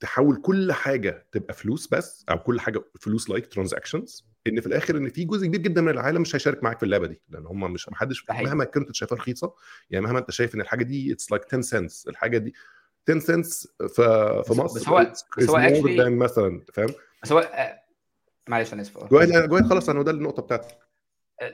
تحول 0.00 0.36
كل 0.36 0.72
حاجة 0.72 1.26
تبقى 1.32 1.54
فلوس 1.54 1.88
بس 1.88 2.24
أو 2.30 2.38
كل 2.38 2.60
حاجة 2.60 2.84
فلوس 3.00 3.30
like 3.30 3.46
transactions 3.46 4.26
إن 4.46 4.60
في 4.60 4.66
الآخر 4.66 4.96
إن 4.96 5.08
في 5.08 5.24
جزء 5.24 5.46
كبير 5.46 5.60
جدا 5.60 5.80
من 5.80 5.88
العالم 5.88 6.22
مش 6.22 6.34
هيشارك 6.36 6.62
معاك 6.64 6.78
في 6.78 6.82
اللعبة 6.84 7.06
دي. 7.06 7.20
لأن 7.28 7.46
هم 7.46 7.72
مش 7.72 7.88
محدش 7.88 8.24
مهما 8.30 8.64
كنت 8.64 8.94
شايفها 8.94 9.18
رخيصة 9.18 9.54
يعني 9.90 10.04
مهما 10.04 10.18
أنت 10.18 10.30
شايف 10.30 10.54
إن 10.54 10.60
الحاجة 10.60 10.84
دي 10.84 11.12
it's 11.12 11.32
like 11.32 11.44
10 11.46 11.60
cents 11.60 12.08
الحاجة 12.08 12.38
دي 12.38 12.54
10 13.08 13.18
cents 13.18 13.68
في 13.88 14.42
في 14.46 14.52
مصر 14.52 14.80
بس 14.80 14.88
هو 14.88 15.12
بس 15.38 15.50
هو 15.50 15.56
actually 15.56 16.10
مثلا 16.10 16.64
فاهم؟ 16.74 16.88
بس 17.22 17.32
هو 17.32 17.50
معلش 18.48 18.72
أنا 18.72 18.82
آسف. 18.82 19.04
جواد 19.04 19.48
جواد 19.48 19.66
خلاص 19.66 19.88
أنا 19.88 20.02
ده 20.02 20.10
النقطة 20.10 20.42
بتاعتي. 20.42 20.74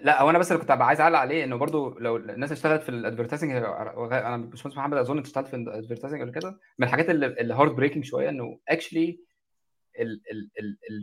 لا 0.02 0.22
هو 0.22 0.30
أنا 0.30 0.38
بس 0.38 0.52
اللي 0.52 0.60
كنت 0.60 0.70
عايز 0.70 1.00
أعلق 1.00 1.18
عليه 1.18 1.44
إنه 1.44 1.56
برضو 1.56 1.98
لو 1.98 2.16
الناس 2.16 2.52
اشتغلت 2.52 2.82
في 2.82 2.88
ال 2.88 2.93
advertising 2.93 3.50
أنا 3.50 4.36
باشمهندس 4.36 4.78
محمد 4.78 4.98
أظن 4.98 5.16
أنت 5.16 5.26
اشتغلت 5.26 5.48
في 5.48 5.56
ال 5.56 5.62
advertising 5.62 6.20
قبل 6.22 6.30
كده. 6.30 6.58
من 6.78 6.86
الحاجات 6.86 7.10
اللي, 7.10 7.26
اللي 7.26 7.54
heartbreaking 7.54 8.04
شوية 8.04 8.28
إنه 8.28 8.58
actually 8.68 9.20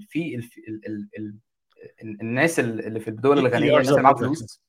في 0.09 0.41
الناس 2.03 2.59
اللي 2.59 2.99
في 2.99 3.07
الدول 3.07 3.39
الغنية 3.39 3.71
الناس 3.71 3.89
اللي 3.89 4.01
معاها 4.01 4.15
فلوس. 4.15 4.63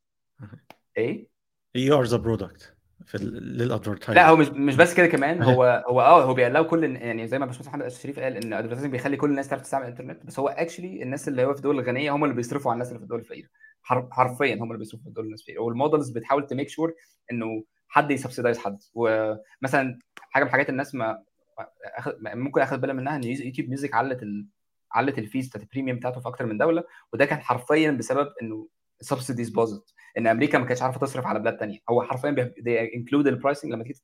إيه؟ 0.96 1.28
you 1.74 1.98
are 1.98 2.04
the 2.04 2.16
product 2.16 2.76
في 3.06 3.18
لل 3.18 3.34
advertising 3.34 4.16
لا 4.16 4.28
هو 4.28 4.36
مش 4.36 4.48
مش 4.48 4.76
بس 4.76 4.94
كده 4.94 5.06
كمان. 5.06 5.42
هو 5.42 5.84
هو 5.88 6.00
آه 6.00 6.24
هو 6.24 6.34
بيقلقوا 6.34 6.66
كل 6.66 6.96
يعني 6.96 7.26
زي 7.26 7.38
ما 7.38 7.46
باشمهندس 7.46 7.68
محمد 7.68 7.84
الشريف 7.84 8.18
قال 8.18 8.36
إن 8.36 8.52
ال 8.52 8.56
advertising 8.56 8.92
بيخلي 8.92 9.16
كل 9.16 9.30
الناس 9.30 9.48
تعرف 9.48 9.62
تستعمل 9.62 9.84
الإنترنت 9.84 10.26
بس 10.26 10.38
هو 10.38 10.48
actually 10.48 11.02
الناس 11.02 11.28
اللي 11.28 11.44
هو 11.44 11.52
في 11.52 11.58
الدول 11.58 11.78
الغنية 11.78 12.10
هم 12.14 12.24
اللي 12.24 12.36
بيصرفوا 12.36 12.70
على 12.70 12.76
الناس 12.76 12.88
اللي 12.88 12.98
في 12.98 13.04
الدول 13.04 13.18
الفقيرة. 13.18 13.48
حرفيا 13.82 14.54
هم 14.54 14.62
اللي 14.62 14.78
بيصرفوا 14.78 15.12
في 15.12 15.20
الناس 15.20 15.40
الفقيره 15.40 15.60
وال 15.60 15.73
models 15.73 16.10
بتحاول 16.10 16.46
ت 16.46 16.51
make 16.51 16.68
sure 16.68 16.94
إنه 17.32 17.64
حد 17.88 18.10
ي 18.10 18.15
subsidize 18.15 18.58
حد. 18.58 18.78
ومثلا 18.94 19.98
حاجة 20.16 20.42
من 20.42 20.48
الحاجات 20.48 20.68
الناس 20.70 20.94
ما 20.94 21.22
ممكن 22.34 22.60
اخد 22.60 22.80
بالها 22.80 22.94
منها 22.94 23.16
إن 23.16 23.24
يوتيوب 23.24 23.68
ميوزك 23.68 23.94
علت 23.94 24.22
ال... 24.22 24.46
علت 24.92 25.18
ال 25.18 25.24
fees 25.24 25.48
بتاعت 25.48 25.62
ال 25.64 25.69
premium 25.69 25.98
بتاعته 25.98 26.20
في 26.20 26.28
أكتر 26.28 26.46
من 26.46 26.58
دولة 26.58 26.84
وده 27.12 27.24
كان 27.24 27.38
حرفيا 27.40 27.90
بسبب 27.90 28.32
إنه 28.42 28.68
ال 29.00 29.05
subsidies 29.05 29.50
باظت. 29.50 29.94
إن 30.18 30.26
أمريكا 30.26 30.58
ما 30.58 30.64
كانتش 30.66 30.82
عارفة 30.82 31.00
تصرف 31.00 31.26
على 31.26 31.38
بلاد 31.38 31.58
ثانية 31.58 31.78
هو 31.90 32.02
حرفيا 32.02 32.52
include 32.96 33.26
ال 33.26 33.32
pricing 33.32 33.72
لما 33.72 33.84
تيجي 33.84 34.00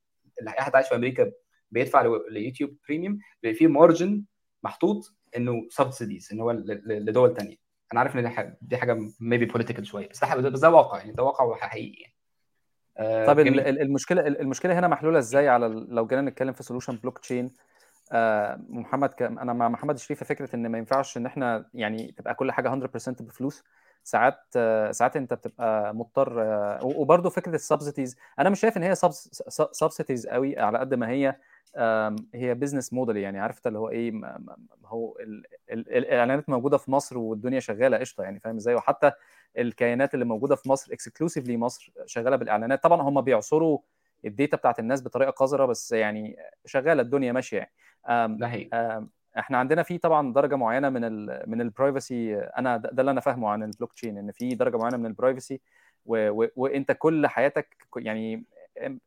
اي 0.49 0.62
حد 0.62 0.74
عايش 0.74 0.89
في 0.89 0.95
أمريكا 0.95 1.33
بيدفع 1.70 2.18
ليوتيوب 2.31 2.76
premium 2.89 3.19
بيبقى 3.43 3.59
فيه 3.59 3.66
margin 3.66 4.25
محطوط 4.62 5.14
إنه 5.37 5.66
subsidies 5.71 6.29
إن 6.33 6.41
هو 6.41 6.51
لدول 6.87 7.35
ثانية 7.37 7.57
أنا 7.93 8.01
عارف 8.01 8.16
إن 8.16 8.22
دي 8.22 8.28
حاجة 8.28 8.59
دي 8.62 8.76
حاجة 8.76 8.99
maybe 9.21 9.45
political 9.45 9.87
شوية 9.86 10.09
بس 10.09 10.24
ده 10.24 10.49
بس 10.49 10.61
ده 10.61 10.70
واقع 10.70 10.99
يعني 10.99 11.12
ده 11.12 11.22
واقع 11.22 11.55
حقيقي 11.55 12.01
يعني. 12.03 12.14
آه 12.99 13.26
طب 13.26 13.41
جميل. 13.41 13.61
المشكلة 13.61 14.26
المشكلة 14.26 14.78
هنا 14.78 14.89
محلولة 14.89 15.18
إزاي 15.18 15.49
على 15.49 15.68
لو 15.89 16.07
جينا 16.07 16.22
نتكلم 16.22 16.53
في 16.53 16.62
solution 16.62 16.97
blockchain 16.97 17.51
آه 18.12 18.61
محمد 18.68 19.09
ك... 19.14 19.22
أنا 19.22 19.53
مع 19.53 19.68
محمد 19.68 19.99
شريف 19.99 20.24
فكرة 20.24 20.57
إن 20.57 20.68
ما 20.68 20.78
ينفعش 20.78 21.16
إن 21.16 21.26
إحنا 21.26 21.70
يعني 21.74 22.12
تبقى 22.16 22.34
كل 22.34 22.53
حاجة 22.53 22.68
100% 22.68 22.86
بفلوس 23.20 23.64
ساعات 24.09 24.41
ساعات 24.91 25.17
انت 25.17 25.35
بتبقى 25.35 25.95
مضطر 25.95 26.33
وبرده 26.83 27.31
فكرة 27.31 27.55
ال 27.55 27.61
subsidies 27.61 28.16
أنا 28.39 28.51
مش 28.51 28.61
شايف 28.61 28.77
إن 28.77 28.83
هي 28.83 28.95
subsidies 29.73 30.27
قوي 30.27 30.59
على 30.59 30.79
قد 30.79 30.95
ما 30.95 31.09
هي 31.09 31.37
هي 32.35 32.55
business 32.55 32.93
model 32.93 33.16
يعني 33.17 33.39
عرفت 33.41 33.67
اللي 33.67 33.79
هو 33.79 33.89
إيه 33.89 34.13
هو 34.85 35.17
الإعلانات 35.71 36.49
موجودة 36.49 36.77
في 36.79 36.91
مصر 36.91 37.19
والدنيا 37.19 37.61
شغالة 37.61 37.97
قشطة 37.97 38.23
يعني 38.25 38.41
فاهم 38.41 38.57
إزاي؟ 38.57 38.75
وحتى 38.75 39.13
الكيانات 39.59 40.15
اللي 40.15 40.25
موجودة 40.25 40.57
في 40.57 40.69
مصر 40.69 40.93
exclusively 40.93 41.57
مصر 41.57 41.93
شغالة 42.07 42.37
بالإعلانات. 42.37 42.83
طبعا 42.83 43.03
هم 43.03 43.21
بيعصروا 43.21 43.79
ال 44.25 44.31
data 44.31 44.57
بتاعت 44.57 44.79
الناس 44.79 45.03
بطريقة 45.03 45.31
قذرة 45.31 45.67
بس 45.67 45.93
يعني 45.93 46.37
شغالة 46.65 47.03
الدنيا 47.03 47.33
ماشية 47.33 47.57
يعني. 47.57 47.73
ده. 48.71 49.09
إحنا 49.39 49.59
عندنا 49.59 49.82
في 49.82 49.99
طبعا 49.99 50.32
درجة 50.32 50.57
معينة 50.57 50.89
من 50.89 51.05
ال 51.05 51.43
من 51.47 51.61
ال 51.61 51.70
privacy 51.70 52.39
أنا 52.39 52.76
ده 52.76 53.01
اللي 53.01 53.11
أنا 53.11 53.20
فاهمه 53.20 53.49
عن 53.49 53.62
البلوك 53.62 53.93
تشين 53.93 54.18
إن 54.18 54.32
في 54.32 54.55
درجة 54.55 54.76
معينة 54.76 54.97
من 54.97 55.07
ال 55.07 55.13
privacy 55.13 55.61
وأنت 56.57 56.93
كل 56.93 57.26
حياتك 57.26 57.76
يعني 57.97 58.45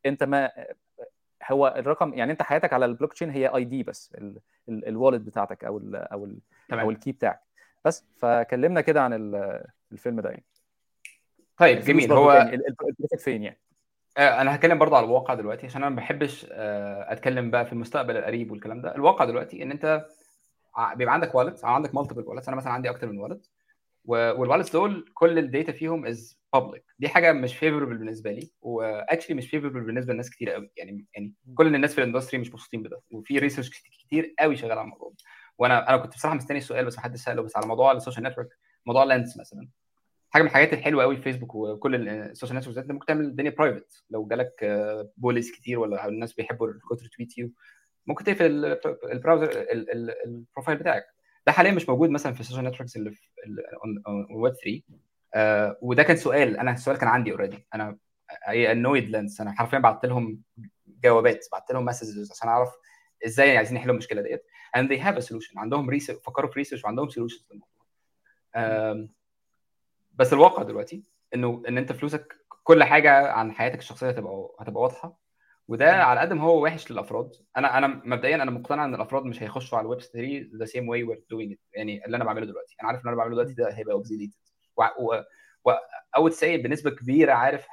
أنت 0.06 0.22
ما 0.24 0.50
هو 1.50 1.74
الرقم 1.78 2.14
يعني 2.14 2.32
أنت 2.32 2.42
حياتك 2.42 2.72
على 2.72 2.84
البلوك 2.84 3.12
تشين 3.12 3.30
هي 3.30 3.46
ID 3.46 3.82
بس 3.82 4.16
ال 4.68 4.76
wallet 4.76 5.24
بتاعتك 5.24 5.64
أو 5.64 5.78
ال 5.78 5.96
أو 5.96 6.24
ال 6.24 6.38
أو 6.72 6.90
ال 6.90 6.95
key 6.95 7.12
بتاعك. 7.12 7.40
بس 7.84 8.04
فكلمنا 8.18 8.80
كده 8.80 9.02
عن 9.02 9.12
الفيلم 9.92 10.20
ده 10.20 10.30
يعني. 10.30 10.44
طيب 11.56 11.78
جميل. 11.80 12.12
هو 12.12 12.32
ال 12.42 12.52
privacy 12.52 13.20
فين 13.20 13.42
يعني؟ 13.42 13.58
أنا 14.18 14.54
هتكلم 14.54 14.78
برضه 14.78 14.96
على 14.96 15.06
الواقع 15.06 15.34
دلوقتي 15.34 15.66
عشان 15.66 15.82
أنا 15.82 15.90
ما 15.90 15.96
بحبش 15.96 16.46
أتكلم 16.50 17.50
بقى 17.50 17.66
في 17.66 17.72
المستقبل 17.72 18.16
القريب 18.16 18.50
والكلام 18.50 18.80
ده. 18.80 18.94
الواقع 18.94 19.24
دلوقتي 19.24 19.62
إن 19.62 19.70
أنت 19.70 20.06
بيبقى 20.96 21.14
عندك 21.14 21.34
wallet 21.34 21.64
عندك 21.64 21.94
multiple 21.94 22.22
wallets 22.26 22.48
أنا 22.48 22.56
مثلا 22.56 22.72
عندي 22.72 22.90
أكتر 22.90 23.06
من 23.12 23.18
wallet 23.18 23.50
وال 24.04 24.19
wallets 24.19 24.72
دول 24.72 25.10
كل 25.14 25.38
ال 25.38 25.45
data 25.45 25.72
فيهم 25.72 26.06
is 26.06 26.38
public 26.52 26.84
دي 26.98 27.08
حاجة 27.08 27.32
مش 27.32 27.56
favorable 27.56 27.96
بالنسبة 27.96 28.32
لي 28.32 28.50
و 28.62 28.70
actually 28.70 29.36
مش 29.36 29.50
favorable 29.50 29.80
بالنسبة 29.80 30.12
لناس 30.12 30.30
كتير 30.30 30.50
قوي. 30.50 30.70
يعني 30.76 31.06
يعني 31.14 31.32
كل 31.54 31.74
الناس 31.74 31.94
في 31.94 31.98
ال 32.00 32.04
industry 32.04 32.40
مش 32.40 32.48
مبسوطين 32.50 32.82
بده. 32.82 33.00
وفي 33.10 33.38
research 33.38 33.70
كتير 33.70 34.34
قوي 34.38 34.56
شغال 34.56 34.72
على 34.72 34.80
الموضوع 34.84 35.12
وأنا 35.58 35.88
أنا 35.88 35.96
كنت 35.96 36.14
بصراحة 36.14 36.36
مستني 36.36 36.58
السؤال 36.58 36.84
بس 36.84 36.96
ما 36.96 37.02
حدش 37.02 37.20
سأله. 37.20 37.42
بس 37.42 37.56
على 37.56 37.66
موضوع 37.66 37.92
ال 37.92 37.97
social 37.97 38.24
network 38.24 38.48
موضوع 38.86 39.04
لينس 39.04 39.38
مثلا. 39.38 39.68
حاجة 40.30 40.42
من 40.42 40.48
الحاجات 40.48 40.72
الحلوة 40.72 41.02
قوي 41.02 41.16
في 41.16 41.22
فيسبوك 41.22 41.54
وكل 41.54 42.08
ال 42.08 42.15
social 42.15 42.58
network 42.58 42.90
ممكن 42.90 43.06
تعمل 43.06 43.24
الدنيا 43.24 43.50
private 43.50 44.04
لو 44.10 44.26
جالك 44.26 44.52
بوليس 45.16 45.52
كتير 45.52 45.78
ولا 45.78 46.08
الناس 46.08 46.32
بيحبوا 46.32 46.68
الكتر 46.68 47.06
تويت 47.16 47.38
يو 47.38 47.50
ممكن 48.06 48.24
تقفل 48.24 48.64
ال 49.12 49.19
browser 49.19 49.66
ال 50.24 50.31
profile 50.31 50.78
بتاعك. 50.78 51.04
ده 51.46 51.52
حاليا 51.52 51.72
مش 51.72 51.88
موجود 51.88 52.10
مثلا 52.10 52.32
في 52.34 52.40
ال 52.40 52.43
social 52.43 52.64
networks 52.64 52.96
اللي 52.96 53.10
في 53.10 53.28
ويب 54.34 54.54
3 54.54 54.82
آه 55.34 55.78
وده 55.82 56.02
كان 56.02 56.16
سؤال. 56.16 56.56
أنا 56.56 56.72
السؤال 56.72 56.96
كان 56.98 57.08
عندي 57.08 57.32
already 57.32 57.66
أنا 57.74 57.98
I 58.48 58.72
annoyed 58.72 59.08
لينس 59.10 59.40
أنا 59.40 59.52
حرفيا 59.52 59.78
بعت 59.78 60.04
لهم 60.06 60.42
جوابات 60.86 61.46
بعت 61.52 61.70
لهم 61.72 61.84
messages 61.84 62.30
عشان 62.32 62.48
أعرف 62.48 62.72
إزاي 63.26 63.56
عايزين 63.56 63.76
يحلوا 63.76 63.92
المشكلة 63.94 64.22
ديت. 64.22 64.44
And 64.76 64.80
they 64.88 64.98
have 65.04 65.16
a 65.22 65.26
solution. 65.28 65.56
عندهم 65.56 65.90
research 65.90 66.18
فكروا 66.24 66.50
في 66.50 66.58
research 66.58 66.84
وعندهم 66.84 67.08
solutions 67.08 67.46
للموضوع. 67.52 69.08
بس 70.14 70.32
الواقع 70.32 70.62
دلوقتي 70.62 71.02
إنه 71.34 71.62
إن 71.68 71.78
أنت 71.78 71.92
فلوسك 71.92 72.36
كل 72.64 72.84
حاجة 72.84 73.32
عن 73.32 73.52
حياتك 73.52 73.78
الشخصية 73.78 74.08
هتبقى 74.08 74.48
هتبقى 74.60 74.82
واضحة. 74.82 75.21
وده 75.72 75.92
على 75.92 76.20
قد 76.20 76.32
ما 76.32 76.42
هو 76.42 76.64
وحش 76.64 76.90
للأفراد. 76.90 77.32
أنا 77.56 77.78
أنا 77.78 77.86
مبدئيا 77.86 78.34
أنا 78.36 78.50
مقتنع 78.50 78.84
إن 78.84 78.94
الأفراد 78.94 79.24
مش 79.24 79.42
هيخشوا 79.42 79.78
على 79.78 79.84
الويب 79.84 80.00
3 80.00 80.50
the 80.56 80.64
same 80.64 80.88
way 80.88 81.02
we're 81.02 81.22
doing 81.30 81.56
يعني 81.74 82.06
اللي 82.06 82.16
أنا 82.16 82.24
بعمله 82.24 82.46
دلوقتي. 82.46 82.76
أنا 82.80 82.88
عارف 82.88 83.02
إن 83.02 83.08
أنا 83.08 83.16
بعمله 83.16 83.34
دلوقتي 83.34 83.54
ده 83.54 83.70
هيبقى 83.72 83.94
obsoleted 83.94 84.34
أو 86.16 86.28
تسي 86.28 86.56
بنسبة 86.56 86.90
كبيرة 86.90 87.32
عارف 87.32 87.66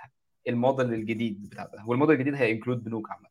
الموديل 0.48 0.94
الجديد 0.94 1.50
بتاع 1.50 1.66
ده. 1.66 1.84
والموديل 1.88 2.16
الجديد 2.16 2.36
ه 2.36 2.42
include 2.42 2.84
بنوك 2.84 3.12
عامة. 3.12 3.30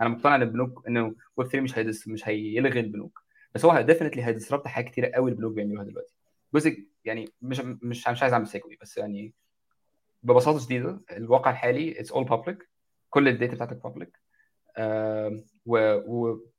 أنا 0.00 0.08
مقتنع 0.08 0.34
إن 0.34 0.42
البنوك 0.42 0.88
إنه 0.88 1.14
ويب 1.36 1.48
3 1.48 1.60
مش 1.60 1.78
هيدس 1.78 2.08
مش 2.08 2.28
هيلغي 2.28 2.80
البنوك. 2.80 3.22
بس 3.54 3.64
هو 3.64 3.80
definitely 3.80 4.24
هي 4.24 4.34
disrupt 4.34 4.68
حاجات 4.68 4.90
كتيرة 4.90 5.10
قوي 5.14 5.30
البنوك 5.30 5.52
بيعملوها 5.52 5.84
دلوقتي. 5.84 6.14
جزء 6.54 6.86
يعني 7.04 7.28
مش 7.42 7.60
مش 7.60 8.08
مش 8.08 8.22
عايز 8.22 8.32
أعمل 8.32 8.46
segue 8.46 8.78
بس 8.82 8.98
يعني 8.98 9.34
ببساطة 10.22 10.58
شديدة 10.58 11.00
الواقع 11.10 11.50
الحالي 11.50 12.00
it's 12.00 12.12
all 12.12 12.24
public 12.24 12.75
كل 13.16 13.28
ال 13.28 13.33
data 13.33 13.54
بتاعتك 13.54 13.82
public 13.82 14.18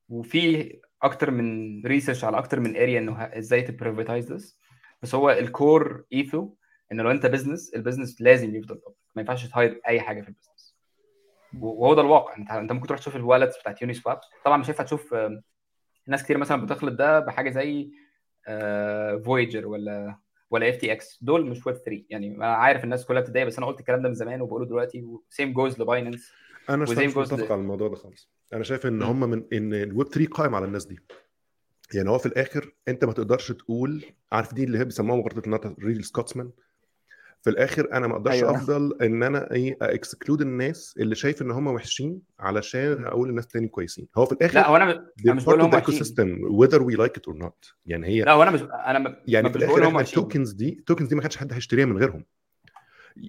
وفي 0.10 0.80
أكتر 1.02 1.32
من 1.32 1.82
research 1.86 2.24
على 2.24 2.38
أكتر 2.38 2.60
من 2.60 2.76
area 2.78 3.00
إنه 3.00 3.24
إزاي 3.24 3.62
ت 3.62 3.69
privatize 3.69 4.34
this 4.34 4.60
بس 5.02 5.16
هو 5.16 5.30
ال 5.30 5.45
core 5.45 6.04
ethos 6.14 6.54
إن 6.92 7.02
لو 7.02 7.12
أنت 7.12 7.26
business 7.26 7.74
ال 7.76 7.81
business 7.81 8.22
لازم 8.22 8.56
يفضل 8.56 8.76
public 8.76 8.98
ما 9.16 9.22
ينفعش 9.22 9.46
ت 9.48 9.54
hide 9.54 9.80
أي 9.88 10.02
حاجة 10.02 10.22
في 10.22 10.28
ال 10.28 10.33
business 10.33 10.76
وهو 11.60 11.94
ده 11.94 12.02
الواقع. 12.02 12.38
أنت 12.38 12.52
أنت 12.52 12.72
ممكن 12.72 12.88
تروح 12.88 13.00
تشوف 13.00 13.16
ال 13.16 13.21
wallets 13.21 13.60
بتاعت 13.60 13.82
يوني 13.82 13.94
سواب 13.94 14.20
طبعا 14.46 14.58
مش 14.58 14.68
هينفع 14.70 14.84
تشوف 14.84 15.16
ناس 16.08 16.24
كتير 16.24 16.38
مثلا 16.38 16.62
بتخلط 16.66 16.94
ده 16.94 17.20
بحاجة 17.20 17.50
زي 17.50 17.92
فويجر 19.26 19.68
ولا 19.68 20.20
ولا 20.50 20.70
اف 20.70 20.78
تي 20.78 20.92
إكس 20.92 21.20
دول 21.24 21.46
مش 21.50 21.68
ويب 21.68 21.76
3 21.76 22.04
يعني 22.10 22.36
أنا 22.36 22.56
عارف 22.56 22.84
الناس 22.84 23.06
كلها 23.06 23.22
بتتضايق 23.22 23.46
بس 23.48 23.58
أنا 23.58 23.68
قلت 23.68 23.80
الكلام 23.80 24.02
ده 24.02 24.10
من 24.10 24.16
زمان 24.16 24.42
وبقوله 24.42 24.66
دلوقتي. 24.66 25.02
و 25.02 25.12
same 25.12 25.54
goes 25.54 25.82
لبايننس 25.82 26.32
أنا 26.70 26.84
مش 26.84 26.90
متفق 26.90 27.52
على 27.52 27.62
الموضوع 27.62 27.88
ده 27.88 27.96
خالص. 27.96 28.30
أنا 28.54 28.64
شايف 28.64 28.86
إن 28.86 29.02
هم 29.02 29.20
من 29.20 29.44
إن 29.54 29.74
الويب 29.74 30.08
3 30.08 30.30
قائم 30.32 30.56
على 30.56 30.66
الناس 30.66 30.86
دي. 30.86 31.00
يعني 31.94 32.10
هو 32.10 32.18
في 32.18 32.26
الآخر 32.26 32.74
أنت 32.88 33.06
ما 33.06 33.14
تقدرش 33.14 33.52
تقول 33.52 34.06
عارف 34.32 34.54
دي 34.54 34.64
اللي 34.64 34.80
هي 34.80 34.86
بيسموها 34.86 35.18
مغالطه 35.18 35.76
real 35.80 36.04
Scotsman 36.04 36.52
في 37.42 37.50
الآخر 37.50 37.94
أنا 37.94 38.08
ما 38.08 38.14
أقدرش 38.16 38.34
أيوة. 38.34 38.56
أفضل 38.56 38.98
إن 39.02 39.24
أنا 39.24 39.52
إيه 39.52 39.78
exclude 39.82 40.42
الناس 40.42 40.96
اللي 41.00 41.16
شايف 41.16 41.42
إن 41.42 41.52
هم 41.52 41.68
وحشين 41.68 42.22
علشان 42.40 43.06
أقول 43.06 43.30
الناس 43.30 43.48
تاني 43.48 43.68
كويسين. 43.68 44.08
هو 44.18 44.26
في 44.26 44.32
الآخر 44.32 44.56
لا 44.56 44.68
هو 44.68 44.76
أنا 44.76 45.12
أنا 45.26 45.34
مش 45.34 45.46
بقول 45.46 45.62
هم 45.62 45.76
ecosystem 45.76 46.38
whether 46.38 46.80
we 46.80 46.98
like 46.98 47.20
it 47.20 47.34
or 47.34 47.44
not. 47.44 47.74
يعني 47.86 48.08
هي 48.08 48.22
لا 48.22 48.34
وأنا 48.34 48.52
مش 48.52 48.62
أنا 48.62 49.00
م... 49.00 49.16
يعني 49.28 49.50
في 49.50 49.58
الآخر 49.58 49.88
إحنا 49.88 50.00
ال 50.00 50.07
tokens 50.07 50.52
دي 50.52 50.70
ال 50.80 50.84
tokens 50.84 51.08
دي 51.08 51.16
ما 51.16 51.22
كانش 51.22 51.38
حد 51.38 51.54
هيشتريها 51.54 51.86
من 51.86 51.98
غيرهم. 51.98 52.24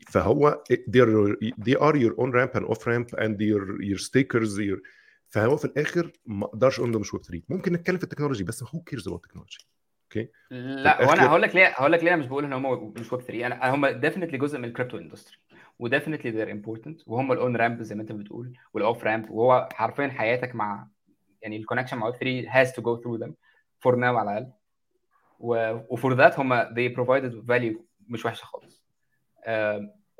فهو 0.09 0.63
they 0.71 1.01
are, 1.01 1.37
they 1.61 1.77
are 1.77 1.97
your 1.97 2.15
on 2.21 2.33
ramp 2.33 2.61
and 2.61 2.65
off 2.65 2.87
ramp 2.87 3.09
and 3.19 3.37
your 3.41 3.83
your 3.83 3.99
stakers 3.99 4.59
your 4.59 4.81
فهو 5.29 5.57
في 5.57 5.65
الآخر 5.65 6.13
ما 6.27 6.47
أقدرش 6.47 6.79
أقول 6.79 6.93
ده 6.93 6.99
مش 6.99 7.15
ويب 7.15 7.23
3 7.23 7.43
ممكن 7.49 7.73
نتكلم 7.73 7.97
في 7.97 8.05
ال 8.05 8.08
technology 8.08 8.45
بس 8.45 8.63
who 8.63 8.81
cares 8.81 9.09
about 9.09 9.25
ال 9.25 9.28
technology 9.28 9.59
okay 10.05 10.31
لا 10.51 11.09
وأنا 11.09 11.27
هقول 11.27 11.43
لك 11.43 11.55
ليه 11.55 11.67
هقول 11.67 11.93
لك 11.93 12.05
ليه 12.05 12.15
أنا 12.15 12.23
مش 12.23 12.27
بقول 12.27 12.45
إن 12.45 12.53
هم 12.53 12.93
مش 12.97 13.13
ويب 13.13 13.23
3 13.23 13.47
أنا 13.47 13.75
هم 13.75 13.87
definitely 13.87 14.39
جزء 14.39 14.59
من 14.59 14.65
ال 14.65 14.70
crypto 14.70 14.99
industry 14.99 15.37
و 15.79 15.83
definitely 15.83 16.31
they're 16.31 16.51
important 16.51 17.01
وهم 17.07 17.33
ال 17.33 17.41
on 17.41 17.57
ramp 17.57 17.83
زي 17.83 17.95
ما 17.95 18.03
أنت 18.03 18.13
بتقول 18.13 18.59
وال 18.75 18.87
off 18.87 19.05
ramp 19.05 19.31
وهو 19.31 19.69
حرفيا 19.73 20.09
حياتك 20.09 20.55
مع 20.55 20.89
يعني 21.43 21.57
ال 21.57 21.60
connection 21.60 21.97
مع 21.97 22.07
ويب 22.07 22.17
3 22.17 22.47
has 22.49 22.73
to 22.73 22.83
go 22.83 22.97
through 22.97 23.17
them 23.17 23.35
for 23.79 23.97
now 23.97 24.17
على 24.17 24.31
الأقل. 24.31 24.53
و 25.41 25.59
for 25.59 26.15
that 26.15 26.39
هم 26.39 26.63
they 26.65 26.95
provided 26.97 27.33
value 27.47 27.77
مش 28.09 28.25
وحشة 28.25 28.45
خالص. 28.45 28.78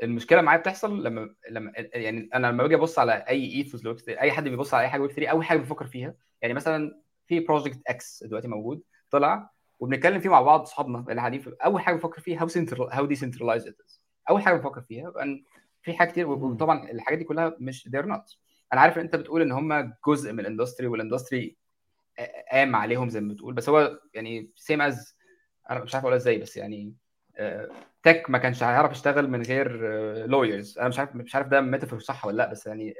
المشكلة 0.03 0.43
معايا 0.43 0.61
بتحصل 0.61 1.05
لما 1.05 1.35
لما 1.51 1.73
يعني 1.77 2.29
أنا 2.35 2.47
لما 2.47 2.63
باجي 2.63 2.75
أبص 2.75 2.99
على 2.99 3.13
أي 3.13 3.55
ethos 3.55 3.85
ل 3.85 3.88
web 3.88 3.99
أي 4.09 4.33
حد 4.33 4.49
بيبص 4.49 4.75
على 4.75 4.83
أي 4.85 4.89
حاجة 4.89 5.01
ويب 5.01 5.11
3 5.11 5.31
أول 5.31 5.45
حاجة 5.45 5.59
بيفكر 5.59 5.87
فيها 5.87 6.15
يعني 6.43 6.55
مثلا 6.55 7.01
في 7.27 7.41
project 7.41 7.81
X 7.87 8.25
دلوقتي 8.25 8.49
موجود 8.49 8.83
طلع 9.11 9.51
وبنتكلم 9.81 10.21
فيه 10.21 10.29
مع 10.29 10.43
بعض 10.43 10.61
اصحابنا 10.61 10.99
اللي 10.99 11.21
قاعدين 11.21 11.45
أول 11.65 11.81
حاجة 11.81 11.95
بفكر 11.95 12.21
فيها 12.21 12.41
how 12.41 12.85
how 12.85 13.07
decentralized 13.07 13.75
أول 14.31 14.43
حاجة 14.43 14.55
بفكر 14.57 14.81
فيها 14.81 15.13
ان 15.23 15.45
في 15.83 15.93
حاجات 15.95 16.13
كتير 16.13 16.29
وطبعا 16.29 16.91
الحاجات 16.91 17.19
دي 17.19 17.25
كلها 17.25 17.57
مش 17.61 17.89
they're 17.89 18.07
not. 18.07 18.37
أنا 18.73 18.81
عارف 18.81 18.99
إن 18.99 19.03
أنت 19.03 19.17
بتقول 19.17 19.43
إن 19.43 19.53
هم 19.53 19.93
جزء 20.07 20.33
من 20.33 20.41
ال 20.41 20.46
industry 20.46 20.87
وال 20.87 21.01
industry 21.01 21.57
قام 22.53 22.77
عليهم 22.77 23.09
زي 23.09 23.21
ما 23.21 23.33
بتقول 23.33 23.55
بس 23.55 23.69
هو 23.69 24.01
يعني 24.15 24.51
same 24.57 24.81
as 24.81 25.17
أنا 25.71 25.85
مش 25.85 25.95
عارف 25.95 26.05
أقولها 26.05 26.17
إزاي 26.19 26.39
بس 26.39 26.57
يعني 26.57 26.95
tech 28.03 28.25
ما 28.29 28.39
كانش 28.39 28.63
هيعرف 28.63 28.93
يشتغل 28.93 29.31
من 29.31 29.43
غير 29.43 29.77
lawyers 30.27 30.79
أنا 30.79 30.89
مش 30.89 30.99
عارف 30.99 31.15
مش 31.17 31.35
عارف 31.35 31.47
ده 31.49 31.61
metaphor 31.61 32.01
صح 32.01 32.25
ولا 32.27 32.37
لأ 32.37 32.51
بس 32.53 32.67
يعني 32.67 32.95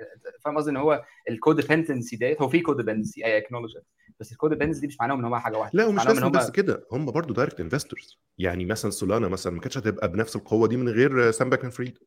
فاهم 0.45 0.57
قصدي 0.57 0.71
إن 0.71 0.77
هو 0.77 1.05
ال 1.31 1.37
codependency 1.37 2.17
ديت 2.17 2.43
هو 2.43 2.49
في 2.49 2.61
codependency 2.61 3.25
I 3.25 3.39
acknowledge 3.39 3.77
بس 4.21 4.33
ال 4.33 4.37
codependency 4.37 4.81
دي 4.81 4.87
مش 4.87 4.97
معناها 5.01 5.17
إن 5.17 5.25
هو 5.25 5.39
حاجة 5.39 5.57
واحدة. 5.59 5.79
لا 5.79 5.87
ومش 5.87 6.07
بس 6.07 6.19
هم... 6.23 6.33
بس 6.33 6.51
كده 6.51 6.87
هم 6.93 7.07
برضه 7.11 7.35
direct 7.35 7.61
investors 7.61 8.19
يعني 8.39 8.65
مثلا 8.65 8.91
سولانا 8.91 9.29
مثلا 9.29 9.53
ما 9.53 9.61
كانتش 9.61 9.79
هتبقى 9.79 10.13
بنفس 10.13 10.37
القوة 10.37 10.69
دي 10.69 10.77
من 10.77 10.89
غير 10.89 11.31
سام 11.31 11.51
بانكمان 11.51 11.71
فريد 11.71 11.99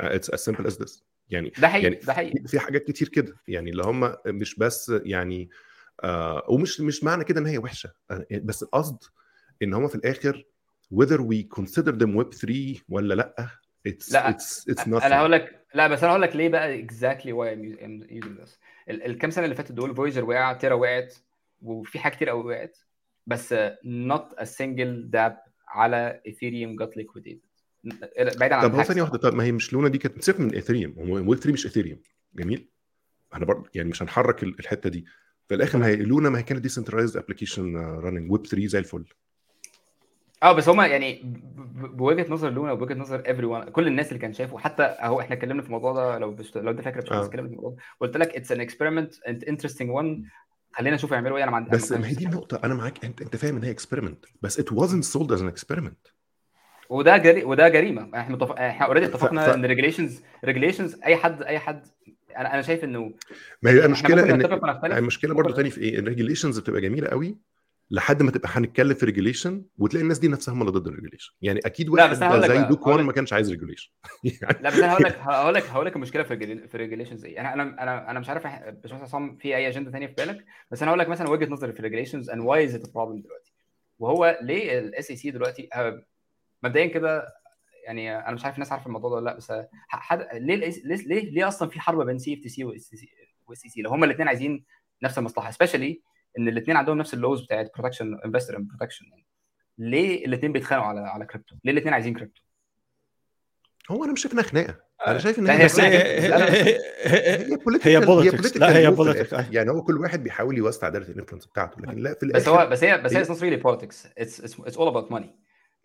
it's 0.00 0.30
as 0.30 0.40
simple 0.40 0.66
as 0.66 0.82
this 0.82 1.04
يعني 1.30 1.52
ده 1.58 1.68
حقيقي 1.68 1.84
يعني 1.84 1.96
ده 2.04 2.12
حقيقي. 2.12 2.48
في 2.48 2.58
حاجات 2.58 2.84
كتير 2.84 3.08
كده. 3.08 3.34
يعني 3.48 3.70
اللي 3.70 3.82
هم 3.82 4.14
مش 4.26 4.54
بس 4.58 4.92
يعني 5.04 5.50
آه 6.04 6.42
ومش 6.48 6.80
مش 6.80 7.04
معنى 7.04 7.24
كده 7.24 7.40
إن 7.40 7.46
هي 7.46 7.58
وحشة. 7.58 7.92
بس 8.30 8.62
القصد 8.62 8.98
إن 9.62 9.74
هم 9.74 9.88
في 9.88 9.94
الآخر 9.94 10.44
whether 10.94 11.20
we 11.20 11.60
consider 11.60 11.92
them 11.92 12.14
web 12.20 12.34
3 12.34 12.74
ولا 12.88 13.14
لأ 13.14 13.48
it's 13.88 14.12
لأ 14.12 14.32
it's 14.32 14.64
it's 14.72 14.84
nothing 14.84 15.04
أنا 15.04 15.18
هقول 15.18 15.32
لك 15.32 15.66
لأ 15.74 15.88
بس 15.88 16.02
أنا 16.02 16.12
هقول 16.12 16.22
لك 16.22 16.36
ليه 16.36 16.48
بقى 16.48 16.86
exactly 16.86 17.32
why 17.32 17.56
I'm 17.56 17.64
using 17.72 18.44
this. 18.44 18.50
الكام 18.88 19.30
سنة 19.30 19.44
اللي 19.44 19.56
فاتت 19.56 19.72
دول 19.72 19.96
Voyager 19.96 20.24
وقع 20.24 20.52
تيرا 20.52 20.74
وقعت 20.74 21.14
وفي 21.62 21.98
حاجات 21.98 22.16
كتير 22.16 22.28
قوي 22.28 22.44
وقعت 22.44 22.78
بس 23.26 23.54
not 23.84 24.40
a 24.40 24.44
single 24.44 25.10
dapp 25.16 25.32
على 25.68 26.20
ايثيريوم 26.26 26.76
got 26.84 26.88
liquidated. 26.88 27.52
بعيدا 28.38 28.54
عن 28.54 28.68
طب 28.68 28.74
هو 28.74 28.82
ثانية 28.82 29.02
واحدة 29.02 29.18
طب 29.18 29.34
ما 29.34 29.44
هي 29.44 29.52
مش 29.52 29.72
لونا 29.72 29.88
دي 29.88 29.98
كانت 29.98 30.22
سيبك 30.22 30.40
من 30.40 30.54
ايثيريوم 30.54 30.94
هو 30.98 31.14
ويب 31.14 31.38
3 31.38 31.52
مش 31.52 31.66
ايثيريوم 31.66 31.98
جميل. 32.34 32.68
إحنا 33.34 33.46
برضه 33.46 33.70
يعني 33.74 33.88
مش 33.88 34.02
هنحرك 34.02 34.42
الحتة 34.42 34.90
دي. 34.90 35.04
في 35.48 35.54
الآخر 35.54 35.78
ما 35.78 35.86
هي 35.86 35.96
لونا 35.96 36.30
ما 36.30 36.38
هي 36.38 36.42
كانت 36.42 36.60
decentralized 36.60 37.16
application 37.16 37.76
running 37.76 38.32
web 38.32 38.46
3 38.46 38.66
زي 38.66 38.78
الفل. 38.78 39.04
آه 40.42 40.52
بس 40.52 40.68
هما 40.68 40.86
يعني 40.86 41.20
بوجهة 41.74 42.26
نظر 42.32 42.50
لونا 42.50 42.72
وبوجهة 42.72 42.94
نظر 42.94 43.22
every 43.26 43.70
كل 43.70 43.86
الناس 43.86 44.08
اللي 44.08 44.18
كان 44.18 44.32
شافه 44.32 44.58
حتى 44.58 44.82
اهو 44.82 45.20
إحنا 45.20 45.34
اتكلمنا 45.36 45.62
في 45.62 45.68
الموضوع 45.68 45.92
ده 45.92 46.18
لو 46.18 46.30
بشت... 46.30 46.56
لو 46.58 46.70
انت 46.70 46.80
فاكر 46.80 47.00
بس 47.00 47.12
آه. 47.12 47.24
اتكلمنا 47.24 47.48
في 47.48 47.54
الموضوع 47.54 47.70
ده 47.76 47.82
قلت 48.00 48.16
لك 48.16 48.36
it's 48.36 48.52
an 48.52 48.60
experiment 48.60 49.14
انت 49.28 49.44
interesting 49.44 49.90
one 49.90 50.24
خلينا 50.72 50.96
نشوف 50.96 51.10
يعملوا 51.12 51.36
إيه 51.36 51.42
أنا 51.42 51.50
ما 51.50 51.56
عندي 51.56 51.70
بس 51.70 51.92
ما 51.92 52.08
هي 52.08 52.14
دي 52.14 52.26
النقطة 52.26 52.60
أنا 52.64 52.74
معاك 52.74 53.04
أنت 53.04 53.22
أنت 53.22 53.36
فاهم 53.36 53.56
إن 53.56 53.64
هي 53.64 53.70
experiment 53.70 54.24
بس 54.42 54.60
it 54.60 54.64
wasn't 54.64 55.04
sold 55.18 55.36
as 55.36 55.40
an 55.40 55.50
experiment. 55.56 56.12
وده 56.88 57.16
جري... 57.16 57.44
وده 57.44 57.68
جريمة. 57.68 58.10
إحنا 58.14 58.36
متف... 58.36 58.50
إحنا 58.52 58.86
already 58.86 59.06
اتفقنا 59.06 59.46
ف- 59.52 59.54
إن 59.54 59.64
regulations 59.64 60.22
regulations 60.44 61.00
أي 61.04 61.16
حد 61.16 61.42
أي 61.42 61.58
حد 61.58 61.86
أنا 62.36 62.54
أنا 62.54 62.62
شايف 62.62 62.84
إنه 62.84 63.12
ما 63.62 63.70
هي 63.70 63.84
المشكلة 63.84 64.22
إن 64.22 64.42
المشكلة 64.84 65.34
ممكن- 65.34 65.54
تاني 65.54 65.70
في 65.70 65.80
إيه؟ 65.80 65.98
ال 65.98 66.03
regulations 66.03 66.58
بتبقى 66.58 66.80
جميلة 66.80 67.08
قوي 67.08 67.38
لحد 67.92 68.22
ما 68.22 68.30
تبقى 68.30 68.48
هنتكلم 68.52 68.94
في 68.94 69.06
regulation 69.06 69.64
وتلاقي 69.78 70.02
الناس 70.02 70.18
دي 70.18 70.28
نفسها 70.28 70.54
هم 70.54 70.60
اللي 70.60 70.72
ضد 70.72 70.86
ال 70.86 70.90
regulation 70.90 71.32
يعني 71.42 71.60
أكيد 71.66 71.88
واحد 71.88 72.14
زي 72.14 72.62
دو 72.62 72.80
كوان 72.80 73.06
ما 73.06 73.12
كانش 73.12 73.32
عايز 73.32 73.50
regulation 73.50 73.90
يعني 74.42 74.58
لا 74.60 74.70
بس 74.70 74.76
أنا 74.78 74.92
هقول 74.92 75.04
لك 75.04 75.16
هقول 75.28 75.54
لك 75.54 75.62
هقول 75.66 75.86
لك 75.86 75.96
المشكلة 75.96 76.22
في 76.22 76.36
في 76.68 76.74
ال 76.74 76.78
regulations 76.78 77.24
إيه. 77.24 77.40
أنا 77.40 77.52
أنا 77.54 77.82
أنا 77.82 78.10
أنا 78.10 78.20
مش 78.20 78.28
عارف 78.28 78.42
باشمهندس 78.46 79.08
عصام 79.08 79.36
في 79.36 79.56
أي 79.56 79.68
اجنده 79.68 79.90
ثانية 79.90 80.06
في 80.06 80.14
بالك 80.14 80.44
بس 80.70 80.82
أنا 80.82 80.90
هقول 80.90 80.98
لك 80.98 81.08
مثلا 81.08 81.30
وجهة 81.30 81.46
نظري 81.48 81.72
في 81.72 81.78
ال 81.78 81.82
regulations 81.82 82.30
and 82.30 82.40
why 82.42 82.64
is 82.64 82.74
it 82.74 82.94
problem 82.94 83.20
دلوقتي. 83.20 83.52
وهو 83.98 84.38
ليه 84.42 84.78
ال 84.78 85.10
SEC 85.10 85.30
دلوقتي 85.30 85.68
آه، 85.74 86.02
مبدئيا 86.62 86.86
كده 86.86 87.26
يعني 87.86 88.18
أنا 88.18 88.30
مش 88.34 88.44
عارف 88.44 88.54
الناس 88.56 88.72
عارفة 88.72 88.86
الموضوع 88.86 89.10
ده 89.10 89.16
ولا 89.16 89.24
لأ 89.24 89.36
بس 89.36 89.52
حد 89.88 90.26
ليه 90.32 90.72
ليه 90.84 91.30
ليه, 91.30 91.48
أصلا 91.48 91.68
في 91.68 91.80
حرب 91.80 92.06
بين 92.06 92.18
سي 92.18 92.34
اف 92.34 92.40
تي 92.40 92.48
سي 92.48 92.64
واس 92.64 92.82
سي 93.60 93.68
سي 93.68 93.82
لو 93.82 93.90
هما 93.90 94.06
الاثنين 94.06 94.28
عايزين 94.28 94.64
نفس 95.02 95.18
المصلحة 95.18 95.50
especially 95.50 96.02
إن 96.38 96.48
الاثنين 96.48 96.76
عندهم 96.76 96.98
نفس 96.98 97.14
ال 97.14 97.20
laws 97.20 97.42
بتاعت 97.44 97.70
protection 97.78 98.18
investor 98.24 98.56
and 98.56 98.68
protection 98.68 99.04
يعني 99.10 99.26
ليه 99.78 100.26
الاثنين 100.26 100.52
بيتخانقوا 100.52 100.86
على 100.88 101.00
على 101.00 101.26
كريبتو؟ 101.26 101.56
ليه 101.64 101.72
الاثنين 101.72 101.94
عايزين 101.94 102.14
كريبتو؟ 102.14 102.42
هو 103.90 104.04
أنا 104.04 104.12
مش 104.12 104.22
شايف 104.22 104.32
إنها 104.32 104.42
خناقة 104.44 104.76
أنا 105.06 105.18
شايف 105.18 105.38
ان 105.38 105.46
هي 105.46 105.58
هي 105.60 105.64
بس. 105.64 105.80
هي 105.80 107.56
political 107.56 108.56
لا، 108.56 108.76
هي. 108.76 108.88
الآخر. 108.88 109.44
يعني 109.50 109.70
هو 109.70 109.82
كل 109.82 109.98
واحد 109.98 110.22
بيحاول 110.22 110.58
يوسع 110.58 110.88
دايره 110.88 111.04
ال 111.10 111.14
influence 111.14 111.46
بتاعته 111.46 111.80
لكن 111.80 111.98
لا 111.98 112.14
في 112.14 112.26
بس 112.26 112.48
الآخر 112.48 112.50
هو 112.50 112.70
بس 112.70 112.84
هي 112.84 112.98
بس 112.98 113.12
هي 113.12 113.20
اتس 113.20 113.30
نوت 113.30 113.42
ريلي 113.42 113.56
بوليتكس 113.56 114.06
اتس 114.18 114.40
اتس 114.40 114.76
اول 114.76 114.88
اباوت 114.88 115.12
ماني 115.12 115.36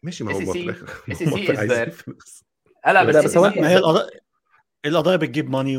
ماشي 0.03 0.23
ما 0.23 0.33
هو 0.33 0.39
SEC 0.39 0.51
في 0.51 0.59
الآخر 0.59 1.57
عايزين 1.57 1.85
there. 1.85 1.89
فلوس. 1.89 2.43
لا 2.85 3.03
بس 3.03 3.15
بس 3.15 3.37
SEC 3.37 3.39
ما 3.39 3.69
هي 3.69 3.77
القضايا 3.77 4.09
القضايا 4.85 5.17
بتجيب 5.17 5.49
money 5.49 5.77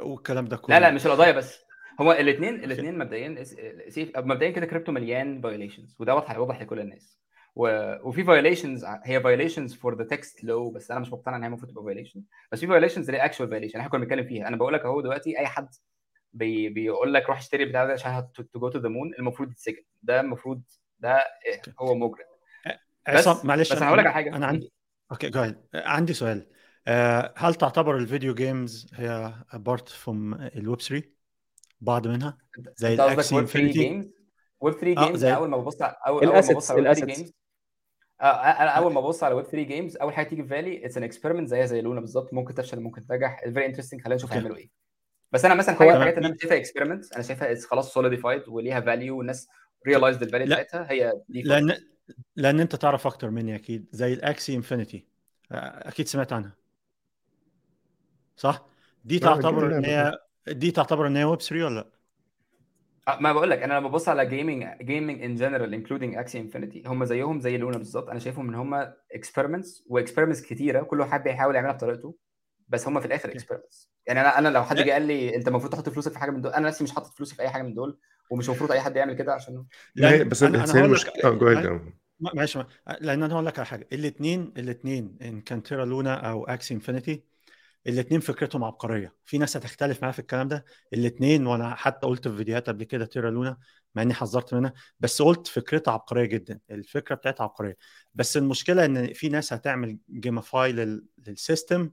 والكلام 0.00 0.44
ده 0.44 0.56
كله 0.56 0.78
لا 0.78 0.80
لا 0.80 0.90
مش 0.90 1.06
القضايا 1.06 1.32
بس 1.32 1.58
هو 2.00 2.12
الاثنين 2.12 2.64
الاثنين 2.64 2.98
مبدئيا 2.98 3.44
سي- 3.88 4.12
مبدئيا 4.16 4.50
كده 4.50 4.66
كريبتو 4.66 4.92
مليان 4.92 5.40
violations 5.40 5.96
وده 5.98 6.14
واضح 6.14 6.30
هيوضح 6.30 6.60
لكل 6.62 6.80
الناس. 6.80 7.18
و... 7.56 7.94
وفي 8.08 8.24
violations 8.24 8.84
هي 8.84 9.20
violations 9.20 9.74
for 9.74 9.98
the 9.98 10.04
text 10.04 10.44
لو 10.44 10.70
بس 10.70 10.90
أنا 10.90 11.00
مش 11.00 11.12
مقتنع 11.12 11.36
إن 11.36 11.42
هي 11.42 11.48
المفروض 11.48 11.70
تبقى 11.70 11.84
violation 11.84 12.22
بس 12.52 12.60
في 12.60 12.66
violations 12.66 13.08
اللي 13.08 13.24
actual 13.24 13.48
violation 13.48 13.78
إحنا 13.78 13.90
كنا 13.90 14.00
بنتكلم 14.00 14.26
فيها. 14.26 14.48
أنا 14.48 14.56
بقول 14.56 14.74
لك 14.74 14.80
أهو 14.84 15.00
دلوقتي 15.00 15.38
أي 15.38 15.46
حد 15.46 15.68
بي 16.32 16.68
بيقول 16.68 17.14
لك 17.14 17.28
روح 17.28 17.38
اشتري 17.38 17.62
البتاع 17.64 17.84
ده 17.84 17.92
عشان 17.92 18.26
to 18.32 18.44
go 18.56 18.68
to 18.68 18.78
the 18.78 18.88
moon 18.88 19.14
المفروض 19.18 19.50
يتسجن. 19.50 19.82
ده 20.02 20.20
المفروض 20.20 20.62
ده 20.98 21.18
هو 21.80 21.94
مجرم. 21.94 22.26
عصام 23.06 23.34
بس 23.36 23.44
معلش 23.44 23.72
بس 23.72 23.76
أنا 23.76 23.86
هقول 23.88 23.98
لك 23.98 24.04
على 24.06 24.14
حاجة. 24.14 24.36
أنا 24.36 24.46
عندي 24.46 24.72
okay 25.12 25.30
Joe 25.30 25.52
عندي 25.74 26.12
سؤال. 26.12 26.46
هل 27.36 27.54
تعتبر 27.54 27.96
ال 27.96 28.02
video 28.02 28.34
games 28.34 28.90
هي 28.94 29.34
part 29.54 29.88
from 29.88 30.34
ال 30.34 30.46
web 30.46 30.80
3 30.80 31.17
بعض 31.80 32.06
منها 32.06 32.38
زي 32.76 32.94
الاكسي 32.94 33.34
ويب 33.34 33.46
3 33.46 33.58
انفينيتي 33.58 33.78
جيمز 33.78 34.08
ويب 34.60 34.74
3 34.74 35.00
آه 35.02 35.06
جيمز 35.06 35.18
زي 35.18 35.34
أول 35.34 35.48
ما 35.48 35.56
ببص 35.56 35.82
على 35.82 35.96
اول 36.06 36.24
أول 36.24 36.34
ما 36.34 36.40
ببص 36.40 36.70
على 36.70 36.80
ويب 36.80 36.92
3 36.92 37.02
الأسيتس. 37.02 37.18
جيمز 37.18 37.32
أنا 38.22 38.70
أول 38.70 38.92
ما 38.92 39.00
ببص 39.00 39.24
على 39.24 39.34
ويب 39.34 39.44
3 39.46 39.62
جيمز 39.68 39.96
أول 39.96 40.12
حاجة 40.14 40.28
تيجي 40.28 40.42
في 40.42 40.48
بالي 40.48 40.86
اتس 40.86 40.96
ان 40.96 41.02
اكسبيرمنت 41.02 41.48
زيها 41.48 41.66
زي 41.66 41.80
لونا 41.80 42.00
بالظبط 42.00 42.34
ممكن 42.34 42.54
تفشل 42.54 42.80
ممكن 42.80 43.06
تنجح. 43.06 43.40
فيري 43.44 43.66
انترستنج 43.66 44.00
خلينا 44.00 44.14
نشوف 44.16 44.32
هيعملوا 44.32 44.56
إيه. 44.56 44.70
بس 45.32 45.44
أنا 45.44 45.54
مثلا 45.54 45.74
حاجة 45.74 45.96
الحاجات 45.96 46.16
اللي 46.18 46.28
أنا 46.28 46.36
شايفها 46.40 46.56
اكسبيرمنت 46.58 47.12
أنا 47.12 47.22
شايفها 47.22 47.52
اتس 47.52 47.66
خلاص 47.66 47.94
سوليديفايد 47.94 48.48
وليها 48.48 48.80
فاليو 48.80 49.18
والناس 49.18 49.48
ريلايزد 49.86 50.22
الفاليو 50.22 50.46
بتاعتها 50.46 50.90
هي 50.90 51.12
دي 51.28 51.42
لأن 51.42 51.74
لأن 52.36 52.60
أنت 52.60 52.76
تعرف 52.76 53.06
أكتر 53.06 53.30
مني 53.30 53.54
أكيد. 53.54 53.88
زي 53.92 54.12
الاكسي 54.12 54.54
انفينيتي 54.56 55.06
أكيد 55.52 56.08
سمعت 56.08 56.32
عنها. 56.32 56.56
صح؟ 58.36 58.66
دي 59.04 59.18
تعتبر 59.18 59.78
إن 59.78 59.84
هي 59.84 60.18
دي 60.50 60.70
تعتبر 60.70 61.06
إن 61.06 61.16
هي 61.16 61.24
ويب 61.24 61.40
3 61.40 61.64
ولا 61.64 61.74
لأ؟ 61.74 61.86
أه، 63.08 63.18
ما 63.20 63.32
بقول 63.32 63.50
لك 63.50 63.62
أنا 63.62 63.74
لما 63.74 63.88
ببص 63.88 64.08
على 64.08 64.26
gaming 64.26 64.66
gaming 64.82 65.22
in 65.22 65.34
general 65.34 65.74
including 65.74 66.14
Axie 66.16 66.40
Infinity 66.40 66.82
هم 66.86 67.04
زيهم 67.04 67.40
زي 67.40 67.56
لونا 67.56 67.78
بالظبط. 67.78 68.08
أنا 68.10 68.18
شايفهم 68.18 68.48
إن 68.48 68.54
هم 68.54 68.92
experiments 69.14 69.84
و 69.86 69.91
experiments 69.91 70.42
كتيرة 70.42 70.82
كل 70.82 71.04
حد 71.04 71.22
بيحاول 71.24 71.54
يعملها 71.54 71.72
بطريقته 71.72 72.16
بس 72.68 72.88
هم 72.88 73.00
في 73.00 73.06
الآخر 73.06 73.30
experiments 73.30 73.90
يعني 74.06 74.20
أنا 74.20 74.38
أنا 74.38 74.48
لو 74.48 74.62
حد 74.62 74.76
جه 74.76 74.84
لا 74.84 74.92
قال 74.92 75.02
لي 75.02 75.36
أنت 75.36 75.48
المفروض 75.48 75.72
تحط 75.72 75.88
فلوسك 75.88 76.12
في 76.12 76.18
حاجة 76.18 76.30
من 76.30 76.40
دول 76.40 76.52
أنا 76.52 76.68
نفسي 76.68 76.84
مش 76.84 76.92
حاطط 76.92 77.14
فلوسي 77.16 77.34
في 77.34 77.42
أي 77.42 77.48
حاجة 77.48 77.62
من 77.62 77.74
دول 77.74 77.98
ومش 78.30 78.48
المفروض 78.48 78.72
أي 78.72 78.80
حد 78.80 78.96
يعمل 78.96 79.14
كده 79.14 79.34
عشان 79.34 79.64
لأن 79.96 80.28
بس 80.28 80.44
جو 80.44 80.50
معلش 80.50 81.06
ahead. 81.06 81.80
معلش 82.20 82.58
لأن 83.00 83.22
أنا 83.22 83.34
هقول 83.34 83.46
لك 83.46 83.58
على 83.58 83.66
حاجة. 83.66 83.88
الاثنين 83.92 84.52
الاثنين 84.56 85.18
إن 85.22 85.40
كان 85.40 85.62
تيرا 85.62 85.84
لونا 85.84 86.14
أو 86.30 86.44
Axie 86.44 86.74
Infinity 86.74 87.24
الاثنين 87.86 88.20
فكرتهم 88.20 88.64
عبقرية. 88.64 89.14
في 89.24 89.38
ناس 89.38 89.56
هتختلف 89.56 90.02
معايا 90.02 90.12
في 90.12 90.18
الكلام 90.18 90.48
ده. 90.48 90.64
الاثنين 90.92 91.46
وأنا 91.46 91.74
حتى 91.74 92.06
قلت 92.06 92.28
في 92.28 92.36
فيديوهات 92.36 92.68
قبل 92.68 92.84
كده 92.84 93.06
تيرا 93.06 93.30
لونا 93.30 93.58
مع 93.94 94.02
إني 94.02 94.14
حذرت 94.14 94.54
منها 94.54 94.72
بس 95.00 95.22
قلت 95.22 95.46
فكرتها 95.46 95.92
عبقرية 95.92 96.24
جدا. 96.24 96.60
الفكرة 96.70 97.14
بتاعتها 97.14 97.44
عبقرية. 97.44 97.76
بس 98.14 98.36
المشكلة 98.36 98.84
إن 98.84 99.12
في 99.12 99.28
ناس 99.28 99.52
هتعمل 99.52 99.98
gamify 100.10 100.72
لل 101.26 101.42
system 101.42 101.90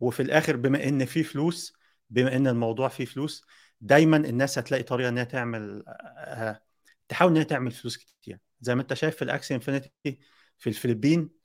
وفي 0.00 0.22
الآخر 0.22 0.56
بما 0.56 0.84
إن 0.88 1.04
في 1.04 1.22
فلوس 1.22 1.72
بما 2.10 2.36
إن 2.36 2.46
الموضوع 2.46 2.88
فيه 2.88 3.04
فلوس 3.04 3.44
دايما 3.80 4.16
الناس 4.16 4.58
هتلاقي 4.58 4.82
طريقة 4.82 5.08
ان 5.08 5.18
هي 5.18 5.24
تعمل 5.24 5.84
آه، 5.88 6.60
تحاول 7.08 7.30
ان 7.30 7.36
هي 7.36 7.44
تعمل 7.44 7.70
فلوس 7.70 7.96
كتير. 7.96 8.38
زي 8.60 8.74
ما 8.74 8.82
أنت 8.82 8.94
شايف 8.94 9.16
في 9.16 9.22
ال 9.22 9.28
Axie 9.28 9.54
Infinity 9.54 9.92
في 10.58 10.66
الفلبين 10.66 11.39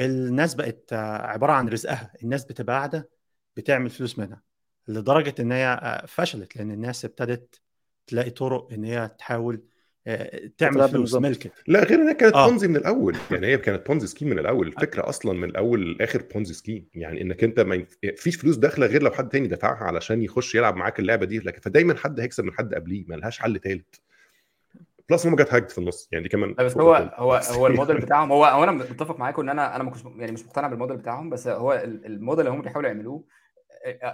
الناس 0.00 0.54
بقت 0.54 0.92
آه، 0.92 1.26
عبارة 1.26 1.52
عن 1.52 1.68
رزقها. 1.68 2.12
الناس 2.22 2.44
بتبقى 2.44 2.76
قاعدة 2.76 3.08
بتعمل 3.56 3.90
فلوس 3.90 4.18
منها 4.18 4.42
لدرجة 4.88 5.34
إن 5.40 5.52
هي 5.52 5.66
آه، 5.82 6.06
فشلت 6.06 6.56
لأن 6.56 6.70
الناس 6.70 7.04
ابتدت 7.04 7.60
تلاقي 8.06 8.30
طرق 8.30 8.72
إن 8.72 8.84
هي 8.84 9.10
تحاول 9.18 9.62
آه، 10.06 10.50
تعمل 10.58 10.88
فلوس. 10.88 11.14
ملكت. 11.14 11.52
لا 11.68 11.84
غير 11.84 12.02
انها 12.02 12.12
كانت 12.12 12.34
آه. 12.34 12.48
بونزي 12.48 12.68
من 12.68 12.76
الأول. 12.76 13.16
يعني 13.30 13.46
هي 13.46 13.58
كانت 13.58 13.86
Ponzi 13.86 14.06
scheme 14.06 14.28
من 14.28 14.38
الأول. 14.38 14.66
الفكرة 14.66 15.08
أصلا 15.08 15.32
من 15.32 15.48
الأول 15.48 15.80
للاخر 15.86 16.22
Ponzi 16.34 16.54
scheme 16.54 16.88
يعني 16.94 17.22
إنك 17.22 17.44
أنت 17.44 17.60
ما 17.60 17.86
فيش 18.16 18.36
فلوس 18.36 18.56
داخلة 18.56 18.86
غير 18.86 19.02
لو 19.02 19.10
حد 19.10 19.28
تاني 19.28 19.48
دفعها 19.48 19.84
علشان 19.84 20.22
يخش 20.22 20.54
يلعب 20.54 20.76
معاك 20.76 21.00
اللعبة 21.00 21.26
دي. 21.26 21.38
لكن 21.38 21.60
فدايما 21.60 21.96
حد 21.96 22.20
هيكسب 22.20 22.44
من 22.44 22.52
حد 22.52 22.74
قبليه. 22.74 23.04
ما 23.08 23.14
لهاش 23.14 23.38
حل 23.38 23.60
ثالث 23.60 23.86
بلس 25.10 25.26
ما 25.26 25.36
جت 25.36 25.54
هاجت 25.54 25.70
في 25.70 25.78
النص. 25.78 26.08
يعني 26.12 26.22
دي 26.22 26.28
كمان 26.28 26.54
بس 26.54 26.76
هو 26.78 26.94
هو 27.14 27.34
هو 27.34 27.66
الموديل 27.66 27.98
بتاعهم 28.06 28.32
هو 28.32 28.44
هو 28.44 28.64
أنا 28.64 28.72
متفق 28.72 29.18
معاكم 29.18 29.42
إن 29.42 29.48
أنا 29.48 29.76
أنا 29.76 29.84
ما 29.84 29.90
كنتش 29.90 30.04
يعني 30.16 30.32
مش 30.32 30.44
مقتنع 30.46 30.68
بالموديل 30.68 30.96
بتاعهم 30.96 31.30
بس 31.30 31.48
هو 31.48 31.72
ال- 31.72 32.06
الموديل 32.06 32.46
اللي 32.46 32.56
هم 32.58 32.62
بيحاولوا 32.62 32.88
يعملوه 32.90 33.24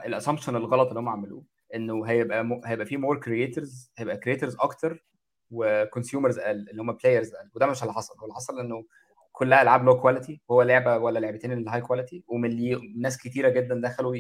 ال 0.06 0.11
assumption 0.11 0.56
الغلط 0.56 0.88
اللي 0.88 1.00
هم 1.00 1.08
عملوه 1.08 1.44
إنه 1.74 2.04
هيبقى 2.06 2.44
م- 2.44 2.60
هيبقى 2.64 2.86
في 2.86 2.96
more 2.96 3.20
creators 3.20 3.92
هيبقى 3.98 4.16
creators 4.16 4.56
أكتر 4.60 5.04
و 5.50 5.59
consumers 5.59 6.38
أقل 6.38 6.68
اللي 6.70 6.82
هم 6.82 6.92
players 6.92 7.34
أقل. 7.34 7.50
وده 7.54 7.66
مش 7.66 7.82
اللي 7.82 7.92
حصل. 7.94 8.14
هو 8.18 8.24
اللي 8.24 8.34
حصل 8.34 8.60
إنه 8.60 8.84
كلها 9.32 9.62
ألعاب 9.62 9.84
low 9.84 10.00
quality 10.00 10.40
هو 10.50 10.62
لعبة 10.62 10.96
ولا 10.98 11.18
لعبتين 11.18 11.52
اللي 11.52 11.70
high 11.70 11.80
quality 11.80 12.24
وملي 12.28 12.92
ناس 12.98 13.18
كتيرة 13.18 13.48
جدا 13.48 13.80
دخلوا 13.84 14.12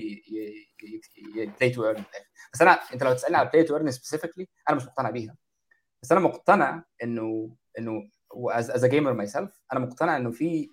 play 1.60 1.70
to 1.70 1.86
earn 1.86 2.02
بس 2.52 2.62
أنا 2.62 2.70
أنت 2.94 3.02
لو 3.02 3.12
تسألني 3.12 3.36
على 3.36 3.48
play 3.48 3.64
to 3.64 3.76
earn 3.76 3.90
specifically 3.90 4.48
أنا 4.68 4.76
مش 4.76 4.84
مقتنع 4.86 5.10
بيها. 5.10 5.36
بس 6.02 6.12
أنا 6.12 6.20
مقتنع 6.20 6.84
إنه 7.02 7.56
إنه 7.78 8.08
as 8.50 8.70
as 8.70 8.84
gamer 8.84 9.12
myself 9.12 9.62
أنا 9.72 9.80
مقتنع 9.80 10.16
إنه 10.16 10.30
في 10.30 10.70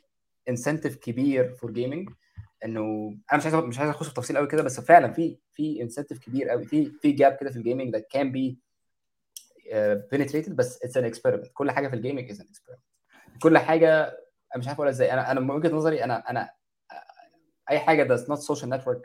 incentive 0.50 0.96
كبير 0.96 1.54
for 1.54 1.72
gaming 1.72 2.10
إنه 2.66 2.82
أنا 3.32 3.38
مش 3.38 3.46
عايز 3.46 3.56
مش 3.56 3.80
عايز 3.80 3.90
أخش 3.90 4.08
في 4.08 4.14
تفاصيل 4.14 4.38
قوي 4.38 4.48
كده 4.48 4.64
بس 4.64 4.80
فعلا 4.80 5.12
في 5.12 5.38
في 5.54 5.82
incentive 5.82 6.20
كبير 6.20 6.50
قوي 6.50 6.66
في 6.66 6.92
في 6.92 7.12
gap 7.12 7.38
كده 7.40 7.50
في 7.50 7.58
ال 7.58 7.63
gaming 7.63 7.98
can 7.98 8.28
be 8.34 8.56
uh, 9.72 9.98
penetrated 10.12 10.52
بس 10.52 10.80
it's 10.84 11.02
an 11.02 11.14
experiment. 11.14 11.48
كل 11.54 11.72
حاجة 11.72 11.88
في 11.88 11.96
ال 11.96 12.01
gaming 12.01 12.34
is 12.34 12.38
an 12.38 12.46
experiment. 12.46 13.40
كل 13.42 13.58
حاجة 13.58 14.04
أنا 14.56 14.58
مش 14.58 14.68
عارف 14.68 14.78
أقولها 14.78 14.92
إزاي. 14.92 15.14
أنا 15.14 15.32
أنا 15.32 15.40
من 15.40 15.50
وجهة 15.50 15.70
نظري 15.70 16.04
أنا 16.04 16.30
أنا 16.30 16.50
أي 17.70 17.80
حاجة 17.80 18.18
not 18.18 18.40
social 18.40 18.68
network 18.68 19.02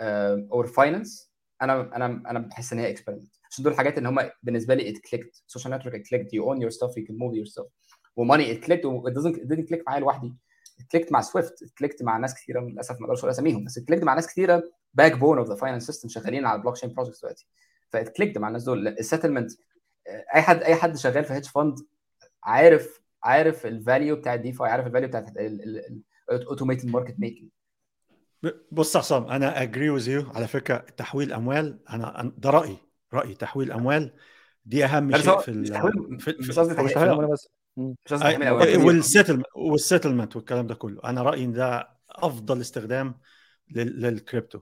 uh, 0.00 0.56
or 0.56 0.66
finance 0.66 1.28
أنا 1.62 1.96
أنا 1.96 2.06
أنا 2.06 2.38
بحس 2.38 2.72
إن 2.72 2.78
هي 2.78 2.90
experiment 2.90 3.35
عشان 3.50 3.64
دول 3.64 3.76
حاجات 3.76 3.98
ان 3.98 4.06
هم 4.06 4.30
بالنسبة 4.42 4.74
لي 4.74 4.94
it 4.94 4.96
clicked. 4.96 5.58
social 5.58 5.70
network 5.70 5.92
it 5.92 6.04
clicked. 6.08 6.30
You 6.32 6.42
own 6.44 6.60
your 6.60 6.70
stuff 6.70 6.90
you 6.90 7.06
can 7.06 7.16
move 7.16 7.34
your 7.34 7.52
stuff. 7.52 7.66
و 8.16 8.23
money 8.23 8.60
clicked. 8.60 8.84
و 8.84 9.08
it 9.08 9.12
doesn't 9.12 9.82
معايا 9.86 10.00
لوحدي. 10.00 10.34
clicked 10.96 11.12
مع 11.12 11.20
سويفت 11.20 11.64
clicked 11.82 12.02
مع 12.02 12.16
ناس 12.16 12.34
كثيره 12.34 12.60
للأسف 12.60 13.00
ما 13.00 13.06
أقدرش 13.06 13.18
أقول 13.18 13.30
أساميهم. 13.30 13.64
بس 13.64 13.78
clicked 13.78 14.02
مع 14.02 14.14
ناس 14.14 14.26
كثيره 14.26 14.62
backbone 14.94 15.38
of 15.38 15.48
the 15.48 15.54
finance 15.54 15.86
system 15.86 16.08
شغالين 16.08 16.46
على 16.46 16.56
ال 16.56 16.76
blockchain 16.76 16.92
projects 16.92 17.20
دلوقتي 17.20 17.46
ف 17.88 17.99
it 17.99 18.22
clicked 18.22 18.38
مع 18.38 18.48
الناس 18.48 18.64
دول. 18.64 18.88
ال 18.88 18.94
settlement 18.94 19.50
أي 20.34 20.42
حد 20.42 20.62
أي 20.62 20.74
حد 20.74 20.96
شغال 20.96 21.24
في 21.24 21.32
hedge 21.32 21.46
fund 21.46 21.78
عارف 22.44 23.00
عارف 23.22 23.66
ال 23.66 23.74
value 23.74 24.16
بتاع 24.16 24.34
ال 24.34 24.41
DeFi 24.41 24.70
عارف 24.70 24.86
ال 24.86 24.90
value 24.90 25.08
بتاع 25.08 25.26
ال 26.30 26.36
automated 26.36 26.86
market 26.86 27.20
making 27.20 27.48
بص 28.72 28.94
يا 28.94 29.00
عصام 29.00 29.26
أنا 29.26 29.62
agree 29.62 29.90
with 29.90 30.08
you 30.08 30.30
على 30.34 30.46
فكرة 30.46 30.76
تحويل 30.76 31.32
أموال 31.32 31.80
أنا 31.90 32.32
ده 32.38 32.50
رأيي. 32.50 32.76
رايي 33.14 33.34
تحويل 33.34 33.72
أموال. 33.72 34.12
دي 34.64 34.84
أهم 34.84 35.10
شيء 35.16 35.38
في 35.40 35.50
ال 35.50 36.20
في 36.20 36.36
مش 36.38 36.58
قصدي 36.58 36.74
تحويل 36.74 37.08
أموال 37.08 37.26
بس. 37.32 37.48
مش 37.76 37.94
قصدي 38.12 38.24
تحويل 38.32 38.76
وال 38.86 38.96
settlement 38.96 39.46
وال 39.56 39.69
settlement 39.69 40.36
والكلام 40.36 40.66
ده 40.66 40.74
كله. 40.74 41.00
أنا 41.04 41.22
رأيي 41.22 41.44
إن 41.44 41.52
ده 41.52 41.88
أفضل 42.10 42.60
استخدام 42.60 43.18
لل- 43.70 44.00
للكريبتو 44.00 44.60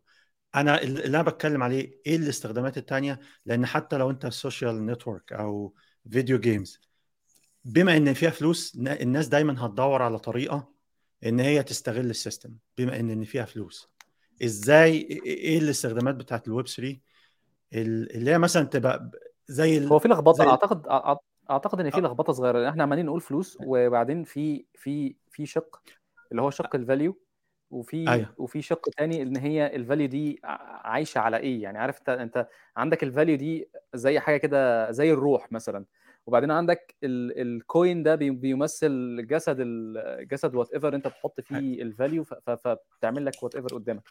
أنا 0.55 0.83
اللي 0.83 1.07
أنا 1.07 1.23
بتكلم 1.23 1.63
عليه 1.63 2.01
إيه 2.07 2.17
الاستخدامات 2.17 2.79
التانية؟ 2.79 3.21
لأن 3.47 3.67
حتى 3.67 3.97
لو 3.97 4.11
أنت 4.11 4.27
social 4.27 4.86
network 4.86 5.32
أو 5.33 5.75
video 6.11 6.39
games 6.39 6.81
بما 7.65 7.97
إن 7.97 8.12
فيها 8.15 8.31
فلوس 8.31 8.77
الناس 8.77 9.29
دايما 9.29 9.66
هتدور 9.66 10.03
على 10.03 10.19
طريقة 10.19 10.73
إن 11.27 11.41
هي 11.41 11.62
تستغل 11.62 12.11
ال 12.11 12.17
system 12.17 12.55
بما 12.79 13.01
إن 13.01 13.11
إن 13.11 13.25
فيها 13.25 13.45
فلوس. 13.45 13.89
إزاي؟ 14.45 14.97
إيه 15.27 15.59
الاستخدامات 15.59 16.15
بتاعت 16.15 16.49
الويب 16.49 16.66
3 16.69 16.89
ال- 16.91 17.01
اللي 17.75 18.31
هي 18.31 18.39
مثلا 18.39 18.63
تبقى 18.67 19.11
زي 19.47 19.79
ال- 19.79 19.89
هو 19.89 19.99
في 19.99 20.09
لخبطة 20.09 20.45
زي 20.45 20.51
أعتقد 20.51 20.87
أعتقد 21.51 21.81
إن 21.81 21.91
في 21.91 21.97
آه. 21.97 22.01
لخبطة 22.01 22.33
صغيرة 22.33 22.69
إحنا 22.69 22.83
عمالين 22.83 23.07
نقول 23.07 23.21
فلوس 23.21 23.59
وبعدين 23.67 24.25
في 24.25 24.65
في 24.75 25.17
في 25.31 25.47
شق 25.47 25.83
اللي 26.31 26.43
هو 26.43 26.51
شق 26.51 26.75
ال 26.77 26.84
value 26.84 27.19
وفي 27.71 28.09
أيوه. 28.11 28.35
وفي 28.39 28.63
شق 28.63 28.89
تاني 28.97 29.23
إن 29.23 29.37
هي 29.37 29.77
ال 29.77 29.82
value 29.82 30.09
دي 30.09 30.41
عايشة 30.85 31.19
على 31.19 31.37
إيه؟ 31.37 31.63
يعني 31.63 31.79
عارف 31.79 31.99
أنت 31.99 32.09
أنت 32.09 32.49
عندك 32.77 33.03
ال 33.03 33.08
value 33.08 33.36
دي 33.37 33.69
زي 33.95 34.21
حاجة 34.21 34.37
كده 34.37 34.91
زي 34.91 35.13
الروح 35.13 35.53
مثلا. 35.53 35.85
وبعدين 36.27 36.51
عندك 36.51 36.95
ال- 37.05 37.41
ال 37.41 37.53
coin 37.53 38.03
ده 38.03 38.15
بي- 38.15 38.31
بيمثل 38.31 39.27
جسد 39.27 39.57
الجسد 39.61 40.55
whatever 40.55 40.95
انت 40.95 41.09
بتحط 41.09 41.41
فيه 41.41 41.83
ال 41.82 41.90
value 41.90 42.24
فبتعمل 42.25 43.25
لك 43.25 43.43
whatever 43.43 43.74
قدامك 43.75 44.03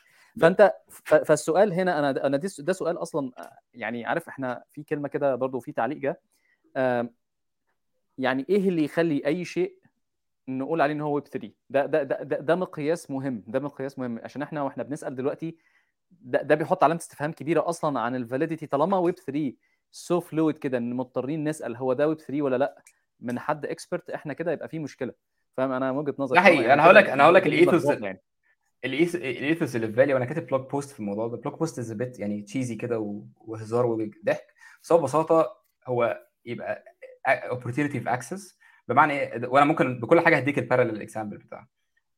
فانت 0.42 0.74
فالسؤال 0.88 1.74
هنا 1.74 2.00
أنا 2.00 2.26
أنا 2.28 2.38
ده 2.60 2.74
سؤال 2.74 2.98
أصلا 2.98 3.32
يعني 3.74 4.06
عارف 4.06 4.28
إحنا 4.28 4.64
في 4.72 4.84
كلمة 4.84 5.08
كده 5.08 5.36
برضو 5.36 5.60
في 5.60 5.72
تعليق 5.72 5.98
جه 5.98 6.20
يعني 8.18 8.46
إيه 8.50 8.70
اللي 8.70 8.84
يخلي 8.84 9.26
أي 9.26 9.46
شيء 9.46 9.76
نقول 10.48 10.82
عليه 10.82 10.94
إن 10.94 11.02
هو 11.02 11.16
ويب 11.16 11.24
3 11.28 11.52
ده 11.70 11.86
ده 11.86 12.04
ده 12.04 12.24
ده, 12.24 12.40
ده 12.40 12.56
مقياس 12.56 13.12
مهم 13.12 13.44
ده 13.48 13.60
مقياس 13.60 14.00
مهم. 14.00 14.20
عشان 14.24 14.42
إحنا 14.42 14.62
وإحنا 14.62 14.84
بنسأل 14.84 15.16
دلوقتي 15.16 15.58
ده, 16.12 16.42
ده 16.42 16.56
بيحط 16.56 16.84
علامة 16.84 17.00
استفهام 17.00 17.32
كبيرة 17.32 17.70
أصلا 17.70 18.00
عن 18.00 18.16
ال 18.16 18.21
validity 18.21 18.68
طالما 18.68 18.98
ويب 18.98 19.16
3 19.16 19.54
so 19.96 20.20
fluid 20.20 20.58
كده 20.58 20.78
إن 20.78 20.94
مضطرين 20.94 21.44
نسأل 21.44 21.76
هو 21.76 21.94
ده 21.94 22.08
ويب 22.08 22.18
3 22.20 22.42
ولا 22.42 22.56
لأ؟ 22.56 22.84
من 23.20 23.40
حد 23.40 23.66
expert 23.66 24.10
إحنا 24.10 24.34
كده 24.34 24.52
يبقى 24.52 24.70
في 24.70 24.80
مشكلة. 24.80 25.14
فاهم؟ 25.58 25.72
أنا 25.72 25.92
وجهة 25.92 26.16
نظري 26.20 26.40
ده 26.40 26.44
حقيقي. 26.44 26.62
يعني 26.62 26.74
أنا 26.74 26.84
هقول 26.84 26.96
لك 26.96 27.10
أنا 27.10 27.24
هقول 27.24 27.36
لك 27.36 27.48
ال 27.48 27.54
ethos 27.54 27.86
يعني. 27.86 28.22
ال 28.86 29.01
ethos 29.01 29.76
اللي 29.76 29.88
في 29.88 29.94
بالي 29.94 30.14
وأنا 30.14 30.26
كاتب 30.26 30.46
blog 30.48 30.62
post 30.70 30.90
في 30.92 31.00
الموضوع 31.00 31.28
ده. 31.28 31.38
blog 31.38 31.60
post 31.60 31.80
is 31.80 31.92
a 31.92 31.99
bit 31.99 32.20
يعني 32.20 32.42
cheesy 32.42 32.76
كده 32.76 33.24
وهزار 33.38 33.86
وضحك. 33.86 34.54
بس 34.84 34.92
هو 34.92 34.98
ببساطة 34.98 35.58
هو 35.88 36.28
يبقى 36.46 36.84
opportunity 37.52 37.96
of 38.04 38.08
access. 38.20 38.56
بمعنى 38.88 39.14
إيه؟ 39.14 39.48
وأنا 39.48 39.66
ممكن 39.66 40.00
بكل 40.00 40.20
حاجة 40.20 40.38
هديك 40.38 40.60
ال 40.60 40.64
parallel 40.64 41.02
example 41.02 41.38
بتاعها. 41.38 41.68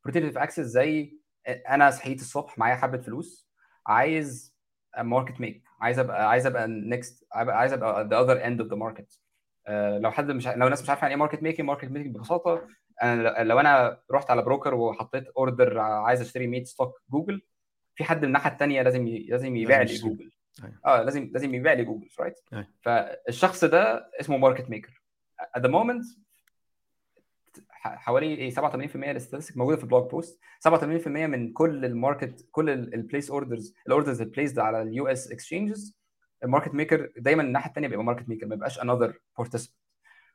opportunity 0.08 0.32
of 0.34 0.38
access 0.38 0.60
زي 0.60 1.18
أنا 1.48 1.90
صحيت 1.90 2.20
الصبح 2.20 2.58
معايا 2.58 2.76
حبة 2.76 2.98
فلوس 2.98 3.50
عايز 3.86 4.56
market 4.98 5.40
make 5.40 5.65
عايز 5.80 5.98
ابقى 5.98 6.30
عايز 6.30 6.46
أبقى 6.46 6.68
next 6.68 7.26
عايز 7.32 7.72
ابقى 7.72 8.04
the 8.08 8.20
other 8.20 8.46
end 8.46 8.60
of 8.60 8.70
the 8.70 8.76
market 8.76 9.20
لو 10.00 10.10
حد 10.10 10.30
مش 10.30 10.48
لو 10.48 10.64
الناس 10.66 10.82
مش 10.82 10.88
عارفة 10.90 11.02
يعني 11.02 11.14
إيه 11.14 11.18
market 11.18 11.42
making 11.42 11.66
market 11.66 11.84
making 11.84 12.16
ببساطة 12.16 12.68
أنا 13.02 13.42
لو 13.44 13.60
أنا 13.60 14.00
رحت 14.10 14.30
على 14.30 14.42
broker 14.42 14.74
وحطيت 14.74 15.28
order 15.28 15.78
عايز 15.78 16.20
أشتري 16.20 16.46
100 16.46 16.64
stock 16.64 17.02
جوجل 17.10 17.42
في 17.94 18.04
حد 18.04 18.18
من 18.18 18.24
الناحية 18.24 18.50
الثانية 18.50 18.82
لازم 18.82 19.06
ي... 19.08 19.18
لازم 19.18 19.56
يبيع 19.56 19.78
لي 19.82 19.94
جوجل. 20.08 20.30
آه 20.86 21.02
لازم 21.02 21.30
لازم 21.32 21.54
يبيع 21.54 21.72
لي 21.72 21.84
جوجل 21.84 22.08
right 22.20 22.40
فالشخص 22.82 23.64
ده 23.64 24.10
اسمه 24.20 24.36
market 24.36 24.70
maker 24.70 25.02
at 25.58 25.60
the 25.60 25.68
moment 25.70 26.25
حوالي 27.96 28.26
إيه 28.34 28.54
87% 28.54 28.60
ال 28.96 29.02
statistic 29.02 29.56
موجودة 29.56 29.76
في 29.76 29.82
ال 29.82 29.88
blog 29.88 30.10
post 30.10 30.40
87% 30.68 31.06
من 31.06 31.52
كل 31.52 31.84
ال 31.84 31.93
market 31.93 32.48
كل 32.50 32.70
ال 32.70 32.79
placed 32.79 33.30
orders 33.30 33.74
ال 33.86 33.91
orders 33.91 34.20
ال 34.20 34.25
placed 34.25 34.58
على 34.58 34.82
ال 34.82 35.06
US 35.06 35.32
exchanges 35.32 35.96
ال 36.44 36.48
market 36.48 36.74
maker 36.74 37.12
دايما 37.16 37.42
الناحية 37.42 37.68
الثانية 37.68 37.88
بيبقى 37.88 38.04
market 38.04 38.28
maker 38.28 38.46
ما 38.46 38.54
بيبقاش 38.54 38.80
another 38.82 39.18
participant 39.38 39.76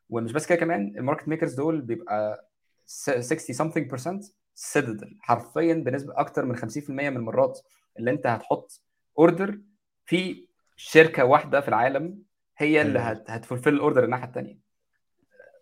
ومش 0.10 0.32
بس 0.32 0.48
كده 0.48 0.56
كمان 0.60 0.94
ال 0.98 1.02
market 1.02 1.28
makers 1.28 1.54
دول 1.54 1.82
بيبقى 1.82 2.50
60 2.86 3.56
something 3.72 3.92
percent 3.96 4.32
Citadel 4.56 5.18
حرفيا 5.20 5.74
بنسبة 5.74 6.14
أكتر 6.20 6.46
من 6.46 6.58
50% 6.58 6.90
من 6.90 7.08
المرات 7.18 7.60
اللي 8.00 8.12
أنت 8.12 8.28
هتحط 8.28 8.82
order 9.20 9.60
في 10.06 10.48
شركة 10.76 11.26
واحدة 11.26 11.62
في 11.62 11.68
العالم 11.68 12.24
هي 12.58 12.82
اللي 12.82 13.00
هت 13.28 13.38
fulfill 13.38 13.74
ال 13.74 13.79
order 13.79 14.04
الناحية 14.04 14.26
الثانية 14.28 14.60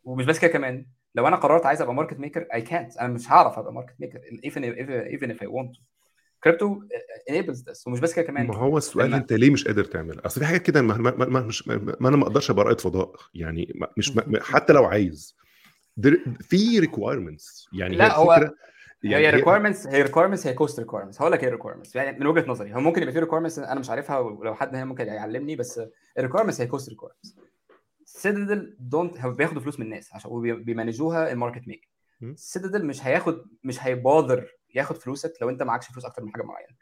ومش 0.04 0.26
بس 0.26 0.40
كده 0.40 0.52
كمان 0.52 0.86
لو 1.20 1.28
أنا 1.28 1.36
قررت 1.36 1.66
عايز 1.66 1.82
أبقى 1.82 1.94
market 1.94 2.20
maker 2.20 2.48
اي 2.54 2.62
كانت 2.62 2.98
أنا 2.98 3.14
مش 3.14 3.32
هعرف 3.32 3.60
أبقى 3.60 3.74
market 3.74 3.94
maker 4.00 4.20
even 4.46 4.62
if, 4.62 5.20
even 5.20 5.36
if 5.36 5.44
I 5.44 5.48
want 5.48 5.78
to. 5.78 5.82
crypto 6.44 6.80
enables 7.32 7.58
this 7.58 7.88
ومش 7.88 8.00
بس 8.00 8.14
كده 8.14 8.26
كمان. 8.26 8.48
ما 8.48 8.56
هو 8.56 8.78
السؤال. 8.78 9.14
أنت 9.14 9.34
ليه 9.34 9.50
مش 9.50 9.68
قادر 9.68 9.84
تعملها 9.84 10.26
أصل 10.26 10.42
في 10.42 10.48
حاجات 10.48 10.62
كده 10.62 10.82
ما, 10.82 10.98
ما, 10.98 11.26
ما, 11.26 11.40
مش 11.42 11.68
ما, 11.68 11.96
ما 12.00 12.10
أنا 12.10 12.18
ما 12.18 12.24
أقدرش 12.24 12.52
أبقى 12.52 12.66
رائد 12.66 12.82
فضاء. 12.82 13.16
يعني 13.34 13.72
ما 13.76 13.88
مش 13.98 14.16
ما 14.18 14.44
حتى 14.44 14.74
لو 14.74 14.86
عايز. 14.86 15.36
في 16.40 16.80
requirements 16.80 17.68
يعني 17.74 17.96
لا 17.96 18.16
هو 18.16 18.52
يعني 19.04 19.28
هي 19.28 19.30
requirements 19.30 19.88
هي 19.88 20.02
requirements 20.02 20.48
هي 20.48 20.54
cost 20.54 20.80
requirements 20.80 21.22
هقول 21.22 21.32
لك 21.32 21.44
إيه 21.44 21.50
requirements 21.50 21.96
يعني 21.96 22.20
من 22.20 22.28
وجهة 22.28 22.46
نظري 22.48 22.74
هو 22.76 22.80
ممكن 22.80 23.02
يبقى 23.02 23.14
في 23.14 23.20
requirements 23.20 23.60
أنا 23.60 23.80
مش 23.80 23.90
عارفها 23.90 24.20
ولو 24.20 24.56
حد 24.56 24.76
هنا 24.76 24.86
ممكن 24.86 25.08
يعلمني 25.08 25.56
بس 25.56 25.82
ال 26.18 26.21
requirements 26.21 26.62
هي 26.62 26.68
cost 26.68 26.90
requirements 26.90 27.36
Citadel 28.20 28.76
don't 28.80 29.26
بياخدوا 29.26 29.62
فلوس 29.62 29.80
من 29.80 29.86
الناس 29.86 30.14
عشان 30.14 30.32
وبي 30.32 30.65
manage 30.65 31.32
وها 31.32 31.40
ال 31.40 31.44
market 31.44 31.68
make 31.68 31.90
Citadel 32.36 32.86
مش 32.86 33.06
هياخد 33.06 33.46
مش 33.64 33.84
هيبادر 33.84 34.52
ياخد 34.76 34.96
فلوسك 34.98 35.34
لو 35.42 35.50
انت 35.50 35.64
معكش 35.64 35.88
فلوس 35.88 36.06
أكتر 36.06 36.24
من 36.24 36.32
حاجة 36.32 36.44
معينة. 36.44 36.76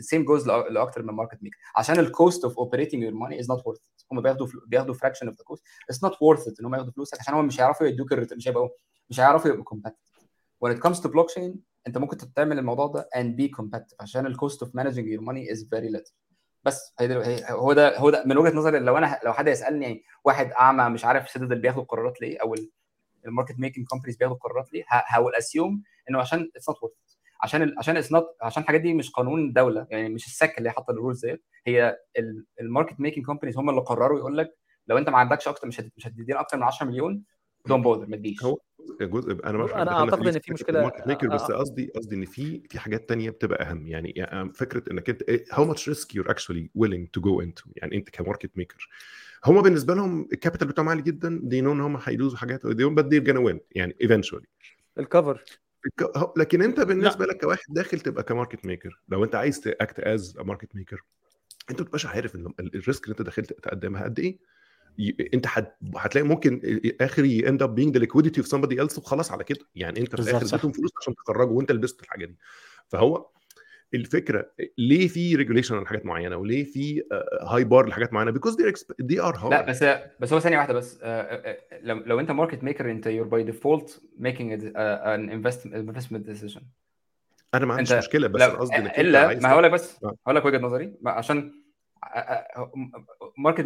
same 0.00 0.24
goes 0.24 0.46
لأكتر 0.48 1.02
من 1.02 1.14
market 1.14 1.42
make 1.42 1.54
عشان 1.76 1.98
ال 1.98 2.07
cost 2.07 2.44
of 2.44 2.58
operating 2.58 3.02
your 3.02 3.14
money 3.14 3.40
is 3.40 3.50
not 3.50 3.66
worth 3.66 3.78
هم 4.12 4.20
بياخدوا 4.20 4.46
بياخدوا 4.66 4.94
fraction 4.94 5.26
of 5.26 5.36
the 5.36 5.44
cost 5.44 5.64
it's 5.90 6.04
not 6.04 6.22
worth 6.22 6.60
إن 6.60 6.66
هم 6.66 6.74
ياخدوا 6.74 6.92
فلوسك 6.92 7.20
عشان 7.20 7.34
هم 7.34 7.46
مش 7.46 7.60
هيعرفوا 7.60 7.86
يدوك 7.86 8.12
مش 8.12 8.48
هيبقوا 8.48 8.68
مش 9.10 9.20
هيعرفوا 9.20 9.50
يبقوا 9.50 9.64
competitive 9.64 9.98
when 10.64 10.68
it 10.76 10.80
comes 10.80 11.00
to 11.00 11.08
blockchain 11.08 11.56
انت 11.86 11.98
ممكن 11.98 12.16
تعمل 12.34 12.58
الموضوع 12.58 12.86
ده 12.86 13.08
and 13.16 13.40
be 13.40 13.48
competitive. 13.60 13.96
عشان 14.00 14.26
ال 14.26 14.33
cost 14.33 14.62
of 14.62 14.72
managing 14.76 15.06
your 15.16 15.22
money 15.22 15.54
is 15.54 15.60
very 15.60 15.96
little. 15.96 16.12
بس 16.66 16.94
هو 17.50 17.72
ده 17.72 17.98
هو 17.98 18.10
ده 18.10 18.22
من 18.26 18.38
وجهة 18.38 18.56
نظري. 18.56 18.78
لو 18.78 18.98
أنا 18.98 19.20
لو 19.24 19.32
حد 19.32 19.48
يسألني 19.48 20.02
واحد 20.24 20.50
أعمى 20.52 20.88
مش 20.88 21.04
عارف 21.04 21.30
Citadel 21.30 21.42
اللي 21.52 21.62
بياخد 21.62 21.84
قرارات 21.86 22.20
ليه 22.20 22.38
أو 22.42 22.54
ال 23.26 23.31
market 23.31 23.58
making 23.58 23.86
companies 23.86 24.16
بياخدوا 24.16 24.38
قرارات 24.38 24.72
ليه 24.72 24.84
هقول 24.88 25.34
assume 25.34 25.82
إنه 26.10 26.18
عشان 26.20 26.50
it's 26.56 26.68
not 26.68 26.96
عشان 27.42 27.74
عشان 27.78 27.96
it's 27.96 28.12
not 28.12 28.36
عشان 28.42 28.62
الحاجات 28.62 28.80
دي 28.80 28.94
مش 28.94 29.10
قانون 29.10 29.40
الدولة 29.48 29.86
يعني 29.90 30.08
مش 30.08 30.26
ال 30.26 30.34
SEC 30.34 30.58
اللي 30.58 30.70
حاطة 30.70 30.90
ال 30.90 30.96
rules 30.96 31.26
ديت. 31.26 31.44
هي 31.66 31.96
ال 32.60 32.66
market 32.66 33.00
making 33.00 33.26
companies 33.26 33.58
هم 33.58 33.70
اللي 33.70 33.80
قرروا 33.80 34.18
يقول 34.18 34.38
لك 34.38 34.56
لو 34.86 34.98
أنت 34.98 35.08
ما 35.08 35.18
عندكش 35.18 35.48
أكتر 35.48 35.66
مش 35.68 35.80
مش 35.96 36.06
هتدينا 36.06 36.40
أكتر 36.40 36.56
من 36.56 36.62
10 36.62 36.86
مليون 36.86 37.22
don't 37.66 37.82
bother 37.82 38.06
ما 38.06 38.16
تديش 38.16 38.44
هو 38.44 38.58
جزء 39.00 39.32
أنا 39.44 39.58
مش 39.58 39.70
أنا 39.70 40.00
أعتقد 40.00 40.26
إن 40.26 40.38
في 40.38 40.52
مشكلة 40.52 40.92
maker 41.06 41.28
بس 41.28 41.40
قصدي 41.40 41.90
قصدي 41.96 42.14
إن 42.16 42.24
في 42.24 42.62
في 42.70 42.78
حاجات 42.78 43.08
تانية 43.08 43.30
بتبقى 43.30 43.70
أهم. 43.70 43.86
يعني, 43.86 44.12
يعني 44.16 44.52
فكرة 44.52 44.92
إنك 44.92 45.10
أنت 45.10 45.22
how 45.52 45.64
much 45.64 45.88
risk 45.88 46.14
you're 46.14 46.30
actually 46.30 46.70
willing 46.74 47.08
to 47.08 47.20
go 47.20 47.40
into 47.40 47.64
يعني 47.76 47.96
أنت 47.96 48.10
ك 48.10 48.16
market 48.16 48.50
maker. 48.56 48.88
هم 49.44 49.62
بالنسبة 49.62 49.94
لهم 49.94 50.28
ال 50.32 50.36
capital 50.36 50.68
بتاعهم 50.68 50.88
عالي 50.88 51.02
جدا 51.02 51.40
they 51.42 51.60
know 51.60 51.72
إن 51.72 51.80
هم 51.80 51.98
هي 52.04 52.14
lose 52.14 52.33
وا 52.33 52.38
حاجات 52.38 52.66
بس 52.66 53.04
دي 53.04 53.20
gonna 53.20 53.40
win 53.40 53.60
يعني 53.72 53.96
eventually 54.02 54.46
الكفر 54.98 55.44
لكن 56.36 56.62
أنت 56.62 56.80
بالنسبة 56.80 57.26
لا. 57.26 57.32
لك 57.32 57.40
كواحد 57.40 57.64
داخل 57.68 58.00
تبقى 58.00 58.22
ك 58.22 58.28
market 58.28 58.66
maker. 58.66 59.00
لو 59.08 59.24
أنت 59.24 59.34
عايز 59.34 59.60
to 59.60 59.76
act 59.76 60.00
as 60.00 60.38
market 60.38 60.76
maker 60.76 61.04
أنت 61.70 61.80
ما 61.80 61.84
بتبقاش 61.84 62.06
عارف 62.06 62.34
ال 62.60 62.69
risk 62.69 63.04
اللي 63.04 63.12
أنت 63.12 63.22
داخل 63.22 63.46
تقدمها 63.46 64.04
قد 64.04 64.18
إيه. 64.20 64.38
انت 65.34 65.46
هتلاقي 65.96 66.26
ممكن 66.26 66.80
آخر 67.00 67.24
end 67.24 67.62
up 67.62 67.74
being 67.74 67.94
the 67.94 68.00
liquidity 68.00 68.40
of 68.40 68.54
somebody 68.54 68.76
else 68.78 68.98
وخلاص 68.98 69.32
على 69.32 69.44
كده. 69.44 69.60
يعني 69.74 70.00
انت 70.00 70.16
في 70.16 70.22
الآخر 70.22 70.46
اديتهم 70.46 70.72
فلوس 70.72 70.90
عشان 71.00 71.14
تخرجوا 71.14 71.56
وانت 71.56 71.72
لبست 71.72 72.02
الحاجة 72.02 72.24
دي. 72.24 72.36
فهو 72.88 73.30
الفكرة 73.94 74.50
ليه 74.78 75.08
في 75.08 75.36
regulation 75.36 75.76
على 75.76 75.86
حاجات 75.86 76.06
معينة 76.06 76.36
وليه 76.36 76.64
في 76.64 77.02
high 77.42 77.64
bar 77.64 77.86
لحاجات 77.86 78.12
معينة؟ 78.12 78.30
because 78.30 78.56
they 78.98 79.20
are 79.20 79.36
hard 79.36 79.52
لا 79.52 79.62
بس 79.62 79.84
بس 80.20 80.32
هو 80.32 80.40
ثانية 80.40 80.56
واحدة 80.58 80.74
بس 80.74 80.98
لو 81.82 81.96
لو 82.06 82.20
انت 82.20 82.30
market 82.30 82.64
maker 82.64 82.90
انت 82.90 83.06
يور 83.06 83.26
باي 83.26 83.42
ديفولت 83.42 84.02
ميكينج 84.18 84.72
ان 84.76 85.30
انفستمنت 85.74 86.26
ديسيجن 86.26 86.60
أنا 87.54 87.66
ما 87.66 87.74
عنديش 87.74 87.92
مشكلة 87.92 88.28
بس 88.28 88.42
قصدي 88.42 88.76
إلا 88.76 89.38
ما 89.38 89.50
هقول 89.50 89.62
لك 89.62 89.70
بس 89.70 89.98
هقول 90.04 90.36
لك 90.36 90.44
وجهة 90.44 90.58
نظري 90.58 90.92
عشان 91.06 91.52
market 93.38 93.64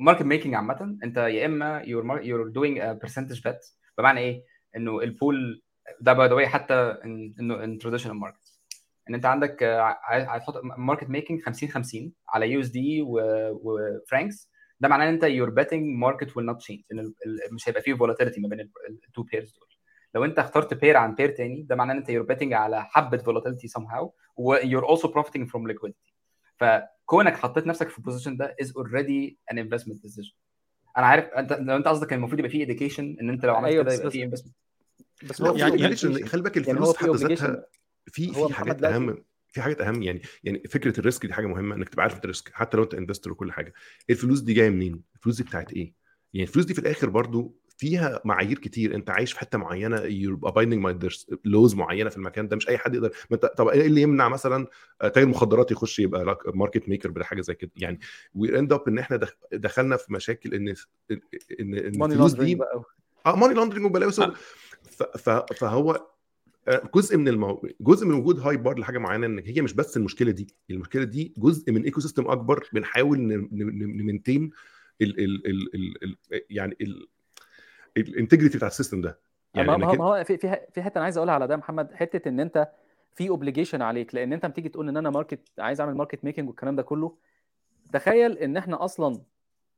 market 0.00 0.22
making 0.22 0.54
عامة 0.54 0.98
أنت 1.04 1.16
يا 1.16 1.46
إما 1.46 1.80
you're 1.86 2.20
you're 2.22 2.48
doing 2.48 2.80
percentage 2.82 3.40
bet 3.44 3.66
بمعنى 3.98 4.20
إيه؟ 4.20 4.44
إنه 4.76 5.00
ال 5.00 5.12
pool 5.12 5.62
ده 6.00 6.12
by 6.12 6.28
the 6.44 6.48
حتى 6.48 6.74
إنه 7.04 7.64
in 7.64 7.78
traditional 7.78 8.16
market 8.16 8.58
إن 9.08 9.14
أنت 9.14 9.26
عندك 9.26 9.62
هتحط 10.04 10.60
market 10.64 11.10
making 11.10 11.42
50 11.42 11.68
50 11.68 12.12
على 12.28 12.50
USD 12.50 13.02
و 13.02 13.23
francs 13.23 14.50
ده 14.80 14.88
معناه 14.88 15.08
إن 15.08 15.12
أنت 15.14 15.24
you're 15.24 15.50
betting 15.50 15.82
market 15.96 16.36
will 16.36 16.46
not 16.46 16.56
change 16.58 16.80
إن 16.92 17.12
مش 17.52 17.68
هيبقى 17.68 17.82
فيه 17.82 17.94
volatility 17.94 18.40
ما 18.40 18.48
بين 18.48 18.60
ال 19.08 19.11
two 19.11 19.22
pairs 19.22 19.52
دول. 19.52 19.68
لو 20.14 20.24
أنت 20.24 20.38
اخترت 20.38 20.74
pair 20.74 20.96
عن 20.96 21.14
pair 21.14 21.28
تاني 21.30 21.62
ده 21.62 21.76
معناه 21.76 21.92
إن 21.94 21.98
أنت 21.98 22.08
you're 22.08 22.24
betting 22.24 22.52
على 22.52 22.84
حبة 22.84 23.18
volatility 23.18 23.68
somehow 23.68 23.84
و 23.84 24.14
you're 24.36 24.88
also 24.88 25.08
profiting 25.08 25.48
from 25.48 25.68
liquidity 25.68 26.14
فكونك 27.04 27.36
حطيت 27.36 27.66
نفسك 27.66 27.88
في 27.88 27.98
ال 27.98 28.02
position 28.02 28.36
ده 28.36 28.56
is 28.60 28.72
already 28.76 29.38
an 29.52 29.58
investment 29.58 30.02
decision 30.02 30.32
أنا 30.96 31.06
عارف 31.06 31.24
أنت 31.24 31.52
لو 31.52 31.76
أنت 31.76 31.88
قصدك 31.88 32.12
المفروض 32.12 32.38
يبقى 32.38 32.50
فيه 32.50 32.62
education 32.64 33.16
إن 33.20 33.30
أنت 33.30 33.44
لو 33.44 33.54
عملت 33.54 33.72
أيوة 33.72 33.84
كده 33.84 33.94
يبقى 33.94 34.06
بس 34.06 34.12
فيه 34.12 34.24
investment 34.24 34.54
بس 35.22 35.42
هو 35.42 35.56
يعني 35.56 35.82
معلش 35.82 36.06
خلي 36.06 36.42
بالك 36.42 36.56
يعني 36.56 36.70
الفلوس 36.70 36.96
في 36.96 36.98
في 36.98 37.04
حد. 37.04 37.30
ذاتها 37.30 37.66
في 38.06 38.32
في 38.32 38.54
حاجات 38.54 38.84
أهم 38.84 39.24
في 39.48 39.62
حاجات 39.62 39.80
أهم 39.80 40.02
يعني 40.02 40.22
يعني 40.44 40.62
فكرة 40.68 41.00
ال 41.00 41.05
risk 41.05 41.26
دي 41.26 41.32
حاجة 41.32 41.46
مهمة 41.46 41.74
إنك 41.74 41.88
تبقى 41.88 42.02
عارف 42.02 42.14
أنت 42.14 42.24
الريسك 42.24 42.50
حتى 42.52 42.76
لو 42.76 42.82
أنت 42.82 42.94
investor 42.94 43.32
وكل 43.32 43.52
حاجة 43.52 43.72
الفلوس 44.10 44.40
دي 44.40 44.52
جاية 44.52 44.70
منين؟ 44.70 45.02
الفلوس 45.14 45.36
دي 45.36 45.42
بتاعت 45.42 45.72
إيه؟ 45.72 45.94
يعني 46.34 46.48
الفلوس 46.48 46.64
دي 46.64 46.74
في 46.74 46.80
الآخر 46.80 47.08
برضو 47.08 47.56
فيها 47.76 48.20
معايير 48.24 48.58
كتير. 48.58 48.94
أنت 48.94 49.10
عايش 49.10 49.32
في 49.32 49.38
حتة 49.40 49.58
معينة 49.58 50.00
يبقى 50.00 50.52
binding 50.52 50.80
by 50.80 50.98
laws 51.44 51.74
معينة 51.74 52.10
في 52.10 52.16
المكان 52.16 52.48
ده 52.48 52.56
مش 52.56 52.68
أي 52.68 52.78
حد 52.78 52.94
يقدر. 52.94 53.08
طب 53.56 53.68
إيه 53.68 53.86
اللي 53.86 54.02
يمنع 54.02 54.28
مثلا 54.28 54.66
آه، 55.02 55.08
تاجر 55.08 55.26
مخدرات 55.28 55.70
يخش 55.70 55.98
يبقى 55.98 56.38
market 56.54 56.88
maker 56.88 57.10
بحاجه 57.10 57.40
زي 57.40 57.54
كده؟ 57.54 57.70
يعني 57.76 57.98
we 58.34 58.58
end 58.58 58.72
up 58.72 58.88
إن 58.88 58.98
إحنا 58.98 59.16
دخ- 59.16 59.36
دخلنا 59.52 59.96
في 59.96 60.12
مشاكل 60.12 60.54
إن 60.54 60.68
إن 61.10 61.20
إن 61.60 61.98
money 61.98 62.12
الفلوس 62.12 62.32
دي 62.32 62.54
بقى 62.54 62.82
آه 63.26 63.36
money 63.36 63.54
laundering 63.54 63.84
وبلاوي 63.84 64.12
ف- 64.12 65.02
ف- 65.02 65.52
فهو 65.54 66.06
آه، 66.68 66.90
جزء 66.94 67.16
من 67.16 67.28
المو... 67.28 67.68
جزء 67.80 68.06
من 68.06 68.14
وجود 68.14 68.40
high 68.40 68.56
bar 68.56 68.78
لحاجة 68.78 68.98
معينة 68.98 69.26
إن 69.26 69.38
هي 69.38 69.62
مش 69.62 69.72
بس 69.72 69.96
المشكلة 69.96 70.30
دي. 70.30 70.46
المشكلة 70.70 71.04
دي 71.04 71.34
جزء 71.38 71.72
من 71.72 71.82
ecosystem 71.82 72.26
أكبر 72.28 72.68
بنحاول 72.72 73.18
ن 73.52 73.63
maintain 73.63 74.50
ال... 75.02 75.20
ال... 75.24 75.46
ال... 75.46 75.74
ال... 75.74 76.04
ال... 76.04 76.16
يعني 76.50 76.76
ال... 76.80 77.06
ال 77.96 78.02
integrity 78.02 78.56
بتاع 78.58 78.68
ال 78.68 78.73
system 78.73 79.00
ده. 79.00 79.18
يعني 79.54 79.68
ما 79.68 79.74
هو 79.74 79.90
انك 79.90 79.98
ما 79.98 80.04
هو 80.04 80.24
في 80.24 80.38
في 80.72 80.82
حتة 80.82 80.96
أنا 80.98 81.04
عايز 81.04 81.16
أقولها 81.16 81.34
على 81.34 81.46
ده 81.46 81.56
محمد 81.56 81.94
حتة 81.94 82.28
إن 82.28 82.40
أنت 82.40 82.68
في 83.14 83.28
obligation 83.28 83.82
عليك 83.82 84.14
لأن 84.14 84.32
أنت 84.32 84.46
بتيجي 84.46 84.68
تقول 84.68 84.88
إن 84.88 84.96
أنا 84.96 85.10
market 85.10 85.40
عايز 85.58 85.80
أعمل 85.80 85.94
market 85.94 86.24
making 86.24 86.48
والكلام 86.48 86.76
ده 86.76 86.82
كله 86.82 87.16
تخيل 87.92 88.38
إن 88.38 88.56
إحنا 88.56 88.84
أصلا 88.84 89.20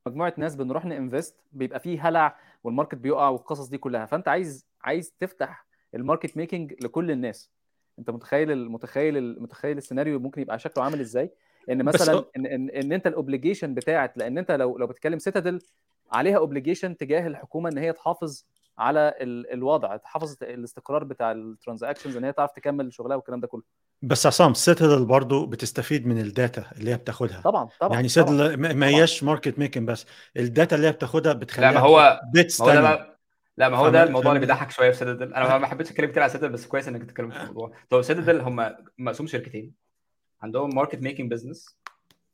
مجموعة 0.07 0.35
ناس 0.37 0.57
بنروح 0.57 0.85
ن 0.85 0.92
invest 0.92 1.37
بيبقى 1.53 1.81
فيه 1.81 2.09
هلع 2.09 2.37
وال 2.65 2.72
market 2.72 2.95
بيقع 2.95 3.29
والقصص 3.29 3.69
دي 3.69 3.79
كلها. 3.79 4.07
فأنت 4.07 4.29
عايز 4.29 4.67
عايز 4.83 5.13
تفتح 5.21 5.67
ال 5.95 6.01
market 6.01 6.37
making 6.37 6.75
لكل 6.85 7.11
الناس. 7.11 7.51
أنت 7.99 8.11
متخيل 8.11 8.51
المتخيل 8.51 9.17
المتخيل 9.17 9.79
السيناريو 9.79 10.19
ممكن 10.19 10.41
يبقى 10.43 10.59
شكله 10.59 10.85
عامل 10.85 11.01
إزاي؟ 11.01 11.31
إن 11.71 11.85
مثلا 11.85 12.25
إن 12.37 12.47
إن, 12.47 12.71
إن 12.71 12.93
أنت 12.93 13.07
ال 13.07 13.13
obligation 13.13 13.75
بتاعت 13.75 14.19
لأن 14.19 14.39
أنت 14.39 14.51
لو 14.51 14.79
لو 14.79 14.87
بتتكلم 14.87 15.19
سيتادل 15.19 15.61
عليها 16.13 16.37
obligation 16.39 16.97
تجاه 16.97 17.27
الحكومة 17.27 17.69
إن 17.71 17.79
هي 17.79 17.93
تحافظ 17.93 18.45
على 18.79 19.15
الوضع 19.23 19.97
تحافظ 19.97 20.37
الاستقرار 20.43 21.05
بتاع 21.05 21.33
ال 21.33 21.39
transactions 21.39 22.17
إن 22.17 22.25
هي 22.25 22.33
تعرف 22.33 22.53
تكمل 22.53 22.93
شغلها 22.93 23.17
والكلام 23.17 23.41
ده 23.41 23.47
كله. 23.47 23.63
بس 24.03 24.27
عصام 24.27 24.55
سيتادل 24.55 25.05
برضه 25.05 25.47
بتستفيد 25.47 26.07
من 26.07 26.19
ال 26.19 26.28
data 26.28 26.65
اللي 26.79 26.91
هي 26.91 26.97
بتاخدها. 26.97 27.41
طبعا 27.41 27.69
طبعا 27.81 27.95
يعني 27.95 28.09
سيتادل 28.09 28.57
ما 28.77 28.87
هياش 28.87 29.25
market 29.25 29.59
making 29.59 29.89
بس 29.89 30.07
ال 30.37 30.45
data 30.45 30.77
اللي 30.77 30.87
هي 30.87 30.93
بتاخدها 30.93 31.33
بتخليها 31.33 31.73
لا 31.73 31.75
ما 31.81 31.87
هو 31.87 32.21
بيتس 32.33 32.61
ما 32.61 32.67
هو 32.67 32.73
ده 32.73 33.17
لا 33.57 33.69
ما 33.69 33.77
هو 33.77 33.89
ده 33.89 34.03
الموضوع 34.03 34.33
اللي. 34.33 34.41
بيضحك 34.41 34.71
شوية 34.71 34.91
في 34.91 34.97
سيتادل 34.97 35.35
أنا 35.35 35.59
ما 35.59 35.67
حبيتش 35.67 35.91
أتكلم 35.91 36.11
كتير 36.11 36.23
على 36.23 36.33
سيتادل 36.33 36.53
بس 36.53 36.67
كويس 36.67 36.89
إنك 36.89 37.03
اتكلمت 37.03 37.35
في 37.35 37.41
الموضوع. 37.43 37.73
طب 37.91 38.03
سيتادل 38.03 38.41
هم 38.41 38.75
مقسوم 38.99 39.27
شركتين. 39.27 39.73
عندهم 40.43 40.75
market 40.75 40.99
making 41.03 41.31
business 41.31 41.79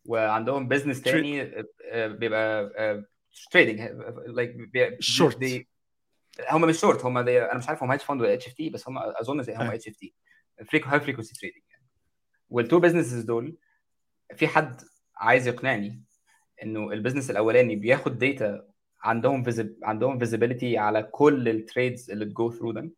وعندهم 0.07 0.69
business 0.69 1.03
تاني 1.03 1.43
آه، 1.91 2.07
بيبقى 2.07 2.71
trading 3.51 3.81
like 4.27 4.57
Short. 5.03 5.65
هم 6.51 6.61
مش 6.63 6.81
شورت 6.81 7.05
هم 7.05 7.19
أنا 7.19 7.59
مش 7.59 7.69
عارف 7.69 7.83
هم 7.83 7.91
hedge 7.91 8.03
fund 8.03 8.21
ولا 8.21 8.35
HFT 8.35 8.71
بس 8.71 8.89
هم 8.89 8.99
أظن 8.99 9.43
زي 9.43 9.55
هم. 9.55 9.61
HFT 9.61 10.15
freq 10.71 10.87
high 10.87 11.01
frequency 11.01 11.35
trading 11.35 11.63
يعني 11.71 11.85
وال 12.51 12.63
two 12.63 12.81
businesses 12.81 13.23
دول 13.23 13.57
في 14.37 14.49
حد 14.49 14.81
عايز 15.17 15.47
يقنعني 15.49 16.03
إنه 16.63 16.93
ال 16.93 16.97
business 16.97 17.31
الأولاني 17.31 17.77
بياخد 17.77 18.19
data 18.19 18.69
عندهم 19.03 19.43
visib 19.43 19.79
عندهم 19.83 20.19
visibility 20.19 20.79
على 20.79 21.03
كل 21.03 21.49
ال 21.49 21.58
trades 21.58 22.11
اللي 22.11 22.25
ت 22.25 22.34
go 22.34 22.51
through 22.51 22.71
them 22.73 22.91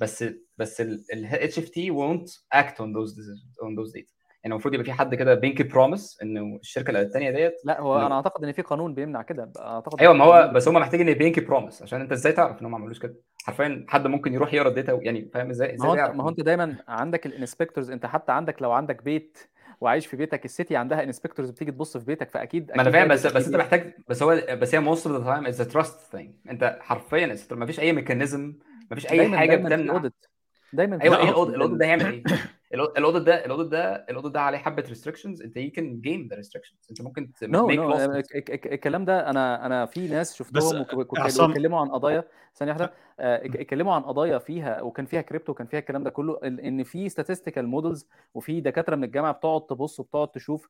بس 0.00 0.24
بس 0.58 0.80
ال 0.80 1.58
HFT 1.58 1.90
won't 1.92 2.30
act 2.54 2.74
on 2.74 2.88
those 2.96 3.12
decisions 3.14 3.58
on 3.64 3.74
those 3.78 3.92
data 3.92 4.14
يعني 4.44 4.52
المفروض 4.54 4.74
يبقى 4.74 4.84
في 4.84 4.92
حد 4.92 5.14
كده 5.14 5.34
pinky 5.34 5.62
promise 5.62 6.18
إنه 6.22 6.56
الشركة 6.60 7.00
الثانية 7.00 7.30
did 7.30 7.54
لا 7.64 7.80
هو. 7.80 7.98
أنا 8.06 8.14
أعتقد 8.14 8.44
إن 8.44 8.52
في 8.52 8.62
قانون 8.62 8.94
بيمنع 8.94 9.22
كده. 9.22 9.52
أعتقد 9.58 10.00
أيوه 10.00 10.12
ما 10.12 10.24
هو 10.24 10.50
بس 10.54 10.68
هم 10.68 10.74
محتاجين 10.74 11.12
pinky 11.14 11.40
promise. 11.40 11.82
عشان 11.82 12.00
أنت 12.00 12.12
إزاي 12.12 12.32
تعرف 12.32 12.60
إن 12.60 12.66
هم 12.66 12.72
ما 12.72 12.78
عملوش 12.78 12.98
كده؟ 12.98 13.14
حرفيا 13.44 13.84
حد 13.88 14.06
ممكن 14.06 14.34
يروح 14.34 14.54
يقرأ 14.54 14.68
ال 14.68 14.74
data 14.74 14.98
يعني 15.02 15.30
فاهم 15.34 15.50
إزاي؟ 15.50 15.68
ما 15.68 15.74
هو 15.74 15.76
إزاي 15.76 15.90
أنت 15.90 15.98
يعرف؟ 15.98 16.16
ما 16.16 16.24
هو 16.24 16.28
أنت 16.28 16.40
دايما 16.40 16.76
عندك 16.88 17.26
ال 17.26 17.31
inspectors. 17.31 17.90
أنت 17.90 18.06
حتى 18.06 18.32
عندك 18.32 18.62
لو 18.62 18.72
عندك 18.72 19.02
بيت 19.02 19.38
وعايش 19.80 20.06
في 20.06 20.16
بيتك 20.16 20.44
ال 20.44 20.50
city 20.50 20.76
عندها 20.76 21.02
inspectors 21.02 21.50
بتيجي 21.50 21.70
تبص 21.72 21.96
في 21.96 22.04
بيتك 22.04 22.30
فأكيد 22.30 22.70
ما 22.76 22.82
أنا 22.82 22.90
فاهم 22.90 23.08
بس 23.08 23.26
بس 23.26 23.46
أنت. 23.46 23.56
محتاج 23.56 23.94
بس 24.08 24.22
هو 24.22 24.42
بس 24.50 24.74
هي 24.74 24.80
most 24.80 25.06
of 25.06 25.16
the 25.16 25.24
time 25.24 25.46
is 25.46 25.58
trust 25.58 26.00
thing 26.16 26.34
أنت 26.50 26.78
حرفيا 26.80 27.36
ما 27.50 27.66
فيش 27.66 27.80
أي 27.80 27.92
mechanism 27.92 28.54
ما 28.90 28.94
فيش 28.96 29.10
أي 29.10 29.16
دايما 29.18 29.38
حاجة 29.38 29.56
دايما 29.56 29.68
بتمنع. 29.68 30.10
دايما 30.72 30.98
في 30.98 31.04
أيوه 31.04 31.16
إيه 31.18 31.30
هو- 31.30 31.44
ال 31.48 31.53
audit 31.53 31.78
ده 31.78 31.86
هيعمل 31.86 32.04
إيه؟ 32.06 32.22
ال 32.74 32.82
audit 32.82 33.22
ده 33.22 33.44
ال 33.44 33.48
audit 33.48 33.66
ده 33.72 33.94
ال 33.94 34.00
audit 34.00 34.32
ده 34.32 34.40
عليه 34.40 34.58
حبة 34.58 34.84
restrictions 34.88 35.42
أنت 35.42 35.56
you 35.56 35.70
can 35.70 36.00
game 36.00 36.28
the 36.30 36.36
restrictions 36.36 36.86
أنت 36.90 37.02
ممكن 37.02 37.30
no 37.42 37.66
no 37.70 37.90
losses 37.90 38.22
الكلام 38.50 39.04
ده 39.04 39.30
أنا 39.30 39.66
أنا 39.66 39.86
في 39.86 40.08
ناس 40.08 40.34
شفتهم 40.36 40.56
بس 40.58 40.74
وك- 40.74 40.94
وك- 40.94 41.18
عصام- 41.18 41.50
واتكلموا 41.50 41.80
عن 41.80 41.88
قضايا. 41.88 42.24
ثانية 42.56 42.72
واحدة. 42.72 42.92
آه، 43.20 43.46
ات- 43.46 43.56
اتكلموا 43.56 43.94
عن 43.94 44.02
قضايا 44.02 44.38
فيها 44.38 44.82
وكان 44.82 45.06
فيها 45.06 45.20
كريبتو 45.20 45.52
وكان 45.52 45.66
فيها 45.66 45.80
الكلام 45.80 46.02
ده 46.04 46.10
كله 46.10 46.38
ال- 46.44 46.60
إن 46.60 46.82
في 46.82 47.08
statistical 47.10 47.58
models 47.58 48.08
وفي 48.34 48.60
دكاترة 48.60 48.96
من 48.96 49.04
الجامعة 49.04 49.32
بتقعد 49.32 49.66
تبص 49.66 50.00
وبتقعد 50.00 50.28
تشوف 50.28 50.68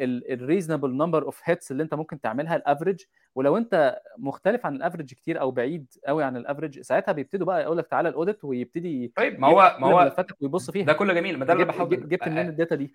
ال 0.00 0.08
reasonable 0.08 0.90
number 0.96 1.22
of 1.24 1.40
hits 1.44 1.70
اللي 1.72 1.82
أنت 1.82 1.94
ممكن 1.94 2.20
تعملها 2.20 2.56
ال 2.56 2.61
average 2.61 3.00
ولو 3.34 3.56
أنت 3.56 4.00
مختلف 4.18 4.66
عن 4.66 4.76
ال 4.76 4.81
average 4.81 5.14
كتير 5.14 5.40
أو 5.40 5.50
بعيد 5.50 5.86
قوي 6.06 6.24
عن 6.24 6.36
ال 6.36 6.41
average 6.41 6.80
ساعتها 6.80 7.12
بيبتدوا 7.12 7.46
بقى 7.46 7.62
يقول 7.62 7.78
لك 7.78 7.86
تعالى 7.86 8.08
ال 8.08 8.14
audit 8.14 8.44
ويبتدي 8.44 9.12
طيب 9.16 9.40
ما 9.40 9.48
هو 9.48 9.76
ما 9.80 9.86
هو 9.86 10.14
ويبص 10.40 10.70
فيها. 10.70 10.84
ده 10.86 10.92
كله 10.92 11.14
جميل. 11.14 11.31
ما 11.38 11.44
ده 11.44 11.52
اللي 11.52 11.64
أنا 11.64 11.72
جبت, 11.72 11.76
بحاول 11.80 12.08
جبت 12.08 12.28
منين 12.28 12.48
ال 12.48 12.53
data 12.53 12.74
دي. 12.74 12.92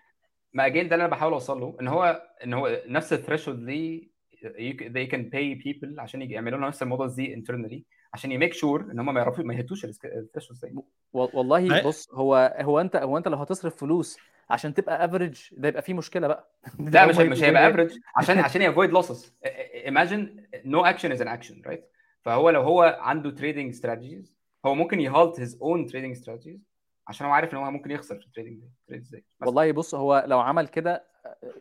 ما 0.54 0.66
again 0.66 0.88
ده 0.90 0.96
اللي 0.96 1.06
أنا 1.06 1.12
بحاول 1.12 1.34
أوصل 1.34 1.60
له 1.60 1.78
إن 1.82 1.88
هو 1.88 2.22
إن 2.44 2.54
هو 2.54 2.82
نفس 2.88 3.14
ال 3.14 3.19
threshold 3.19 3.66
دي 3.66 4.12
they 4.88 5.08
can 5.12 5.22
pay 5.34 5.64
people 5.64 6.00
عشان 6.00 6.22
يعملوا 6.22 6.58
لنا 6.58 6.68
نفس 6.68 6.84
ال 6.84 6.88
models 6.88 7.14
دي 7.14 7.36
internally 7.36 7.82
عشان 8.14 8.32
ي 8.32 8.36
make 8.36 8.54
sure 8.54 8.82
إن 8.92 9.00
هم 9.00 9.14
ما 9.14 9.22
يعرفوا 9.22 9.44
ما 9.44 9.54
ي 9.54 9.59
hit 9.59 9.72
وش 9.72 9.86
ال 9.86 9.93
threshold 9.93 10.60
دي 10.66 10.76
والله 11.14 11.82
أي- 11.82 11.86
بص 11.86 12.14
هو 12.14 12.56
هو 12.62 12.82
أنت 12.82 12.96
هو 12.96 13.18
أنت 13.18 13.28
لو 13.28 13.38
هتصرف 13.38 13.76
فلوس 13.76 14.18
عشان 14.50 14.74
تبقى 14.74 15.06
average 15.06 15.42
ده 15.52 15.68
يبقى 15.68 15.82
فيه 15.82 15.94
مشكلة 15.94 16.28
بقى. 16.28 16.52
لا 16.94 17.06
مش 17.06 17.18
مش 17.18 17.44
هيبقى 17.44 17.70
average 17.70 18.00
عشان 18.16 18.40
عشان 18.40 18.62
يافويد 18.62 18.90
لوسز 18.92 19.34
imagine 19.86 20.28
no 20.66 20.84
action 20.84 21.12
is 21.18 21.22
an 21.22 21.28
action 21.28 21.70
right? 21.70 21.82
فهو 22.22 22.50
لو 22.50 22.62
هو 22.62 22.98
عنده 23.00 23.32
trading 23.36 23.76
strategies 23.78 24.32
هو 24.66 24.76
ممكن 24.76 25.00
ي 25.00 25.07
halt 25.07 25.36
his 25.40 25.54
own 25.54 25.92
trading 25.92 26.24
strategies 26.24 26.60
عشان 27.08 27.28
هو 27.28 27.34
عارف 27.34 27.54
إن 27.54 27.58
هو 27.58 27.72
ممكن 27.72 27.92
يخسر 27.92 28.20
في 28.20 28.26
ال 28.26 28.31
trading 28.31 28.64
بس. 28.90 29.16
والله 29.42 29.72
بص 29.72 29.96
هو 29.96 30.24
لو 30.28 30.40
عمل 30.40 30.68
كده 30.68 31.04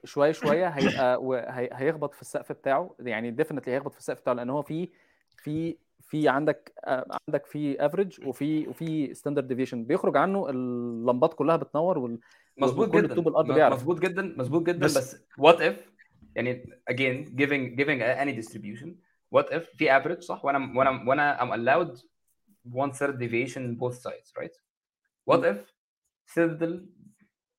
شوية 0.05 0.33
شوية 0.33 0.69
هيبقى 0.69 1.19
هيخبط 1.81 2.15
في 2.15 2.23
السقف 2.23 2.53
بتاعه. 2.53 2.95
يعني 3.01 3.31
definitely 3.31 3.75
هيخبط 3.75 3.93
في 3.93 3.99
السقف 3.99 4.21
بتاعه 4.21 4.35
لأن 4.35 4.51
هو 4.51 4.63
في 4.63 4.89
في 5.37 5.77
في 6.01 6.29
عندك 6.29 6.73
آه، 6.85 7.19
عندك 7.29 7.47
في 7.47 7.87
average 7.87 8.27
وفي 8.27 8.69
وفي 8.69 9.15
standard 9.15 9.49
deviation 9.49 9.85
بيخرج 9.85 10.17
عنه 10.17 10.49
اللمبات 10.51 11.35
كلها 11.35 11.57
بتنور 11.57 11.99
وال 11.99 12.21
مظبوط 12.59 12.97
جدا. 12.97 13.15
طوب 13.15 13.29
الأرض 13.29 13.53
بيعرف. 13.55 13.75
مظبوط 13.75 13.99
جدا 14.01 14.35
مظبوط 14.37 14.63
جدا. 14.63 14.85
بس- 14.85 14.99
بس, 14.99 15.27
what 15.39 15.61
if 15.61 15.93
يعني 16.35 16.63
again 16.91 17.27
giving 17.29 17.77
giving 17.81 18.01
any 18.25 18.43
distribution. 18.43 18.89
What 19.37 19.47
if 19.53 19.77
في 19.77 20.01
average 20.01 20.21
صح؟ 20.21 20.45
وأنا 20.45 20.79
وأنا 20.79 21.05
وأنا 21.09 21.39
I'm 21.39 21.59
allowed 21.59 21.99
one 22.75 22.93
third 22.99 23.19
deviation 23.21 23.61
in 23.61 23.77
both 23.85 23.95
sides 23.95 24.33
right? 24.41 24.57
What 25.31 25.45
if 25.45 25.59
Citadel 26.35 26.81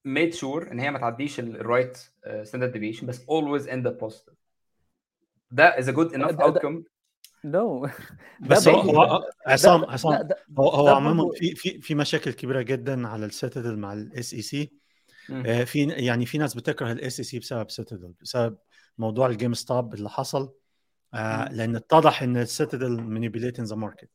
made 0.06 0.34
sure 0.36 0.72
إن 0.72 0.80
هي 0.80 0.92
ما 0.92 1.00
تعديش 1.00 1.40
ال 1.40 1.66
right 1.66 1.98
uh, 1.98 2.50
standard 2.50 2.74
deviation 2.74 3.06
بس 3.06 3.26
always 3.26 3.68
end 3.68 3.88
up 3.88 4.06
positive. 4.06 4.36
ده 5.52 5.76
is 5.78 5.86
a 5.86 5.94
good 5.94 6.12
enough 6.14 6.36
outcome. 6.40 6.84
No 7.44 7.90
بس 8.50 8.68
هو 8.68 8.80
هو 8.80 9.30
عصام 9.48 9.86
عصام 9.86 10.30
هو 10.60 10.70
هو 10.70 10.88
عموما 10.88 11.32
في 11.36 11.56
في 11.56 11.82
في 11.82 11.96
مشاكل 11.96 12.32
كبيرة 12.34 12.62
جدا 12.62 13.08
على 13.08 13.26
ال 13.26 13.32
Citadel 13.32 13.78
مع 13.78 13.94
ال 13.94 14.34
SEC. 14.34 14.72
في 15.66 15.84
يعني 15.98 16.26
في 16.26 16.38
ناس 16.38 16.54
بتكره 16.54 16.92
ال 16.92 17.20
SEC 17.20 17.40
بسبب 17.40 17.70
Citadel 17.70 18.14
بسبب 18.22 18.58
موضوع 18.98 19.28
ال 19.28 19.54
GameStop 19.54 19.94
اللي 19.94 20.10
حصل. 20.10 20.54
آه، 21.14 21.52
لأن 21.52 21.76
اتضح 21.76 22.24
إن 22.24 22.38
ال 22.38 22.46
Citadel 22.46 23.02
manipulating 23.02 23.68
the 23.68 23.76
market 23.76 24.10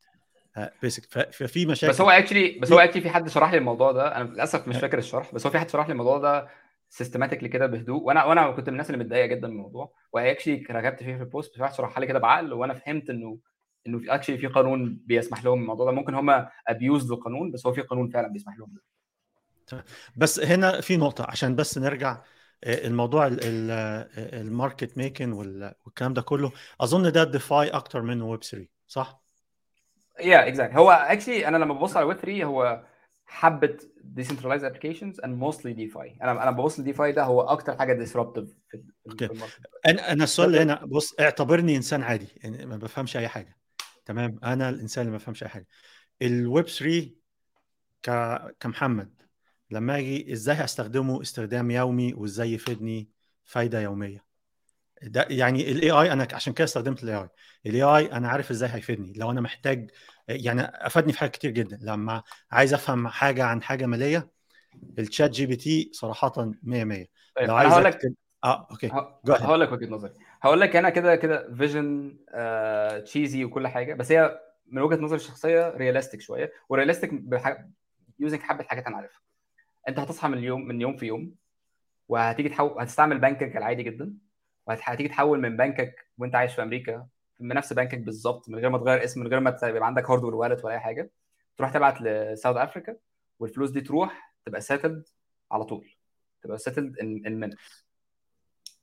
بيسك 0.82 1.32
ففي 1.32 1.66
مشاكل. 1.66 1.92
بس 1.92 2.00
هو 2.00 2.10
actually 2.10 2.58
بس 2.58 2.72
هو 2.72 2.78
actually 2.78 3.02
في 3.02 3.10
حد 3.10 3.28
شرح 3.28 3.52
لي 3.52 3.58
الموضوع 3.58 3.92
ده؟ 3.92 4.16
أنا 4.16 4.28
للأسف 4.28 4.68
مش 4.68 4.76
فاكر 4.76 4.98
الشرح 4.98 5.34
بس 5.34 5.46
هو 5.46 5.52
في 5.52 5.58
حد 5.58 5.70
شرح 5.70 5.86
لي 5.86 5.92
الموضوع 5.92 6.18
ده 6.18 6.48
systematically 6.88 7.48
كده 7.48 7.66
بهدوء. 7.66 8.02
وأنا 8.02 8.24
وأنا 8.24 8.50
كنت 8.50 8.68
من 8.68 8.72
الناس 8.74 8.90
اللي 8.90 9.04
متضايقة 9.04 9.26
جدا 9.26 9.48
من 9.48 9.54
الموضوع. 9.54 9.92
و 10.12 10.18
actually 10.18 10.66
رغبت 10.70 11.02
فيه 11.02 11.16
في 11.16 11.22
ال 11.22 11.29
post 11.29 11.54
بس 11.54 11.60
واحد 11.60 11.74
شرحها 11.74 12.00
لي 12.00 12.06
كده 12.06 12.18
بعقل 12.18 12.52
وأنا 12.52 12.74
فهمت 12.74 13.10
انه 13.10 13.38
إنه 13.86 13.98
في 13.98 14.14
actually 14.14 14.38
في 14.38 14.46
قانون 14.46 15.00
بيسمح 15.06 15.44
لهم 15.44 15.60
الموضوع 15.60 15.86
ده. 15.86 15.92
ممكن 15.92 16.14
هم 16.14 16.46
abuse 16.68 17.12
القانون 17.12 17.50
بس 17.50 17.66
هو 17.66 17.72
في 17.72 17.80
قانون 17.80 18.08
فعلا 18.08 18.28
بيسمح 18.28 18.58
لهم 18.58 18.74
ده. 18.74 18.82
بس 20.16 20.40
هنا 20.40 20.80
في 20.80 20.96
نقطة 20.96 21.26
عشان 21.28 21.56
بس 21.56 21.78
نرجع 21.78 22.22
آه، 22.64 22.86
الموضوع 22.86 23.30
ال 23.32 23.56
market 23.56 24.98
making 24.98 25.32
والكلام 25.32 26.14
ده 26.14 26.22
كله. 26.22 26.52
أظن 26.80 27.12
ده 27.12 27.24
DeFi 27.24 27.68
أكتر 27.68 28.02
منه 28.02 28.26
ويب 28.26 28.42
3 28.42 28.68
صح؟ 28.86 29.21
يا 30.20 30.48
exact 30.48 30.74
هو 30.74 30.90
actually 30.90 31.48
أنا 31.48 31.56
لما 31.56 31.74
ببص 31.74 31.96
على 31.96 32.06
ويب 32.06 32.16
3 32.16 32.44
هو 32.44 32.84
حبة 33.26 33.76
decentralized 34.18 34.62
applications 34.62 35.16
and 35.24 35.30
mostly 35.40 35.74
DeFi. 35.74 36.22
أنا 36.22 36.42
أنا 36.42 36.50
ببص 36.50 36.80
ل 36.80 36.87
DeFi 36.87 37.12
ده 37.12 37.24
هو 37.24 37.40
أكتر 37.40 37.78
حاجة 37.78 38.04
disruptive 38.04 38.46
في. 38.70 38.82
ال 39.10 39.16
market. 39.17 39.60
أنا 39.86 40.12
أنا 40.12 40.24
السؤال 40.24 40.48
اللي 40.48 40.62
هنا 40.62 40.84
بص 40.84 41.14
اعتبرني 41.20 41.76
إنسان 41.76 42.02
عادي 42.02 42.28
يعني 42.36 42.66
ما 42.66 42.76
بفهمش 42.76 43.16
أي 43.16 43.28
حاجة. 43.28 43.56
تمام؟ 44.04 44.38
أنا 44.44 44.68
الإنسان 44.68 45.02
اللي 45.02 45.12
ما 45.12 45.18
بفهمش 45.18 45.42
أي 45.42 45.48
حاجة. 45.48 45.66
الويب 46.22 46.66
3 46.66 47.10
ك... 48.02 48.10
كمحمد 48.60 49.22
لما 49.70 49.98
أجي 49.98 50.32
إزاي 50.32 50.56
هستخدمه 50.56 51.22
استخدام 51.22 51.70
يومي 51.70 52.14
وإزاي 52.14 52.52
يفيدني 52.52 53.08
فايدة 53.44 53.80
يومية؟ 53.80 54.24
ده 55.02 55.26
يعني 55.30 55.70
ال 55.72 55.90
AI 55.90 56.12
أنا 56.12 56.28
عشان 56.32 56.52
كده 56.52 56.64
استخدمت 56.64 57.02
ال 57.04 57.16
AI 57.16 57.28
ال 57.66 57.82
AI 57.82 58.12
أنا 58.12 58.28
عارف 58.28 58.50
إزاي 58.50 58.68
هيفيدني. 58.72 59.12
لو 59.16 59.30
أنا 59.30 59.40
محتاج 59.40 59.90
يعني 60.28 60.62
أفادني 60.62 61.12
في 61.12 61.18
حاجات 61.18 61.32
كتير 61.34 61.50
جدا. 61.50 61.78
لما 61.82 62.22
عايز 62.50 62.74
أفهم 62.74 63.08
حاجة 63.08 63.44
عن 63.44 63.62
حاجة 63.62 63.86
مالية 63.86 64.30
ال 64.98 65.30
ChatGPT 65.30 65.90
صراحة 65.92 66.32
100 66.62 66.84
100 66.84 67.06
طيب 67.36 67.48
لو 67.48 67.54
عايز 67.54 67.72
هقول 67.72 67.84
لك 67.84 67.94
أكتب 67.94 68.14
آه 68.44 68.68
okay. 68.70 68.90
هقول 69.28 69.60
لك 69.60 69.72
وجهة 69.72 69.86
نظري. 69.88 70.12
هقول 70.40 70.60
لك 70.60 70.76
أنا 70.76 70.90
كده 70.90 71.16
كده 71.16 71.54
vision 71.54 72.16
cheesy 73.04 73.44
وكل 73.44 73.68
حاجة 73.68 73.94
بس 73.94 74.12
هي 74.12 74.40
من 74.66 74.82
وجهة 74.82 74.96
نظري 74.96 75.16
الشخصية 75.16 75.68
realistic 75.68 76.20
شوية 76.20 76.52
و 76.68 76.72
realistic 76.72 77.10
using 78.20 78.40
حبة 78.40 78.64
حاجات 78.64 78.86
أنا 78.86 78.96
عارفها. 78.96 79.20
أنت 79.88 79.98
هتصحى 79.98 80.28
من 80.28 80.38
اليوم 80.38 80.68
من 80.68 80.80
يوم 80.80 80.96
في 80.96 81.06
يوم 81.06 81.34
وهتيجي 82.08 82.48
تحول 82.48 82.82
هتستعمل 82.82 83.18
بنكك 83.18 83.56
العادي 83.56 83.82
جدا. 83.82 84.14
وهتيجي 84.66 85.08
تحول 85.08 85.40
من 85.40 85.56
بنكك 85.56 86.06
وانت 86.18 86.34
عايش 86.34 86.54
في 86.54 86.62
أمريكا 86.62 87.06
من 87.40 87.56
نفس 87.56 87.72
بنكك 87.72 87.98
بالظبط 87.98 88.48
من 88.48 88.58
غير 88.58 88.70
ما 88.70 88.78
تغير 88.78 89.04
اسم 89.04 89.20
من 89.20 89.26
غير 89.26 89.40
ما 89.40 89.58
يبقى 89.62 89.86
عندك 89.86 90.10
hardware 90.10 90.34
wallet 90.34 90.64
ولا 90.64 90.74
أي 90.74 90.80
حاجة 90.80 91.10
تروح 91.56 91.70
تبعت 91.70 92.00
ل 92.02 92.11
South 92.11 92.56
Africa 92.56 92.96
والفلوس 93.38 93.70
دي 93.70 93.80
تروح 93.80 94.34
تبقى 94.44 94.60
settled 94.60 95.04
على 95.50 95.64
طول 95.64 95.88
تبقى 96.42 96.58
settled 96.58 96.98
in 96.98 97.22
in 97.26 97.50
minutes 97.50 97.82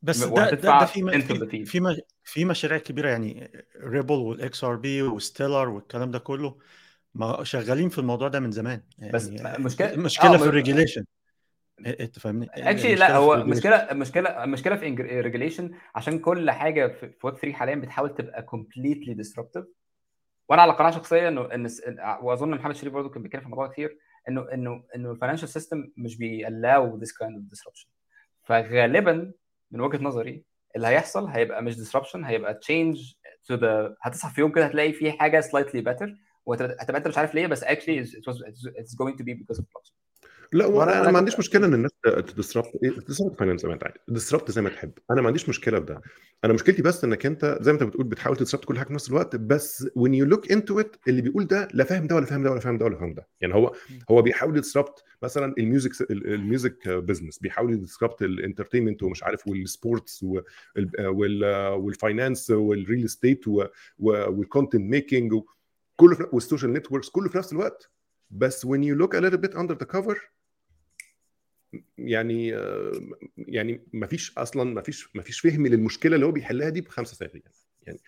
بس 0.02 0.24
ده 0.24 0.50
ده, 0.50 0.80
ده 0.80 0.86
في 0.86 1.22
في. 1.46 1.66
في 1.66 2.02
في 2.24 2.46
مشاريع 2.46 2.78
كبيرة 2.78 3.10
يعني 3.10 3.52
Ripple 3.84 4.14
وال 4.16 4.64
XRP 4.64 4.76
و 4.76 5.02
Stellar 5.02 5.70
والكلام 5.70 6.12
ده 6.12 6.20
كله 6.20 6.58
ما 7.16 7.44
شغالين 7.44 7.90
في 7.90 7.98
الموضوع 7.98 8.28
ده 8.28 8.40
من 8.40 8.52
زمان 8.52 8.82
يعني 8.98 9.14
بس 9.14 9.30
مشكلة- 9.30 9.82
المشكلة 9.82 10.34
آه، 10.36 10.38
في 10.38 10.44
ال 10.44 10.49
regulation 10.49 11.06
إنت 11.86 12.20
فاهمني؟ 12.20 12.48
actually 12.54 12.96
لا 12.96 13.16
هو 13.16 13.36
ال 13.36 13.37
regulation. 13.37 13.48
مشكلة 13.48 13.76
المشكلة 13.76 14.44
المشكلة 14.44 14.76
في 14.76 14.86
regulation 15.22 15.72
عشان 15.96 16.20
كل 16.20 16.52
حاجة 16.52 16.88
في 16.88 17.14
ويب 17.24 17.36
3 17.36 17.54
حاليا 17.54 17.76
بتحاول 17.76 18.16
تبقى 18.16 18.44
completely 18.44 19.14
disruptive 19.14 19.66
وأنا 20.50 20.62
على 20.62 20.74
قناعة 20.74 20.92
شخصية 20.94 21.28
إنه 21.28 21.42
إن 21.54 21.68
وأظن 22.22 22.50
محمد 22.52 22.76
شريف 22.76 22.94
برضه 22.94 23.10
كان 23.10 23.24
بيتكلم 23.24 23.42
في 23.42 23.46
الموضوع 23.46 23.68
كتير 23.68 23.98
إنه 24.30 24.54
إنه 24.54 24.84
إنه 24.96 25.12
ال 25.12 25.15
financial 25.15 25.50
system 25.50 25.92
مش 25.98 26.18
بي 26.18 26.41
allow 26.41 26.98
this 26.98 27.18
kind 27.18 27.36
of 27.36 27.46
disruption 27.46 27.88
فغالبا 28.44 29.32
من 29.72 29.82
وجهة 29.82 30.04
نظري 30.04 30.44
اللي 30.76 30.88
هيحصل 30.88 31.28
هيبقى 31.28 31.64
مش 31.64 31.78
disruption 31.78 32.24
هيبقى 32.26 32.54
change 32.54 33.14
to 33.46 33.54
the 33.56 33.96
هتصحى 34.02 34.34
في 34.34 34.42
يوم 34.42 34.52
كده 34.52 34.66
هتلاقي 34.66 34.94
في 34.94 35.12
حاجة 35.12 35.40
slightly 35.40 35.82
better 35.82 36.16
وهتبقى 36.46 36.98
أنت 36.98 37.08
مش 37.08 37.18
عارف 37.18 37.36
ليه 37.36 37.48
بس 37.48 37.64
was 37.66 37.68
it's 38.80 38.96
going 38.96 39.16
to 39.18 39.24
be 39.24 39.34
because 39.34 39.60
of 39.60 39.64
blockchain. 39.64 39.99
لا 40.54 40.66
وأنا 40.66 40.92
أنا 40.92 41.02
أنا 41.02 41.12
ما 41.12 41.18
عنديش 41.18 41.40
مشكلة 41.40 41.66
إن 41.66 41.74
الناس 41.74 41.92
ت 42.04 42.12
disrupt 42.12 42.68
ت 42.82 42.89
disrupt 42.89 43.40
finance 43.40 43.62
زي 43.62 43.68
ما 43.68 43.74
أنت 43.74 43.84
عايز. 43.84 43.96
ت 44.08 44.13
disrupt 44.13 44.52
زي 44.52 44.62
ما 44.62 44.70
تحب. 44.70 44.92
أنا 45.12 45.22
ما 45.22 45.28
عنديش 45.28 45.50
مشكلة 45.50 45.80
في 45.80 45.86
ده. 45.86 46.02
أنا 46.46 46.54
مشكلتي 46.54 46.82
بس 46.82 47.04
إنك 47.04 47.26
أنت 47.26 47.58
زي 47.62 47.74
ما 47.74 47.80
أنت 47.82 47.90
بتقول 47.90 48.06
بتحاول 48.08 48.38
ت 48.38 48.41
disrupt 48.41 48.66
كل 48.66 48.78
حاجة 48.78 48.88
في 48.88 48.94
نفس 48.94 49.10
الوقت 49.10 49.36
بس 49.36 49.84
when 49.84 50.12
you 50.12 50.26
look 50.34 50.46
into 50.52 50.84
it 50.84 50.98
اللي 51.08 51.22
بيقول 51.22 51.48
ده 51.48 51.68
لا 51.74 51.84
فاهم 51.84 52.08
ده 52.08 52.16
ولا 52.16 52.26
فاهم 52.26 52.44
ده 52.44 52.52
ولا 52.52 52.60
فاهم 52.60 52.78
ده 52.78 52.86
ولا 52.86 52.98
فاهم 52.98 53.14
ده. 53.14 53.28
يعني 53.42 53.54
هو 53.56 53.76
هو 54.12 54.22
بيحاول 54.22 54.58
ي 54.58 54.63
disrupt 54.63 55.04
مثلا 55.24 55.54
ال 55.58 55.67
music 55.67 56.12
ال 56.12 56.24
music 56.24 56.88
business 56.90 57.40
بيحاول 57.40 57.74
ي 57.74 57.80
disrupt 57.80 58.22
ال 58.22 58.28
entertainment 58.28 59.04
ومش 59.04 59.24
عارف 59.24 59.48
والسبورتس 59.48 60.26
والفاينانس 61.00 62.52
والريل 62.52 63.06
استيت 63.06 63.46
والكونتنت 64.00 64.82
ميكنج 64.82 65.34
كله 65.96 66.16
في 66.16 66.28
وال 66.32 66.42
social 66.42 66.74
networks 66.74 67.10
كله 67.10 67.30
في 67.30 67.38
نفس 67.38 67.54
الوقت. 67.54 67.92
بس 68.32 68.66
when 68.66 68.80
you 68.80 68.96
look 69.02 69.14
a 69.16 69.22
little 69.22 69.38
bit 69.38 69.54
under 69.56 69.76
the 69.76 69.86
cover 69.96 70.16
يعني 71.98 72.48
يعني 73.38 73.82
ما 73.94 74.08
فيش 74.08 74.38
أصلا 74.38 74.74
ما 74.74 74.82
فيش 74.82 75.16
ما 75.16 75.22
فيش 75.22 75.40
فهم 75.40 75.68
للمشكلة 75.68 76.16
اللي 76.16 76.26
هو 76.26 76.32
بيحلها 76.32 76.70
دي 76.70 76.82
بخمسة 76.82 77.16
ساعات 77.16 77.34
يعني. 77.36 78.00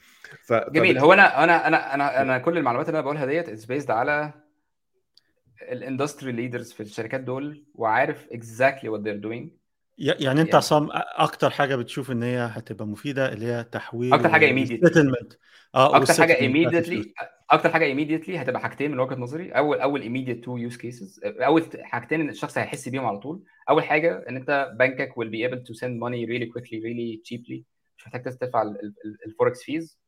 ف 0.44 0.54
جميل. 0.54 0.98
هو 0.98 1.14
أنا 1.14 1.44
أنا 1.44 1.68
أنا 1.68 1.94
أنا 1.94 2.22
أنا 2.22 2.38
كل 2.38 2.58
المعلومات 2.58 2.88
اللي 2.88 2.96
أنا 3.00 3.06
بقولها 3.06 3.26
that 3.26 3.49
is 3.49 3.65
based 3.65 3.91
على 3.92 4.34
ال 5.61 5.69
industry 5.69 6.32
leaders 6.32 6.72
في 6.72 6.84
الشركات 6.84 7.22
دول 7.22 7.66
وعارف 7.76 8.28
exactly 8.28 8.88
what 8.88 9.02
they're 9.02 9.24
doing. 9.24 9.48
ي- 9.48 9.61
يعني 9.97 10.31
انت 10.41 10.47
يعني- 10.47 10.57
عصام 10.57 10.89
أكتر 11.15 11.49
حاجة 11.49 11.76
بتشوف 11.76 12.11
إن 12.11 12.23
هي 12.23 12.38
هتبقى 12.39 12.88
مفيدة 12.88 13.34
اللي 13.34 13.45
هي 13.45 13.63
تحويل 13.63 14.30
حاجة 14.30 14.47
immediately. 14.65 14.88
settlement. 14.89 15.35
آه 15.76 15.97
أكتر 15.97 16.13
حاجة 16.13 16.34
immediately 16.34 17.07
أكتر 17.51 17.69
حاجة 17.72 17.93
immediately 17.93 18.30
هتبقى 18.30 18.61
حاجتين 18.61 18.91
من 18.91 18.99
وجهة 18.99 19.15
نظري. 19.15 19.51
أول 19.51 19.80
أول 19.80 20.01
immediate 20.01 20.45
two 20.45 20.73
use 20.73 20.77
cases 20.81 21.19
أول 21.26 21.63
حاجتين 21.81 22.30
الشخص 22.30 22.57
هيحس 22.57 22.89
بيهم 22.89 23.05
على 23.05 23.18
طول. 23.19 23.43
أول 23.69 23.84
حاجة 23.84 24.26
إن 24.30 24.35
أنت 24.35 24.72
بنكك 24.80 25.09
will 25.11 25.27
be 25.30 25.51
able 25.51 25.61
to 25.63 25.73
send 25.80 25.99
money 25.99 26.26
really 26.27 26.51
quickly 26.53 26.77
really 26.84 27.22
cheaply. 27.30 27.61
مش 27.97 28.07
محتاج 28.07 28.23
تدفع 28.23 28.73
ال 29.26 29.32
forex 29.32 29.64
fees 29.64 29.99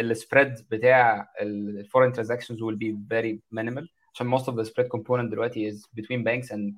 ال 0.00 0.08
spread 0.08 0.54
بتاع 0.70 1.28
ال 1.40 1.49
foreign 1.49 2.12
transactions 2.14 2.56
will 2.58 2.76
be 2.78 2.94
very 3.14 3.38
minimal. 3.60 3.86
عشان 4.14 4.38
most 4.38 4.42
of 4.44 4.54
the 4.54 4.64
spread 4.70 4.86
component 4.96 5.30
دلوقتي 5.30 5.70
is 5.72 5.74
between 6.00 6.24
banks 6.24 6.48
and 6.48 6.74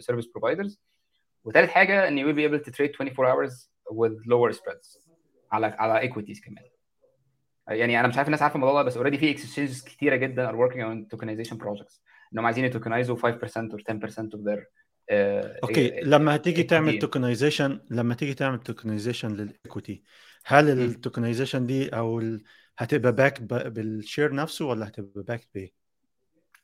service 0.00 0.26
providers. 0.26 0.76
وتالت 1.44 1.70
حاجة 1.70 2.08
إن 2.08 2.18
you 2.18 2.26
will 2.26 2.36
be 2.38 2.44
able 2.50 2.64
to 2.64 2.70
trade 2.70 2.92
24 2.96 3.26
hours 3.26 3.68
with 3.90 4.12
lower 4.26 4.52
spreads 4.56 4.98
على 5.52 5.66
على 5.66 6.08
equities 6.08 6.44
كمان 6.44 6.64
يعني 7.68 8.00
أنا 8.00 8.08
مش 8.08 8.16
عارف 8.16 8.28
الناس 8.28 8.42
عارفة 8.42 8.54
الموضوع 8.56 8.82
ده 8.82 8.86
بس 8.86 8.96
already 8.96 9.18
في 9.18 9.30
exchanges 9.30 9.84
كتيرة 9.84 10.16
جدا 10.16 10.50
are 10.50 10.54
working 10.54 10.80
on 10.80 11.16
tokenization 11.16 11.56
projects 11.56 12.00
انهم 12.32 12.46
عايزين 12.46 12.64
ي 12.64 12.69
tokenize 12.69 13.11
وا 13.11 13.16
5% 13.16 13.20
or 13.20 13.80
10% 13.92 14.30
of 14.34 14.40
their 14.40 14.64
آه، 15.10 15.60
okay 15.62 16.00
آه، 16.00 16.04
لما 16.04 16.34
هتيجي. 16.34 16.62
تعمل 16.62 16.98
tokenization 16.98 17.80
لما 17.90 18.14
تيجي 18.14 18.34
تعمل 18.34 18.58
tokenization 18.58 19.32
لل 19.32 19.49
equity 19.49 20.02
هل 20.44 20.70
ال 20.70 20.77
tokenization 20.77 21.66
دي 21.66 21.88
أو. 21.88 22.22
هتبقى 22.78 23.12
backed 23.12 23.42
بال 23.42 23.68
share 23.68 24.34
نفسه 24.34 24.64
ولا 24.64 24.88
هتبقى 24.88 25.22
backed 25.22 25.48
بإيه؟ 25.54 25.83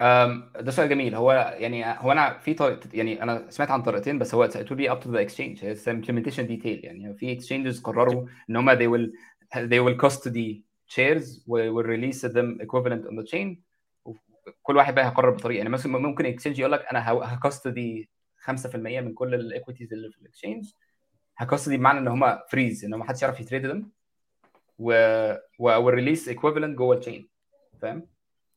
أم، 0.01 0.53
ده 0.61 0.71
سؤال 0.71 0.89
جميل. 0.89 1.15
هو 1.15 1.57
يعني 1.59 1.85
هو 1.87 2.13
أنا 2.13 2.39
في 2.39 2.55
طريقه 2.55 2.89
يعني 2.93 3.23
أنا 3.23 3.51
سمعت 3.51 3.71
عن 3.71 3.83
طريقتين 3.83 4.19
بس 4.19 4.35
هو 4.35 4.49
be 4.49 4.89
up 4.91 5.03
to 5.05 5.07
the 5.07 5.21
exchange 5.29 5.59
it's 5.63 5.87
implementation 5.89 6.47
detail. 6.49 6.85
يعني 6.85 7.15
في 7.15 7.39
exchanges 7.41 7.83
قرروا 7.83 8.27
إن 8.51 8.57
هم 8.57 8.75
they 8.75 8.89
will 8.91 9.11
they 9.57 9.81
will 9.87 10.07
custody 10.07 10.63
shares 10.95 11.43
و 11.47 11.83
will 11.83 11.87
release 11.87 12.23
them 12.23 12.61
equivalent 12.67 13.05
on 13.11 13.17
the 13.23 13.27
chain. 13.33 13.57
كل 14.63 14.77
واحد 14.77 14.95
بقى 14.95 15.07
هيقرر 15.07 15.31
بطريقة. 15.31 15.59
يعني 15.59 15.69
مثلا 15.71 15.99
ممكن 15.99 16.27
exchange 16.27 16.59
يقول 16.59 16.73
لك 16.73 16.85
أنا 16.91 17.13
ه 17.13 17.25
custody 17.25 18.11
5% 18.39 18.77
من 18.77 19.15
كل 19.15 19.35
ال 19.35 19.41
equities 19.41 19.93
اللي 19.93 20.11
في 20.11 20.19
ال 20.19 20.24
exchange 20.24 20.65
ه 21.37 21.42
custody 21.42 21.77
بمعنى 21.77 21.99
إن 21.99 22.09
هم 22.09 22.39
freeze 22.51 22.85
إن 22.85 22.95
ما 22.95 23.05
حدش 23.05 23.23
يعرف 23.23 23.41
يتريد 23.41 23.73
them. 23.73 23.85
و 24.79 24.93
وال 25.59 25.74
release 25.74 26.29
equivalent 26.29 26.79
جوه 26.79 26.95
ال 26.97 27.02
chain 27.02 27.29
فاهم؟ 27.83 28.07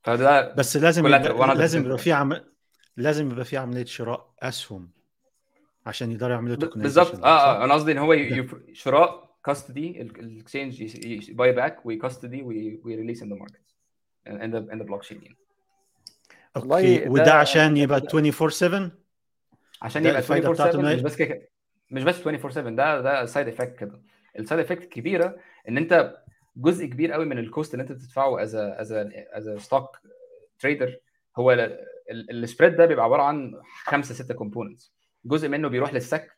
فده 0.04 0.54
بس 0.54 0.78
لازم 0.78 1.08
يبقى 1.08 1.24
100% 1.54 1.58
لازم 1.58 1.86
يبقى 1.86 1.98
في 1.98 2.12
عم... 2.12 2.34
لازم 2.98 3.32
يبقى 3.32 3.46
في 3.46 3.58
عملية 3.58 3.86
شراء 3.86 4.34
أسهم 4.42 4.90
عشان 5.86 6.12
يقدروا 6.12 6.34
يعملوا 6.34 6.56
tokenization 6.56 7.02
بالظبط. 7.04 7.26
آه 7.26 7.62
آه 7.62 7.64
أنا 7.66 7.74
قصدي 7.74 7.92
إن 7.92 7.98
هو 7.98 8.14
ي- 8.14 8.38
يف- 8.38 8.56
شراء 8.74 9.36
custody 9.45 10.02
ال 10.02 10.16
exchange 10.16 11.32
buy 11.32 11.52
back 11.52 11.86
وي 11.86 11.98
custody 11.98 12.41
whereas 12.84 13.24
in 13.24 13.30
the 13.30 13.36
market 13.36 13.62
in 14.28 14.52
the 14.52 14.58
in 14.74 14.78
the 14.80 14.84
blockchain 14.84 15.22
يعني. 15.24 15.38
okay. 16.58 16.98
ده- 16.98 17.12
وده 17.12 17.34
عشان 17.34 17.78
يبقى 17.78 18.00
ده- 18.00 18.08
24 18.08 18.50
7 18.50 18.92
عشان 19.82 20.06
يبقى 20.06 20.18
الفايدة 20.18 20.48
24 20.48 20.72
7 20.72 20.82
بتاعته 20.82 20.96
مش 20.98 21.02
بس 21.02 21.16
كده 21.16 21.42
مش 21.92 22.04
بس 22.04 22.16
24 22.18 22.52
7 22.52 22.76
ده 22.76 23.02
ده 23.02 23.26
side 23.26 23.48
effect 23.48 23.80
كده. 23.80 24.02
ال 24.40 24.44
side 24.44 24.60
effect 24.62 24.84
الكبيره 24.84 25.36
إن 25.70 25.78
أنت 25.78 26.23
جزء 26.56 26.86
كبير 26.86 27.12
قوي 27.12 27.26
من 27.26 27.40
ال 27.40 27.46
cost 27.46 27.74
اللي 27.74 27.82
انت 27.84 27.92
بتدفعه 27.92 28.42
as 28.44 28.56
as 28.56 28.91
as 29.32 29.50
stock 29.62 29.98
trader 30.60 30.98
هو 31.38 31.52
ال 32.12 32.21
spread 32.21 32.76
ده 32.76 32.86
بيبقى 32.86 33.06
عبارة 33.06 33.22
عن 33.22 33.62
خمسة 33.84 34.14
ستة 34.16 34.34
components 34.34 34.94
جزء 35.26 35.48
منه 35.48 35.68
بيروح 35.68 35.94
لل 35.94 36.11
SEC 36.11 36.38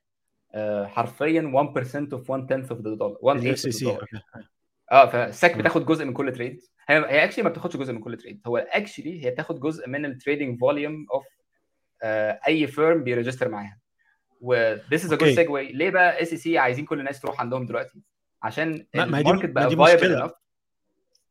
آه، 0.54 0.86
حرفيا 0.86 1.42
1% 1.42 2.10
of 2.18 2.30
1 2.30 2.48
tenth 2.54 2.70
of 2.70 2.78
the 2.80 2.98
dollar 3.00 3.18
1 3.24 3.38
الاس 3.46 3.66
eighth 3.68 3.70
of 3.70 3.74
the 3.74 3.78
سي 3.78 3.98
آه 4.92 5.06
فال 5.06 5.26
SEC 5.26 5.58
بتاخد 5.58 5.86
جزء 5.86 6.06
من 6.06 6.14
كل 6.14 6.34
تريد 6.34 6.62
هي 6.88 6.98
هي 6.98 7.24
actually 7.24 7.44
ما 7.44 7.50
بتاخدش 7.50 7.78
جزء 7.78 7.94
من 7.94 8.00
كل 8.00 8.18
تريد 8.18 8.42
هو 8.48 8.58
actually 8.58 9.26
هي 9.26 9.32
بتاخد 9.32 9.60
جزء 9.60 9.90
من 9.90 10.06
ال 10.06 10.12
trading 10.12 10.60
volume 10.60 11.06
of 11.14 11.26
أي 12.48 12.68
firm 12.68 13.04
بي 13.04 13.13
register 13.13 13.50
معاها. 13.50 13.80
و 14.42 14.76
this 14.76 15.00
is 15.00 15.08
a 15.12 15.18
good 15.18 15.24
okay. 15.24 15.46
segue. 15.46 15.76
ليه 15.76 15.90
بقى 15.90 16.22
SEC 16.22 16.58
عايزين 16.58 16.86
كل 16.86 17.00
الناس 17.00 17.22
تروح 17.22 17.42
عندهم 17.42 17.66
دلوقتي؟ 17.66 18.02
عشان 18.46 18.86
ما- 18.96 19.04
ال 19.04 19.10
market 19.10 19.46
ما 19.46 19.52
بقى 19.54 19.68
دي. 19.98 20.06
enough 20.06 20.32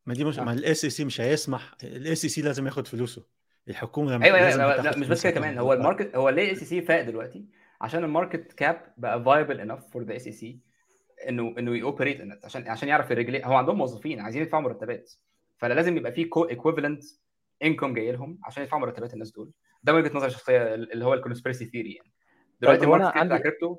ما 0.06 0.14
دي 0.14 0.24
مش 0.24 0.38
آه. 0.38 0.44
ما 0.44 0.52
ال 0.52 0.86
SEC 0.86 1.04
مش 1.04 1.20
هيسمح. 1.20 1.74
ال 1.84 2.18
SEC 2.26 2.42
لازم 2.42 2.66
ياخد 2.66 2.86
فلوسه. 2.86 3.24
الحكومة 3.68 4.24
أيوه 4.24 4.40
لازم 4.40 4.60
أيوه 4.60 4.72
بتاخد 4.72 4.86
لا 4.94 4.98
مش 5.00 5.08
بس 5.08 5.22
كده 5.22 5.32
كمان. 5.34 5.58
هو 5.58 5.72
ال 5.72 5.78
market 5.78 6.16
هو 6.16 6.28
ليه 6.28 6.52
SEC 6.52 6.82
فاق 6.82 7.00
دلوقتي 7.02 7.44
عشان 7.80 8.04
ال 8.04 8.11
market 8.11 8.52
cap 8.52 8.94
بقى 8.96 9.24
viable 9.24 9.60
enough 9.60 9.80
for 9.92 10.02
the 10.02 10.16
SEC 10.16 10.58
انه 11.28 11.54
إنه 11.58 11.76
operate 11.76 12.20
عشان 12.44 12.68
عشان 12.68 12.88
يعرف 12.88 13.12
الريجلي 13.12 13.44
هو 13.44 13.52
عندهم 13.54 13.78
موظفين 13.78 14.20
عايزين 14.20 14.42
يدفعوا 14.42 14.62
مرتبات. 14.62 15.12
فلازم 15.58 15.96
يبقى 15.96 16.12
في 16.12 16.24
كو 16.24 16.44
equivalent 16.44 17.02
income 17.62 17.94
جاي 17.94 18.12
لهم 18.12 18.38
عشان 18.44 18.62
يدفعوا 18.62 18.80
مرتبات 18.82 19.14
الناس 19.14 19.30
دول. 19.32 19.50
ده 19.82 19.92
من 19.92 19.98
وجهة 19.98 20.16
نظري 20.16 20.26
الشخصية 20.28 20.74
اللي 20.74 21.04
هو 21.04 21.14
ال 21.14 21.19
conspiracy 21.19 21.64
theory 21.66 21.92
يعني. 21.92 22.12
دلوقتي 22.60 22.84
ال 22.84 22.87
market 22.87 23.06
بتاع 23.08 23.20
عندي- 23.20 23.38
كريبتو 23.38 23.76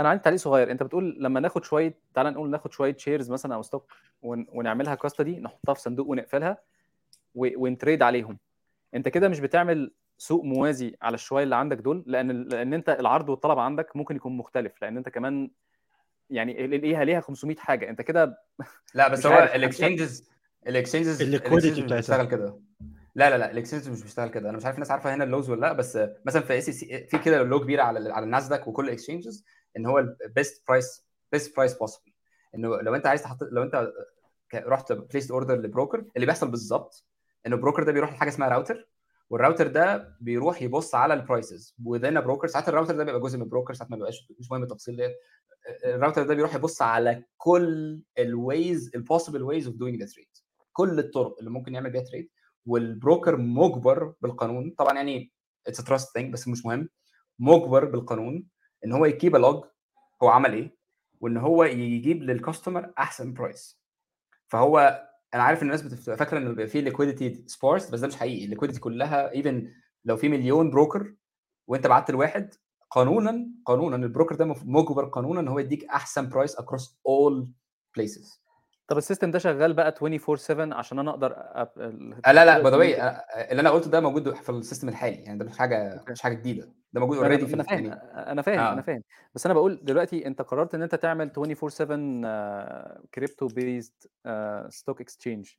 أنا 0.00 0.08
عندي 0.08 0.22
تعليق 0.22 0.38
صغير. 0.40 0.70
أنت 0.70 0.82
بتقول 0.82 1.16
لما 1.20 1.40
ناخد 1.40 1.64
شوية 1.64 1.98
تعال 2.14 2.26
نقول 2.34 2.50
ناخد 2.50 2.72
شوية 2.72 2.96
shares 2.96 3.30
مثلا 3.30 3.54
أو 3.54 3.62
stock 3.62 3.92
ون... 4.22 4.46
ونعملها 4.52 4.94
custody 4.94 5.40
نحطها 5.40 5.74
في 5.74 5.80
صندوق 5.80 6.08
ونقفلها 6.08 6.58
و... 7.34 7.48
ون 7.64 7.75
trade 7.75 8.02
عليهم. 8.02 8.38
أنت 8.94 9.08
كده 9.08 9.28
مش 9.28 9.40
بتعمل 9.40 9.92
سوق 10.18 10.44
موازي 10.44 10.96
على 11.02 11.14
الشوية 11.14 11.42
اللي 11.44 11.56
عندك 11.56 11.76
دول 11.76 12.04
لأن 12.06 12.42
لأن 12.42 12.74
أنت 12.74 12.88
العرض 12.88 13.28
والطلب 13.28 13.58
عندك 13.58 13.96
ممكن 13.96 14.16
يكون 14.16 14.36
مختلف. 14.36 14.72
لأن 14.82 14.96
أنت 14.96 15.08
كمان 15.08 15.50
يعني 16.30 16.64
ال- 16.64 16.80
ليها 16.80 17.04
ليها 17.04 17.20
500 17.20 17.56
حاجة. 17.56 17.90
أنت 17.90 18.02
كده 18.02 18.38
لا 18.94 19.08
بس 19.08 19.26
هو. 19.26 19.38
ال 19.54 19.62
exchanges 19.62 20.30
ال 20.66 20.72
exchanges 20.72 21.22
ال 21.22 21.28
liquidity 21.40 21.46
ال 21.46 21.49
exchanges 21.49 21.78
مش 21.78 21.84
بتاعتها. 21.84 21.96
بتشتغل 21.98 22.26
كده. 22.26 22.60
لا 23.14 23.30
لا 23.30 23.38
لا 23.38 23.50
ال 23.50 23.54
exchanges 23.54 23.88
مش 23.88 24.02
بتشتغل 24.02 24.28
كده. 24.28 24.48
أنا 24.48 24.56
مش 24.56 24.64
عارف 24.64 24.76
الناس 24.76 24.90
عارفة 24.90 25.14
هنا 25.14 25.24
ال 25.24 25.29
laws 25.29 25.50
ولا 25.50 25.60
لأ 25.60 25.72
بس 25.72 25.98
مثلا 26.26 26.42
في 26.42 26.58
SEC 26.58 27.06
في 27.06 27.18
كده 27.18 27.42
law 27.42 27.60
كبيرة 27.60 27.82
على 27.82 28.12
على 28.12 28.24
الناسداك 28.24 28.68
وكل 28.68 28.84
ال 28.84 28.90
exchanges 28.90 29.44
إن 29.76 29.86
هو 29.86 29.98
ال 29.98 30.11
best 30.11 30.64
price 30.68 31.06
best 31.32 31.56
price 31.56 31.74
possible 31.74 32.12
إنه 32.54 32.76
لو 32.76 32.94
أنت 32.94 33.06
عايز 33.06 33.22
تحط 33.22 33.38
لو 33.42 33.62
أنت 33.62 33.92
رحت 34.54 34.92
place 34.92 35.30
order 35.30 35.56
ل 35.56 35.63
broker 35.63 36.04
اللي 36.16 36.26
بيحصل 36.26 36.50
بالظبط 36.50 37.06
إنه 37.46 37.56
ال 37.56 37.60
broker 37.60 37.82
ده 37.82 37.92
بيروح 37.92 38.12
لحاجة 38.12 38.28
اسمها 38.28 38.48
router 38.48 38.88
وال 39.30 39.39
router 39.39 39.66
ده 39.66 40.16
بيروح 40.20 40.62
يبص 40.62 40.94
على 40.94 41.14
ال 41.14 41.23
prices 41.23 41.76
و 41.84 41.91
then 41.91 42.20
broker 42.20 42.46
ساعات 42.46 42.68
الراوتر 42.68 42.96
ده 42.96 43.04
بيبقى 43.04 43.20
جزء 43.20 43.36
من 43.38 43.42
ال 43.44 43.48
broker 43.48 43.74
ساعات 43.74 43.90
ما 43.90 43.96
بيبقاش 43.96 44.28
مش 44.38 44.50
مهم 44.50 44.62
التفاصيل 44.62 44.96
ديت 44.96 45.12
الراوتر 45.84 46.22
ده 46.22 46.34
بيروح 46.34 46.54
يبص 46.54 46.82
على 46.82 47.24
كل 47.36 48.02
ال 48.18 48.32
ways 48.32 48.90
ال 48.94 48.99
possible 48.99 49.42
ways 49.42 49.66
of 49.66 49.76
doing 49.76 50.00
the 50.02 50.06
trade 50.06 50.28
كل 50.72 50.98
الطرق 50.98 51.36
اللي 51.38 51.50
ممكن 51.50 51.74
يعمل 51.74 51.90
بيها 51.90 52.02
trade 52.02 52.30
وال 52.66 52.84
broker 52.84 53.36
مجبر 53.36 54.14
بالقانون. 54.20 54.74
طبعا 54.78 54.94
يعني 54.94 55.32
it's 55.66 55.84
trust 55.84 56.12
thing 56.14 56.32
بس 56.32 56.48
مش 56.48 56.66
مهم. 56.66 56.88
مجبر 57.38 57.84
بالقانون. 57.84 58.46
إن 58.84 58.92
هو 58.92 59.04
ي 59.04 59.10
keep 59.10 59.36
log 59.36 59.64
هو 60.22 60.28
عمل 60.28 60.52
إيه؟ 60.52 60.76
وإن 61.20 61.36
هو 61.36 61.64
يجيب 61.64 62.22
لل 62.22 62.36
customer 62.36 62.92
أحسن 62.98 63.32
price 63.34 63.80
فهو 64.48 65.04
أنا 65.34 65.42
عارف 65.42 65.62
إن 65.62 65.66
الناس 65.66 65.82
بتبقى 65.82 66.16
فاكرة 66.16 66.38
إن 66.38 66.48
بيبقى 66.48 66.66
في 66.66 66.80
liquidity 66.80 67.44
sparse 67.46 67.90
بس 67.90 68.00
ده 68.00 68.06
مش 68.06 68.16
حقيقي. 68.16 68.44
ال 68.44 68.48
liquidity 68.48 68.80
كلها 68.80 69.30
even 69.32 69.72
لو 70.04 70.16
في 70.16 70.28
مليون 70.28 70.70
broker 70.70 71.14
وأنت 71.66 71.86
بعت 71.86 72.10
لواحد 72.10 72.54
قانونا 72.90 73.46
قانونا 73.66 73.96
ال 73.96 74.01
broker 74.01 74.34
ده 74.34 74.44
مجبر 74.64 75.04
قانونا 75.04 75.40
إن 75.40 75.48
هو 75.48 75.58
يديك 75.58 75.84
أحسن 75.84 76.28
price 76.28 76.56
across 76.56 76.98
all 77.08 77.52
places 77.96 78.44
طب 78.88 78.98
ال 78.98 79.03
system 79.03 79.30
ده 79.30 79.38
شغال 79.38 79.72
بقى 79.72 79.94
24 80.02 80.36
7 80.36 80.78
عشان 80.78 80.98
أنا 80.98 81.10
أقدر 81.10 81.34
أب... 81.36 81.70
لا 82.26 82.44
لا 82.44 82.70
by 82.76 82.94
the 82.94 83.24
اللي 83.50 83.60
أنا 83.60 83.70
قلته 83.70 83.90
ده 83.90 84.00
موجود 84.00 84.34
في 84.34 84.48
ال 84.50 84.55
system 84.55 84.88
الحالي. 84.88 85.16
يعني 85.16 85.38
ده 85.38 85.44
مش 85.44 85.58
حاجة 85.58 86.04
مش 86.10 86.22
حاجة 86.22 86.34
جديدة. 86.34 86.72
ده 86.94 87.00
موجود 87.00 87.18
already 87.18 87.46
في 87.46 87.54
أنا 87.54 87.62
فاهم 87.62 87.92
أنا 88.14 88.42
فاهم 88.42 88.58
آه. 88.58 88.72
أنا 88.72 88.82
فاهم. 88.82 89.02
بس 89.34 89.46
أنا 89.46 89.54
بقول 89.54 89.80
دلوقتي 89.82 90.26
أنت 90.26 90.42
قررت 90.42 90.74
إن 90.74 90.82
أنت 90.82 90.94
تعمل 90.94 91.30
24 91.30 91.70
7 91.70 93.04
crypto 93.14 93.46
based 93.46 93.92
stock 94.68 95.00
exchange 95.00 95.50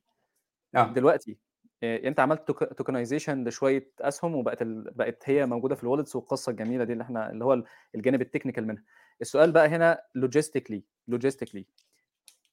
دلوقتي 0.74 1.38
أنت 1.82 2.20
عملت 2.20 2.50
tokenization 2.50 3.44
لشوية 3.44 3.90
أسهم 4.00 4.34
وبقت 4.34 4.62
ال... 4.62 4.90
بقت 4.94 5.22
هي 5.24 5.46
موجودة 5.46 5.74
في 5.74 5.82
ال 5.82 5.86
wallets 5.86 6.16
والقصة 6.16 6.50
الجميلة 6.50 6.84
دي 6.84 6.92
اللي 6.92 7.04
إحنا 7.04 7.30
اللي 7.30 7.44
هو 7.44 7.62
الجانب 7.94 8.20
ال 8.20 8.25
technical 8.25 8.66
منها. 8.66 8.82
السؤال 9.20 9.52
بقى 9.52 9.68
هنا 9.68 10.02
logistically 10.14 10.82
logistically 11.08 11.66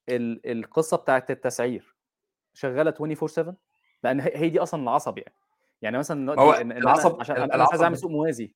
القصة 0.09 0.97
بتاعت 0.97 1.31
التسعير 1.31 1.95
شغالة 2.53 2.93
24 2.99 3.27
7 3.27 3.55
لأن 4.03 4.19
هي 4.21 4.49
دي 4.49 4.59
أصلا 4.59 4.83
العصب 4.83 5.17
يعني. 5.17 5.33
يعني 5.81 5.97
مثلا 5.97 6.41
هو 6.41 6.53
العصب 6.53 7.19
عشان 7.19 7.35
أنا 7.35 7.63
عايز 7.71 7.81
أعمل 7.81 7.97
سوق 7.97 8.11
موازي. 8.11 8.55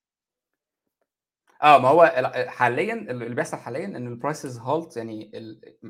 آه 1.64 1.78
ما 1.78 1.88
هو 1.88 2.06
حاليا 2.48 2.94
اللي 2.94 3.36
بيحصل 3.36 3.58
حاليا 3.58 3.86
إن 3.86 4.08
ال 4.08 4.15
prices 4.15 4.58
halt 4.58 4.98
يعني 4.98 5.32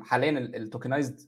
حاليا 0.02 0.30
ال 0.38 0.46
tokenized 0.46 1.20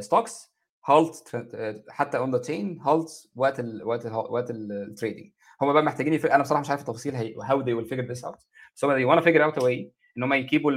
stocks 0.00 0.52
halt 0.86 1.44
حتى 1.88 2.18
on 2.18 2.32
the 2.32 2.38
chain 2.38 2.80
halt 2.80 3.30
وقت 3.36 3.60
ال 3.60 3.82
وقت 3.84 4.06
ال 4.06 4.12
وقت 4.14 4.50
ال 4.50 4.60
trading 4.60 5.32
هم 5.60 5.72
بقى 5.72 5.82
محتاجين. 5.82 6.26
أنا 6.26 6.42
بصراحة 6.42 6.60
مش 6.60 6.70
عارف 6.70 6.80
التفاصيل 6.80 7.14
how 7.42 7.64
they 7.64 7.84
will 7.84 7.88
figure 7.88 8.08
this 8.08 8.24
out. 8.28 8.46
بس 8.74 8.84
هم 8.84 8.96
they 8.96 9.08
wanna 9.16 9.24
figure 9.24 9.50
out 9.50 9.58
a 9.58 9.62
way 9.62 9.86
إن 10.18 10.22
هم 10.22 10.32
ي 10.32 10.40
keep 10.40 10.72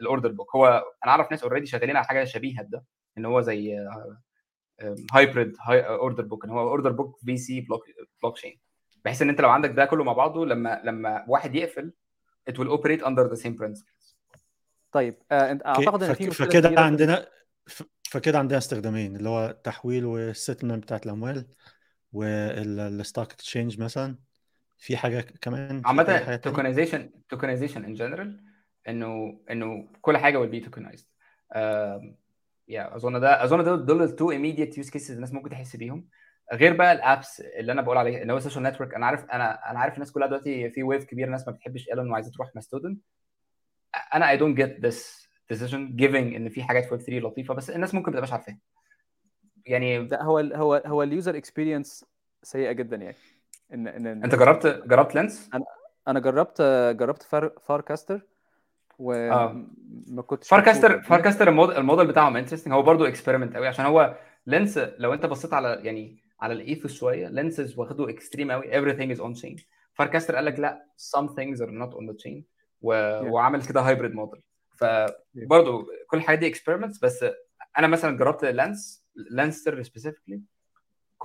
وا 0.00 0.05
ال 0.05 0.09
order 0.09 0.32
book 0.32 0.56
هو 0.56 0.66
أنا 1.04 1.12
أعرف 1.12 1.30
ناس 1.30 1.42
already 1.42 1.66
شغالين 1.66 1.96
على 1.96 2.06
حاجة 2.06 2.24
شبيهة 2.24 2.62
بده 2.62 2.84
إن 3.18 3.24
هو 3.24 3.40
زي 3.40 3.86
hybrid 5.12 5.56
order 5.68 6.24
book 6.24 6.44
إن 6.44 6.50
هو 6.50 6.60
order 6.60 6.92
book 6.92 7.18
في 7.24 7.36
سي 7.36 7.60
بلوك 7.60 8.36
تشين 8.36 8.60
بحيث 9.04 9.22
إن 9.22 9.28
أنت 9.28 9.40
لو 9.40 9.50
عندك 9.50 9.70
ده 9.70 9.84
كله 9.84 10.04
مع 10.04 10.12
بعضه 10.12 10.46
لما 10.46 10.80
لما 10.84 11.24
واحد 11.28 11.54
يقفل 11.54 11.92
it 12.50 12.54
will 12.54 12.78
operate 12.78 13.02
under 13.04 13.28
the 13.28 13.40
same 13.42 13.54
principles. 13.62 14.14
طيب 14.92 15.14
آه 15.32 15.50
أنت 15.50 15.66
أعتقد 15.66 16.02
إن 16.02 16.14
في 16.14 16.30
فكده 16.30 16.80
عندنا 16.80 17.28
فكده 18.02 18.38
عندنا 18.38 18.58
استخدامين 18.58 19.16
اللي 19.16 19.28
هو 19.28 19.46
التحويل 19.46 20.04
وال 20.04 20.17
settlement 20.17 20.82
بتاعت 20.82 21.06
الأموال 21.06 21.46
وال 22.12 22.46
stock 22.46 23.32
exchange 23.32 23.80
مثلا. 23.80 24.18
في 24.78 24.96
حاجة 24.96 25.20
كمان؟ 25.20 25.82
عامة 25.84 26.36
tokenization 26.36 27.10
tokenization 27.28 27.84
in 27.84 27.94
general 27.94 28.40
إنه 28.88 29.40
إنه 29.50 29.88
كل 30.00 30.16
حاجة 30.16 30.46
will 30.46 30.52
be 30.52 30.66
tokenized. 30.66 31.04
يا 32.68 32.96
أظن 32.96 33.20
ده 33.20 33.44
أظن 33.44 33.64
دول 33.64 33.86
دول 33.86 34.02
ال 34.02 34.09
two 34.09 34.32
immediate 34.32 34.78
use 34.78 34.90
cases 34.90 35.10
الناس 35.10 35.32
ممكن 35.32 35.50
تحس 35.50 35.76
بيهم. 35.76 36.08
غير 36.52 36.76
بقى 36.76 36.92
ال 36.92 37.02
apps 37.02 37.40
اللي 37.40 37.72
أنا 37.72 37.82
بقول 37.82 37.96
عليه 37.96 38.22
اللي 38.22 38.32
هو 38.32 38.36
ال 38.36 38.40
social 38.40 38.62
network 38.64 38.94
أنا 38.94 39.06
عارف 39.06 39.24
أنا 39.24 39.70
أنا 39.70 39.78
عارف 39.78 39.94
الناس 39.94 40.12
كلها 40.12 40.26
دلوقتي 40.26 40.70
في 40.70 40.82
wave 40.82 41.04
كبير 41.04 41.26
الناس 41.26 41.48
ما 41.48 41.52
بتحبش 41.52 41.88
ايلون 41.88 42.10
وعايزة 42.10 42.30
تروح 42.30 42.50
Mastodon 42.54 42.96
أنا 44.14 44.30
I 44.30 44.36
don't 44.36 44.56
get 44.56 44.80
this 44.80 45.28
decision 45.48 45.96
given 45.96 46.34
إن 46.34 46.48
في 46.48 46.62
حاجات 46.62 46.84
في 46.84 46.94
ويب 46.94 47.00
3 47.02 47.26
لطيفة 47.26 47.54
بس 47.54 47.70
الناس 47.70 47.94
ممكن 47.94 48.10
ما 48.10 48.16
تبقاش 48.16 48.32
عارفاها. 48.32 48.58
يعني 49.66 49.98
لا 49.98 50.22
هو 50.22 50.38
هو 50.38 50.82
هو 50.86 51.02
ال 51.02 51.09
user 51.09 51.36
experience 51.36 52.04
سيئة 52.42 52.72
جدا 52.72 52.96
يعني. 52.96 53.16
إن 53.74 53.88
إن 53.88 54.24
أنت 54.24 54.34
جربت 54.34 54.66
جربت 54.66 55.14
Lens؟ 55.14 55.50
أنا 55.54 55.64
أنا 56.08 56.20
جربت 56.20 56.62
جربت 56.98 57.22
Far 57.22 57.52
Farcaster 57.66 58.20
وما 58.98 59.32
آه. 60.16 60.22
كنتش 60.22 60.48
Farcaster 60.48 61.02
Farcaster 61.02 61.48
ال 61.48 61.52
model, 61.52 61.76
ال 61.76 61.81
model 61.81 62.06
بتاعهم 62.06 62.36
interesting 62.36 62.74
هو 62.74 62.82
برضه 62.82 63.08
experiment 63.08 63.56
قوي 63.56 63.68
عشان 63.68 63.84
هو 63.84 64.16
Lens 64.46 64.78
لو 64.78 65.14
أنت 65.14 65.26
بصيت 65.26 65.52
على 65.52 65.80
يعني 65.82 66.27
على 66.40 66.54
ال 66.54 66.60
ethos 66.60 66.92
شوية. 66.94 67.28
Lens 67.28 67.78
واخده 67.78 68.10
extreme 68.10 68.52
قوي. 68.52 68.64
Everything 68.64 69.18
is 69.18 69.20
on 69.20 69.42
chain. 69.42 69.62
Farcaster 69.94 70.34
قال 70.36 70.44
لك 70.44 70.58
لا 70.58 70.86
some 71.16 71.28
things 71.28 71.58
are 71.60 71.70
not 71.70 71.94
on 71.94 72.12
the 72.12 72.16
chain. 72.24 72.42
و... 72.80 72.92
yeah. 72.92 73.24
وعمل 73.24 73.62
كده 73.62 73.80
hybrid 73.80 74.14
model 74.14 74.42
فبرضه 74.76 75.86
كل 76.06 76.18
الحاجات 76.18 76.38
دي 76.38 76.46
experiments 76.46 76.98
بس 76.98 77.24
أنا 77.78 77.86
مثلا 77.86 78.16
جربت 78.16 78.44
Lens 78.44 79.06
Lenster 79.30 79.82
specifically 79.82 80.42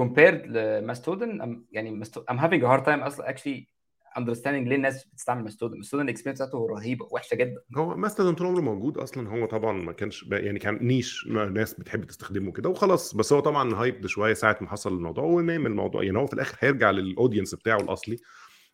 compared 0.01 0.47
ل 0.47 0.60
Mastodon 0.60 1.63
يعني 1.71 2.05
I'm 2.05 2.37
having 2.37 2.61
a 2.63 2.67
hard 2.67 2.85
time 2.85 3.03
أصلا 3.03 3.35
actually 3.35 3.72
understanding 4.19 4.67
ليه 4.67 4.75
الناس 4.75 5.05
بتستعمل 5.05 5.43
Mastodon 5.43 5.77
Mastodon 5.77 6.03
ال 6.03 6.07
experience 6.07 6.41
بتاعته 6.41 6.67
رهيبة 6.69 7.07
وحشة 7.11 7.35
جدا. 7.35 7.61
هو 7.77 7.97
Mastodon 7.97 8.35
طول 8.35 8.47
عمره 8.47 8.61
موجود 8.61 8.97
أصلا. 8.97 9.29
هو 9.29 9.45
طبعا 9.45 9.73
ما 9.73 9.91
كانش 9.91 10.25
يعني 10.31 10.59
كان 10.59 10.77
niche 10.81 11.27
ناس 11.27 11.73
بتحب 11.73 12.03
تستخدمه 12.03 12.51
كده 12.51 12.69
وخلاص. 12.69 13.15
بس 13.15 13.33
هو 13.33 13.39
طبعا 13.39 13.75
hype 13.75 14.07
شوية 14.07 14.33
ساعة 14.33 14.57
ما 14.61 14.69
حصل 14.69 14.93
الموضوع 14.93 15.23
ونام 15.23 15.65
الموضوع. 15.65 16.03
يعني 16.03 16.17
هو 16.17 16.27
في 16.27 16.33
الآخر 16.33 16.57
هيرجع 16.59 16.91
لل 16.91 17.04
audience 17.04 17.55
بتاعه 17.55 17.77
الأصلي. 17.77 18.17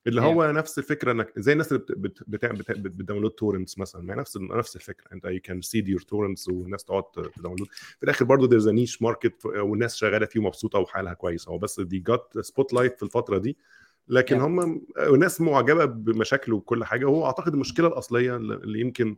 اللي 0.08 0.22
هو 0.22 0.48
yeah. 0.48 0.56
نفس 0.56 0.80
الفكرة 0.80 1.12
انك 1.12 1.34
زي 1.38 1.52
الناس 1.52 1.72
اللي 1.72 1.84
بت 1.98 2.24
بت 2.28 2.44
بت 2.50 2.72
بت 2.72 2.84
download 2.84 3.32
torrents 3.32 3.78
مثلا. 3.78 4.02
ما 4.02 4.16
نفس 4.16 4.38
نفس 4.38 4.76
الفكرة. 4.76 5.14
أنت 5.14 5.26
I 5.26 5.40
can 5.40 5.62
seed 5.62 5.88
your 5.88 6.02
torrents 6.02 6.48
والناس 6.48 6.84
تقعد 6.84 7.04
ت 7.38 7.41
download 7.41 7.68
في 7.72 8.04
الآخر 8.04 8.26
برضه 8.26 8.48
there's 8.48 8.70
niche 8.70 9.02
market 9.02 9.46
والناس 9.46 9.96
شغالة 9.96 10.26
فيه 10.26 10.42
مبسوطه 10.42 10.80
وحالها 10.80 11.14
كويس 11.14 11.50
هو 11.50 11.58
بس 11.58 11.80
دي 11.80 12.00
جات 12.00 12.34
spotlight 12.42 12.98
في 12.98 13.04
الفترة 13.04 13.38
دي. 13.38 13.58
لكن 14.10 14.40
yeah. 14.40 14.42
هم 14.42 14.82
ناس 15.20 15.42
معجبة 15.42 15.86
بمشاكله 15.86 16.56
وكل 16.56 16.86
حاجة 16.86 17.06
وهو 17.06 17.26
أعتقد 17.26 17.54
المشكلة 17.54 17.88
الأصلية 17.88 18.36
اللي 18.36 18.80
يمكن 18.80 19.16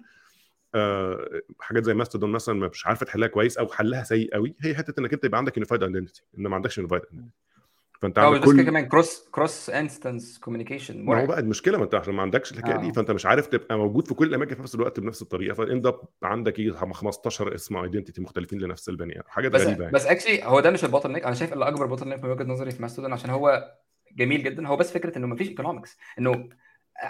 آه 0.76 1.42
حاجات 1.60 1.84
زي 1.86 1.94
Mastodon 1.94 2.32
مثلا 2.32 2.56
مش 2.70 2.88
عارفة 2.88 3.06
تحلها 3.06 3.28
كويس 3.28 3.58
أو 3.58 3.68
حلها 3.68 4.04
سيء 4.04 4.34
قوي 4.34 4.56
هي 4.62 4.76
حتة 4.76 5.00
إنك 5.00 5.14
أنت 5.14 5.24
يبقى 5.24 5.38
عندك 5.38 5.58
unified 5.58 5.84
identity 5.84 6.24
إن 6.38 6.48
ما 6.48 6.56
عندكش 6.56 6.78
unified 6.78 7.02
identity 7.12 7.32
فأنت 8.02 8.20
عندك 8.20 8.46
كل 8.46 8.62
كمان 8.62 8.88
cross 8.88 9.30
cross 9.32 9.70
instance 9.70 10.40
communication 10.40 11.06
ما 11.06 11.22
هو 11.22 11.26
بقى 11.26 11.40
المشكلة 11.40 11.78
ما 11.78 11.84
أنت 11.84 11.96
عشان 11.96 12.14
ما 12.14 12.22
عندكش 12.22 12.52
الحكاية 12.52 12.76
آه. 12.76 12.82
دي 12.82 12.94
فأنت 12.94 13.12
مش 13.12 13.26
عارف 13.26 13.48
تبقى 13.48 13.78
موجود 13.78 14.08
في 14.08 14.14
كل 14.14 14.28
الأماكن 14.28 14.56
في 14.56 14.62
نفس 14.62 14.76
الوقت 14.76 15.00
بنفس 15.00 15.22
الطريقة 15.22 15.54
ف 15.54 15.62
end 15.62 15.88
up 15.88 16.02
عندك 16.24 16.60
إيه 16.60 16.72
15 16.72 17.56
اسم 17.56 17.78
identity 17.78 18.22
مختلفين 18.22 18.62
لنفس 18.62 18.90
البني 18.90 19.20
آدم 19.20 19.28
حاجات 19.28 19.52
بس 19.52 19.62
غريبة 19.62 19.84
يعني. 19.84 19.94
بس 19.94 20.06
actually 20.06 20.44
هو 20.44 20.60
ده 20.60 20.72
مش 20.72 20.86
ال 20.86 21.12
bottleneck 21.12 21.24
أنا 21.24 21.34
شايف 21.36 21.54
اللي 21.54 21.68
اكبر 21.68 21.86
bottleneck 21.86 22.24
من 22.24 22.30
وجهة 22.30 22.44
نظري 22.44 22.72
في 22.72 22.82
ماستودون 22.82 23.14
عشان 23.14 23.30
هو 23.30 23.72
جميل 24.18 24.44
جدا. 24.44 24.68
هو 24.68 24.78
بس 24.78 24.92
فكرة 24.92 25.18
إنه 25.18 25.28
ما 25.28 25.36
فيش 25.36 25.48
economics 25.50 25.98
إنه 26.20 26.50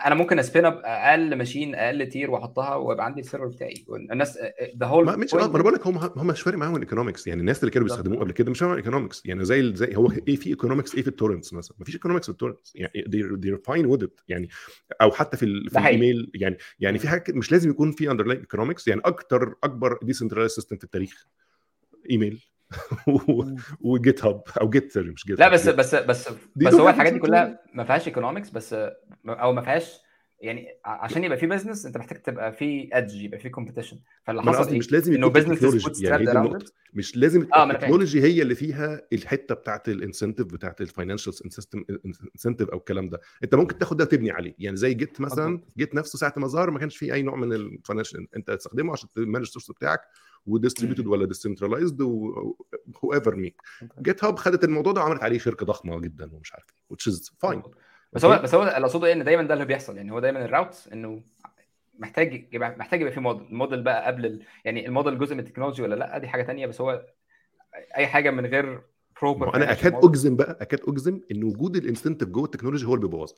أنا 0.06 0.16
ممكن 0.16 0.40
spin 0.40 0.66
up 0.66 0.82
أقل 0.86 1.36
machine 1.36 1.76
أقل 1.76 2.10
tier 2.10 2.32
وأحطها 2.32 2.76
ويبقى 2.76 3.06
عندي 3.06 3.22
ال 3.22 3.25
server 3.25 3.48
بتاعي. 3.48 3.86
الناس 4.12 4.40
the 4.78 4.86
whole 4.86 5.06
ما 5.06 5.16
مش 5.16 5.34
أنا 5.34 5.48
بقول 5.48 5.74
لك 5.74 5.88
هم 5.88 5.98
هم 5.98 6.28
مش 6.28 6.42
فارق 6.42 6.58
معاهم 6.58 6.76
ال 6.76 6.81
economics 6.81 7.28
يعني 7.28 7.42
الناس 7.42 7.60
اللي 7.60 7.72
كانوا 7.72 7.88
بيستخدموه 7.88 8.20
قبل 8.20 8.32
كده 8.32 8.52
مش 8.52 8.60
فارق 8.60 8.72
ال 8.72 8.77
economics 8.77 9.26
يعني 9.26 9.46
زي 9.46 9.76
زي 9.76 9.96
هو 9.96 10.12
إيه 10.28 10.36
في 10.36 10.50
economics 10.50 10.96
إيه 10.96 11.02
في 11.02 11.08
ال 11.08 11.13
torrents 11.13 11.54
مثلا؟ 11.54 11.78
ما 11.80 11.86
فيش 11.86 11.96
economics 11.96 12.26
في 12.26 12.32
ال 12.32 12.37
torrents 12.37 12.76
يعني 12.76 12.92
they're 13.08 13.72
fine 13.74 13.86
with 13.98 14.04
it. 14.04 14.24
يعني 14.28 14.50
أو 15.02 15.12
حتى 15.12 15.38
في, 15.38 15.46
ال 15.46 15.70
في 15.70 15.80
الإيميل. 15.80 16.32
يعني 16.36 16.58
يعني 16.80 17.00
في 17.00 17.08
حاجة 17.08 17.24
مش 17.30 17.52
لازم 17.52 17.70
يكون 17.70 17.92
في 17.92 18.12
underlying 18.12 18.40
economics 18.40 18.88
يعني 18.88 19.02
أكتر 19.06 19.56
أكبر 19.64 20.00
decentralized 20.04 20.52
system 20.52 20.78
في 20.78 20.84
التاريخ. 20.84 21.28
إيميل. 22.10 22.51
وجيت 23.82 24.26
هاب 24.26 24.42
أو 24.62 24.70
git 24.70 24.98
مش 24.98 25.26
git 25.26 25.40
لا 25.40 25.50
بس 25.50 25.70
بس 25.70 25.96
بس 25.96 26.30
بس 26.56 26.74
هو 26.74 26.90
الحاجات 26.90 27.14
دي 27.14 27.20
كلها 27.20 27.60
ما 27.74 27.84
فيهاش 27.84 28.08
economics 28.08 28.50
بس 28.50 28.76
أو 29.26 29.54
ما 29.54 29.62
فيهاش 29.62 30.02
يعني 30.42 30.68
عشان 30.86 31.24
يبقى 31.24 31.38
في 31.38 31.48
business 31.48 31.86
أنت 31.86 31.98
محتاج 31.98 32.22
تبقى 32.22 32.54
في 32.54 32.90
edge 32.94 33.16
يبقى 33.16 33.40
في 33.40 33.50
competition 33.50 34.00
فاللي 34.24 34.42
حصل 34.42 34.72
إيه؟ 34.72 34.78
مش 34.78 34.92
لازم 34.92 35.14
إنه 35.14 35.34
put 35.34 36.04
يعني 36.04 36.22
هي 36.22 36.26
دي 36.26 36.32
النقطة. 36.32 36.74
مش 36.94 37.18
لازم 37.18 37.42
ال 37.42 37.49
technology 37.49 38.22
هي 38.22 38.42
اللي 38.42 38.56
فيها 38.56 39.02
الحتة 39.14 39.56
بتاعت 39.56 39.90
ال 39.90 39.95
incentive 39.95 40.48
بتاعت 40.48 40.82
ال 40.82 40.87
financial 40.87 41.34
system 41.34 41.84
incentive 42.36 42.70
أو 42.70 42.78
الكلام 42.78 43.10
ده. 43.10 43.20
أنت 43.44 43.56
ممكن 43.56 43.78
تاخد 43.78 43.98
ده 43.98 44.04
وتبني 44.04 44.32
عليه. 44.32 44.56
يعني 44.60 44.78
زي 44.78 44.94
git 44.94 45.22
مثلا 45.22 45.62
git 45.78 45.96
نفسه 45.96 46.20
ساعة 46.20 46.34
ما 46.38 46.48
ظهر 46.48 46.72
ما 46.72 46.80
كانش 46.80 46.98
فيه 46.98 47.14
أي 47.14 47.22
نوع 47.22 47.36
من 47.36 47.54
ال 47.54 47.61
financial 47.61 48.28
أنت 48.36 48.52
تستخدمه 48.52 48.92
عشان 48.92 49.10
ت 49.16 49.20
manage 49.20 49.46
ال 49.46 49.49
source 49.49 49.72
بتاعك 49.72 50.02
و 50.46 50.51
distributed. 50.51 51.08
ولا 51.08 51.26
decentralized 51.26 52.02
however 52.02 53.36
make 53.36 53.62
جيت 54.02 54.24
هاب 54.24 54.36
خدت 54.36 54.64
الموضوع 54.64 54.94
ده 54.94 55.02
وعملت 55.02 55.24
عليه 55.24 55.38
شركة 55.38 55.66
ضخمة 55.66 56.00
جدا 56.00 56.30
ومش 56.34 56.54
عارف 56.54 56.66
إيه 56.70 56.98
which 56.98 57.14
is 57.14 57.30
fine. 57.46 57.70
بس 58.14 58.26
هو 58.26 58.40
بس 58.44 58.56
هو 58.56 58.64
اللي 58.64 58.78
اقصده 58.78 59.08
إيه؟ 59.08 59.14
إن 59.14 59.24
دايما 59.24 59.44
ده 59.44 59.54
اللي 59.54 59.66
بيحصل. 59.66 59.98
يعني 59.98 60.12
هو 60.12 60.20
دايما 60.20 60.46
ال 60.46 60.53
route 60.53 60.88
إنه 60.94 61.22
محتاج 62.00 62.48
يبقى 62.54 62.76
محتاج 62.78 63.02
يبقى 63.02 63.14
في 63.14 63.20
model 63.20 63.48
ال 63.48 63.53
model 63.53 63.82
بقى 63.84 64.06
قبل 64.06 64.26
ال... 64.26 64.44
يعني 64.66 64.86
الموديل 64.88 65.20
جزء 65.20 65.34
من 65.34 65.40
ال 65.40 65.43
technology 65.43 65.82
ولا 65.82 65.96
لأ؟ 65.96 66.18
دي 66.18 66.28
حاجة 66.28 66.44
تانية. 66.44 66.68
بس 66.68 66.82
هو 66.82 67.06
أي 67.98 68.08
حاجة 68.08 68.32
من 68.32 68.46
غير 68.46 68.82
proper 69.22 69.56
أنا 69.56 69.72
اكاد 69.72 69.94
أجزم 70.04 70.36
بقى 70.36 70.58
اكاد 70.62 70.80
أجزم 70.88 71.22
إن 71.32 71.44
وجود 71.44 71.76
ال 71.76 71.81
incentive 71.81 72.30
جوه 72.30 72.46
ال 72.46 72.49
technology 72.49 72.86
هو 72.86 72.96
اللي 72.96 73.08
بيبوظها. 73.08 73.38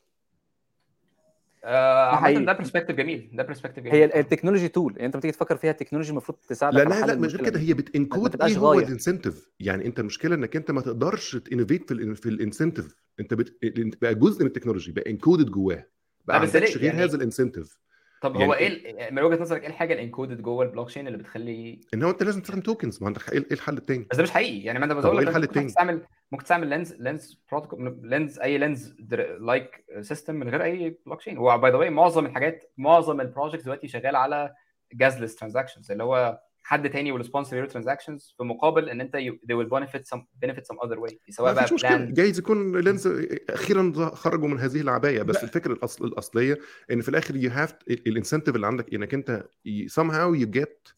عامة 1.64 2.22
حقيقي. 2.22 2.46
ده 2.46 2.54
perspective 2.54 2.96
جميل 2.96 3.30
ده 3.34 3.44
perspective 3.44 3.86
هي 3.86 3.92
جميل. 3.92 4.08
بصراحه 4.08 4.20
ال 4.20 4.24
technology 4.24 4.68
tool 4.68 4.94
يعني 4.96 5.06
انت 5.06 5.16
لما 5.16 5.22
تيجي 5.22 5.32
تفكر 5.32 5.58
فيها 5.58 5.72
ال 5.72 5.75
technology 5.75 6.12
المفروض 6.12 6.38
لا 6.42 6.48
تساعدك 6.50 6.78
لا 6.78 6.96
حل 6.96 7.08
لا 7.08 7.16
من 7.16 7.26
غير 7.28 7.46
كده 7.46 7.60
هي 7.60 7.74
بت 7.74 7.91
encode 7.91 8.42
إيه 8.42 8.58
هو 8.58 8.74
ال 8.74 8.81
incentive 8.81 9.50
يعني 9.60 9.86
انت 9.86 10.00
المشكلة 10.00 10.36
إنك 10.36 10.56
انت 10.56 10.72
ما 10.72 10.82
تقدرش 10.82 11.36
ت 11.36 11.42
innovate 11.42 11.88
في 11.88 11.94
ال 11.94 12.16
في 12.16 12.30
ال 12.30 12.36
incentive 12.36 12.96
انت 13.20 13.34
بت... 13.34 13.58
بقى 14.02 14.16
جزء 14.16 14.42
من 14.42 14.48
ال 14.48 14.52
technology 14.52 14.92
بقى 14.92 15.12
encoded 15.12 15.52
جواه. 15.52 15.76
لا 15.76 15.86
بقى 16.28 16.40
عندكش 16.40 16.78
غير 16.78 16.92
هذا 16.94 17.00
يعني 17.02 17.14
الانسنتيف 17.14 17.78
طب 18.24 18.36
يعني 18.36 18.48
هو 18.48 18.54
إيه؟ 18.54 18.68
ال- 19.08 19.16
من 19.16 19.22
وجهة 19.24 19.42
نظرك 19.42 19.62
إيه 19.62 19.68
الحاجة 19.68 19.94
ال 19.94 20.00
encoded 20.00 20.42
جوه 20.42 20.66
البلوك 20.66 20.88
تشين 20.88 21.08
اللي 21.08 21.18
بتخلي 21.18 21.82
إن 21.94 22.04
هو 22.04 22.10
أنت 22.10 22.24
لازم 22.24 22.42
تستخدم 22.42 22.62
tokens 22.62 23.04
ما 23.04 23.14
إيه 23.32 23.38
إيه 23.40 23.46
الحل 23.52 23.78
التاني؟ 23.78 24.08
بس 24.12 24.18
ده 24.18 24.24
مش 24.24 24.32
حقيقي. 24.32 24.60
يعني 24.60 24.80
ما 24.80 24.86
أنا 24.86 24.94
بقول 24.94 25.18
لك 25.18 25.28
الحل 25.28 25.36
انت 25.36 25.38
ممكن 25.38 25.50
التاني؟ 25.50 25.68
تستعمل 25.68 26.02
ممكن 26.32 26.44
تستعمل 26.44 26.68
Lens 26.68 26.94
Lens 26.94 27.42
protocol 27.52 28.00
Lens 28.04 28.40
أي 28.40 28.58
Lens-like 28.58 29.86
system 30.02 30.36
من 30.36 30.50
غير 30.50 30.64
أي 30.64 30.98
بلوك 31.06 31.20
تشين 31.20 31.38
هو 31.38 31.58
by 31.58 31.72
the 31.72 31.78
way 31.78 31.90
معظم 31.90 32.26
الحاجات 32.26 32.72
معظم 32.78 33.22
ال 33.22 33.27
projects 33.27 33.64
دلوقتي 33.64 33.88
شغال 33.88 34.16
على 34.16 34.54
gasless 34.94 35.36
transactions 35.36 35.92
اللي 35.92 36.04
هو 36.04 36.40
حد 36.66 36.90
تاني 36.90 37.18
will 37.18 37.24
sponsor 37.26 37.50
your 37.52 37.74
transactions 37.74 38.36
في 38.38 38.44
مقابل 38.44 38.90
إن 38.90 39.02
أنت 39.02 39.18
you, 39.18 39.34
they 39.48 39.56
will 39.56 39.70
benefit 39.70 40.02
some 40.16 40.22
benefit 40.46 40.64
some 40.64 40.88
other 40.88 40.98
way. 41.00 41.16
سواء 41.30 41.54
بقى 41.54 41.66
plan 41.82 42.14
جايز 42.14 42.40
يكون 42.40 42.80
Lens 42.80 43.08
أخيرا 43.50 44.10
خرجوا 44.16 44.48
من 44.48 44.60
هذه 44.60 44.82
العباية 44.82 45.22
بس 45.22 45.36
لا. 45.36 45.44
الفكرة 45.44 45.74
الأصل 45.74 46.06
الأصلية 46.06 46.58
إن 46.92 47.02
في 47.02 47.10
الآخر 47.10 47.36
you 47.36 47.50
have 47.52 47.76
ال 47.90 47.96
incentive 47.96 48.56
اللي 48.56 48.68
عندك 48.68 48.94
إنك 48.94 49.14
أنت 49.14 49.44
somehow 49.90 50.40
you 50.42 50.60
get 50.60 50.94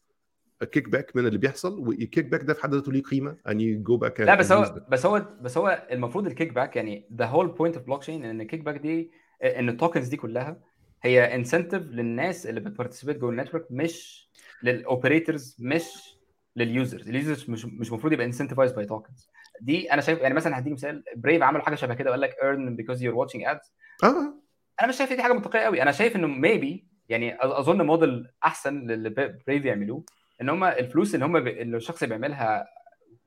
a 0.64 0.66
kickback 0.66 1.04
من 1.14 1.26
اللي 1.26 1.38
بيحصل 1.38 1.78
وال 1.78 2.24
kickback 2.24 2.42
ده 2.42 2.54
في 2.54 2.62
حد 2.62 2.74
ذاته 2.74 2.92
ليه 2.92 3.02
قيمة؟ 3.02 3.36
and 3.48 3.52
you 3.54 3.90
go 3.92 4.06
back 4.08 4.20
لا 4.20 4.34
بس 4.34 4.52
هو 4.52 4.84
بس 4.88 5.06
هو 5.06 5.26
بس 5.40 5.58
هو 5.58 5.86
المفروض 5.92 6.26
ال 6.26 6.52
kickback 6.52 6.76
يعني 6.76 7.08
the 7.22 7.24
whole 7.24 7.48
point 7.58 7.76
of 7.78 7.82
blockchain 7.92 8.08
إن 8.08 8.40
ال 8.40 8.60
kickback 8.60 8.76
دي 8.76 9.10
إن 9.42 9.68
ال 9.68 9.74
tokens 9.74 10.08
دي 10.08 10.16
كلها 10.16 10.60
هي 11.02 11.34
incentive 11.34 11.82
للناس 11.82 12.46
اللي 12.46 12.60
بت 12.60 12.69
participate 12.69 13.18
جوه 13.18 13.30
ال 13.30 13.35
network 13.35 13.66
مش 13.70 14.25
لل 14.62 14.79
operators 14.79 15.56
مش 15.60 16.16
لل 16.56 16.71
users 16.71 17.08
ال 17.08 17.15
users 17.15 17.50
مش 17.50 17.64
مش 17.64 17.88
المفروض 17.88 18.12
يبقى 18.12 18.26
incentivized 18.26 18.72
by 18.72 18.86
tokens 18.86 19.30
دي 19.60 19.92
أنا 19.92 20.02
شايف 20.02 20.18
يعني 20.18 20.34
مثلا 20.34 20.58
هديك 20.58 20.72
مثال 20.72 21.04
Brave 21.16 21.42
عملوا 21.42 21.64
حاجة 21.64 21.74
شبه 21.74 21.94
كده 21.94 22.10
وقال 22.10 22.20
لك 22.20 22.34
because 22.80 22.98
you're 22.98 23.16
watching 23.16 23.46
ads. 23.46 23.70
آه. 24.04 24.34
أنا 24.80 24.88
مش 24.88 24.96
شايف 24.96 25.12
دي 25.12 25.22
حاجة 25.22 25.32
منطقية 25.32 25.60
قوي. 25.60 25.82
أنا 25.82 25.92
شايف 25.92 26.16
إنه 26.16 26.26
maybe 26.26 26.88
يعني 27.08 27.36
أظن 27.40 27.82
موديل 27.82 28.28
أحسن 28.44 28.86
للي 28.86 29.10
Brave 29.46 29.64
يعملوه 29.64 30.04
إن 30.40 30.48
هم 30.48 30.64
الفلوس 30.64 31.14
اللي 31.14 31.26
هم 31.26 31.40
بي... 31.40 31.62
اللي 31.62 31.76
الشخص 31.76 32.04
بيعملها 32.04 32.66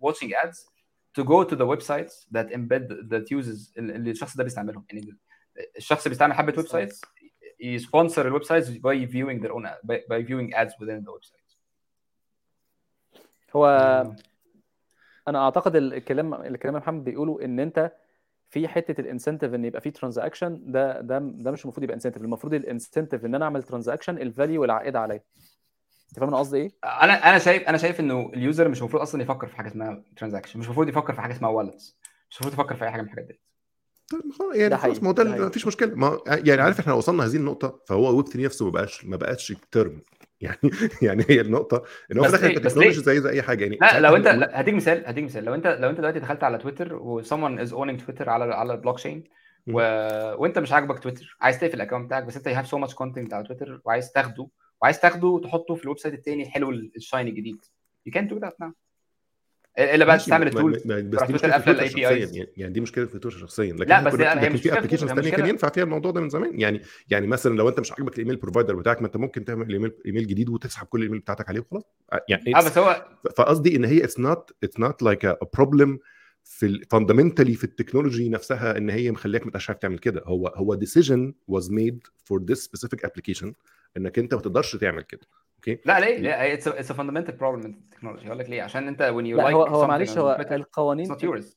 watching 0.06 0.30
ads 0.46 0.58
to 1.20 1.24
go 1.24 1.44
to 1.50 1.56
the 1.56 1.66
websites 1.76 2.14
that 2.36 2.48
embed 2.54 2.88
that 3.12 3.26
uses 3.38 3.78
اللي 3.78 4.12
الشخص 4.12 4.38
ده 4.38 4.44
بيستعملهم. 4.44 4.86
يعني 4.90 5.18
الشخص 5.78 6.08
بيستعمل 6.08 6.34
حبة 6.34 6.54
websites 6.58 6.68
ي 6.68 7.02
sponsor 7.60 8.28
ال 8.28 8.44
websites 8.44 8.70
by 8.70 9.06
viewing 9.12 9.42
their 9.44 9.52
own 9.52 9.68
by, 9.88 9.96
by 10.10 10.26
viewing 10.28 10.54
ads 10.56 10.74
within 10.82 11.04
the 11.06 11.12
website 11.12 11.56
هو 13.56 13.66
آه، 13.68 14.16
أنا 15.28 15.40
أعتقد 15.46 15.76
الكلام 15.76 16.34
الكلام 16.34 16.76
محمد 16.76 17.04
بيقوله 17.04 17.46
إن 17.46 17.60
أنت 17.60 17.92
في 18.50 18.68
حتة 18.68 19.02
ال 19.02 19.07
incentive 19.07 19.54
إن 19.54 19.66
يبقى 19.66 19.82
في 19.82 19.92
transaction 19.92 20.72
ده 20.72 21.02
ده 21.02 21.20
ده 21.20 21.52
مش 21.52 21.64
المفروض 21.64 21.84
يبقى 21.84 21.96
incentive 21.96 22.22
المفروض 22.22 22.54
ال 22.54 22.61
incentive 22.61 23.26
إن 23.26 23.36
أنا 23.36 23.46
أعمل 23.46 23.64
transaction 23.64 24.18
ال 24.18 24.26
value 24.26 24.64
العائده 24.66 25.00
عليا. 25.00 25.22
أنت 26.10 26.20
فاهم 26.20 26.30
أنا 26.30 26.38
قصدي 26.38 26.58
إيه؟ 26.58 26.72
أنا 26.84 27.30
أنا 27.30 27.40
شايف 27.40 27.64
أنا 27.70 27.78
شايف 27.78 28.00
إنه 28.00 28.32
ال 28.34 28.41
user 28.41 28.68
مش 28.68 28.80
المفروض 28.80 29.02
أصلا 29.02 29.22
يفكر 29.22 29.48
في 29.48 29.56
حاجة 29.56 29.68
اسمها 29.68 30.04
transaction 30.16 30.60
مش 30.60 30.66
المفروض 30.66 30.90
يفكر 30.90 31.14
في 31.14 31.22
حاجة 31.22 31.32
اسمها 31.34 31.50
wallets 31.50 31.98
مش 32.30 32.42
المفروض 32.42 32.54
يفكر 32.54 32.76
في 32.76 32.86
أي 32.86 32.92
حاجة 32.92 33.02
من 33.02 33.08
الحاجات 33.08 33.26
دي. 33.26 33.40
يعني 34.56 34.70
ده 34.70 34.78
خلاص 34.78 35.04
ما 35.04 35.10
هو 35.10 35.14
ده 35.14 35.24
ما 35.24 35.50
فيش 35.50 35.68
مشكلة. 35.68 35.96
ما 35.96 36.20
يعني 36.28 36.62
عارف 36.62 36.80
إحنا 36.80 36.94
وصلنا 36.94 37.26
هذه 37.26 37.36
النقطة 37.36 37.80
فهو 37.88 38.18
ويب 38.18 38.28
3 38.28 38.46
نفسه 38.46 38.66
ما 38.66 38.72
بقاش 38.72 39.06
ما 39.06 39.18
بقاش 39.18 39.54
term 39.72 40.02
يعني 40.42 40.58
يعني 41.02 41.26
هي 41.30 41.42
النقطة 41.42 41.84
إن 42.12 42.18
هو 42.18 42.24
في 42.24 42.32
بس 42.32 42.40
الآخر 42.40 42.48
ليه 42.48 42.58
أنت 42.58 42.66
بس 42.66 42.74
technology 42.74 42.98
ليه؟ 42.98 43.04
زي 43.04 43.22
زي 43.22 43.30
أي 43.30 43.42
حاجة 43.42 43.64
يعني. 43.64 43.78
لا 43.82 44.00
لو 44.00 44.16
أنت 44.16 44.28
الويب 44.28 44.40
لا، 44.42 44.62
هديك 44.62 44.74
مثال 44.74 45.04
هديك 45.08 45.24
مثال. 45.24 45.44
لو 45.46 45.56
أنت 45.56 45.68
لو 45.68 45.90
أنت 45.90 45.98
دلوقتي 45.98 46.20
دخلت 46.20 46.44
على 46.44 46.58
تويتر 46.58 46.96
و 46.96 47.24
someone 47.24 47.60
is 47.68 47.72
owning 47.72 48.06
تويتر 48.06 48.30
على 48.30 48.54
على 48.54 48.74
البلوك 48.74 48.98
تشين 48.98 49.24
و... 49.68 49.74
وأنت 50.42 50.60
مش 50.60 50.72
عاجبك 50.72 51.00
تويتر 51.00 51.38
عايز 51.42 51.60
تقفل 51.60 51.76
ال 51.76 51.80
account 51.80 52.06
بتاعك 52.06 52.24
بس 52.24 52.38
أنت 52.38 52.50
you 52.50 52.52
have 52.52 52.70
so 52.72 52.88
much 52.88 52.94
content 52.96 53.34
على 53.34 53.44
تويتر 53.48 53.82
وعايز 53.86 54.12
تاخده 54.12 54.48
وعايز 54.82 55.00
تاخده 55.00 55.28
وتحطه 55.28 55.76
في 55.76 55.84
ال 55.84 55.98
website 56.00 56.14
التاني 56.14 56.44
الحلو 56.44 56.70
ال 56.72 56.82
shiny 56.82 57.30
الجديد. 57.30 57.58
You 58.10 58.12
can't 58.12 58.30
do 58.30 58.40
that 58.40 58.54
now. 58.64 58.72
إلا 59.80 60.06
بقى 60.06 60.18
تستعمل 60.18 60.54
ما- 60.54 60.72
بس 60.72 61.24
دي 61.24 61.34
مشكلة 61.34 61.58
في 61.58 61.64
تويتر 61.66 61.72
ال 61.72 61.84
API 61.84 62.02
شخصيا 62.02 62.10
يعني 62.38 62.50
يعني 62.58 62.74
دي 62.74 62.82
مشكلة 62.82 63.06
في 63.06 63.12
تويتر 63.12 63.30
شخصيا. 63.30 63.74
لكن 63.74 63.90
لا 63.90 64.04
بس 64.04 64.14
هي 64.14 64.36
لكن 64.36 64.56
في 64.58 64.78
applications 64.78 65.10
ثانية 65.12 65.30
كان 65.32 65.46
ينفع 65.50 65.70
فيها 65.70 65.84
الموضوع 65.84 66.12
ده 66.12 66.22
من 66.22 66.30
زمان. 66.30 66.60
يعني 66.60 66.82
يعني 67.10 67.28
مثلا 67.28 67.56
لو 67.56 67.70
أنت 67.70 67.80
مش 67.80 67.92
عاجبك 67.92 68.14
ال 68.14 68.18
email 68.18 68.36
provider 68.36 68.76
بتاعك 68.76 69.02
ما 69.02 69.08
أنت 69.08 69.18
ممكن 69.18 69.46
تعمل 69.46 69.72
email 69.74 69.92
email 70.06 70.28
جديد 70.28 70.50
وتسحب 70.50 70.88
كل 70.88 71.00
الإيميل 71.00 71.20
بتاعتك 71.20 71.50
عليه 71.50 71.60
وخلاص. 71.60 71.84
يعني 72.30 72.56
آه 72.56 72.60
بس 72.66 72.78
هو 72.78 73.06
فقصدي 73.38 73.76
إن 73.76 73.86
هي 73.86 74.04
it's 74.04 74.20
not 74.20 74.52
it's 74.64 74.80
not 74.80 75.04
like 75.04 75.26
a 75.26 75.38
problem 75.58 76.00
في 76.44 76.82
fundamentally 76.92 77.54
في 77.54 77.64
ال 77.64 77.70
technology 77.70 78.30
نفسها 78.30 78.78
إن 78.78 78.90
هي 78.90 79.12
مخليك 79.12 79.42
ما 79.44 79.48
تبقاش 79.48 79.70
عارف 79.70 79.80
تعمل 79.80 80.00
كده. 80.00 80.22
هو 80.26 80.48
هو 80.48 80.76
decision 80.76 81.34
was 81.48 81.72
made 81.72 82.08
for 82.24 82.44
this 82.44 82.58
specific 82.66 83.06
application 83.06 83.54
إنك 83.98 84.20
أنت 84.20 84.34
ما 84.34 84.42
تقدرش 84.42 84.76
تعمل 84.76 85.02
كده. 85.02 85.22
okay. 85.60 85.80
لا 85.86 86.00
ليه؟ 86.00 86.18
لا 86.18 86.54
it's 86.54 86.68
it's 86.68 86.92
fundamental 86.92 87.32
problem 87.32 87.64
in 87.64 87.72
technology. 87.96 88.26
هقول 88.26 88.40
لك 88.40 88.50
ليه؟ 88.50 88.62
عشان 88.62 88.88
أنت 88.88 89.02
when 89.02 89.26
you 89.26 89.38
لا 89.38 89.44
like 89.44 89.54
هو 89.54 89.64
هو 89.64 89.88
معلش 89.88 90.18
هو 90.18 90.46
القوانين 90.52 91.12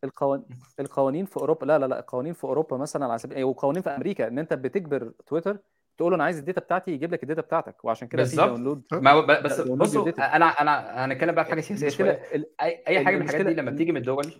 القوانين 0.04 0.46
القوانين 0.80 1.24
في 1.26 1.36
أوروبا 1.36 1.66
لا 1.66 1.78
لا 1.78 1.86
لا 1.86 1.98
القوانين 2.00 2.32
في 2.32 2.44
أوروبا 2.44 2.76
مثلا 2.76 3.04
على 3.06 3.18
سبيل 3.18 3.44
وقوانين 3.44 3.82
في 3.82 3.90
أمريكا 3.90 4.28
إن 4.28 4.38
أنت 4.38 4.54
بتجبر 4.54 5.12
تويتر 5.26 5.58
تقول 5.98 6.10
له 6.10 6.16
أنا 6.16 6.24
عايز 6.24 6.38
ال 6.38 6.43
data 6.43 6.60
بتاعتي 6.60 6.90
يجيب 6.90 7.12
لك 7.12 7.22
ال 7.22 7.26
data 7.26 7.40
بتاعتك 7.40 7.84
وعشان 7.84 8.08
كده 8.08 8.24
في 8.24 8.36
download 8.36 8.82
ما 8.92 9.20
بس 9.20 9.60
بصوا. 9.60 10.36
أنا 10.36 10.46
أنا 10.46 11.04
هنتكلم 11.04 11.34
بقى 11.34 11.44
في 11.44 11.50
حاجة 11.50 11.60
سياسيه 11.60 11.88
شوية. 11.88 12.22
أي 12.62 13.04
حاجة 13.04 13.16
من 13.16 13.22
الحاجات 13.22 13.46
دي 13.46 13.54
لما 13.54 13.70
بتيجي 13.70 13.92
من 13.92 13.98
الدول؟ 13.98 14.32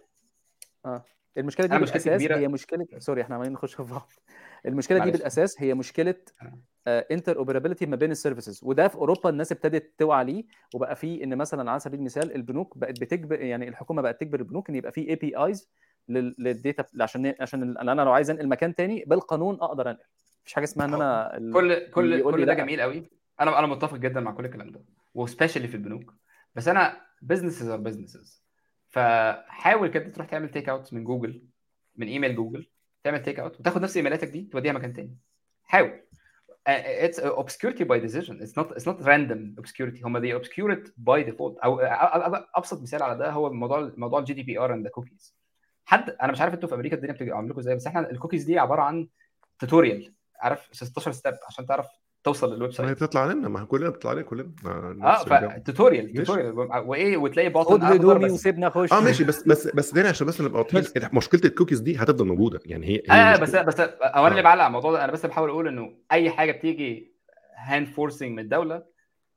آه. 0.87 1.05
المشكلة 1.39 1.67
دي 1.67 1.79
بالاساس 1.79 2.09
كبيرة. 2.09 2.37
هي 2.37 2.49
مشكله 2.49 2.87
sorry 2.99 3.23
إحنا 3.23 3.35
عمالين 3.35 3.53
نخش 3.53 3.75
في 3.75 3.83
بعض. 3.83 4.13
المشكلة 4.67 4.99
دي 4.99 5.05
معلش. 5.05 5.17
بالأساس 5.17 5.63
هي 5.63 5.75
مشكلة 5.75 6.15
interoperability 6.89 7.87
ما 7.87 7.97
بين 7.97 8.11
ال 8.11 8.16
services 8.16 8.61
وده 8.63 8.89
في 8.89 8.95
أوروبا 8.95 9.31
الناس 9.31 9.53
ابتدت 9.53 9.95
توعى 9.99 10.25
ليه 10.25 10.45
وبقى 10.75 10.97
في 10.97 11.25
إن 11.25 11.37
مثلا 11.37 11.71
على 11.71 11.81
سبيل 11.81 11.99
المثال 12.01 12.35
البنوك 12.35 12.79
بقت 12.79 13.01
بتجبر 13.01 13.41
يعني 13.41 13.69
الحكومة 13.69 14.03
بقت 14.03 14.21
تجبر 14.21 14.41
البنوك 14.41 14.69
إن 14.71 14.75
يبقى 14.75 14.93
في 14.93 15.11
APIs 15.11 15.71
لل 16.09 16.34
data 16.34 16.85
عشان 17.01 17.35
عشان 17.41 17.77
أنا 17.79 18.03
لو 18.03 18.13
عايز 18.13 18.31
أنقل 18.31 18.49
مكان 18.49 18.75
تاني 18.75 19.05
بالقانون 19.07 19.55
أقدر 19.55 19.91
أنقل. 19.91 20.05
مفيش 20.43 20.55
حاجة 20.55 20.65
اسمها 20.65 20.87
إن 20.87 20.95
أنا 20.95 21.39
كل 21.53 21.91
كل 21.91 22.23
كل 22.23 22.47
ده 22.47 22.55
جميل 22.55 22.81
قوي. 22.81 23.11
أنا 23.41 23.59
أنا 23.59 23.67
متفق 23.67 23.97
جدا 23.97 24.21
مع 24.21 24.33
كل 24.33 24.45
الكلام 24.45 24.71
ده 24.71 24.85
و 25.15 25.20
especially 25.20 25.69
في 25.69 25.75
البنوك. 25.75 26.15
بس 26.55 26.69
أنا 26.69 27.01
businesses 27.23 27.69
are 27.69 27.79
businesses 27.81 28.45
فحاول 28.89 29.89
كده 29.89 30.09
تروح 30.09 30.27
تعمل 30.27 30.51
takeout 30.51 30.95
من 30.95 31.05
جوجل 31.05 31.43
من 31.97 32.07
ايميل 32.07 32.37
جوجل 32.37 32.67
تعمل 33.05 33.23
takeout 33.23 33.61
وتاخد 33.61 33.83
نفس 33.83 33.97
إيميلاتك 33.97 34.29
دي 34.29 34.43
توديها 34.53 34.73
مكان 34.73 34.93
تاني. 34.93 35.17
حاول. 35.65 36.01
It's 36.69 37.19
obscurity 37.19 37.85
by 37.85 37.99
decision. 37.99 38.35
It's 38.41 38.55
not 38.59 38.69
it's 38.77 38.87
not 38.87 38.99
random 39.05 39.57
obscurity. 39.61 40.05
هم 40.05 40.41
obscure 40.41 40.73
it 40.77 40.89
by 40.89 41.31
default. 41.31 41.65
أو 41.65 41.81
أبسط 42.57 42.83
مثال 42.83 43.03
على 43.03 43.19
ده 43.19 43.31
هو 43.31 43.53
موضوع 43.53 43.93
موضوع 43.97 44.19
ال 44.21 44.35
GDPR 44.35 44.75
and 44.75 44.89
cookies 44.89 45.37
حد 45.85 46.11
أنا 46.11 46.33
مش 46.33 46.41
عارف 46.41 46.55
أنتوا 46.55 46.69
في 46.69 46.75
أمريكا 46.75 46.97
الدنيا 46.97 47.13
بتبقى 47.15 47.37
عاملكم 47.37 47.59
إزاي 47.59 47.75
بس 47.77 47.87
إحنا 47.87 48.11
الكوكيز 48.11 48.45
دي 48.45 48.59
عبارة 48.59 48.83
عن 48.83 49.09
tutorial 49.59 50.15
عارف؟ 50.41 50.69
16 50.73 51.13
step 51.13 51.35
عشان 51.49 51.67
تعرف 51.67 51.87
توصل 52.25 52.47
لل 52.47 52.50
website 52.50 52.63
ما 52.63 52.69
هي. 52.69 52.91
بتطلع 53.05 53.27
لنا 53.33 53.49
ما 53.49 53.65
كلنا 53.65 53.89
بتطلع 53.91 54.13
لنا 54.13 54.23
كلنا. 54.23 54.53
آه. 54.67 55.25
ف 55.25 55.34
tutorial. 55.34 56.15
tutorial 56.15 56.53
وإيه 56.87 57.17
وتلاقي 57.17 57.49
خد 57.49 57.53
button 57.55 57.83
اخضر 57.83 57.97
هدومي 57.97 58.25
بس. 58.25 58.31
وسيبنا 58.31 58.67
أخش. 58.67 58.93
آه 58.93 59.01
ماشي. 59.01 59.25
بس 59.25 59.43
بس 59.49 59.69
بس 59.75 59.95
داني 59.95 60.09
عشان 60.09 60.27
بس 60.27 60.41
نبقى 60.41 60.61
واضحين. 60.61 60.83
مشكلة 61.13 61.41
الكوكيز 61.45 61.81
دي 61.81 61.97
هتفضل 61.97 62.27
موجودة. 62.27 62.61
يعني 62.67 62.87
هي 62.87 63.03
هي 63.11 63.35
آه 63.35 63.37
بس 63.37 63.57
بس 63.57 63.81
هو 63.81 63.87
أنا 64.05 64.29
اللي 64.29 64.41
آه. 64.41 64.43
بعلق 64.43 64.63
على 64.63 64.67
الموضوع 64.67 64.93
ده 64.93 65.05
أنا 65.05 65.13
بس 65.13 65.27
بحاول 65.27 65.49
أقول 65.51 65.69
إنه 65.69 65.95
أي 66.13 66.31
حاجة 66.31 66.53
بتيجي 66.53 67.13
hand 67.57 67.87
forcing 67.87 68.31
من 68.33 68.39
الدولة 68.39 68.83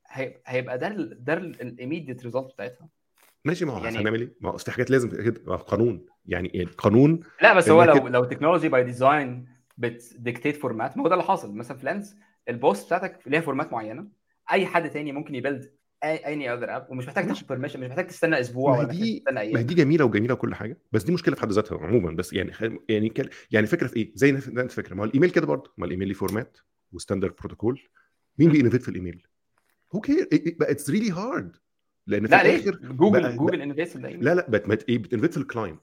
هي- 0.07 0.41
هيبقى 0.45 0.78
ده 0.78 0.90
ده 1.20 1.34
ال 1.34 1.43
immediate 1.43 2.24
result 2.26 2.53
بتاعتها. 2.53 2.88
ماشي. 3.45 3.66
ما 3.66 3.74
هو 3.74 3.84
يعني- 3.84 3.98
هنعمل 3.98 4.22
إيه؟ 4.22 4.34
ما 4.41 4.49
هو 4.52 4.57
في 4.57 4.72
حاجات 4.72 4.91
لازم 4.91 5.10
كده 5.10 5.56
قانون. 5.56 6.06
يعني 6.26 6.62
القانون 6.64 7.20
لا 7.41 7.53
بس 7.53 7.70
هو 7.70 7.84
لو 7.84 8.07
لو 8.07 8.24
technology 8.24 8.70
by 8.70 8.84
design 8.84 9.45
بت 9.78 9.95
dictate 9.95 10.56
format 10.56 10.98
ما 10.98 11.03
هو 11.03 11.07
ده 11.07 11.14
اللي 11.14 11.24
حاصل. 11.26 11.56
مثلا 11.56 11.78
في 11.78 11.86
Lens 11.86 12.16
ال 12.49 12.57
post 12.57 12.86
بتاعتك 12.86 13.20
ليها 13.28 13.42
format 13.41 13.72
معينة 13.74 14.08
أي 14.52 14.66
حد 14.66 14.90
تاني 14.90 15.12
ممكن 15.12 15.36
ي 15.36 15.41
build 15.41 15.72
any 16.03 16.53
other 16.53 16.76
app 16.76 16.88
ومش 16.92 17.08
محتاج 17.08 17.28
تاخد 17.28 17.48
permission 17.48 17.80
مش 17.80 17.88
محتاج 17.90 18.08
تستنى 18.08 18.40
أسبوع 18.40 18.72
ما 18.72 18.78
ولا 18.78 18.88
محتاج 18.88 19.02
دي- 19.04 19.20
تستنى 19.20 19.36
ما 19.36 19.42
أيام 19.42 19.62
دي 19.62 19.74
جميلة 19.74 20.06
وجميلة 20.06 20.34
وكل 20.34 20.56
حاجة 20.56 20.78
بس 20.92 21.04
دي 21.04 21.12
مشكلة 21.12 21.36
في 21.36 21.42
حد 21.42 21.52
ذاتها 21.52 21.78
عموما 21.78 22.12
بس 22.12 22.34
يعني. 22.34 22.52
يعني. 22.90 23.30
يعني 23.52 23.68
فكرة 23.68 23.88
في 23.88 23.96
إيه؟ 23.96 24.12
زي 24.16 24.32
نف- 24.32 24.50
نفس 24.50 24.80
الفكرة 24.80 24.96
ما 24.96 25.02
هو 25.02 25.06
الإيميل 25.06 25.30
كده 25.30 25.46
برضه 25.48 25.74
ما 25.78 25.86
الإيميل 25.86 26.08
ليه 26.08 26.14
format 26.16 26.57
و 26.94 26.98
standard 26.98 27.36
protocol 27.40 27.82
مين 28.40 28.50
م. 28.50 28.52
بي 28.52 28.57
innovate 28.57 28.82
في 28.82 28.90
الإيميل؟ 28.90 29.28
who 29.95 29.99
cares 30.02 30.28
it's 30.62 30.90
really 30.90 31.12
hard 31.12 31.56
لأن 32.08 32.28
في 32.28 32.32
لا 32.36 32.42
الآخر 32.42 32.76
جوجل 32.76 33.24
بقى- 33.24 33.38
جوجل 33.38 33.62
innovates 33.62 33.95
لا 33.98 34.36
لا 34.36 34.50
بت 34.50 34.68
بت 34.68 34.90
إيه 34.90 34.98
بت 34.98 35.04
innovate 35.04 35.32
في 35.32 35.38
ال 35.38 35.44
client 35.44 35.82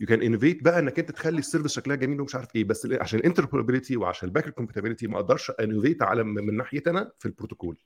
you 0.00 0.06
can 0.06 0.22
innovate 0.22 0.62
بقى 0.64 0.78
إنك 0.78 0.98
أنت 0.98 1.10
تخلي 1.10 1.38
ال 1.38 1.42
service 1.42 1.72
شكلها 1.72 1.96
جميل 1.96 2.20
ومش 2.20 2.34
عارف 2.34 2.56
إيه 2.56 2.64
بس 2.64 2.88
عشان 3.00 3.18
ال 3.18 3.23
interoperability 3.23 3.96
وعشان 3.96 4.28
ال 4.28 4.32
back 4.32 4.48
compatibility 4.48 5.06
ما 5.06 5.16
أقدرش 5.16 5.50
innovate 5.50 6.02
على 6.02 6.24
من 6.24 6.56
ناحيه 6.56 6.82
أنا 6.86 7.12
في 7.18 7.26
البروتوكول. 7.26 7.78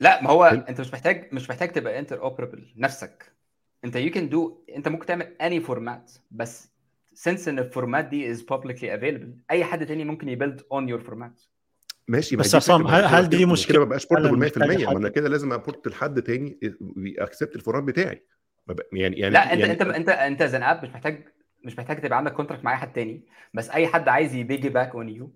لا 0.00 0.22
ما 0.22 0.30
هو. 0.30 0.44
أنت 0.44 0.80
مش 0.80 0.92
محتاج 0.92 1.28
مش 1.32 1.50
محتاج 1.50 1.72
تبقى 1.72 1.98
interoperable 1.98 2.72
نفسك. 2.76 3.32
أنت 3.84 3.96
you 3.96 4.10
can 4.10 4.28
do 4.28 4.64
أنت 4.76 4.88
ممكن 4.88 5.06
تعمل 5.06 5.24
any 5.40 5.60
format 5.60 6.12
بس 6.30 6.70
since 7.14 7.48
إن 7.48 7.58
ال 7.58 7.65
format 7.65 8.04
دي 8.04 8.30
is 8.30 8.46
publicly 8.52 9.00
available 9.00 9.38
أي 9.50 9.64
حد 9.64 9.86
تاني 9.86 10.04
ممكن 10.04 10.28
ي 10.28 10.34
build 10.34 10.62
on 10.72 10.88
your 10.88 11.00
format 11.00 11.40
ماشي 12.08 12.36
ما 12.36 12.42
بس 12.42 12.54
عصام، 12.54 12.86
هل- 12.86 13.04
هل 13.04 13.28
دي 13.28 13.36
كده 13.68 13.78
ما 13.78 13.84
بقاش 13.84 14.06
portable 14.06 14.28
فعلاً 14.50 14.50
100% 14.50 14.58
محتاجة 14.58 14.86
ما 14.92 14.98
أنا 14.98 15.08
كده 15.08 15.28
لازم 15.28 15.52
a 15.52 15.59
port 15.59 15.88
لحد 15.88 16.22
تاني 16.22 16.58
وي 16.80 16.99
accept 16.99 17.56
ال 17.56 17.60
format 17.60 17.84
بتاعي. 17.84 18.22
يعني 18.92 19.16
يعني 19.20 19.34
لا 19.34 19.52
انت 19.52 19.60
يعني 19.60 19.72
انت 19.72 19.82
انت 19.82 20.08
أنت 20.08 20.42
as 20.42 20.54
an 20.54 20.62
app 20.62 20.82
مش 20.84 20.88
محتاج 20.90 21.24
مش 21.66 21.78
محتاج 21.78 22.00
تبقى 22.00 22.18
عندك 22.18 22.32
contract 22.32 22.64
مع 22.64 22.72
أي 22.72 22.76
حد 22.76 22.92
تاني 22.92 23.24
بس 23.54 23.70
أي 23.70 23.86
حد 23.86 24.08
عايز 24.08 24.34
ي 24.34 24.68
piggyback 24.68 24.94
on 24.94 25.08
you 25.08 25.32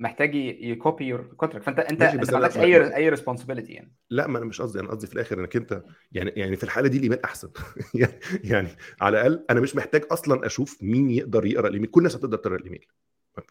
محتاج 0.00 0.34
ي 0.34 0.48
copy 0.48 1.04
your 1.04 1.22
contract 1.22 1.64
فأنت 1.64 1.78
أنت 1.78 2.02
أنت 2.02 2.30
ما 2.30 2.36
عندكش 2.36 2.56
أي 2.56 2.96
أي 2.96 3.08
responsibility 3.08 3.72
يعني. 3.72 3.92
لا 4.10 4.26
ما 4.26 4.38
أنا 4.38 4.46
مش 4.46 4.60
قصدي 4.60 4.80
أنا 4.80 4.88
قصدي 4.88 5.06
في 5.06 5.12
الآخر 5.12 5.40
إنك 5.40 5.56
أنت 5.56 5.82
يعني 6.12 6.30
يعني 6.30 6.56
في 6.56 6.64
الحالة 6.64 6.88
دي 6.88 6.96
الإيميل 6.98 7.18
أحسن. 7.24 7.50
يعني 7.94 8.12
يعني 8.44 8.68
على 9.00 9.16
الأقل 9.20 9.44
أنا 9.50 9.60
مش 9.60 9.76
محتاج 9.76 10.04
أصلا 10.10 10.46
أشوف 10.46 10.82
مين 10.82 11.10
يقدر 11.10 11.46
يقرأ 11.46 11.68
الإيميل. 11.68 11.90
كل 11.90 12.00
الناس 12.00 12.16
هتقدر 12.16 12.36
تقرأ 12.36 12.56
الإيميل. 12.56 12.86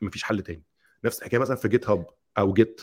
ما 0.02 0.10
فيش 0.10 0.24
حل 0.24 0.42
تاني. 0.42 0.64
نفس 1.04 1.20
الحكاية 1.20 1.40
مثلا 1.40 1.56
في 1.56 1.68
جيت 1.68 1.90
هاب 1.90 2.06
أو 2.38 2.54
جيت 2.54 2.82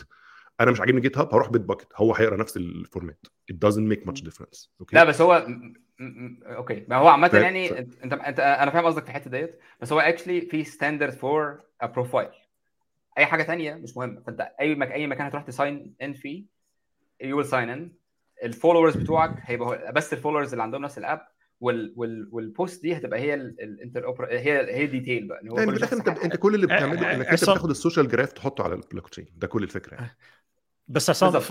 أنا 0.59 0.71
مش 0.71 0.79
عاجبني 0.79 1.01
جيت 1.01 1.17
هاب 1.17 1.33
هروح 1.33 1.49
بيت 1.49 1.61
باكت 1.61 1.87
هو 1.95 2.15
هيقرأ 2.15 2.37
نفس 2.37 2.57
ال 2.57 2.67
format 2.67 3.25
it 3.51 3.55
doesn't 3.55 3.93
make 3.93 4.09
much 4.09 4.21
difference. 4.21 4.69
okay 4.79 4.95
لا 4.95 5.03
بس 5.03 5.21
هو 5.21 5.47
okay. 6.45 6.85
ما 6.87 6.95
هو 6.95 7.07
عامة 7.07 7.31
يعني 7.33 7.79
انت 7.79 8.13
انت 8.13 8.39
أنا 8.39 8.71
فاهم 8.71 8.85
قصدك 8.85 9.03
في 9.03 9.09
الحتة 9.09 9.29
ديت 9.31 9.59
بس 9.81 9.93
هو 9.93 9.99
actually 9.99 10.41
في 10.41 10.63
standard 10.63 11.13
for 11.13 11.59
a 11.81 11.85
profile 11.85 12.29
أي 13.17 13.25
حاجة 13.25 13.43
تانية 13.43 13.73
مش 13.73 13.97
مهمه 13.97 14.21
فأنت 14.21 14.41
أي 14.59 14.75
مك... 14.75 14.91
أي 14.91 15.07
مكان 15.07 15.25
هتروح 15.25 15.43
ت 15.43 15.53
sign 15.53 15.93
in 16.01 16.13
فيه 16.13 16.45
you 17.21 17.37
will 17.37 17.45
sign 17.45 17.69
in 17.69 17.91
ال 18.43 18.48
followers 18.48 18.97
بتوعك 18.97 19.35
هيبقى 19.41 19.93
بس 19.93 20.13
ال 20.13 20.17
followers 20.17 20.51
اللي 20.51 20.63
عندهم 20.63 20.81
نفس 20.81 20.97
ال 20.97 21.05
app 21.05 21.27
وال 21.59 21.93
وال 21.95 22.29
وال 22.31 22.48
post 22.48 22.81
دي 22.81 22.97
هتبقى 22.97 23.19
هي 23.19 23.33
ال 23.33 24.05
interopera 24.05 24.27
هي 24.31 24.75
هي 24.75 24.85
detail 24.87 25.27
بقى. 25.27 25.39
يعني 25.43 25.71
في 25.71 25.77
الآخر 25.77 25.97
انت 25.97 26.07
انت 26.07 26.35
كل 26.35 26.55
اللي 26.55 26.73
آه، 26.73 26.77
بتعمله 26.77 27.11
آه، 27.11 27.15
انك 27.15 27.27
انت. 27.27 27.43
بتاخد 27.43 27.69
ال 27.69 27.74
social 27.74 28.07
graph 28.07 28.33
تحطه 28.33 28.63
على 28.63 28.73
البلوك 28.73 29.09
تشين 29.09 29.27
ده 29.35 29.47
كل 29.47 29.63
الفكرة 29.63 29.95
يعني. 29.95 30.17
بس 30.87 31.09
عصام 31.09 31.41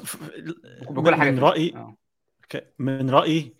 بكل 0.90 1.14
حاجة 1.14 1.30
من 1.30 1.36
فيه. 1.36 1.42
رأيي 1.42 1.74
آه. 1.76 1.96
من 2.78 3.10
رأيي 3.10 3.54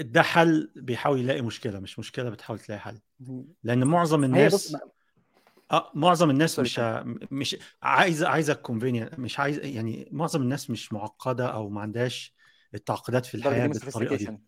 ده 0.00 0.22
حل 0.22 0.70
بيحاول 0.76 1.20
يلاقي 1.20 1.42
مشكلة 1.42 1.80
مش 1.80 1.98
مشكلة 1.98 2.30
بتحاول 2.30 2.58
تلاقي 2.58 2.80
حل. 2.80 3.00
لأن 3.62 3.84
معظم 3.84 4.24
الناس 4.24 4.76
آه 5.72 5.90
معظم 5.94 6.30
الناس 6.30 6.58
مش 6.58 6.78
مش 7.30 7.56
عايزه 7.82 8.28
عايزه 8.28 8.54
convenient 8.54 9.18
مش 9.18 9.40
عايزه 9.40 9.62
يعني 9.62 10.08
معظم 10.12 10.42
الناس 10.42 10.70
مش 10.70 10.92
معقدة 10.92 11.46
أو 11.46 11.68
ما 11.68 11.80
عندهاش 11.80 12.34
التعقيدات 12.74 13.26
في 13.26 13.34
الحياة 13.34 13.66
بالطريقة 13.66 14.16
دي. 14.16 14.38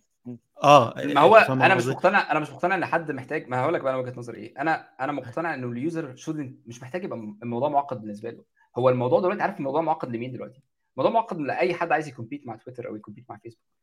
آه 0.62 0.94
ما 1.04 1.20
هو 1.20 1.44
فاهم 1.48 1.62
أنا 1.62 1.74
مش؟ 1.74 1.86
مقتنع 1.86 2.30
أنا 2.32 2.40
مش 2.40 2.50
مقتنع 2.50 2.74
إن 2.74 2.84
حد 2.84 3.10
محتاج 3.12 3.48
ما 3.48 3.60
هقول 3.60 3.74
لك 3.74 3.80
بقى 3.80 3.92
أنا 3.92 4.02
وجهة 4.02 4.18
نظري 4.18 4.38
إيه. 4.38 4.60
أنا 4.60 4.88
أنا 5.00 5.12
مقتنع 5.12 5.54
إنه 5.54 5.66
ال 5.66 5.76
user 5.76 6.16
should 6.16 6.60
مش 6.66 6.82
محتاج 6.82 7.04
يبقى 7.04 7.18
الموضوع 7.42 7.68
معقد 7.68 8.00
بالنسبة 8.00 8.30
له. 8.30 8.44
هو 8.78 8.88
الموضوع 8.88 9.20
دلوقتي 9.20 9.42
عارف 9.42 9.58
الموضوع 9.58 9.80
معقد 9.80 10.16
لمين 10.16 10.32
دلوقتي؟ 10.32 10.62
الموضوع 10.96 11.20
معقد 11.20 11.38
لأي 11.40 11.74
حد 11.74 11.92
عايز 11.92 12.08
ي 12.08 12.13
compete 12.13 12.46
مع 12.46 12.56
تويتر 12.56 12.88
أو 12.88 12.96
ي 12.96 13.00
compete 13.00 13.24
مع 13.28 13.36
فيسبوك 13.36 13.75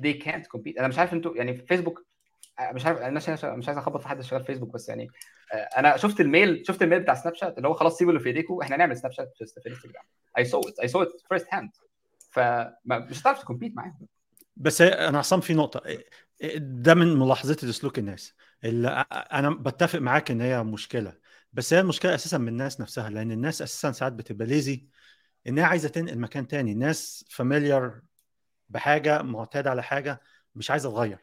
they 0.00 0.22
can't 0.24 0.46
compete. 0.56 0.78
أنا 0.78 0.88
مش 0.88 0.98
عارف 0.98 1.12
أنتوا 1.12 1.36
يعني 1.36 1.56
في 1.56 1.66
فيسبوك 1.66 2.06
مش 2.72 2.86
عارف 2.86 2.98
أنا 2.98 3.10
مش 3.56 3.68
عايز 3.68 3.78
أخبط 3.78 4.00
في 4.00 4.08
حد 4.08 4.20
شغال 4.20 4.44
فيسبوك 4.44 4.74
بس 4.74 4.88
يعني 4.88 5.08
أنا 5.76 5.96
شفت 5.96 6.20
ال 6.20 6.28
mail 6.28 6.62
شفت 6.66 6.82
ال 6.82 6.86
mail 6.86 7.00
بتاع 7.00 7.14
سناب 7.14 7.34
شات 7.34 7.56
اللي 7.56 7.68
هو 7.68 7.74
خلاص 7.74 7.98
سيبوا 7.98 8.12
اللي 8.12 8.22
في 8.22 8.28
ايديكم 8.28 8.60
إحنا 8.62 8.76
نعمل 8.76 8.96
سناب 8.96 9.12
شات 9.12 9.32
في 9.36 9.68
انستجرام 9.70 10.04
I 10.38 10.44
saw 10.44 10.60
it 10.60 10.78
I 10.78 10.88
saw 10.88 11.02
it 11.02 11.08
first 11.28 11.46
hand 11.52 11.70
فمش 12.30 13.20
هتعرف 13.20 13.42
ت 13.42 13.46
compete 13.46 13.76
معاهم. 13.76 14.06
بس 14.56 14.82
أنا 14.82 15.18
عصام 15.18 15.40
في 15.40 15.54
نقطة. 15.54 15.82
ده 16.56 16.94
من 16.94 17.16
ملاحظتي 17.16 17.66
لسلوك 17.66 17.98
الناس. 17.98 18.34
اللي 18.64 19.04
أنا 19.12 19.50
بتفق 19.50 19.98
معاك 19.98 20.30
إن 20.30 20.40
هي 20.40 20.62
مشكلة. 20.62 21.12
بس 21.52 21.74
هي 21.74 21.80
المشكلة 21.80 22.14
أساسا 22.14 22.38
من 22.38 22.48
الناس 22.48 22.80
نفسها 22.80 23.10
لأن 23.10 23.32
الناس 23.32 23.62
أساسا 23.62 23.92
ساعات 23.92 24.12
بتبقى 24.12 24.46
lazy 24.46 24.86
ان 25.46 25.58
هي 25.58 25.64
عايزة 25.64 25.88
تنقل 25.88 26.18
مكان 26.18 26.48
تاني. 26.48 26.72
الناس 26.72 27.24
familiar 27.30 28.00
بحاجة 28.70 29.22
معتادة 29.22 29.70
على 29.70 29.82
حاجة 29.82 30.20
مش 30.54 30.70
عايزة 30.70 30.90
تغير. 30.90 31.18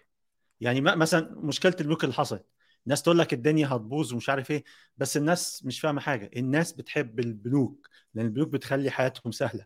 يعني 0.61 0.81
مثلا 0.81 1.35
مشكلة 1.35 1.75
البنوك 1.81 2.03
اللي 2.03 2.15
حصلت. 2.15 2.45
الناس 2.85 3.01
تقول 3.03 3.19
لك 3.19 3.33
الدنيا 3.33 3.67
هتبوظ 3.67 4.13
ومش 4.13 4.29
عارف 4.29 4.51
إيه 4.51 4.63
بس 4.97 5.17
الناس 5.17 5.65
مش 5.65 5.79
فاهمة 5.79 6.01
حاجة. 6.01 6.29
الناس 6.35 6.73
بتحب 6.73 7.19
البنوك 7.19 7.87
لأن 8.13 8.25
البنوك 8.25 8.49
بتخلي 8.49 8.91
حياتهم 8.91 9.31
سهلة. 9.31 9.65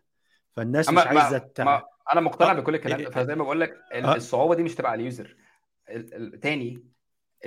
فالناس 0.56 0.88
مش 0.88 1.06
عايزة 1.06 1.38
تع... 1.38 1.82
أنا 2.12 2.20
مقتنع 2.20 2.50
آه. 2.50 2.54
بكل 2.54 2.74
الكلام 2.74 3.02
ده. 3.02 3.10
فزي 3.10 3.34
ما 3.34 3.44
بقول 3.44 3.60
لك 3.60 3.74
آه. 3.92 4.16
الصعوبة 4.16 4.54
دي 4.54 4.62
مش 4.62 4.74
تبقى 4.74 4.90
على 4.90 5.00
ال 5.00 5.06
user. 5.06 5.36
تاني 6.42 6.84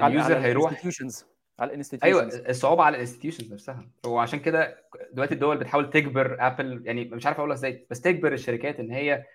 ال 0.04 0.10
user 0.10 0.36
على 0.36 0.46
هيروح 0.46 0.66
ال 0.66 0.70
institutions 0.70 1.26
على 1.60 1.70
ال 1.70 1.75
institutions 1.75 2.34
أيوه 2.34 2.50
الصعوبة 2.50 2.84
على 2.84 2.96
ال 2.96 3.00
institutions 3.00 3.54
نفسها. 3.54 3.90
وعشان 4.06 4.40
كده 4.40 4.86
دلوقتي 5.12 5.34
الدول 5.34 5.58
بتحاول 5.58 5.90
تجبر 5.90 6.38
app 6.40 6.71
ال 6.71 6.82
يعني 6.86 7.06
مش 7.06 7.26
عارف 7.26 7.38
أقولها 7.38 7.56
إزاي 7.56 7.88
بس 7.90 8.02
تجبر 8.02 8.34
الشركات 8.34 8.80
إن 8.80 8.92
هي 8.92 9.26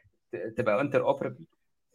تبقى 0.56 0.80
interoperable 0.80 1.46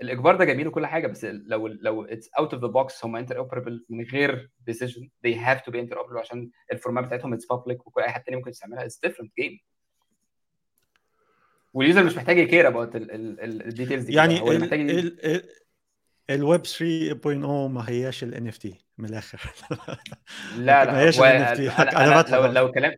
الإجبار 0.02 0.36
ده 0.36 0.46
جميل 0.46 0.68
وكل 0.68 0.86
حاجة 0.86 1.08
بس 1.08 1.26
لو 1.26 1.68
لو 1.68 2.06
it's 2.06 2.30
out 2.40 2.54
of 2.54 2.62
the 2.64 2.68
box 2.68 3.06
هم 3.06 3.16
interoperable 3.16 3.86
من 3.90 4.04
غير 4.04 4.52
decision 4.66 5.10
they 5.28 5.32
have 5.32 5.60
to 5.60 5.72
be 5.74 5.76
interoperable 5.76 6.20
عشان 6.20 6.50
ال 6.72 6.77
format 6.77 7.06
بتاعتهم 7.06 7.34
it's 7.34 7.46
public 7.46 7.88
وكل 7.88 8.02
أي 8.02 8.10
حد 8.10 8.24
تاني 8.24 8.38
ممكن 8.38 8.50
يستعملها. 8.50 8.86
it's 8.86 9.00
different 9.00 9.32
game 9.40 9.60
وال 11.74 11.84
user 11.84 12.04
مش 12.04 12.16
محتاج 12.16 12.38
ي 12.38 12.44
care 12.44 12.68
about 12.68 12.92
ال 12.96 13.09
details 13.09 14.06
دي 14.06 14.14
يعني 14.14 14.42
هو 14.42 14.46
محتاج 14.58 15.12
الويب 16.30 16.66
3.0 16.66 17.26
ما 17.46 17.86
هياش 17.90 18.24
ال 18.24 18.52
NFT 18.52 18.70
من 18.98 19.10
الآخر. 19.10 19.42
لا 20.58 20.86
ما 20.86 20.92
لا 20.92 21.00
هياش 21.00 21.20
هو 21.20 21.26
ال 21.26 21.46
NFT 21.46 21.80
أنا, 21.80 21.92
أنا 21.92 22.06
أنا 22.06 22.22
بضحك 22.22 22.34
لو. 22.34 22.46
لو 22.46 22.72
كلام 22.72 22.96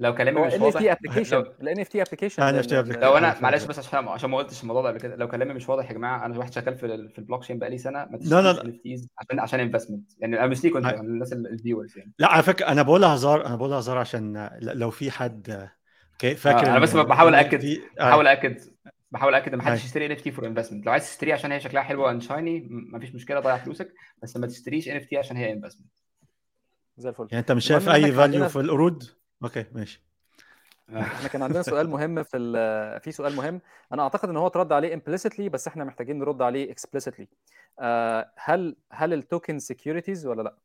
لو 0.00 0.14
كلامي 0.14 0.40
مش 0.46 0.52
NFT 0.52 0.60
واضح 0.60 0.94
application 0.94 1.32
لو, 1.32 1.40
ال 1.62 1.84
NFT 1.86 1.90
application 2.06 2.38
آه، 2.40 2.62
NFT 2.62 2.66
application. 2.66 2.98
لو 2.98 3.16
أنا 3.16 3.26
عارف 3.26 3.42
معلش. 3.42 3.64
بس 3.64 3.78
عشان 3.78 4.08
عشان 4.08 4.30
ما 4.30 4.36
قلتش 4.38 4.62
الموضوع 4.62 4.82
ده 4.82 4.88
قبل 4.88 4.98
كده 5.00 5.16
لو 5.16 5.28
كلامي 5.28 5.54
مش 5.54 5.68
واضح 5.68 5.88
يا 5.88 5.92
جماعة 5.94 6.26
أنا 6.26 6.38
واحد 6.38 6.52
شغال 6.52 6.74
في 6.76 6.86
ال- 6.86 7.10
في 7.10 7.18
البلوك 7.18 7.42
تشين 7.42 7.58
بقالي 7.58 7.78
سنة 7.78 7.98
ما 8.04 8.18
لا، 8.22 8.40
لا، 8.42 8.52
تشتريش 8.52 9.00
NFTs 9.00 9.06
عشان 9.18 9.40
عشان 9.40 9.60
investment 9.60 10.10
يعني 10.18 10.38
أنا 10.38 10.46
مش 10.46 10.66
هاي. 10.66 11.00
الناس 11.00 11.32
ال 11.32 11.40
viewers 11.40 11.98
يعني 11.98 12.12
لا 12.18 12.28
على 12.32 12.42
فكرة 12.42 12.66
أنا 12.68 12.82
بقولها 12.82 13.14
هزار 13.14 13.46
أنا 13.46 13.56
بقولها 13.56 13.78
هزار 13.78 13.98
عشان 13.98 14.50
لو 14.62 14.90
في 14.90 15.10
حد 15.10 15.68
فاكر 16.20 16.48
آه، 16.58 16.60
أنا 16.62 16.76
إن 16.76 16.80
بس 16.82 16.96
بحاول 16.96 17.34
أكد. 17.34 17.60
NFT 17.62 17.80
بحاول 17.98 18.26
أكد 18.26 18.60
بحاول 19.10 19.34
أكد 19.34 19.52
إن 19.52 19.58
ما 19.58 19.64
حدش 19.64 19.78
هاي. 19.80 19.86
يشتري 19.86 20.06
NFT 20.06 20.30
for 20.30 20.46
investment 20.46 20.86
لو 20.86 20.92
عايز 20.92 21.10
تشتريه 21.10 21.34
عشان 21.34 21.52
هي 21.52 21.60
شكلها 21.60 21.82
حلوة 21.82 22.10
and 22.10 22.22
shiny 22.22 22.66
ما 22.70 22.98
فيش 22.98 23.14
مشكلة 23.14 23.40
ضيع 23.40 23.56
فلوسك 23.56 23.92
بس 24.22 24.36
ما 24.36 24.46
تشتريش 24.46 24.88
NFT 24.88 25.16
عشان 25.16 25.36
هي 25.36 25.52
investment 25.52 25.90
زي 26.96 27.08
الفل 27.08 27.26
يعني 27.30 27.40
أنت 27.40 27.52
مش 27.52 27.66
شايف 27.66 27.88
أي 27.88 28.12
value 28.12 28.48
في 28.48 28.60
القرود 28.60 29.04
okay 29.42 29.64
ماشي. 29.72 30.02
إحنا 30.90 31.28
كان 31.28 31.42
عندنا 31.42 31.62
سؤال 31.62 31.88
مهم 31.90 32.22
في 32.22 32.36
ال- 32.36 33.00
في 33.00 33.12
سؤال 33.12 33.36
مهم. 33.36 33.60
أنا 33.92 34.02
أعتقد 34.02 34.28
إن 34.28 34.36
هو 34.36 34.46
اترد 34.46 34.72
عليه 34.72 34.96
implicitly 34.96 35.40
بس 35.40 35.66
إحنا 35.68 35.84
محتاجين 35.84 36.18
نرد 36.18 36.42
عليه 36.42 36.74
explicitly. 36.74 37.24
آه، 37.78 38.32
هل 38.36 38.76
هل 38.92 39.12
ال 39.12 39.20
token 39.20 39.58
securities 39.58 40.26
ولا 40.26 40.42
لأ؟ 40.42 40.56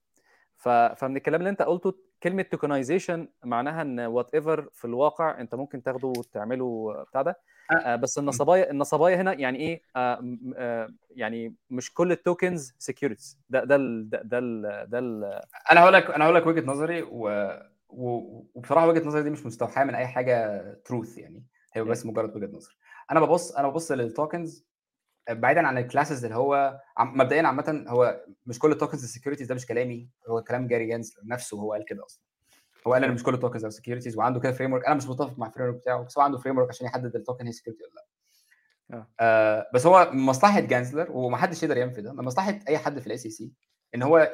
فمن 0.95 1.17
الكلام 1.17 1.39
اللي 1.41 1.49
أنت 1.49 1.61
قلته 1.61 1.95
كلمة 2.23 2.41
tokenization 2.41 3.27
معناها 3.43 3.81
إن 3.81 3.99
whatever 3.99 4.69
في 4.73 4.85
الواقع 4.85 5.39
أنت 5.41 5.55
ممكن 5.55 5.83
تاخده 5.83 6.07
وتعمله 6.07 6.93
بتاع 7.09 7.21
ده. 7.21 7.39
آه، 7.71 7.95
بس 7.95 8.17
النصبايا 8.19 8.71
النصبايا 8.71 9.15
هنا 9.21 9.33
يعني 9.33 9.59
إيه؟ 9.59 9.81
آه، 9.95 10.89
يعني 11.11 11.55
مش 11.69 11.93
كل 11.93 12.11
ال 12.11 12.20
tokens 12.20 12.73
securities 12.77 13.39
ده 13.49 13.63
ده 13.63 13.75
ال- 13.75 14.09
ده 14.09 14.21
ده 14.21 14.37
ال- 14.39 14.89
ده 14.89 14.99
ال- 14.99 15.41
أنا 15.71 15.81
هقول 15.81 15.93
لك 15.93 16.09
أنا 16.11 16.25
هقول 16.25 16.35
لك 16.35 16.45
وجهة 16.47 16.65
نظري 16.65 17.01
و... 17.11 17.29
وبصراحة 17.97 18.87
وجهة 18.87 19.07
نظري 19.07 19.23
دي 19.23 19.29
مش 19.29 19.45
مستوحاة 19.45 19.83
من 19.83 19.95
أي 19.95 20.07
حاجة 20.07 20.61
truth 20.85 21.17
يعني 21.17 21.43
هي 21.73 21.83
بس 21.83 22.05
مجرد 22.05 22.35
وجهة 22.35 22.47
نظر. 22.55 22.77
أنا 23.11 23.19
ببص 23.19 23.51
أنا 23.51 23.67
ببص 23.69 23.91
لل 23.91 24.10
tokens 24.10 24.65
بعيدا 25.29 25.67
عن 25.67 25.77
ال 25.77 25.83
classes 25.83 26.25
اللي 26.25 26.37
هو 26.37 26.79
عم- 26.97 27.17
مبدئيا 27.17 27.47
عامة 27.47 27.85
هو 27.87 28.25
مش 28.45 28.59
كل 28.59 28.71
ال 28.71 28.76
tokens 28.76 29.03
ال 29.03 29.07
securities 29.07 29.47
ده 29.47 29.55
مش 29.55 29.65
كلامي 29.65 30.09
هو 30.29 30.41
كلام 30.43 30.67
جاري 30.67 30.85
جانسلر 30.85 31.15
نفسه 31.25 31.57
هو 31.59 31.73
قال 31.73 31.85
كده 31.85 32.05
أصلا. 32.05 32.23
هو 32.87 32.93
قال 32.93 33.03
إن 33.03 33.13
مش 33.13 33.23
كل 33.23 33.33
ال 33.33 33.38
tokens 33.38 33.65
securities 33.65 34.17
وعنده 34.17 34.39
كده 34.39 34.51
framework 34.51 34.85
أنا 34.85 34.95
مش 34.95 35.07
متفق 35.07 35.39
مع 35.39 35.47
ال 35.47 35.67
framework 35.67 35.75
بتاعه 35.75 36.03
بس 36.05 36.17
هو 36.17 36.23
عنده 36.23 36.37
framework 36.37 36.69
عشان 36.69 36.87
يحدد 36.87 37.15
ال 37.15 37.20
token 37.20 37.45
هي 37.45 37.51
security 37.51 37.83
ولا 37.83 37.91
لأ. 37.95 38.05
آه. 38.97 39.07
آه 39.19 39.69
بس 39.73 39.85
هو 39.87 40.09
مصلحة 40.13 40.59
Gensler 40.59 41.11
ومحدش 41.11 41.63
يقدر 41.63 41.77
ينفي 41.77 42.01
ده 42.01 42.13
من 42.13 42.23
مصلحة 42.25 42.59
أي 42.67 42.77
حد 42.77 42.99
في 42.99 43.07
ال 43.07 43.17
SEC 43.17 43.51
إن 43.95 44.03
هو 44.03 44.31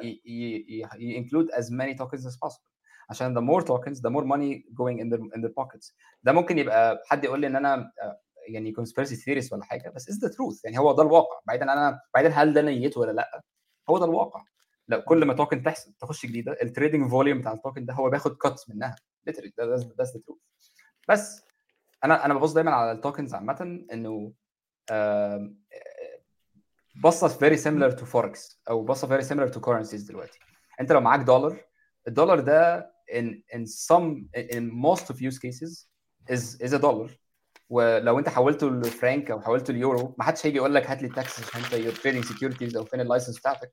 ي 0.98 1.05
include 1.05 1.50
as 1.50 1.64
many 1.64 1.94
tokens 1.98 2.26
as 2.26 2.36
possible. 2.36 2.71
عشان 3.12 3.34
the 3.34 3.42
more 3.52 3.64
tokens 3.66 3.98
the 3.98 4.10
more 4.10 4.24
money 4.24 4.74
going 4.80 4.98
in 5.02 5.10
their 5.12 5.20
in 5.36 5.40
their 5.42 5.52
pockets. 5.60 5.94
ده 6.22 6.32
ممكن 6.32 6.58
يبقى 6.58 7.02
حد 7.06 7.24
يقول 7.24 7.40
لي 7.40 7.46
إن 7.46 7.56
أنا 7.56 7.92
آه، 8.02 8.20
يعني 8.48 8.74
conspiracy 8.80 9.16
theories 9.24 9.52
ولا 9.52 9.64
حاجة 9.64 9.90
بس 9.90 10.10
is 10.10 10.14
the 10.14 10.28
truth. 10.32 10.60
يعني 10.64 10.78
هو 10.78 10.92
ده 10.92 11.02
الواقع. 11.02 11.40
بعيدا 11.46 11.64
أنا 11.72 12.00
بعيدا 12.14 12.28
هل 12.30 12.52
ده 12.54 12.62
نيته 12.62 13.00
ولا 13.00 13.12
لأ. 13.12 13.42
هو 13.90 13.98
ده 13.98 14.04
الواقع. 14.04 14.44
لو 14.88 15.02
كل 15.02 15.24
ما 15.24 15.34
token 15.34 15.62
تحصل 15.62 15.92
تخش 15.92 16.26
جديدة 16.26 16.56
ال 16.62 16.68
trading 16.68 17.10
volume 17.10 17.38
بتاع 17.38 17.52
ال 17.52 17.57
token 17.57 17.84
ده 17.86 17.94
هو 17.94 18.10
بياخد 18.10 18.36
cuts 18.36 18.70
منها. 18.70 18.96
Literally 19.30 19.50
that's 20.00 20.10
the 20.10 20.18
truth. 20.18 20.38
بس 21.08 21.42
أنا 22.04 22.24
أنا 22.26 22.34
ببص 22.34 22.52
دايما 22.52 22.70
على 22.70 22.92
ال 22.92 22.98
tokens 22.98 23.34
عامة 23.34 23.84
إنه 23.92 24.32
بصه 27.04 27.28
very 27.28 27.56
similar 27.56 27.90
to 27.90 28.04
forex 28.04 28.62
أو 28.70 28.84
بصه 28.84 29.08
very 29.08 29.22
similar 29.22 29.48
to 29.48 29.60
currencies 29.60 30.02
دلوقتي. 30.02 30.38
أنت 30.80 30.92
لو 30.92 31.00
معاك 31.00 31.20
دولار 31.20 31.56
الدولار 32.08 32.40
ده 32.40 32.91
in 33.08 33.42
in 33.56 33.66
some 33.66 34.26
in 34.56 34.70
most 34.88 35.10
of 35.10 35.16
use 35.20 35.38
cases 35.38 35.86
is 36.28 36.56
is 36.60 36.72
a 36.72 36.78
dollar. 36.78 37.10
ولو 37.68 38.18
انت 38.18 38.28
حولته 38.28 38.70
لفرانك 38.70 39.30
أو 39.30 39.40
حولته 39.40 39.72
ليورو 39.72 40.14
ما 40.18 40.24
حدش 40.24 40.46
هيجي 40.46 40.56
يقول 40.56 40.74
لك 40.74 40.90
هات 40.90 41.02
لي 41.02 41.08
ال 41.08 41.16
tax 41.16 41.40
عشان 41.40 41.60
انت 41.62 41.74
you're 41.74 41.98
trading 42.00 42.28
securities 42.32 42.76
أو 42.76 42.84
فين 42.84 43.00
ال 43.00 43.05
license 43.05 43.38
بتاعتك. 43.38 43.70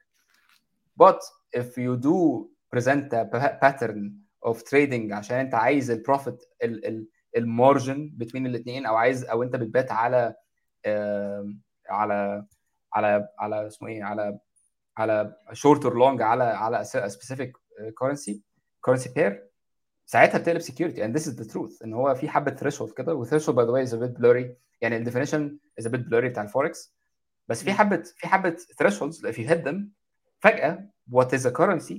But 1.03 1.19
if 1.57 1.65
you 1.77 1.97
do 1.97 2.47
present 2.75 3.13
a 3.13 3.25
pa- 3.33 3.57
pattern 3.63 4.11
of 4.45 4.57
trading 4.63 5.11
عشان 5.13 5.37
انت 5.37 5.53
عايز 5.55 5.91
ال 5.91 5.99
profit 5.99 6.43
ال 7.37 7.48
margin 7.48 8.11
بين 8.33 8.45
الاثنين 8.45 8.85
أو 8.85 8.95
عايز 8.95 9.25
أو 9.25 9.43
انت 9.43 9.55
بتبات 9.55 9.91
على 9.91 10.35
على 11.89 12.45
على 12.93 13.27
على 13.39 13.67
اسمه 13.67 13.87
إيه 13.87 14.03
على 14.03 14.39
على 14.97 15.35
short 15.53 15.85
or 15.85 15.93
long 15.97 16.21
على 16.21 16.43
على 16.43 16.83
specific 16.83 17.57
currency 17.97 18.43
كورنسي 18.80 19.12
بير 19.14 19.48
ساعتها 20.06 20.38
بتقلب 20.38 20.58
سكيورتي 20.58 21.06
and 21.08 21.16
this 21.16 21.22
is 21.22 21.34
the 21.36 21.52
truth 21.52 21.82
ان 21.84 21.92
هو 21.92 22.14
في 22.14 22.28
حبه 22.28 22.56
threshold 22.56 22.94
كده 22.94 23.14
والثريشولد 23.14 23.56
باي 23.56 23.64
ذا 23.66 23.72
واي 23.72 23.82
از 23.82 23.94
a 23.94 23.98
bit 23.98 24.18
blurry 24.18 24.46
يعني 24.80 24.96
الديفينيشن 24.96 25.58
از 25.78 25.88
a 25.88 25.90
bit 25.90 26.00
blurry 26.00 26.24
بتاع 26.26 26.42
الفوركس 26.42 26.94
بس 27.48 27.64
في 27.64 27.72
حبه 27.72 28.02
في 28.16 28.26
حبه 28.28 28.56
thresholds 28.82 29.16
if 29.16 29.34
you 29.36 29.48
hit 29.50 29.64
them 29.68 29.76
فجاه 30.38 30.88
what 31.10 31.26
is 31.26 31.46
a 31.46 31.50
currency 31.50 31.94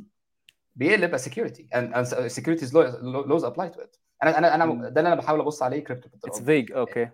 بيقلب 0.76 1.16
a 1.16 1.20
security 1.20 1.68
and, 1.74 1.94
and 1.96 2.06
securities 2.32 2.74
laws, 2.74 2.96
laws 3.04 3.44
apply 3.44 3.70
to 3.76 3.82
it 3.82 4.00
انا 4.24 4.38
انا 4.38 4.56
انا 4.56 4.66
مم. 4.66 4.82
ده 4.82 4.88
اللي 4.88 5.08
انا 5.08 5.16
بحاول 5.16 5.40
ابص 5.40 5.64
عليه 5.64 5.84
كريبتو 5.84 6.10
اتس 6.26 6.42
فيج 6.42 6.72
اوكي 6.72 7.10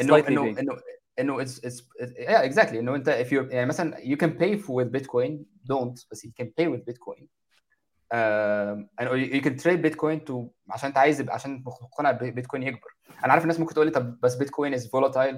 انه 0.00 0.22
Slightly 0.22 0.26
انه 0.28 0.54
vague. 0.54 0.58
انه 0.58 0.76
انه 1.18 1.44
it's 1.44 1.48
it's 1.48 1.82
yeah 2.26 2.52
exactly 2.52 2.74
انه 2.74 2.94
انت 2.94 3.10
if 3.10 3.30
you 3.32 3.52
يعني 3.52 3.66
مثلا 3.66 3.96
you 3.96 4.16
can 4.16 4.30
pay 4.40 4.56
with 4.58 5.00
Bitcoin 5.00 5.32
don't 5.72 6.06
بس 6.10 6.26
you 6.26 6.30
can 6.42 6.46
pay 6.46 6.66
with 6.68 6.80
Bitcoin 6.80 7.24
Um, 8.13 8.87
or 9.01 9.17
you 9.17 9.41
can 9.41 9.57
trade 9.57 9.81
Bitcoin 9.81 10.19
to 10.27 10.49
عشان 10.69 10.87
انت 10.87 10.97
عايز 10.97 11.29
عشان 11.29 11.63
مقتنع 11.65 12.11
بيتكوين 12.11 12.63
يكبر 12.63 12.95
أنا 13.23 13.33
عارف 13.33 13.43
الناس 13.43 13.59
ممكن 13.59 13.73
تقول 13.73 13.85
لي 13.85 13.91
طب 13.91 14.19
بس 14.19 14.37
volatile 14.37 15.37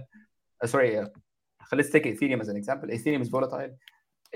uh, 0.64 0.70
sorry 0.70 0.96
uh, 0.96 1.08
let's 1.76 1.90
take 1.90 2.06
Ethereum 2.06 2.42
as 2.42 2.48
an 2.50 2.58
example 2.58 2.90
Ethereum 2.90 3.22
is 3.22 3.30
volatile 3.30 3.72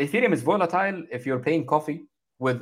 Ethereum 0.02 0.34
is 0.34 0.42
volatile 0.42 1.04
if 1.12 1.26
you're 1.26 1.44
paying 1.48 1.66
coffee 1.66 2.00
with 2.40 2.62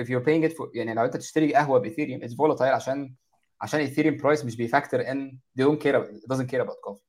if 0.00 0.08
you're 0.08 0.24
paying 0.28 0.42
it 0.48 0.52
for 0.56 0.70
يعني 0.74 0.94
لو 0.94 1.04
انت 1.04 1.16
تشتري 1.16 1.54
قهوه 1.54 1.78
ب 1.80 1.84
Ethereum 1.84 2.20
it's 2.20 2.34
volatile 2.34 2.62
عشان 2.62 3.14
عشان 3.60 3.86
Ethereum 3.86 4.20
price 4.22 4.44
مش 4.44 4.56
بي 4.56 4.68
factor 4.68 5.02
in 5.04 5.32
they 5.58 5.64
don't 5.64 5.80
care 5.82 5.94
about, 5.94 6.10
it 6.14 6.34
doesn't 6.34 6.48
care 6.50 6.60
about 6.64 6.78
coffee 6.88 7.04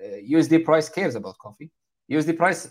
uh, 0.00 0.38
USD 0.38 0.64
price 0.66 0.88
cares 0.88 1.14
about 1.14 1.36
coffee 1.46 1.68
USD 2.12 2.32
price 2.38 2.68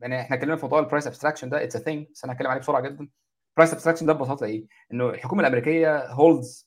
يعني 0.00 0.20
إحنا 0.20 0.36
اتكلمنا 0.36 0.56
في 0.56 0.62
موضوع 0.62 0.78
ال 0.78 0.83
price 0.83 1.06
abstraction 1.06 1.48
ده 1.48 1.64
it's 1.64 1.76
a 1.76 1.78
thing 1.78 2.06
بس 2.14 2.24
أنا 2.24 2.32
هتكلم 2.32 2.48
عليه 2.48 2.60
بسرعة 2.60 2.80
جدا 2.80 3.08
ال 3.50 3.54
price 3.54 3.72
abstraction 3.72 4.06
ده 4.06 4.12
ببساطة 4.12 4.46
إيه؟ 4.46 4.64
إنه 4.92 5.10
الحكومة 5.10 5.40
الأمريكية 5.40 6.14
holds 6.16 6.64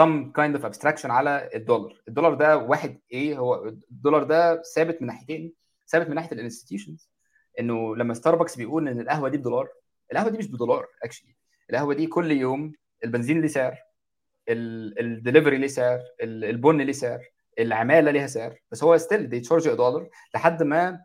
some 0.00 0.32
kind 0.38 0.58
of 0.58 0.62
abstraction 0.64 1.04
على 1.10 1.50
الدولار. 1.54 2.02
الدولار 2.08 2.34
ده 2.34 2.56
واحد 2.58 3.00
إيه؟ 3.12 3.38
هو 3.38 3.64
الدولار 3.90 4.22
ده 4.22 4.62
ثابت 4.62 5.02
من 5.02 5.06
ناحيتين. 5.06 5.52
ثابت 5.88 6.08
من 6.08 6.14
ناحية 6.14 6.32
ال 6.32 6.38
institutions 6.38 7.10
إنه 7.60 7.96
لما 7.96 8.14
ستاربكس 8.14 8.56
بيقول 8.56 8.88
إن 8.88 9.00
القهوة 9.00 9.28
دي 9.28 9.38
بدولار 9.38 9.68
القهوة 10.12 10.30
دي 10.30 10.38
مش 10.38 10.46
بدولار 10.46 10.86
actually 11.02 11.36
القهوة 11.70 11.94
دي 11.94 12.06
كل 12.06 12.30
يوم 12.32 12.72
البنزين 13.04 13.40
ليه 13.40 13.48
سعر 13.48 13.76
الدليفري 14.48 15.58
ليه 15.58 15.66
سعر 15.66 16.00
ال- 16.20 16.44
البن 16.44 16.80
ليه 16.80 16.92
سعر 16.92 17.20
العمالة 17.58 18.10
ليها 18.10 18.26
سعر. 18.26 18.58
بس 18.70 18.84
هو 18.84 18.96
still 18.98 19.42
charge 19.44 19.62
a 19.64 19.76
dollar 19.76 20.10
لحد 20.34 20.62
ما 20.62 21.04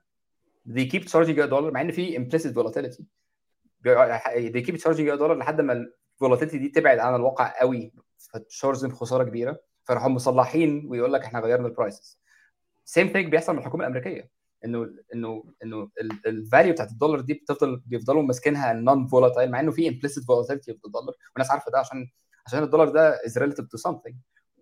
they 0.70 0.82
keep 0.94 1.02
charging 1.04 1.38
a 1.38 1.48
dollar 1.50 1.72
مع 1.74 1.82
إن 1.82 1.92
في 1.92 2.18
implicit 2.18 2.54
volatility. 2.54 3.04
Keep 4.66 4.76
charging 4.76 5.10
a 5.14 5.18
dollar 5.20 5.38
لحد 5.38 5.62
ما 5.62 5.74
ال 6.14 6.18
volatility 6.18 6.58
دي 6.58 6.70
تبعد 6.70 7.00
عن 7.00 7.16
الواقع 7.16 7.60
قوي. 7.60 7.94
ف 8.34 8.42
charge 8.42 8.92
خسارة 8.92 9.24
كبيرة. 9.24 9.60
فراحوا 9.84 10.10
مصلحين 10.10 10.86
ويقول 10.88 11.14
لك 11.14 11.24
إحنا 11.24 11.40
غيرنا 11.40 11.68
ال 11.68 11.75
prices 11.75 12.20
same 12.86 13.08
thing 13.08 13.32
بيحصل 13.32 13.54
من 13.54 13.60
الحكومة 13.60 13.88
الأمريكية. 13.88 14.30
انه 14.66 14.90
انه 15.14 15.44
إنه 15.64 15.90
ال 16.26 16.34
value 16.34 16.74
بتاعت 16.74 16.92
الدولار 16.92 17.20
دي 17.20 17.34
بتفضل 17.34 17.82
بيفضلوا 17.86 18.24
ماسكينها 18.24 18.74
non 18.74 19.08
volatile 19.08 19.52
مع 19.52 19.60
إنه 19.60 19.72
في 19.72 19.90
implicit 19.90 20.24
volatility 20.24 20.66
في 20.66 20.86
الدولار 20.86 21.16
والناس 21.36 21.52
عارفة 21.52 21.72
ده 21.72 21.80
عشان 21.80 22.08
عشان 22.46 22.64
الدولار 22.64 22.90
ده 22.90 23.18
is 23.18 23.32
relative 23.32 23.66
to 23.66 23.92
something. 23.92 24.14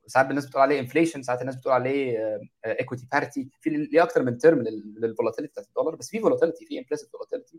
ساعات 0.07 0.29
الناس 0.29 0.45
بتقول 0.45 0.61
عليه 0.61 0.79
inflation 0.79 1.21
ساعات 1.21 1.41
الناس 1.41 1.55
بتقول 1.55 1.73
عليه 1.73 2.17
equity 2.65 3.07
parity 3.11 3.49
في 3.61 3.69
ليه 3.69 4.03
أكتر 4.03 4.23
من 4.23 4.37
term 4.37 4.61
لل 4.97 5.06
volatility 5.06 5.51
بتاعت 5.51 5.67
الدولار؟ 5.67 5.95
بس 5.95 6.09
في 6.09 6.19
volatility 6.19 6.65
في 6.65 6.81
implicit 6.83 7.07
volatility. 7.07 7.57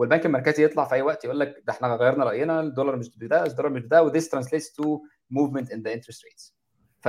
والبنك 0.00 0.26
المركزي 0.26 0.64
يطلع 0.64 0.84
في 0.84 0.94
أي 0.94 1.02
وقت 1.02 1.24
يقول 1.24 1.40
لك 1.40 1.62
ده 1.66 1.72
إحنا 1.72 1.96
غيرنا 1.96 2.24
رأينا 2.24 2.60
الدولار 2.60 2.96
مش 2.96 3.18
ده 3.18 3.44
الدولار 3.44 3.72
مش 3.72 3.82
ده 3.86 4.02
و 4.02 4.07
this 4.07 4.28
translates 4.28 4.72
to 4.72 5.00
movement 5.30 5.70
in 5.72 5.82
the 5.82 5.92
interest 5.92 6.24
rates 6.24 6.54
ف 7.00 7.08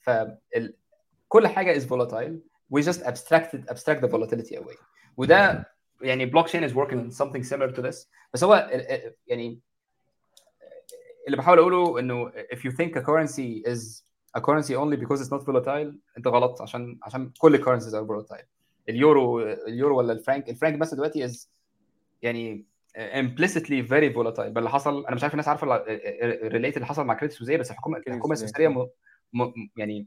ف 0.00 0.10
ال... 0.56 0.76
كل 1.28 1.48
حاجة 1.48 1.76
is 1.76 1.86
volatile 1.86 2.40
we 2.70 2.80
just 2.80 3.02
abstracted 3.02 3.68
abstract 3.68 4.02
the 4.02 4.08
volatility 4.08 4.58
away 4.58 4.74
وده 5.16 5.66
يعني 6.02 6.26
blockchain 6.26 6.64
is 6.64 6.76
working 6.76 7.00
on 7.00 7.10
something 7.10 7.44
similar 7.44 7.70
to 7.70 7.82
this 7.82 8.10
بس 8.34 8.44
هو 8.44 8.70
يعني 9.26 9.60
اللي 11.26 11.36
بحاول 11.36 11.58
أقوله 11.58 11.98
إنه 12.00 12.30
if 12.30 12.58
you 12.58 12.70
think 12.72 12.96
a 12.96 13.02
currency 13.02 13.62
is 13.72 14.02
a 14.38 14.40
currency 14.40 14.74
only 14.74 14.96
because 14.96 15.20
it's 15.20 15.32
not 15.32 15.44
volatile 15.46 15.94
أنت 16.18 16.26
غلط 16.26 16.62
عشان 16.62 16.98
عشان 17.02 17.32
كل 17.38 17.64
currencies 17.64 17.92
are 17.94 18.06
volatile. 18.06 18.44
اليورو 18.88 19.40
اليورو 19.42 19.98
ولا 19.98 20.12
الفرنك 20.12 20.48
الفرنك 20.50 20.78
مثلا 20.80 20.94
دلوقتي 20.94 21.28
is 21.28 21.48
يعني 22.22 22.66
implicitly 22.96 23.82
very 23.88 24.14
volatile. 24.14 24.48
بل 24.48 24.58
اللي 24.58 24.70
حصل 24.70 25.06
أنا 25.06 25.16
مش 25.16 25.22
عارف 25.22 25.34
الناس 25.34 25.48
عارفة 25.48 25.84
ال 26.46 26.50
related 26.50 26.76
اللي 26.76 26.86
حصل 26.86 27.04
مع 27.06 27.14
Credit 27.14 27.32
Suisse 27.32 27.56
بس 27.56 27.70
الحكومة 27.70 28.02
الحكومة. 28.08 28.32
السويسريه 28.32 28.68
م... 28.68 28.88
م... 29.32 29.52
يعني 29.76 30.06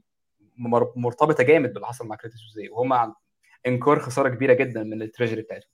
مر- 0.56 0.92
مرتبطة 0.96 1.44
جامد 1.44 1.72
باللي 1.72 1.86
حصل 1.86 2.06
مع 2.06 2.16
Credit 2.16 2.36
Suisse 2.36 2.70
وهم 2.70 2.92
عن- 2.92 3.14
انكار 3.66 3.98
خسارة 3.98 4.28
كبيرة 4.28 4.52
جدا 4.52 4.82
من 4.82 5.02
ال 5.02 5.06
treasury 5.06 5.42
بتاعتهم. 5.42 5.70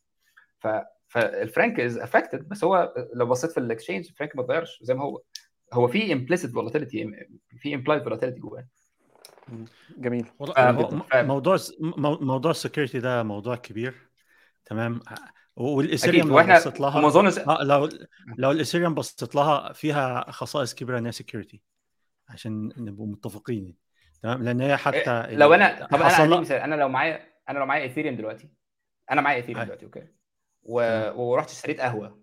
ف 0.59 0.69
فالفرنك 1.09 1.81
is 1.81 1.99
affected 1.99 2.49
بس 2.49 2.65
هو 2.65 2.95
لو 3.15 3.27
بصيت 3.27 3.51
في 3.51 3.61
ال 3.61 3.66
exchange 3.66 4.07
الفرنك 4.07 4.37
ما 4.37 4.43
اتغيرش 4.43 4.79
زي 4.83 4.95
ما 4.95 5.05
هو. 5.05 5.23
هو 5.73 5.89
في 5.89 6.15
implicit 6.15 6.51
volatility 6.51 7.27
في 7.59 7.77
implied 7.77 8.03
volatility 8.05 8.39
جواه. 8.39 8.67
جميل. 9.99 10.27
آه، 10.57 10.71
موضوع 11.23 11.57
مو- 11.81 12.19
موضوع 12.21 12.51
ال 12.51 12.56
security 12.56 13.01
ده 13.01 13.23
موضوع 13.23 13.57
كبير. 13.57 13.95
تمام؟ 14.65 15.01
وال 15.61 15.74
Ethereum 15.74 16.29
لو 16.29 16.55
بصيت 16.57 16.81
لها 16.81 17.01
آه 17.49 17.63
لو 17.65 17.89
لو 18.39 18.51
ال 18.51 18.56
Ethereum 18.56 18.95
بصيت 18.95 19.35
لها 19.35 19.73
فيها 19.73 20.31
خصائص 20.31 20.75
كبيره 20.75 20.99
انها 20.99 21.11
security 21.11 21.63
عشان 22.29 22.73
نبقوا 22.77 23.07
متفقين. 23.07 23.75
تمام؟ 24.23 24.43
لأن 24.43 24.61
هي 24.61 24.77
حتى 24.77 25.27
لو 25.31 25.55
أنا 25.55 25.87
طب 25.87 26.03
أنا 26.03 26.27
لها- 26.27 26.41
مثال 26.41 26.57
أنا 26.57 26.75
لو 26.75 26.89
معايا 26.89 27.29
أنا 27.49 27.59
لو 27.59 27.67
معايا 27.67 27.83
Ethereum 27.83 28.17
دلوقتي. 28.17 28.49
أنا 29.11 29.21
معايا 29.21 29.37
Ethereum. 29.37 29.65
دلوقتي 29.65 29.85
okay؟ 29.85 30.07
و... 30.63 30.81
ورحت 31.23 31.51
اشتريت 31.51 31.81
قهوة. 31.81 32.23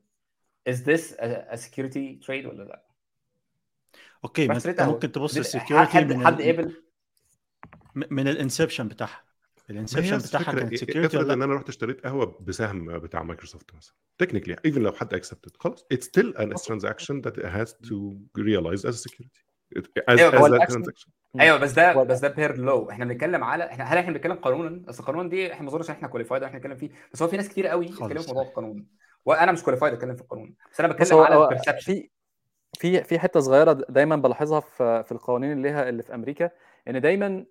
This 0.69 1.11
a, 1.13 1.53
a 1.53 1.57
security 1.57 2.25
trade 2.25 2.45
ولا 2.45 2.63
لا؟ 2.63 2.85
Okay 4.23 4.47
ما 4.47 4.55
أنت 4.65 4.81
ممكن 4.81 5.11
تبص 5.11 5.37
ال 5.37 5.43
security 5.43 5.91
حد 5.97 6.13
من 6.13 6.25
حد. 6.25 6.41
قبل 6.41 6.83
من 7.95 8.27
ال 8.27 8.33
inception 8.33 8.87
بتاعها. 8.87 9.24
ال 9.69 9.74
inception 9.74 10.17
بتاعها 10.17 10.41
الفكرة؟ 10.41 10.59
كانت 10.59 10.73
إيه- 10.73 10.77
security 10.79 11.17
افرض 11.17 11.31
إن 11.31 11.41
أنا 11.41 11.53
رحت 11.55 11.69
اشتريت 11.69 12.03
قهوة 12.05 12.37
بسهم 12.41 12.99
بتاع 12.99 13.23
مايكروسوفت 13.23 13.75
مثلا. 13.75 13.93
technically 14.17 14.55
even 14.65 14.81
لو 14.81 14.91
حد 14.91 15.13
accepted 15.13 15.51
خلاص. 15.59 15.85
It's 15.93 16.05
still 16.05 16.33
an 16.37 16.49
transaction 16.49 17.21
that 17.21 17.35
it 17.41 17.45
has 17.45 17.69
to 17.89 17.95
realize 18.37 18.85
as 18.89 19.03
security. 19.03 19.41
It- 19.79 19.87
as, 20.09 20.19
أيوه 20.19 20.59
أيوه 21.39 21.57
بس 21.57 21.71
ده 21.71 22.03
بس 22.03 22.19
ده 22.19 22.27
pure 22.27 22.57
لو 22.57 22.89
إحنا 22.89 23.05
بنتكلم 23.05 23.43
على 23.43 23.63
إحنا 23.65 23.83
هل 23.83 23.97
إحنا 23.97 24.11
بنتكلم 24.11 24.33
قانونا؟ 24.35 24.89
أصل 24.89 24.99
القانون 25.03 25.29
دي 25.29 25.53
إحنا 25.53 25.63
ما 25.63 25.69
أظنش 25.69 25.89
ان 25.89 25.95
إحنا 25.95 26.07
qualified 26.07 26.43
إحنا 26.43 26.57
نتكلم 26.57 26.75
فيه. 26.75 26.89
بس 27.13 27.21
هو 27.21 27.27
في 27.27 27.37
ناس 27.37 27.49
كتير 27.49 27.67
قوي 27.67 27.87
خالص 27.87 28.25
في 28.25 28.33
موضوع 28.33 28.43
القانون. 28.49 28.85
وأنا 29.25 29.51
مش 29.51 29.63
qualified 29.63 29.93
أتكلم 29.93 30.15
في 30.15 30.21
القانون. 30.21 30.55
بس 30.71 30.79
أنا 30.79 30.93
بتكلم 30.93 31.17
على 31.19 31.43
ال 31.43 31.46
perception 31.46 31.77
في 31.79 32.09
في 32.77 33.03
في 33.03 33.19
حتة 33.19 33.39
صغيرة 33.39 33.73
دايما 33.89 34.15
بلاحظها 34.15 34.59
في 34.59 35.03
في 35.03 35.11
القوانين 35.11 35.51
اللي 35.51 35.63
ليها 35.63 35.89
اللي 35.89 36.03
في 36.03 36.15
أمريكا 36.15 36.49
إن 36.87 37.01
دايما 37.01 37.45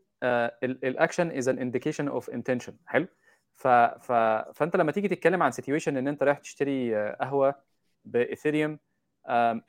ال 0.65 0.74
action 0.74 1.31
is 1.31 1.49
an 1.49 1.59
indication 1.59 2.09
of 2.09 2.31
intention 2.31 2.77
حلو. 2.87 3.07
ف 3.55 3.69
ف 3.69 4.13
فانت 4.55 4.77
لما 4.77 4.93
تيجي 4.93 5.09
تتكلم 5.09 5.43
عن 5.43 5.51
situation 5.51 5.97
إن 5.97 6.09
أنت 6.09 6.23
رايح 6.23 6.39
تشتري 6.39 6.97
آه، 6.97 7.17
قهوة 7.21 7.55
ب 8.05 8.13
Ethereum 8.13 8.79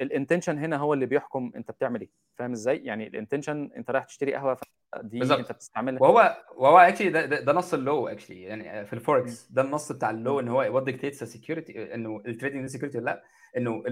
ال 0.02 0.08
intention 0.08 0.58
هنا 0.58 0.78
هو 0.78 0.94
اللي 0.94 1.06
بيحكم 1.06 1.52
أنت 1.56 1.72
بتعمل 1.72 2.02
إيه. 2.02 2.10
فاهم 2.38 2.52
إزاي؟ 2.52 2.78
يعني 2.78 3.08
ال 3.08 3.14
intention 3.14 3.72
أنت 3.78 3.92
رايح 3.92 4.04
تشتري 4.04 4.34
قهوة 4.34 4.58
دي 5.02 5.20
بالظبط. 5.20 5.40
أنت 5.40 5.52
بتستعملها. 5.52 6.02
وهو 6.02 6.38
وهو 6.56 6.78
actually 6.78 7.10
ده, 7.10 7.26
ده, 7.26 7.40
ده 7.40 7.54
نص 7.54 7.74
ال 7.74 7.82
law 7.82 8.08
actually 8.08 8.42
يعني 8.42 8.86
في 8.86 8.94
الفوركس 8.94 9.52
ده 9.52 9.62
النص 9.62 9.92
بتاع 9.92 10.10
ال 10.10 10.17
law 10.17 10.40
إن 10.40 10.48
هو 10.48 10.76
what 10.76 10.84
dictates 10.84 11.24
security 11.24 11.96
إنه 11.96 12.24
ال 12.28 12.33
trading 12.33 12.66
security 12.66 12.98
ولا 12.98 13.06
لأ؟ 13.06 13.24
إنه 13.58 13.84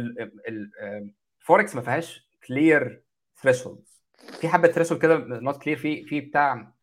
الفوركس 1.39 1.75
ما 1.75 1.81
فيهاش 1.81 2.29
clear 2.47 3.03
threshold 3.35 3.83
في 4.31 4.47
حبة 4.47 4.67
threshold 4.67 5.01
كده 5.01 5.17
not 5.17 5.61
clear 5.61 5.77
في 5.77 6.03
في 6.05 6.21
بتاع 6.21 6.73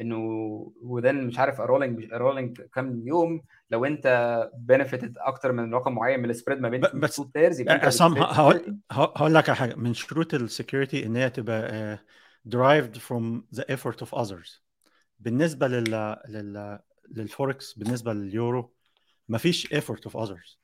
إنه 0.00 0.16
within 0.82 1.26
مش 1.26 1.38
عارف 1.38 1.60
rolling 1.60 2.12
rolling 2.12 2.60
كام 2.60 3.02
يوم. 3.06 3.42
لو 3.70 3.84
أنت 3.84 4.50
benefited 4.58 5.18
أكتر 5.18 5.52
من 5.52 5.74
رقم 5.74 5.94
معين 5.94 6.20
من 6.20 6.30
ال 6.30 6.34
spread 6.34 6.60
ما 6.60 6.68
بين 6.68 6.80
بس- 6.80 7.20
players 7.20 7.60
يبقى 7.60 7.74
عصام 7.74 8.18
هقول. 8.18 8.76
هقول 8.90 9.34
لك 9.34 9.48
على 9.48 9.56
حاجة. 9.56 9.74
من 9.74 9.94
شروط 9.94 10.34
ال 10.34 10.42
security 10.42 11.06
إن 11.06 11.16
هي 11.16 11.30
تبقى 11.30 11.98
derived 12.48 12.96
from 12.96 13.42
the 13.58 13.62
effort 13.64 14.06
of 14.06 14.18
others. 14.18 14.60
بالنسبة 15.20 15.68
لل 15.68 16.16
لل 16.28 16.78
للفوركس 17.10 17.72
بالنسبة 17.78 18.12
لليورو 18.12 18.72
ما 19.28 19.38
فيش 19.38 19.66
effort 19.74 20.10
of 20.10 20.12
others. 20.26 20.56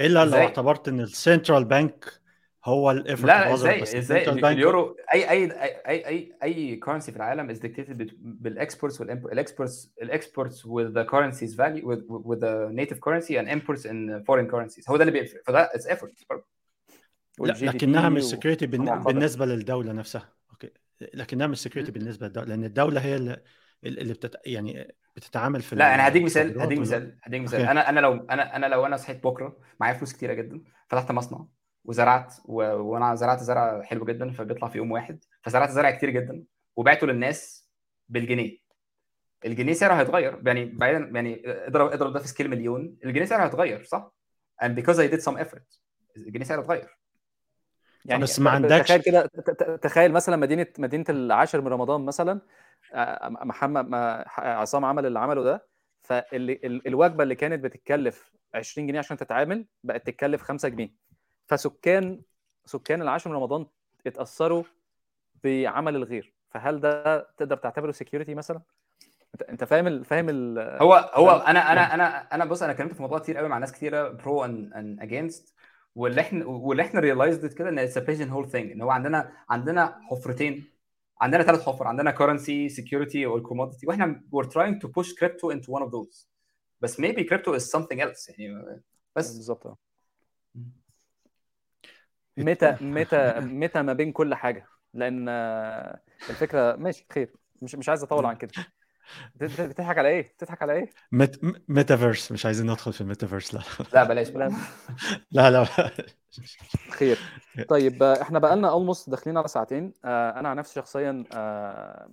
إلا 0.00 0.24
لو؟ 0.24 0.36
اعتبرت 0.36 0.88
إن 0.88 1.00
ال 1.00 1.08
central 1.08 1.64
bank 1.64 2.20
هو 2.64 2.90
ال 2.90 2.95
effort 2.95 3.26
لا 3.26 3.54
إزاي؟ 3.54 3.82
إزاي؟ 3.82 4.28
اليورو 4.30 4.96
أي 5.14 5.30
أي 5.30 5.44
أي 5.88 6.06
أي 6.06 6.32
أي 6.42 6.76
currency 6.76 7.12
في 7.12 7.16
العالم 7.16 7.54
is 7.54 7.58
dictated 7.58 8.14
بال 8.22 8.39
exports 8.39 9.00
وال 9.00 9.20
exports 9.20 9.92
ال 10.02 10.10
exports 10.10 10.66
with 10.66 10.92
the 10.94 11.04
currency's 11.04 11.54
value 11.54 11.84
with, 11.84 12.02
with 12.08 12.40
the 12.40 12.70
native 12.72 13.00
currency 13.00 13.36
and 13.38 13.48
imports 13.48 13.84
in 13.84 14.24
foreign 14.24 14.50
currencies. 14.50 14.90
هو 14.90 14.96
ده 14.96 15.02
اللي 15.02 15.12
بيفرق. 15.12 15.42
فده 15.46 15.68
it's 15.74 15.96
effort 15.96 16.24
برضه. 16.30 16.46
لا 17.38 17.52
لكنها 17.52 18.08
مش 18.08 18.22
security. 18.22 18.66
بالنسبة 18.66 19.46
للدولة 19.46 19.92
نفسها. 19.92 20.32
okay. 20.50 20.70
لكنها 21.14 21.46
مش 21.46 21.58
security 21.58 21.92
بالنسبة 21.92 22.26
للدولة 22.26 22.48
لأن 22.48 22.64
الدولة 22.64 23.00
هي 23.00 23.16
اللي, 23.16 23.42
اللي 23.84 24.14
بتت... 24.14 24.36
يعني 24.46 24.94
بتتعامل 25.16 25.62
في 25.62 25.76
لا 25.76 25.94
أنا 25.94 26.08
هديك 26.08 26.22
مثال 26.22 26.60
هديك 26.60 26.78
مثال 26.78 27.16
هديك 27.22 27.42
مثال. 27.42 27.60
أنا 27.60 27.88
أنا 27.88 28.00
لو 28.00 28.14
أنا 28.14 28.56
أنا 28.56 28.66
لو 28.66 28.86
أنا 28.86 28.96
صحيت 28.96 29.24
بكرة 29.24 29.56
معايا 29.80 29.94
فلوس 29.94 30.12
كتيرة 30.12 30.32
جدا 30.32 30.60
فتحت 30.88 31.12
مصنع. 31.12 31.46
وزرعت 31.84 32.34
و... 32.44 32.54
وأنا 32.62 33.14
زرعت 33.14 33.38
زرع 33.40 33.82
حلو 33.82 34.04
جدا 34.04 34.30
فبيطلع 34.32 34.68
في 34.68 34.78
يوم 34.78 34.90
واحد. 34.92 35.24
فزرعت 35.42 35.70
زرع 35.70 35.90
كتير 35.90 36.10
جدا 36.10 36.44
وبعته 36.76 37.06
للناس 37.06 37.68
بالجنيه. 38.08 38.58
الجنيه 39.44 39.72
سعره 39.72 39.94
هيتغير. 39.94 40.42
يعني 40.46 40.64
بعيدا 40.64 40.98
يعني 41.14 41.42
اضرب 41.46 41.92
اضرب 41.92 42.12
ده 42.12 42.18
في 42.18 42.28
scale 42.28 42.50
مليون. 42.50 42.96
الجنيه 43.04 43.24
سعره 43.26 43.44
هيتغير 43.44 43.82
صح؟ 43.84 44.12
and 44.64 44.68
because 44.68 44.96
I 44.96 45.12
did 45.12 45.20
some 45.24 45.38
effort 45.44 45.78
الجنيه 46.16 46.44
سعره 46.44 46.60
اتغير. 46.60 46.98
يعني 48.04 48.22
بس 48.22 48.40
ما 48.40 48.50
عندكش- 48.50 48.88
تخيل 48.88 49.02
كده 49.02 49.26
تخيل 49.76 50.12
مثلا 50.12 50.36
مدينة 50.36 50.66
مدينة 50.78 51.04
العاشر 51.08 51.60
من 51.60 51.68
رمضان 51.68 52.00
مثلا 52.04 52.40
آه، 52.94 53.28
محمد 53.28 53.88
ما 53.88 54.24
عصام 54.38 54.84
عمل 54.84 55.06
اللي 55.06 55.18
عمله 55.18 55.42
ده. 55.42 55.66
فالوجبه 56.02 57.22
اللي 57.22 57.34
كانت 57.34 57.64
بتتكلف 57.64 58.32
20 58.54 58.86
جنيه 58.86 58.98
عشان 58.98 59.16
تتعامل 59.16 59.66
بقت 59.84 60.06
تتكلف 60.06 60.42
5 60.42 60.68
جنيه. 60.68 60.90
فسكان 61.50 62.22
سكان 62.64 63.02
العاشر 63.02 63.30
من 63.30 63.36
رمضان 63.36 63.66
اتأثروا 64.06 64.62
بعمل 65.44 65.96
الغير. 65.96 66.34
فهل 66.50 66.80
ده 66.80 67.20
تقدر 67.36 67.56
تعتبره 67.56 67.92
سكيورتي 67.92 68.34
مثلا؟ 68.34 68.60
أنت 69.48 69.64
فاهم 69.64 69.86
ال... 69.86 70.04
فاهم 70.04 70.28
ال... 70.28 70.58
هو 70.82 70.94
هو؟ 71.14 71.30
أنا 71.30 71.72
أنا 71.72 71.94
أنا 71.94 72.34
أنا 72.34 72.44
بص 72.44 72.62
أنا 72.62 72.72
اتكلمت 72.72 72.92
في 72.92 72.96
الموضوع 72.96 73.18
كتير 73.18 73.36
قوي 73.36 73.48
مع 73.48 73.58
ناس 73.58 73.72
كتيرة 73.72 74.08
pro 74.08 74.44
and 74.44 74.98
against 75.00 75.54
واللي 75.94 76.20
إحنا 76.20 76.46
واللي 76.46 76.82
إحنا 76.82 77.00
realized 77.00 77.52
كده 77.52 77.68
إن 77.68 77.78
it's 77.78 77.98
pigeon 77.98 78.28
hole 78.28 78.50
thing 78.50 78.70
إن 78.70 78.82
هو 78.82 78.90
عندنا 78.90 79.32
عندنا 79.50 80.00
حفرتين 80.02 80.64
عندنا 81.20 81.42
ثلاث 81.42 81.62
حفر 81.62 81.86
عندنا 81.86 82.10
currency 82.10 82.68
security 82.68 83.26
وال 83.26 83.37
commodity 83.37 83.86
وإحنا 83.86 84.22
we're 84.36 84.46
trying 84.46 84.78
to 84.84 84.88
push 84.88 85.08
crypto 85.08 85.54
into 85.54 85.66
one 85.66 85.82
of 85.82 85.90
those. 85.90 86.26
بس 86.80 87.00
maybe 87.00 87.20
crypto 87.20 87.54
is 87.58 87.62
something 87.62 87.98
else 88.00 88.38
يعني 88.38 88.82
بس. 89.16 89.32
بالظبط. 89.36 89.78
متى 92.36 92.76
متى 92.80 93.40
متى 93.40 93.82
ما 93.82 93.92
بين 93.92 94.12
كل 94.12 94.34
حاجة. 94.34 94.66
لأن 94.94 95.28
الفكرة 96.30 96.76
ماشي 96.76 97.06
خير. 97.12 97.32
مش 97.62 97.74
مش 97.74 97.88
عايز 97.88 98.02
أطول 98.02 98.26
عن 98.26 98.36
كده. 98.36 98.52
بتضحك 99.34 99.98
على 99.98 100.08
إيه؟ 100.08 100.22
بتضحك 100.38 100.62
على 100.62 100.72
إيه؟ 100.72 100.90
ميت... 101.12 101.36
ميتافيرس 101.68 102.32
مش 102.32 102.46
عايزين 102.46 102.70
ندخل 102.70 102.92
في 102.92 103.00
الميتافيرس 103.00 103.54
لا 103.54 103.60
لا 103.94 104.04
بلاش 104.04 104.28
بقى. 104.28 104.50
لا 105.32 105.50
لا 105.50 105.64
لا 105.76 105.90
خير 106.90 107.18
طيب 107.68 108.02
إحنا 108.02 108.38
بقى 108.38 108.56
لنا 108.56 108.70
almost 108.70 109.10
داخلين 109.10 109.36
على 109.38 109.48
ساعتين 109.48 109.92
آه، 110.04 110.30
أنا 110.40 110.48
عن 110.48 110.56
نفسي 110.56 110.74
شخصيا 110.74 111.24
آه، 111.32 112.08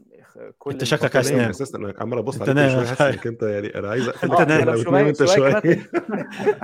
كل 0.59 0.71
أنت 0.71 0.83
شكلك 0.83 1.15
عايز 1.15 1.29
تنام. 1.29 1.49
أساسا 1.49 1.77
أنا 1.77 1.93
عمال 1.99 2.17
أبص 2.19 2.41
عليك. 2.41 2.69
شوية 2.69 2.85
حاسس 2.85 3.01
إنك 3.01 3.27
أنت 3.27 3.43
يعني 3.43 3.75
أنا 3.79 3.89
عايز 3.89 4.07
اقفل 4.07 4.31
أنت 4.31 4.41
نايم. 4.89 5.07
أنت 5.07 5.17
شوية 5.25 5.35
شوية 5.35 5.59
كمان 5.59 5.83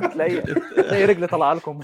تلاقي 0.13 0.41
تلاقي 0.75 1.05
رجلي 1.05 1.27
طالعة 1.27 1.53
لكم 1.53 1.79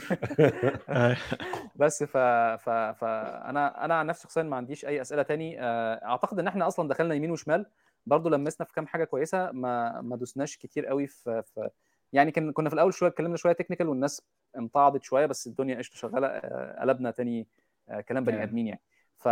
بس 1.76 2.04
ف... 2.04 2.18
ف... 2.58 2.70
فأنا 2.70 3.86
أنا 3.86 3.96
عن 3.96 4.06
نفسي 4.08 4.24
شخصيا 4.24 4.44
ما 4.44 4.56
عنديش 4.58 4.86
أي 4.86 5.02
أسئلة 5.02 5.22
تاني 5.24 5.62
آه، 5.62 5.94
أعتقد 6.06 6.40
إن 6.40 6.48
إحنا 6.48 6.68
أصلا 6.68 6.90
دخلنا 6.90 7.16
يمين 7.16 7.32
وشمال 7.32 7.66
برضو 8.10 8.30
لمسنا 8.30 8.68
في 8.68 8.74
كام 8.74 8.88
حاجة 8.88 9.04
كويسة 9.04 9.52
ما 9.52 10.02
ما 10.02 10.16
دوسناش 10.16 10.58
كتير 10.58 10.86
قوي 10.86 11.08
في, 11.08 11.44
في... 11.56 11.70
يعني 12.14 12.32
كان 12.32 12.52
كنا 12.52 12.70
في 12.70 12.76
الأول 12.76 12.94
شوية 12.94 13.10
اتكلمنا 13.10 13.38
شوية 13.38 13.54
تكنيكال 13.54 13.88
والناس 13.88 14.22
امتعضت 14.58 15.04
شوية 15.04 15.26
بس 15.26 15.48
الدنيا 15.48 15.78
قشطة 15.78 15.96
شغالة 15.96 16.28
آه، 16.28 16.82
قلبنا 16.82 17.12
تاني 17.12 17.48
آه، 17.90 18.02
كلام 18.02 18.24
بني. 18.24 18.44
آدمين 18.44 18.68
يعني. 18.68 18.82
ف 19.18 19.28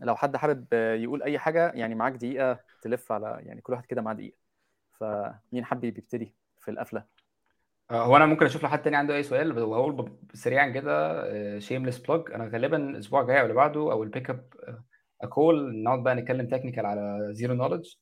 لو 0.00 0.16
حد 0.16 0.36
حابب 0.36 0.72
يقول 0.72 1.22
أي 1.22 1.38
حاجة 1.38 1.72
يعني 1.74 1.94
معاك 1.94 2.12
دقيقة 2.12 2.60
تلف 2.82 3.12
على 3.12 3.38
يعني 3.42 3.60
كل 3.60 3.72
واحد 3.72 3.86
كده 3.86 4.02
معاه 4.02 4.14
دقيقة. 4.14 4.36
فمين 4.92 5.64
حابب 5.64 5.84
يبتدي 5.84 6.34
في 6.60 6.70
القفلة؟ 6.70 7.04
آه، 7.90 8.04
هو 8.04 8.16
أنا 8.16 8.26
ممكن 8.26 8.46
أشوف 8.46 8.62
لو 8.62 8.68
حد 8.68 8.82
تاني 8.82 8.96
عنده 8.96 9.16
أي 9.16 9.22
سؤال 9.22 9.58
وهقول 9.62 9.92
ب- 9.92 10.18
سريعا 10.34 10.68
كده 10.68 11.58
shameless 11.58 11.98
plug 11.98 12.30
أنا 12.32 12.44
غالبا 12.48 12.76
الأسبوع 12.76 13.20
الجاي 13.20 13.38
أو 13.40 13.42
اللي 13.42 13.54
بعده 13.54 13.80
أو 13.80 14.02
ال 14.02 14.08
pick 14.08 14.30
up 14.30 14.44
a 15.22 15.34
call 15.34 15.82
نقعد 15.82 16.02
بقى 16.02 16.14
نتكلم 16.14 16.48
technical 16.48 16.86
على 16.86 17.28
zero 17.32 17.54
knowledge 17.54 17.94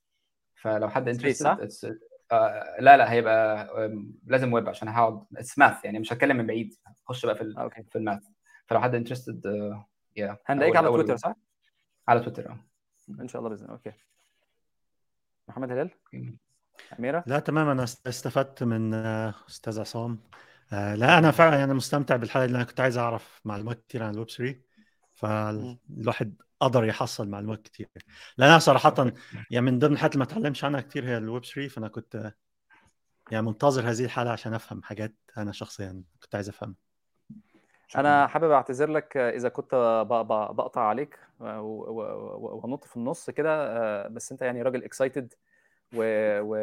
فلو 0.55 0.89
حد؟ 0.89 1.09
interested 1.09 1.99
لا 2.81 2.97
لا 2.97 3.13
هيبقى 3.13 3.69
لازم 4.27 4.53
ويب 4.53 4.69
عشان 4.69 4.89
هقعد 4.89 5.25
it's 5.37 5.59
math 5.59 5.85
يعني 5.85 5.99
مش 5.99 6.13
هتكلم 6.13 6.37
من 6.37 6.47
بعيد. 6.47 6.75
هخش 7.07 7.27
بقى 7.27 7.35
في 7.35 7.41
ال- 7.43 7.59
آه، 7.59 7.63
okay 7.63 7.83
في 7.83 7.97
ال 7.99 8.03
math. 8.03 8.23
فلو 8.67 8.81
حد 8.81 8.95
interested 8.95 9.43
يا 10.17 10.39
هنلاقيك 10.47 10.77
على 10.77 10.89
تويتر 10.89 11.17
صح؟ 11.17 11.35
على 12.09 12.21
تويتر 12.21 12.51
آه. 12.51 12.59
إن 13.21 13.29
شاء 13.29 13.39
الله 13.41 13.51
بإذن 13.51 13.65
الله 13.65 13.75
okay 13.75 13.93
محمد 15.49 15.71
هلال؟ 15.73 15.91
أميرة؟ 16.99 17.25
لا 17.27 17.39
تمام 17.39 17.69
أنا 17.69 17.83
است- 17.85 18.07
استفدت 18.07 18.63
من 18.63 18.95
آه، 18.95 19.35
أستاذ 19.49 19.81
عصام. 19.81 20.19
آه، 20.73 20.95
لا 20.95 21.19
أنا 21.19 21.31
فعلا 21.31 21.59
يعني 21.59 21.75
مستمتع 21.75 22.17
بالحلقة 22.17 22.47
لأن 22.47 22.55
أنا 22.55 22.65
كنت 22.65 22.81
عايز 22.81 22.99
أعرف 22.99 23.41
معلومات 23.45 23.81
كتير 23.89 24.03
عن 24.03 24.15
الويب 24.15 24.29
3 24.29 24.61
فالواحد 25.15 26.35
قدر 26.61 26.85
يحصل 26.85 27.29
معلومات 27.29 27.63
كتير. 27.63 27.89
لأن 28.39 28.49
أنا 28.51 28.59
صراحة 28.59 28.95
يعني 29.51 29.67
من 29.67 29.79
ضمن 29.79 29.93
الحاجات 29.93 30.15
اللي 30.15 30.25
ما 30.25 30.31
اتعلمش 30.33 30.65
عنها 30.65 30.81
كتير 30.81 31.05
هي 31.05 31.17
الويب 31.17 31.45
3 31.45 31.69
فانا 31.69 31.89
كنت 31.89 32.33
يعني 33.33 33.47
منتظر 33.47 33.91
هذه 33.91 34.05
الحلقة 34.05 34.33
عشان 34.33 34.55
أفهم 34.55 34.83
حاجات 34.83 35.15
أنا 35.39 35.53
شخصيا 35.53 36.03
كنت 36.23 36.35
عايز 36.35 36.49
أفهمها. 36.49 36.77
أنا 37.97 38.27
حابب 38.27 38.51
أعتذر 38.51 38.91
لك 38.91 39.17
إذا 39.17 39.49
كنت 39.49 39.75
ب- 40.11 40.15
ب- 40.15 40.57
بقطع 40.57 40.81
عليك 40.81 41.19
و- 41.41 41.45
و- 41.47 42.01
و- 42.01 42.61
وانط 42.63 42.85
في 42.85 42.97
النص 42.97 43.31
كده. 43.31 43.51
آه، 43.79 44.09
بس 44.09 44.33
أنت 44.33 44.43
يعني 44.43 44.63
راجل 44.63 44.85
excited 44.85 45.35
و, 45.95 46.03
و... 46.41 46.55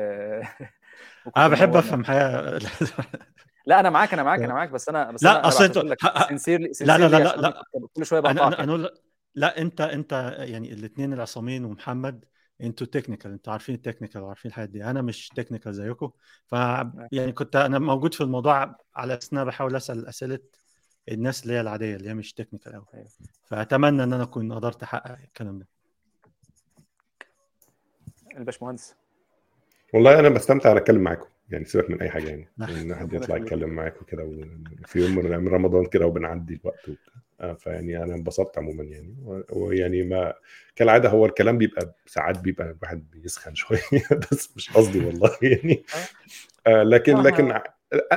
أنا 1.37 1.47
بحب. 1.47 1.75
أفهم 1.75 2.03
حاجة. 2.05 2.59
لا 3.65 3.79
أنا 3.79 3.89
معاك 3.89 4.13
أنا 4.13 4.23
معاك 4.23 4.39
أنا 4.39 4.53
معاك. 4.57 4.69
بس 4.69 4.89
أنا 4.89 5.11
بس 5.11 5.23
لا، 5.23 5.39
أنا 5.39 5.49
ه- 5.49 6.07
ه- 6.07 6.27
sincerely- 6.27 6.85
لا، 6.85 6.97
لا، 6.97 7.07
لا، 7.07 7.35
لا. 7.37 7.63
كنت 7.73 7.91
كل 7.95 8.05
شوية 8.05 8.19
بقطعك 8.19 8.59
أنا. 8.59 8.75
أنا 8.75 8.89
لا 9.35 9.61
انت 9.61 9.81
انت 9.81 10.35
يعني 10.39 10.73
الاثنين 10.73 11.13
العصامين 11.13 11.65
ومحمد 11.65 12.25
أنتوا 12.61 12.87
technical 12.87 13.31
أنتوا 13.31 13.53
عارفين 13.53 13.75
ال 13.75 13.80
technical 13.80 14.21
وعارفين 14.21 14.49
الحاجات 14.49 14.69
دي. 14.69 14.83
أنا 14.83 15.01
مش 15.01 15.29
technical 15.29 15.73
زيكم. 15.73 16.11
ف 16.47 16.53
يعني 17.11 17.31
كنت 17.31 17.55
أنا 17.55 17.79
موجود 17.79 18.13
في 18.13 18.21
الموضوع 18.21 18.75
على 18.95 19.17
أساس 19.17 19.33
أنا 19.33 19.43
بحاول 19.43 19.75
أسأل 19.75 20.07
أسئلة 20.07 20.39
الناس 21.11 21.43
اللي 21.43 21.53
هي 21.53 21.61
العادية 21.61 21.95
اللي 21.95 22.09
هي 22.09 22.13
مش 22.13 22.33
technical 22.33 22.73
قوي 22.73 22.85
أيوة. 22.93 23.07
فأتمنى 23.45 24.03
إن 24.03 24.13
أنا 24.13 24.23
أكون 24.23 24.53
قدرت 24.53 24.83
أحقق 24.83 25.17
الكلام 25.23 25.59
ده. 25.59 25.67
الباشمهندس. 28.37 28.95
والله 29.93 30.19
أنا 30.19 30.29
بستمتع 30.29 30.77
أتكلم 30.77 31.01
معاكم. 31.01 31.27
يعني 31.49 31.65
سيبك 31.65 31.89
من 31.89 32.01
أي 32.01 32.09
حاجة 32.09 32.29
يعني. 32.29 32.47
إن 32.61 32.95
حد 32.95 33.13
يطلع. 33.13 33.37
يتكلم 33.37 33.69
معاكم 33.69 34.05
كده 34.05 34.23
في 34.85 34.99
يوم 34.99 35.15
من 35.15 35.47
رمضان 35.47 35.85
كده 35.85 36.05
وبنعدي 36.05 36.59
الوقت 36.63 36.89
وبتاع. 36.89 37.13
فيعني 37.59 38.03
أنا 38.03 38.15
انبسطت 38.15 38.57
عموما 38.57 38.83
يعني. 38.83 39.15
ويعني 39.51 40.03
ما 40.03 40.33
كالعادة 40.75 41.09
هو 41.09 41.25
الكلام 41.25 41.57
بيبقى 41.57 41.95
ساعات 42.05 42.39
بيبقى 42.39 42.71
الواحد 42.71 43.03
بيسخن 43.11 43.55
شوية 43.61 43.79
بس 44.31 44.49
مش 44.55 44.69
قصدي 44.71 44.99
والله 45.05 45.37
يعني. 45.41 45.83
آه، 46.67 46.83
لكن 46.83 47.17
لكن 47.17 47.51
ع- 47.51 47.63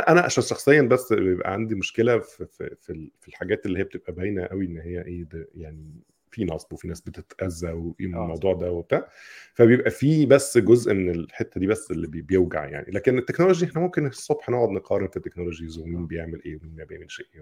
أنا 0.09 0.21
عشان 0.21 0.43
شخصيا 0.43 0.83
بس 0.83 1.13
بيبقى 1.13 1.53
عندي 1.53 1.75
مشكلة 1.75 2.19
في 2.19 2.47
في 2.47 2.77
في 2.83 2.91
ال- 2.93 3.11
في 3.21 3.29
الحاجات 3.29 3.67
اللي 3.67 3.79
هي 3.79 3.85
بتبقى 3.85 4.13
باينة 4.13 4.47
قوي 4.47 4.67
إن 4.67 4.79
هي 4.79 5.03
إيه 5.05 5.25
ده 5.25 5.49
يعني 5.55 5.91
في 6.31 6.45
نصب 6.45 6.73
وفي 6.73 6.89
ناس 6.89 7.01
بتتأذى 7.01 7.73
وإيه 7.73 8.07
من 8.07 8.15
آه. 8.15 8.23
الموضوع 8.23 8.55
ده 8.55 8.73
وبتاع. 8.73 9.09
فبيبقى 9.55 9.91
في 9.91 10.27
بس 10.27 10.59
جزء 10.59 10.95
من 10.95 11.11
الحتة 11.11 11.61
دي 11.61 11.67
بس 11.67 11.91
اللي 11.91 12.07
بي- 12.07 12.23
بيوجع 12.23 12.65
يعني. 12.65 12.91
لكن 12.93 13.19
ال 13.19 13.23
technology 13.23 13.67
إحنا 13.67 13.81
ممكن 13.81 14.07
الصبح 14.07 14.49
نقعد 14.51 14.69
نقارن 14.69 15.09
في 15.09 15.17
ال 15.17 15.22
technologies 15.22 15.79
ومين 15.79 16.07
بيعمل 16.07 16.43
إيه 16.45 16.57
ومين 16.57 16.77
ما 16.77 16.85
بيعملش 16.85 17.23
إيه 17.35 17.41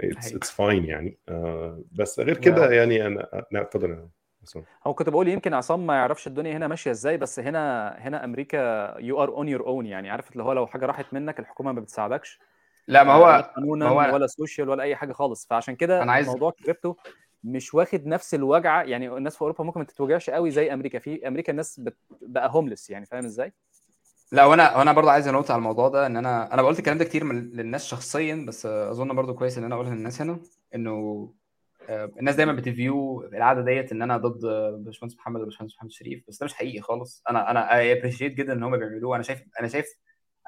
it's. 0.00 0.34
it's 0.34 0.50
fine 0.50 0.84
يعني. 0.84 1.18
آه 1.28 1.82
بس 1.92 2.20
غير 2.20 2.38
كده 2.38 2.70
يعني 2.72 3.06
أنا 3.06 3.44
لا 3.50 3.60
اتفضل. 3.62 4.08
هو 4.86 4.94
كنت 4.94 5.08
بقول 5.08 5.28
يمكن 5.28 5.54
عصام 5.54 5.86
ما 5.86 5.94
يعرفش 5.94 6.26
الدنيا 6.26 6.56
هنا 6.56 6.68
ماشية 6.68 6.90
إزاي 6.90 7.16
بس 7.16 7.38
هنا 7.40 7.88
هنا 7.98 8.24
أمريكا 8.24 8.58
you 9.00 9.22
are 9.22 9.28
on 9.28 9.48
your 9.48 9.66
own 9.66 9.86
يعني. 9.86 10.10
عارف 10.10 10.32
اللي 10.32 10.42
هو 10.42 10.52
لو 10.52 10.66
حاجة 10.66 10.86
راحت 10.86 11.06
منك 11.14 11.38
الحكومة 11.40 11.72
ما 11.72 11.80
بتساعدكش. 11.80 12.38
لا 12.88 13.04
ما 13.04 13.08
لا 13.08 13.14
هو 13.16 13.52
قانونا 13.56 13.84
ما 13.84 13.90
هو 14.10 14.14
ولا 14.14 14.26
social 14.26 14.68
ولا 14.68 14.82
أي 14.82 14.96
حاجة 14.96 15.12
خالص. 15.12 15.46
فعشان 15.46 15.76
كده 15.76 16.02
أنا 16.02 16.12
عايز- 16.12 16.28
موضوع 16.28 16.48
الكريبتو 16.50 16.94
مش 17.44 17.74
واخد 17.74 18.06
نفس 18.06 18.34
الوجعه 18.34 18.82
يعني. 18.82 19.08
الناس 19.16 19.36
في 19.36 19.42
أوروبا 19.42 19.64
ممكن 19.64 19.80
ما 19.80 19.86
تتوجعش 19.86 20.30
قوي 20.30 20.50
زي 20.50 20.72
أمريكا. 20.72 20.98
في 20.98 21.28
أمريكا 21.28 21.50
الناس 21.50 21.80
بت... 21.80 21.96
بقى 22.22 22.48
homeless 22.52 22.90
يعني. 22.90 23.06
فاهم 23.06 23.24
إزاي؟ 23.24 23.52
لا 24.34 24.44
وأنا 24.44 24.76
وأنا 24.76 24.92
برضه 24.92 25.10
عايز 25.10 25.28
أ 25.28 25.32
note 25.32 25.50
على 25.50 25.58
الموضوع 25.58 25.88
ده 25.88 26.06
ان 26.06 26.16
أنا 26.16 26.54
أنا 26.54 26.62
قلت 26.62 26.78
الكلام 26.78 26.98
ده 26.98 27.04
كتير 27.04 27.24
من 27.24 27.50
للناس 27.50 27.86
شخصيا 27.86 28.44
بس 28.48 28.66
اظن 28.66 29.14
برضه 29.16 29.34
كويس 29.34 29.58
ان 29.58 29.64
أنا 29.64 29.74
اقولها 29.74 29.94
للناس 29.94 30.20
هنا 30.20 30.40
انه 30.74 30.92
آه، 31.88 32.04
الناس 32.18 32.34
دايما 32.36 32.52
بت 32.52 32.75
view 32.75 33.22
القعدة 33.22 33.60
ديت 33.62 33.92
ان 33.92 34.02
أنا 34.02 34.16
ضد 34.16 34.40
باشمهندس 34.84 35.16
محمد 35.16 35.40
وباشمهندس 35.40 35.74
محمد 35.76 35.90
شريف 35.90 36.24
بس 36.28 36.38
ده 36.38 36.44
مش 36.44 36.54
حقيقي 36.54 36.80
خالص. 36.80 37.22
أنا 37.30 37.50
أنا 37.50 37.74
I 37.78 37.92
appreciate 37.98 38.34
جدا 38.34 38.52
إن 38.52 38.62
هم 38.62 38.76
بيعملوه. 38.76 39.14
أنا 39.16 39.22
شايف 39.22 39.42
أنا 39.60 39.68
شايف 39.68 39.86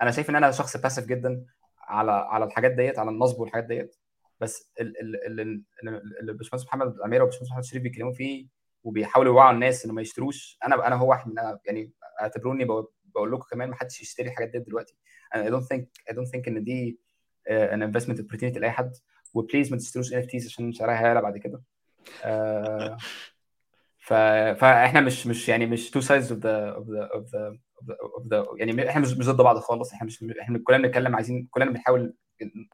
أنا 0.02 0.10
شايف 0.10 0.30
إن 0.30 0.36
أنا 0.36 0.50
شخص 0.50 0.76
باسف 0.76 1.06
جدا 1.06 1.44
على 1.88 2.12
على 2.12 2.44
الحاجات 2.44 2.70
ديت 2.72 2.98
على 2.98 3.10
النصب 3.10 3.40
والحاجات 3.40 3.64
ديت. 3.64 3.96
بس 4.40 4.72
ال- 4.80 5.00
ال- 5.00 5.26
ال- 5.26 5.40
ال- 5.88 6.18
اللي 6.20 6.32
باشمهندس 6.32 6.66
محمد 6.66 6.94
اميره 7.04 7.22
وباشمهندس 7.22 7.50
محمد 7.50 7.64
شريف 7.64 7.82
بيتكلموا 7.82 8.12
فيه 8.12 8.46
وبيحاولوا 8.84 9.32
يوعوا 9.32 9.50
الناس 9.52 9.84
إنه 9.84 9.94
ما 9.94 10.02
يشتروش 10.02 10.58
أنا 10.66 10.86
أنا 10.86 10.96
هو 10.96 11.10
واحد 11.10 11.28
من 11.28 11.34
يعني 11.66 11.92
اعتبروني 12.20 12.64
بقول 13.16 13.32
لكم 13.32 13.46
كمان 13.50 13.68
ما 13.70 13.76
حدش 13.76 14.02
يشتري 14.02 14.28
الحاجات 14.28 14.48
دي 14.48 14.58
دلوقتي. 14.58 14.96
أنا 15.34 15.44
I 15.44 15.52
don't 15.52 15.64
think 15.64 15.82
I 16.10 16.14
don't 16.16 16.30
think 16.30 16.48
إن 16.48 16.64
دي 16.64 16.98
an 17.50 17.82
investment 17.82 18.20
opportunity 18.20 18.58
لأي 18.58 18.70
حد. 18.70 18.92
و 19.34 19.39
please 19.39 19.70
ما 19.70 19.76
تشتروش 19.78 20.12
NFTs 20.12 20.46
عشان 20.46 20.72
سعرها 20.72 21.00
هيعلى 21.00 21.22
بعد 21.22 21.38
كده. 21.38 21.62
آه، 22.24 22.96
ف 23.98 24.12
فإحنا 24.60 25.00
مش 25.00 25.26
مش 25.26 25.48
يعني 25.48 25.66
مش 25.66 25.90
two 25.90 26.00
sides 26.00 26.32
of 26.32 26.40
the 26.40 26.68
of 26.68 26.88
the 26.88 27.10
of 27.14 27.34
the 27.34 27.56
of 28.02 28.26
the 28.26 28.46
يعني 28.56 28.88
إحنا 28.88 29.00
مش 29.02 29.12
مش 29.12 29.26
ضد 29.26 29.42
بعض 29.42 29.58
خالص. 29.58 29.92
إحنا 29.92 30.06
مش 30.06 30.24
إحنا 30.40 30.58
كلنا 30.64 30.78
بنتكلم 30.78 31.16
عايزين 31.16 31.48
كلنا 31.50 31.70
بنحاول 31.70 32.14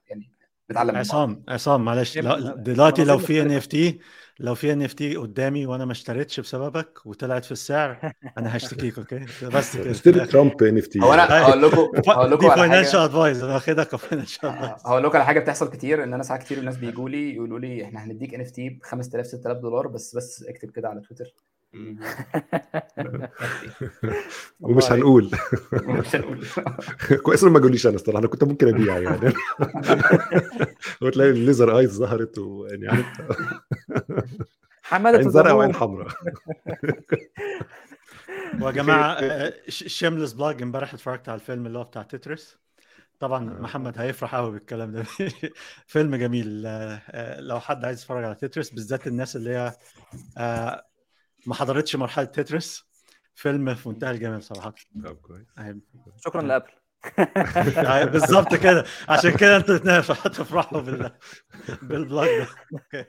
يعني 0.09 0.33
نتعلم 0.71 0.89
من 0.89 0.95
بعض. 0.95 1.01
عصام 1.07 1.45
عصام 1.49 1.85
معلش. 1.85 2.19
دلوقتي 2.57 3.05
لو 3.05 3.19
في 3.19 3.43
N. 3.43 3.51
FT 3.51 4.01
لو 4.41 4.55
في 4.55 4.73
NFT 4.73 5.17
قدامي 5.17 5.67
وأنا 5.67 5.85
ما 5.85 5.93
اشتريتش 5.93 6.41
بسببك 6.41 7.07
وطلعت 7.07 7.45
في 7.45 7.53
السعر 7.53 8.13
أنا 8.39 8.57
هشتكيك 8.57 8.99
okay؟ 8.99 9.27
بس 9.43 9.77
كده. 9.77 9.91
اشتري 9.91 10.27
ترامب 10.27 10.63
NFT 10.63 11.01
هو 11.01 11.15
أنا 11.15 11.43
هقول 11.43 11.63
لكم 11.63 11.77
هقول 12.11 12.31
لكم 12.31 12.47
على 12.51 12.61
financial 12.61 12.93
حاجة 12.93 13.05
advice 13.05 13.43
أنا 13.43 13.55
واخدها 13.55 13.85
ك 13.85 13.91
financial 13.91 14.49
advice 14.49 14.87
هقول 14.87 15.03
لكم 15.05 15.17
على 15.17 15.25
حاجة 15.27 15.41
بتحصل 15.41 15.71
كتير 15.71 16.05
إن 16.05 16.15
أنا 16.15 16.23
ساعات 16.23 16.43
كتير 16.43 16.59
الناس 16.59 16.77
بيجوا 16.77 17.09
لي 17.09 17.35
يقولوا 17.35 17.59
لي 17.59 17.85
إحنا 17.85 18.05
هنديك 18.05 18.35
NFT 18.35 18.69
ب 18.69 18.79
5000 18.83 19.27
6000 19.27 19.59
دولار 19.59 19.87
بس 19.87 20.17
بس 20.17 20.43
اكتب 20.49 20.71
كده 20.71 20.89
على 20.89 21.01
تويتر. 21.01 21.35
ومش. 24.61 24.93
هنقول. 24.93 25.31
مش 25.73 26.17
هنقول. 26.17 26.47
كويس 27.25 27.45
ما 27.45 27.61
قوليش 27.61 27.87
أنا 27.87 27.95
الصراحه 27.95 28.19
أنا 28.19 28.29
كنت 28.29 28.45
ممكن 28.45 28.69
أبيع 28.69 28.99
يعني. 28.99 29.33
وتلاقي 31.03 31.31
الليزر 31.31 31.79
آيز 31.79 31.99
ظهرت 31.99 32.39
ويعني. 32.39 32.89
عارف 32.89 33.07
حماده 34.83 35.19
عين 35.19 35.31
زرقاء 35.31 35.57
وعين 35.57 35.75
حمراء. 35.75 36.09
ويا 38.61 38.71
جماعة 38.71 39.21
شيمليس 39.69 40.33
بلاج 40.33 40.63
امبارح 40.63 40.95
اتفرجت 40.95 41.29
على 41.29 41.41
الفيلم 41.41 41.67
اللي 41.67 41.79
هو 41.79 41.85
بتاع 41.85 42.03
تترس. 42.03 42.63
طبعا 43.21 43.51
آه. 43.51 43.63
محمد 43.63 43.99
هيفرح 43.99 44.35
قوي 44.35 44.51
بالكلام 44.51 44.93
ده. 44.93 45.05
فيلم 45.87 46.17
جميل. 46.17 46.67
آه، 46.67 47.03
آه، 47.11 47.41
لو 47.41 47.61
حد 47.61 47.85
عايز 47.85 47.99
يتفرج 47.99 48.25
على 48.25 48.35
تترس 48.35 48.71
بالذات 48.71 49.07
الناس 49.07 49.37
اللي 49.37 49.51
هي 49.51 49.73
ما 51.47 51.55
حضرتش 51.55 51.97
مرحلة 51.97 52.25
تترس؟ 52.25 52.93
فيلم 53.35 53.75
في 53.75 53.89
منتهى 53.89 54.11
الجمال 54.11 54.43
صراحة. 54.43 54.75
طب 55.05 55.17
كويس. 55.17 55.47
شكرا 56.25 56.43
لأبل. 56.43 56.71
بالظبط 58.11 58.55
كده. 58.55 58.85
عشان 59.09 59.37
كده 59.37 59.57
أنتوا 59.57 59.75
الاثنين 59.75 59.95
هتفرحوا 59.97 60.81
بال 60.81 61.11
بال 61.83 61.98
plug 61.98 62.29
ده. 62.93 63.09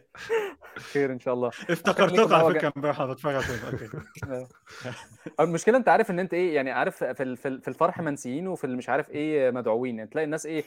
خير 0.79 1.11
إن 1.11 1.19
شاء 1.19 1.33
الله. 1.33 1.47
افتكرتكم 1.47 2.33
على 2.33 2.53
فكرة 2.53 2.73
امبارح 2.77 2.99
أنا 3.01 3.13
بتفرج 3.13 3.35
على 3.35 3.43
الفيلم 3.43 4.03
okay. 4.23 4.47
المشكلة 5.39 5.77
أنت 5.77 5.89
عارف 5.89 6.11
إن 6.11 6.19
أنت 6.19 6.33
إيه 6.33 6.55
يعني 6.55 6.71
عارف 6.71 7.03
في 7.03 7.23
ال- 7.23 7.37
في 7.37 7.47
ال- 7.47 7.61
في 7.61 7.67
الفرح 7.67 7.99
منسيين 8.01 8.47
وفي 8.47 8.63
اللي 8.63 8.77
مش 8.77 8.89
عارف 8.89 9.09
إيه 9.09 9.51
مدعوين. 9.51 9.97
يعني 9.97 10.09
تلاقي 10.09 10.25
الناس 10.25 10.45
إيه 10.45 10.63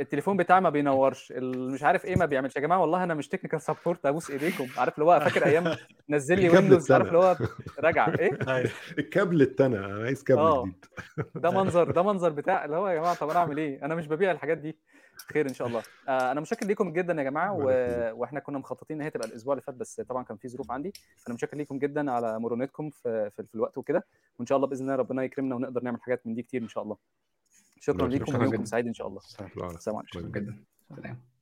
التليفون 0.00 0.36
بتاعي 0.36 0.60
ما 0.60 0.70
بينورش. 0.70 1.32
مش 1.72 1.82
عارف 1.82 2.04
إيه 2.04 2.16
ما 2.16 2.26
بيعملش. 2.26 2.56
يا 2.56 2.60
جماعة 2.60 2.80
والله 2.80 3.04
أنا 3.04 3.14
مش 3.14 3.28
technical 3.28 3.60
support 3.60 4.06
أبوس 4.06 4.30
إيديكم. 4.30 4.66
عارف 4.78 4.94
اللي 4.98 5.04
هو 5.04 5.20
فاكر 5.20 5.46
أيام 5.46 5.76
نزل 6.10 6.40
لي 6.40 6.48
ويندوز 6.50 6.92
عارف. 6.92 7.06
اللي 7.06 7.18
هو 7.18 7.36
راجع. 7.78 8.08
إيه. 8.18 8.30
الكابل 8.98 9.42
التاني 9.42 9.78
أنا 9.78 10.04
عايز 10.04 10.22
كابل 10.22 10.40
آه. 10.40 10.62
جديد. 10.62 10.84
ده 11.42 11.50
منظر 11.50 11.90
ده 11.90 12.02
منظر 12.02 12.30
بتاع 12.30 12.64
اللي 12.64 12.76
هو 12.76 12.88
يا 12.88 12.94
جماعة 12.94 13.14
طب 13.14 13.30
أنا 13.30 13.38
أعمل 13.38 13.58
إيه؟ 13.58 13.84
أنا 13.84 13.94
مش 13.94 14.06
ببيع 14.06 14.30
الحاجات 14.30 14.58
دي. 14.58 14.78
خير 15.32 15.48
إن 15.48 15.54
شاء 15.54 15.68
الله. 15.68 15.82
آه 16.08 16.32
أنا 16.32 16.40
متشكر 16.40 16.66
ليكم 16.66 16.92
جدا 16.92 17.14
يا 17.14 17.22
جماعة 17.22 17.52
و... 17.52 17.62
وإحنا 18.20 18.40
كنا 18.40 18.58
مخططين 18.58 18.96
إن 18.96 19.02
هي 19.02 19.10
تبقى 19.10 19.28
الأسبوع 19.28 19.52
اللي 19.54 19.62
فات 19.62 19.74
بس 19.74 20.00
طبعا 20.00 20.24
كان 20.24 20.36
في 20.36 20.48
ظروف 20.48 20.70
عندي. 20.70 20.92
فانا 21.16 21.34
متشكر 21.34 21.56
ليكم 21.56 21.78
جدا 21.78 22.10
على 22.10 22.38
مرونتكم 22.38 22.90
في, 22.90 23.30
في, 23.36 23.42
في 23.42 23.54
الوقت 23.54 23.78
وكده. 23.78 24.06
وإن 24.38 24.46
شاء 24.46 24.56
الله 24.56 24.68
بإذن 24.68 24.82
الله 24.82 24.94
ربنا 24.96 25.24
يكرمنا 25.24 25.54
ونقدر 25.54 25.82
نعمل 25.82 26.02
حاجات 26.02 26.26
من 26.26 26.34
دي 26.34 26.42
كتير 26.42 26.62
إن 26.62 26.68
شاء 26.68 26.84
الله. 26.84 26.96
شكرا 27.80 28.08
جداً. 28.08 28.38
ويومكم 28.38 28.64
سعيد 28.64 28.86
إن 28.86 28.94
شاء 28.94 29.06
الله. 29.08 29.20
السلام 29.74 29.96
عليكم. 29.96 30.32
جدا. 30.32 30.64
سلام. 30.96 31.35